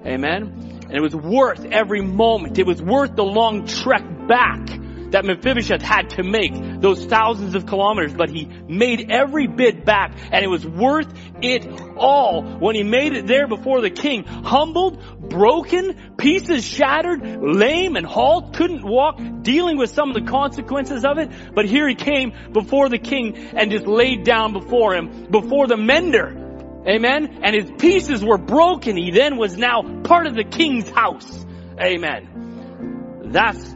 Amen. 0.04 0.82
And 0.84 0.92
it 0.92 1.00
was 1.00 1.16
worth 1.16 1.64
every 1.64 2.02
moment. 2.02 2.58
It 2.58 2.66
was 2.66 2.80
worth 2.82 3.16
the 3.16 3.24
long 3.24 3.66
trek 3.66 4.04
back 4.28 4.68
that 5.10 5.24
Mephibosheth 5.24 5.82
had 5.82 6.10
to 6.10 6.22
make 6.22 6.52
those 6.80 7.04
thousands 7.04 7.54
of 7.54 7.66
kilometers, 7.66 8.12
but 8.12 8.28
he 8.28 8.46
made 8.68 9.10
every 9.10 9.46
bit 9.46 9.84
back 9.84 10.16
and 10.32 10.44
it 10.44 10.48
was 10.48 10.66
worth 10.66 11.12
it 11.42 11.66
all 11.96 12.42
when 12.42 12.74
he 12.74 12.82
made 12.82 13.12
it 13.12 13.26
there 13.26 13.46
before 13.46 13.80
the 13.80 13.90
king. 13.90 14.24
Humbled, 14.24 15.28
broken, 15.28 16.14
pieces 16.16 16.64
shattered, 16.64 17.42
lame 17.42 17.96
and 17.96 18.06
halt, 18.06 18.54
couldn't 18.54 18.84
walk, 18.84 19.20
dealing 19.42 19.76
with 19.76 19.90
some 19.90 20.10
of 20.10 20.14
the 20.14 20.30
consequences 20.30 21.04
of 21.04 21.18
it. 21.18 21.30
But 21.54 21.66
here 21.66 21.88
he 21.88 21.94
came 21.94 22.32
before 22.52 22.88
the 22.88 22.98
king 22.98 23.36
and 23.36 23.70
just 23.70 23.86
laid 23.86 24.24
down 24.24 24.52
before 24.52 24.94
him, 24.94 25.26
before 25.30 25.66
the 25.66 25.76
mender. 25.76 26.42
Amen. 26.86 27.40
And 27.42 27.54
his 27.54 27.70
pieces 27.78 28.24
were 28.24 28.38
broken. 28.38 28.96
He 28.96 29.10
then 29.10 29.36
was 29.36 29.56
now 29.56 29.82
part 30.04 30.26
of 30.26 30.34
the 30.34 30.44
king's 30.44 30.88
house. 30.88 31.44
Amen. 31.80 33.22
That's 33.24 33.74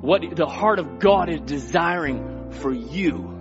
what 0.00 0.22
the 0.34 0.46
heart 0.46 0.78
of 0.78 0.98
God 0.98 1.28
is 1.28 1.40
desiring 1.40 2.52
for 2.52 2.72
you. 2.72 3.36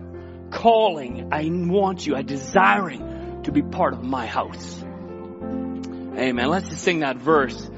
Calling, 0.52 1.30
I 1.31 1.48
want 1.49 2.06
you, 2.06 2.15
I 2.15 2.22
desiring 2.22 3.44
to 3.44 3.52
be 3.52 3.61
part 3.61 3.94
of 3.94 4.03
my 4.03 4.26
house. 4.26 4.84
Amen. 4.84 6.49
Let's 6.49 6.69
just 6.69 6.84
sing 6.84 6.99
that 6.99 7.18
verse. 7.18 7.69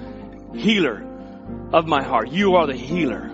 Healer 0.55 1.07
of 1.73 1.85
my 1.85 2.03
heart. 2.03 2.31
You 2.31 2.55
are 2.55 2.67
the 2.67 2.75
healer. 2.75 3.29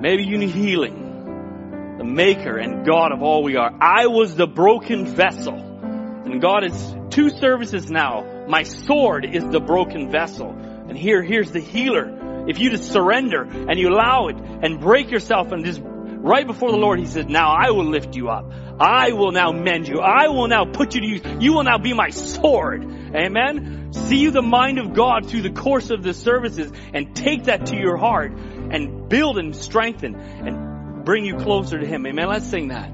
Maybe 0.00 0.24
you 0.24 0.36
need 0.36 0.50
healing. 0.50 1.96
The 1.98 2.04
maker 2.04 2.58
and 2.58 2.84
God 2.84 3.12
of 3.12 3.22
all 3.22 3.42
we 3.42 3.56
are. 3.56 3.72
I 3.80 4.08
was 4.08 4.34
the 4.34 4.46
broken 4.46 5.06
vessel. 5.06 5.54
And 5.54 6.40
God 6.40 6.64
is 6.64 6.94
two 7.08 7.30
services 7.30 7.90
now. 7.90 8.44
My 8.46 8.64
sword 8.64 9.24
is 9.24 9.44
the 9.44 9.60
broken 9.60 10.10
vessel. 10.10 10.50
And 10.50 10.98
here, 10.98 11.22
here's 11.22 11.50
the 11.50 11.60
healer 11.60 12.25
if 12.46 12.58
you 12.58 12.70
just 12.70 12.90
surrender 12.92 13.42
and 13.42 13.78
you 13.78 13.88
allow 13.88 14.28
it 14.28 14.36
and 14.36 14.80
break 14.80 15.10
yourself 15.10 15.52
and 15.52 15.64
just 15.64 15.80
right 15.82 16.46
before 16.46 16.70
the 16.70 16.76
Lord, 16.76 16.98
He 16.98 17.06
says, 17.06 17.26
now 17.26 17.50
I 17.50 17.70
will 17.70 17.86
lift 17.86 18.16
you 18.16 18.28
up. 18.28 18.52
I 18.78 19.12
will 19.12 19.32
now 19.32 19.52
mend 19.52 19.88
you. 19.88 20.00
I 20.00 20.28
will 20.28 20.48
now 20.48 20.64
put 20.66 20.94
you 20.94 21.00
to 21.00 21.06
use. 21.06 21.22
You 21.40 21.54
will 21.54 21.64
now 21.64 21.78
be 21.78 21.94
my 21.94 22.10
sword. 22.10 22.84
Amen. 22.84 23.92
See 23.92 24.28
the 24.28 24.42
mind 24.42 24.78
of 24.78 24.92
God 24.92 25.28
through 25.28 25.42
the 25.42 25.50
course 25.50 25.90
of 25.90 26.02
the 26.02 26.12
services 26.12 26.70
and 26.92 27.16
take 27.16 27.44
that 27.44 27.66
to 27.66 27.76
your 27.76 27.96
heart 27.96 28.32
and 28.32 29.08
build 29.08 29.38
and 29.38 29.56
strengthen 29.56 30.14
and 30.14 31.04
bring 31.04 31.24
you 31.24 31.36
closer 31.36 31.78
to 31.78 31.86
Him. 31.86 32.06
Amen. 32.06 32.28
Let's 32.28 32.48
sing 32.48 32.68
that. 32.68 32.90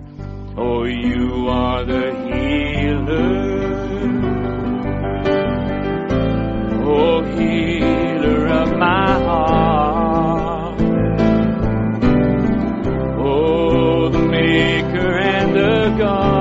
Oh, 0.57 0.85
you 0.85 1.49
are 1.49 1.85
the 1.85 2.12
healer. 2.29 4.22
Oh, 6.84 7.22
healer 7.36 8.48
of 8.48 8.76
my 8.76 9.12
heart. 9.26 10.80
Oh, 13.18 14.09
the 14.09 14.18
maker 14.18 15.18
and 15.18 15.54
the 15.54 15.94
God 15.98 16.31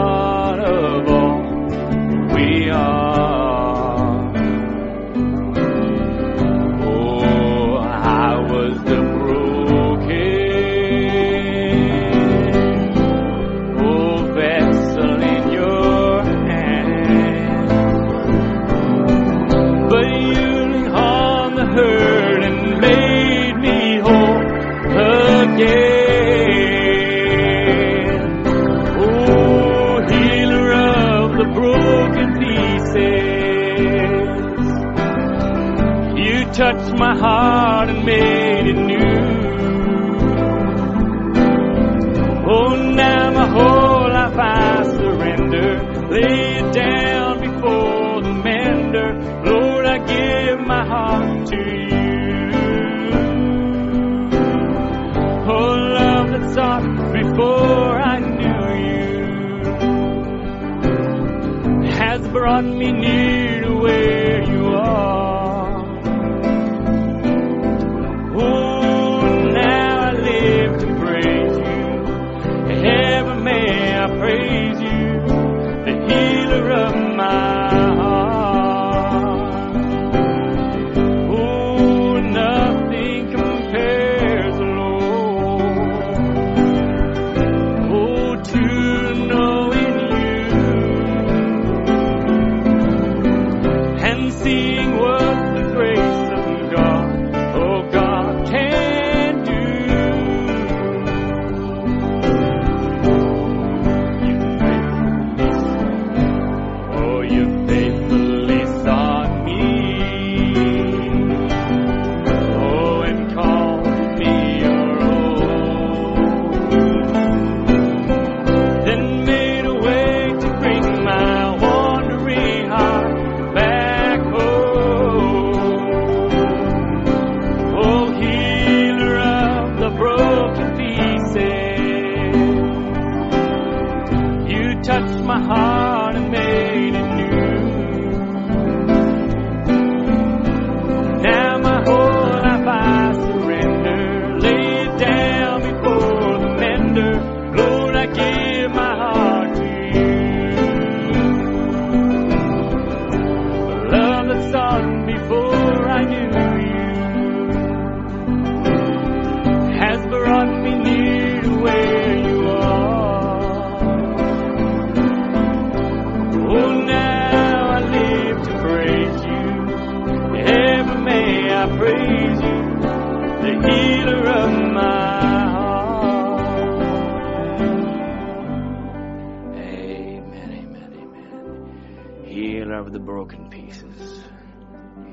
broken 183.02 183.50
pieces. 183.50 184.24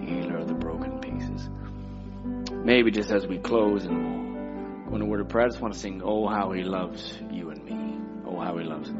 Healer 0.00 0.38
of 0.38 0.48
the 0.48 0.54
broken 0.54 1.00
pieces. 1.00 1.48
Maybe 2.64 2.90
just 2.90 3.10
as 3.10 3.26
we 3.26 3.38
close 3.38 3.84
and 3.84 4.84
we'll 4.84 4.90
go 4.90 4.94
into 4.96 5.06
word 5.06 5.20
of 5.20 5.28
prayer, 5.28 5.46
I 5.46 5.48
just 5.48 5.60
want 5.60 5.74
to 5.74 5.80
sing, 5.80 6.02
Oh, 6.04 6.28
how 6.28 6.52
he 6.52 6.62
loves 6.62 7.18
you 7.30 7.50
and 7.50 7.64
me. 7.64 7.98
Oh, 8.26 8.38
how 8.40 8.56
he 8.58 8.64
loves. 8.64 8.90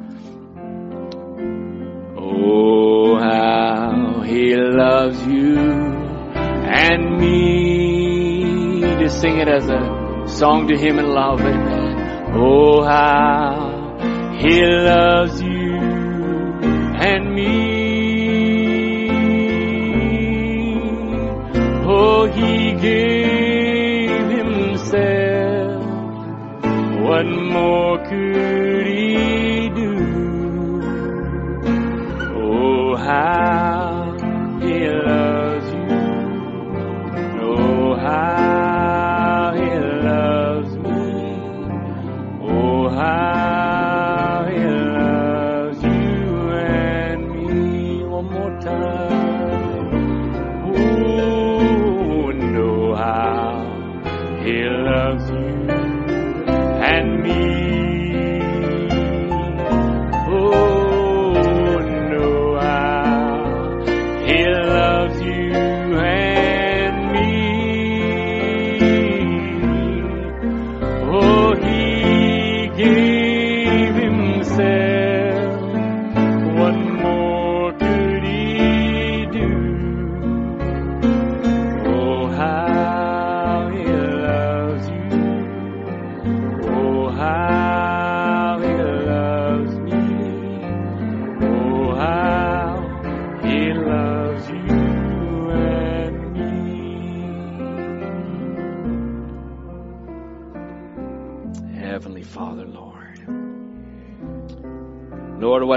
Oh, 2.17 3.19
how 3.19 4.23
he 4.23 4.57
loves 4.57 5.23
you 5.27 5.59
and 5.59 7.19
me. 7.19 8.81
Just 9.01 9.21
sing 9.21 9.39
it 9.39 9.49
as 9.49 9.69
a 9.69 10.27
song 10.27 10.69
to 10.69 10.77
him 10.77 10.99
in 10.99 11.09
love, 11.09 11.41
amen. 11.41 12.33
Oh, 12.35 12.83
how 12.85 14.37
he 14.39 14.63
loves 14.63 15.41
you 15.41 15.79
and 17.01 17.35
me. 17.35 17.68
Gave 22.81 24.29
himself. 24.39 25.83
What 27.03 27.27
more 27.27 27.99
could 28.09 28.87
he 28.87 29.69
do? 29.71 29.95
Oh, 32.37 32.97
how 32.97 33.68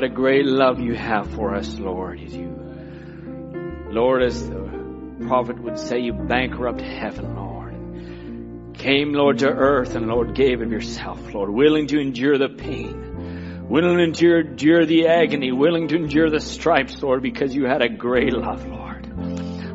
what 0.01 0.09
a 0.09 0.15
great 0.15 0.47
love 0.47 0.79
you 0.79 0.95
have 0.95 1.29
for 1.35 1.53
us, 1.53 1.77
Lord. 1.77 2.19
You, 2.19 2.49
Lord, 3.91 4.23
as 4.23 4.49
the 4.49 5.25
prophet 5.27 5.61
would 5.61 5.77
say, 5.77 5.99
you 5.99 6.11
bankrupt 6.11 6.81
heaven, 6.81 7.35
Lord. 7.35 8.73
Came, 8.79 9.13
Lord, 9.13 9.37
to 9.39 9.47
earth 9.47 9.93
and, 9.93 10.07
Lord, 10.07 10.33
gave 10.33 10.61
of 10.61 10.71
yourself, 10.71 11.19
Lord, 11.35 11.51
willing 11.51 11.85
to 11.87 11.99
endure 11.99 12.39
the 12.39 12.49
pain, 12.49 13.67
willing 13.69 13.97
to 13.97 14.03
endure, 14.03 14.39
endure 14.39 14.85
the 14.87 15.05
agony, 15.05 15.51
willing 15.51 15.87
to 15.89 15.97
endure 15.97 16.31
the 16.31 16.39
stripes, 16.39 16.99
Lord, 17.03 17.21
because 17.21 17.53
you 17.53 17.65
had 17.65 17.83
a 17.83 17.89
great 17.89 18.33
love, 18.33 18.65
Lord. 18.65 19.07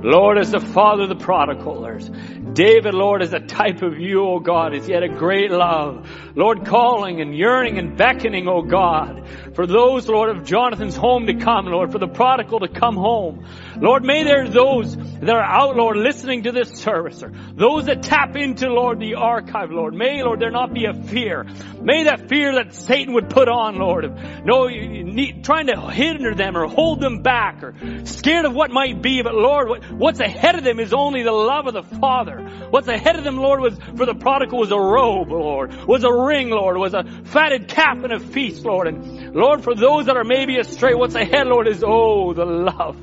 Lord, 0.03 0.39
as 0.39 0.51
the 0.51 0.61
father 0.61 1.05
of 1.05 1.09
the 1.09 1.25
prodigal, 1.25 1.83
there's 1.83 2.11
David, 2.57 2.95
Lord, 2.95 3.23
is 3.23 3.35
a 3.35 3.41
type 3.41 3.83
of 3.83 3.99
you, 3.99 4.25
O 4.25 4.39
God, 4.39 4.75
as 4.75 4.87
he 4.87 4.93
had 4.93 5.03
a 5.03 5.09
great 5.09 5.51
love. 5.51 6.09
Lord, 6.35 6.65
calling 6.65 7.21
and 7.21 7.37
yearning 7.37 7.79
and 7.79 7.99
beckoning, 7.99 8.49
O 8.49 8.63
God, 8.63 9.27
for 9.57 9.67
those, 9.67 10.07
Lord, 10.07 10.37
of 10.37 10.45
Jonathan's 10.45 10.95
home 10.95 11.27
to 11.27 11.35
come, 11.35 11.65
Lord, 11.65 11.91
for 11.91 11.99
the 11.99 12.07
prodigal 12.07 12.61
to 12.61 12.69
come 12.69 12.95
home. 12.95 13.47
Lord, 13.81 14.05
may 14.05 14.23
there 14.23 14.47
those 14.47 14.95
that 14.95 15.31
are 15.31 15.43
out, 15.43 15.77
Lord, 15.77 15.97
listening 15.97 16.43
to 16.43 16.53
this 16.53 16.69
service, 16.79 17.23
or 17.23 17.33
those 17.55 17.87
that 17.87 18.03
tap 18.03 18.37
into, 18.37 18.69
Lord, 18.69 19.01
the 19.01 19.15
archive, 19.15 19.71
Lord. 19.71 19.95
May, 19.95 20.23
Lord, 20.23 20.41
there 20.41 20.51
not 20.51 20.75
be 20.75 20.85
a 20.85 20.93
fear. 20.93 21.47
May 21.81 22.05
that 22.05 22.29
fear 22.29 22.57
that 22.57 22.75
Satan 22.75 23.15
would 23.15 23.31
put 23.31 23.49
on, 23.49 23.77
Lord, 23.77 24.05
of 24.05 24.45
no, 24.45 24.67
need, 24.69 25.43
trying 25.43 25.69
to 25.69 25.81
hinder 25.91 26.35
them 26.35 26.55
or 26.55 26.67
hold 26.67 27.01
them 27.01 27.23
back 27.23 27.63
or 27.63 27.75
scared 28.05 28.45
of 28.45 28.55
what 28.55 28.71
might 28.71 29.01
be, 29.01 29.23
but 29.23 29.35
Lord, 29.35 29.71
what, 29.71 29.91
what's 29.91 30.21
ahead 30.21 30.57
of 30.57 30.65
them 30.65 30.81
is 30.81 30.93
only 30.93 31.23
the 31.23 31.33
love 31.33 31.67
of 31.67 31.73
the 31.73 31.83
Father. 31.99 32.69
What's 32.69 32.89
ahead 32.89 33.17
of 33.17 33.25
them, 33.25 33.39
Lord, 33.39 33.61
was 33.61 33.79
for 33.97 34.05
the 34.05 34.15
prodigal 34.15 34.59
was 34.59 34.71
a 34.71 34.79
robe, 34.79 35.31
Lord, 35.31 35.75
was 35.87 36.05
a 36.05 36.13
ring, 36.13 36.51
Lord, 36.51 36.77
was 36.77 36.93
a 36.93 37.05
fatted 37.25 37.69
calf 37.69 38.05
and 38.05 38.13
a 38.13 38.21
feast, 38.21 38.65
Lord. 38.67 38.89
And 38.89 39.26
Lord, 39.37 39.63
for 39.63 39.75
those 39.75 40.07
that 40.07 40.17
are 40.17 40.25
maybe 40.25 40.57
astray, 40.57 40.95
what's 40.95 41.15
ahead, 41.15 41.47
Lord, 41.47 41.69
is 41.69 41.85
oh, 41.87 42.33
the 42.33 42.47
love 42.47 42.97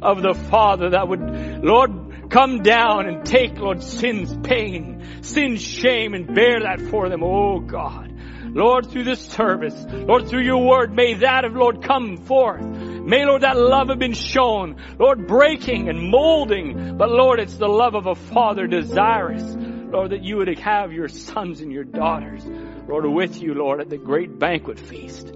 of 0.00 0.22
the 0.22 0.34
Father 0.34 0.90
that 0.90 1.08
would, 1.08 1.20
Lord, 1.64 2.30
come 2.30 2.62
down 2.62 3.08
and 3.08 3.26
take, 3.26 3.58
Lord, 3.58 3.82
sin's 3.82 4.32
pain, 4.46 5.04
sin's 5.22 5.60
shame 5.60 6.14
and 6.14 6.32
bear 6.32 6.60
that 6.60 6.80
for 6.90 7.08
them, 7.08 7.24
oh 7.24 7.58
God. 7.58 8.14
Lord, 8.52 8.86
through 8.86 9.02
this 9.02 9.20
service, 9.20 9.74
Lord, 9.88 10.28
through 10.28 10.44
your 10.44 10.64
word, 10.64 10.94
may 10.94 11.14
that 11.14 11.44
of 11.44 11.54
Lord, 11.54 11.82
come 11.82 12.18
forth. 12.18 12.64
May, 12.64 13.24
Lord, 13.24 13.42
that 13.42 13.56
love 13.56 13.88
have 13.88 13.98
been 13.98 14.12
shown. 14.12 14.76
Lord, 14.96 15.26
breaking 15.26 15.88
and 15.88 16.08
molding. 16.08 16.98
But 16.98 17.10
Lord, 17.10 17.40
it's 17.40 17.56
the 17.56 17.68
love 17.68 17.96
of 17.96 18.06
a 18.06 18.14
father 18.14 18.68
desirous, 18.68 19.42
Lord, 19.42 20.12
that 20.12 20.22
you 20.22 20.36
would 20.36 20.56
have 20.60 20.92
your 20.92 21.08
sons 21.08 21.60
and 21.60 21.72
your 21.72 21.84
daughters, 21.84 22.44
Lord, 22.86 23.06
with 23.06 23.42
you, 23.42 23.54
Lord, 23.54 23.80
at 23.80 23.90
the 23.90 23.98
great 23.98 24.38
banquet 24.38 24.78
feast. 24.78 25.32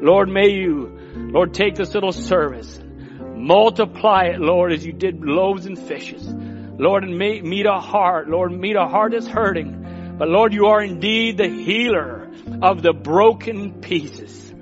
Lord, 0.00 0.28
may 0.28 0.50
you, 0.50 0.98
Lord, 1.16 1.54
take 1.54 1.74
this 1.74 1.94
little 1.94 2.12
service, 2.12 2.80
multiply 3.34 4.24
it, 4.24 4.40
Lord, 4.40 4.72
as 4.72 4.84
you 4.84 4.92
did 4.92 5.24
loaves 5.24 5.66
and 5.66 5.78
fishes. 5.78 6.26
Lord, 6.26 7.04
and 7.04 7.16
may, 7.16 7.40
meet 7.40 7.66
a 7.66 7.78
heart, 7.78 8.28
Lord, 8.28 8.52
meet 8.52 8.76
a 8.76 8.86
heart 8.86 9.12
that's 9.12 9.26
hurting. 9.26 10.16
But 10.18 10.28
Lord, 10.28 10.52
you 10.52 10.66
are 10.66 10.82
indeed 10.82 11.38
the 11.38 11.48
healer 11.48 12.30
of 12.62 12.82
the 12.82 12.92
broken 12.92 13.80
pieces. 13.80 14.52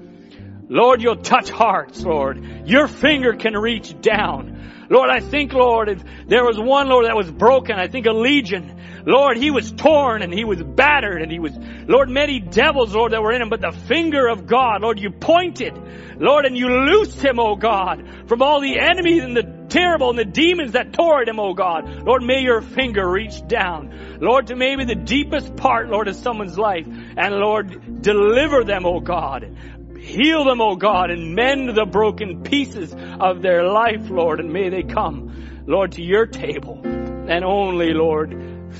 Lord, 0.69 1.03
you'll 1.03 1.17
touch 1.17 1.51
hearts, 1.51 2.03
Lord. 2.03 2.67
Your 2.67 2.89
finger 2.89 3.35
can 3.35 3.55
reach 3.55 4.01
down. 4.01 4.82
Lord, 4.93 5.09
I 5.09 5.21
think, 5.21 5.55
Lord, 5.55 5.89
if 5.89 6.05
there 6.27 6.45
was 6.45 6.59
one, 6.61 6.91
Lord, 6.91 7.07
that 7.07 7.17
was 7.17 7.31
broken, 7.31 7.79
I 7.79 7.89
think 7.89 8.05
a 8.05 8.13
legion. 8.13 8.79
Lord, 9.07 9.39
he 9.39 9.51
was 9.51 9.73
torn 9.73 10.21
and 10.21 10.31
he 10.35 10.45
was 10.45 10.63
battered 10.63 11.23
and 11.23 11.33
he 11.33 11.39
was, 11.39 11.53
Lord, 11.89 12.11
many 12.11 12.41
devils, 12.41 12.95
Lord, 12.95 13.13
that 13.13 13.23
were 13.23 13.33
in 13.33 13.41
him, 13.41 13.49
but 13.49 13.63
the 13.63 13.73
finger 13.73 14.27
of 14.29 14.47
God, 14.47 14.83
Lord, 14.83 15.01
you 15.01 15.11
pointed, 15.11 15.73
Lord, 16.21 16.45
and 16.45 16.59
you 16.59 16.69
loosed 16.69 17.23
him, 17.23 17.41
oh 17.41 17.57
God, 17.57 18.29
from 18.29 18.43
all 18.43 18.61
the 18.61 18.79
enemies 18.79 19.25
and 19.25 19.35
the 19.35 19.67
terrible 19.71 20.11
and 20.11 20.19
the 20.19 20.27
demons 20.27 20.73
that 20.73 20.93
tore 20.93 21.23
at 21.23 21.29
him, 21.29 21.41
oh 21.41 21.55
God. 21.55 22.05
Lord, 22.05 22.23
may 22.23 22.43
your 22.43 22.61
finger 22.61 23.09
reach 23.09 23.47
down, 23.49 24.19
Lord, 24.21 24.49
to 24.49 24.57
maybe 24.57 24.85
the 24.85 24.95
deepest 24.95 25.57
part, 25.57 25.89
Lord, 25.89 26.07
of 26.07 26.17
someone's 26.17 26.59
life, 26.59 26.87
and 26.87 27.35
Lord, 27.37 28.03
deliver 28.03 28.63
them, 28.63 28.85
oh 28.85 29.01
God. 29.01 29.57
Heal 30.03 30.45
them, 30.45 30.61
O 30.61 30.77
God, 30.77 31.11
and 31.11 31.35
mend 31.35 31.77
the 31.77 31.87
broken 31.87 32.43
pieces 32.43 32.95
of 33.21 33.41
their 33.41 33.65
life, 33.65 34.11
Lord, 34.11 34.41
and 34.41 34.53
may 34.53 34.69
they 34.69 34.83
come, 34.83 35.63
Lord, 35.67 35.93
to 35.93 36.03
your 36.03 36.27
table 36.27 36.81
and 36.85 37.45
only, 37.45 37.95
Lord, 37.95 38.35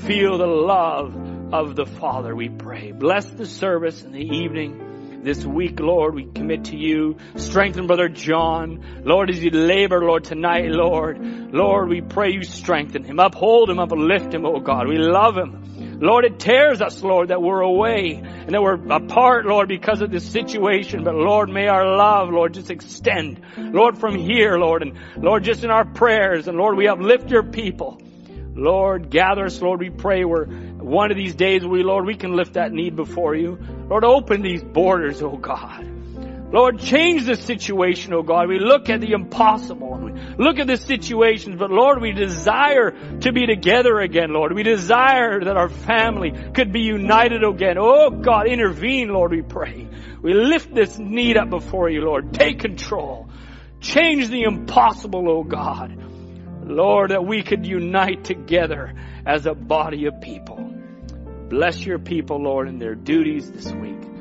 feel 0.05 0.37
the 0.37 0.45
love 0.45 1.15
of 1.53 1.75
the 1.75 1.85
Father, 1.85 2.35
we 2.35 2.49
pray. 2.49 2.91
Bless 2.91 3.25
the 3.25 3.45
service 3.45 4.03
in 4.03 4.11
the 4.11 4.19
evening 4.19 5.21
this 5.23 5.45
week, 5.45 5.79
Lord, 5.79 6.15
we 6.15 6.25
commit 6.25 6.65
to 6.65 6.77
you. 6.77 7.15
Strengthen 7.37 7.87
Brother 7.87 8.09
John. 8.09 9.03
Lord, 9.05 9.29
as 9.29 9.41
you 9.41 9.51
labor, 9.51 10.03
Lord, 10.03 10.25
tonight, 10.25 10.65
Lord. 10.65 11.17
Lord, 11.53 11.87
we 11.87 12.01
pray 12.01 12.33
you 12.33 12.43
strengthen 12.43 13.05
him. 13.05 13.19
Uphold 13.19 13.69
him, 13.69 13.79
uplift 13.79 14.33
him, 14.33 14.45
oh 14.45 14.59
God. 14.59 14.89
We 14.89 14.97
love 14.97 15.37
him. 15.37 15.62
Lord, 16.03 16.25
it 16.25 16.37
tears 16.37 16.81
us, 16.81 17.01
Lord, 17.01 17.29
that 17.29 17.41
we're 17.41 17.61
away 17.61 18.15
and 18.15 18.49
that 18.49 18.61
we're 18.61 18.73
apart, 18.93 19.45
Lord, 19.45 19.69
because 19.69 20.01
of 20.01 20.11
this 20.11 20.29
situation. 20.29 21.05
But 21.05 21.15
Lord, 21.15 21.49
may 21.49 21.67
our 21.67 21.85
love, 21.95 22.29
Lord, 22.29 22.53
just 22.53 22.69
extend, 22.69 23.39
Lord, 23.57 23.97
from 23.97 24.17
here, 24.17 24.57
Lord, 24.57 24.81
and 24.81 24.97
Lord, 25.15 25.45
just 25.45 25.63
in 25.63 25.69
our 25.69 25.85
prayers. 25.85 26.49
And 26.49 26.57
Lord, 26.57 26.75
we 26.75 26.89
uplift 26.89 27.31
your 27.31 27.43
people. 27.43 28.01
Lord, 28.53 29.11
gather 29.11 29.45
us, 29.45 29.61
Lord, 29.61 29.79
we 29.79 29.91
pray 29.91 30.25
where 30.25 30.43
one 30.43 31.09
of 31.09 31.15
these 31.15 31.35
days 31.35 31.65
we, 31.65 31.83
Lord, 31.83 32.05
we 32.05 32.15
can 32.15 32.35
lift 32.35 32.55
that 32.55 32.73
need 32.73 32.97
before 32.97 33.33
you. 33.33 33.57
Lord, 33.87 34.03
open 34.03 34.41
these 34.41 34.61
borders, 34.61 35.21
oh 35.21 35.37
God. 35.37 35.92
Lord, 36.53 36.77
change 36.77 37.25
the 37.25 37.35
situation, 37.35 38.13
oh 38.13 38.21
God. 38.21 38.47
We 38.47 38.59
look 38.59 38.87
at 38.87 39.01
the 39.01 39.13
impossible 39.13 39.95
and 39.95 40.03
we 40.03 40.43
look 40.45 40.59
at 40.59 40.67
the 40.67 40.77
situations, 40.77 41.55
but 41.57 41.71
Lord, 41.71 41.99
we 41.99 42.11
desire 42.11 42.91
to 43.21 43.31
be 43.31 43.47
together 43.47 43.99
again, 43.99 44.31
Lord. 44.31 44.53
We 44.53 44.61
desire 44.61 45.43
that 45.43 45.57
our 45.57 45.67
family 45.67 46.31
could 46.53 46.71
be 46.71 46.81
united 46.81 47.43
again. 47.43 47.77
Oh 47.79 48.11
God, 48.11 48.47
intervene, 48.47 49.09
Lord, 49.09 49.31
we 49.31 49.41
pray. 49.41 49.89
We 50.21 50.35
lift 50.35 50.71
this 50.75 50.99
need 50.99 51.37
up 51.37 51.49
before 51.49 51.89
you, 51.89 52.01
Lord. 52.01 52.35
Take 52.35 52.59
control. 52.59 53.29
Change 53.81 54.29
the 54.29 54.43
impossible, 54.43 55.27
oh 55.27 55.43
God. 55.43 55.97
Lord, 56.63 57.09
that 57.09 57.25
we 57.25 57.41
could 57.41 57.65
unite 57.65 58.25
together 58.25 58.93
as 59.25 59.47
a 59.47 59.55
body 59.55 60.05
of 60.05 60.21
people. 60.21 60.71
Bless 61.49 61.83
your 61.83 61.97
people, 61.97 62.43
Lord, 62.43 62.69
in 62.69 62.77
their 62.77 62.93
duties 62.93 63.51
this 63.51 63.71
week. 63.71 64.12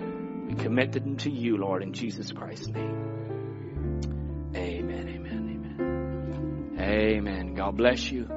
We 0.52 0.62
commit 0.62 0.92
them 0.92 1.16
to 1.18 1.30
you, 1.30 1.56
Lord, 1.56 1.82
in 1.82 1.94
Jesus 1.94 2.30
Christ's 2.30 2.68
name. 2.68 4.50
Amen, 4.54 5.08
amen, 5.08 6.76
amen. 6.76 6.78
Amen. 6.78 7.54
God 7.54 7.78
bless 7.78 8.10
you. 8.10 8.28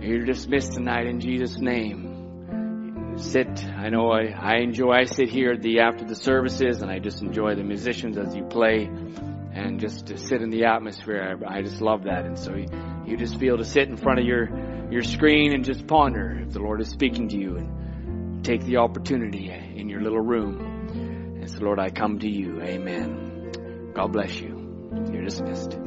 You're 0.00 0.24
dismissed 0.24 0.72
tonight 0.72 1.06
in 1.06 1.20
Jesus' 1.20 1.58
name. 1.58 3.16
Sit. 3.18 3.66
I 3.66 3.90
know 3.90 4.10
I, 4.10 4.28
I 4.34 4.60
enjoy, 4.60 4.92
I 4.92 5.04
sit 5.04 5.28
here 5.28 5.58
the, 5.58 5.80
after 5.80 6.06
the 6.06 6.14
services 6.14 6.80
and 6.80 6.90
I 6.90 7.00
just 7.00 7.20
enjoy 7.20 7.54
the 7.54 7.64
musicians 7.64 8.16
as 8.16 8.34
you 8.34 8.44
play 8.44 8.84
and 9.52 9.78
just 9.78 10.06
to 10.06 10.16
sit 10.16 10.40
in 10.40 10.48
the 10.48 10.64
atmosphere. 10.64 11.38
I, 11.46 11.58
I 11.58 11.62
just 11.62 11.82
love 11.82 12.04
that. 12.04 12.24
And 12.24 12.38
so 12.38 12.54
you, 12.54 12.66
you 13.04 13.18
just 13.18 13.38
feel 13.38 13.58
to 13.58 13.64
sit 13.66 13.88
in 13.88 13.98
front 13.98 14.20
of 14.20 14.24
your, 14.24 14.48
your 14.90 15.02
screen 15.02 15.52
and 15.52 15.66
just 15.66 15.86
ponder 15.86 16.40
if 16.46 16.54
the 16.54 16.60
Lord 16.60 16.80
is 16.80 16.88
speaking 16.88 17.28
to 17.28 17.36
you 17.36 17.56
and 17.58 18.42
take 18.42 18.64
the 18.64 18.78
opportunity 18.78 19.50
in 19.50 19.90
your 19.90 20.00
little 20.00 20.22
room 20.22 20.69
Lord, 21.58 21.78
I 21.78 21.90
come 21.90 22.18
to 22.20 22.28
you. 22.28 22.60
Amen. 22.60 23.92
God 23.94 24.12
bless 24.12 24.40
you. 24.40 24.90
You're 25.12 25.24
dismissed. 25.24 25.78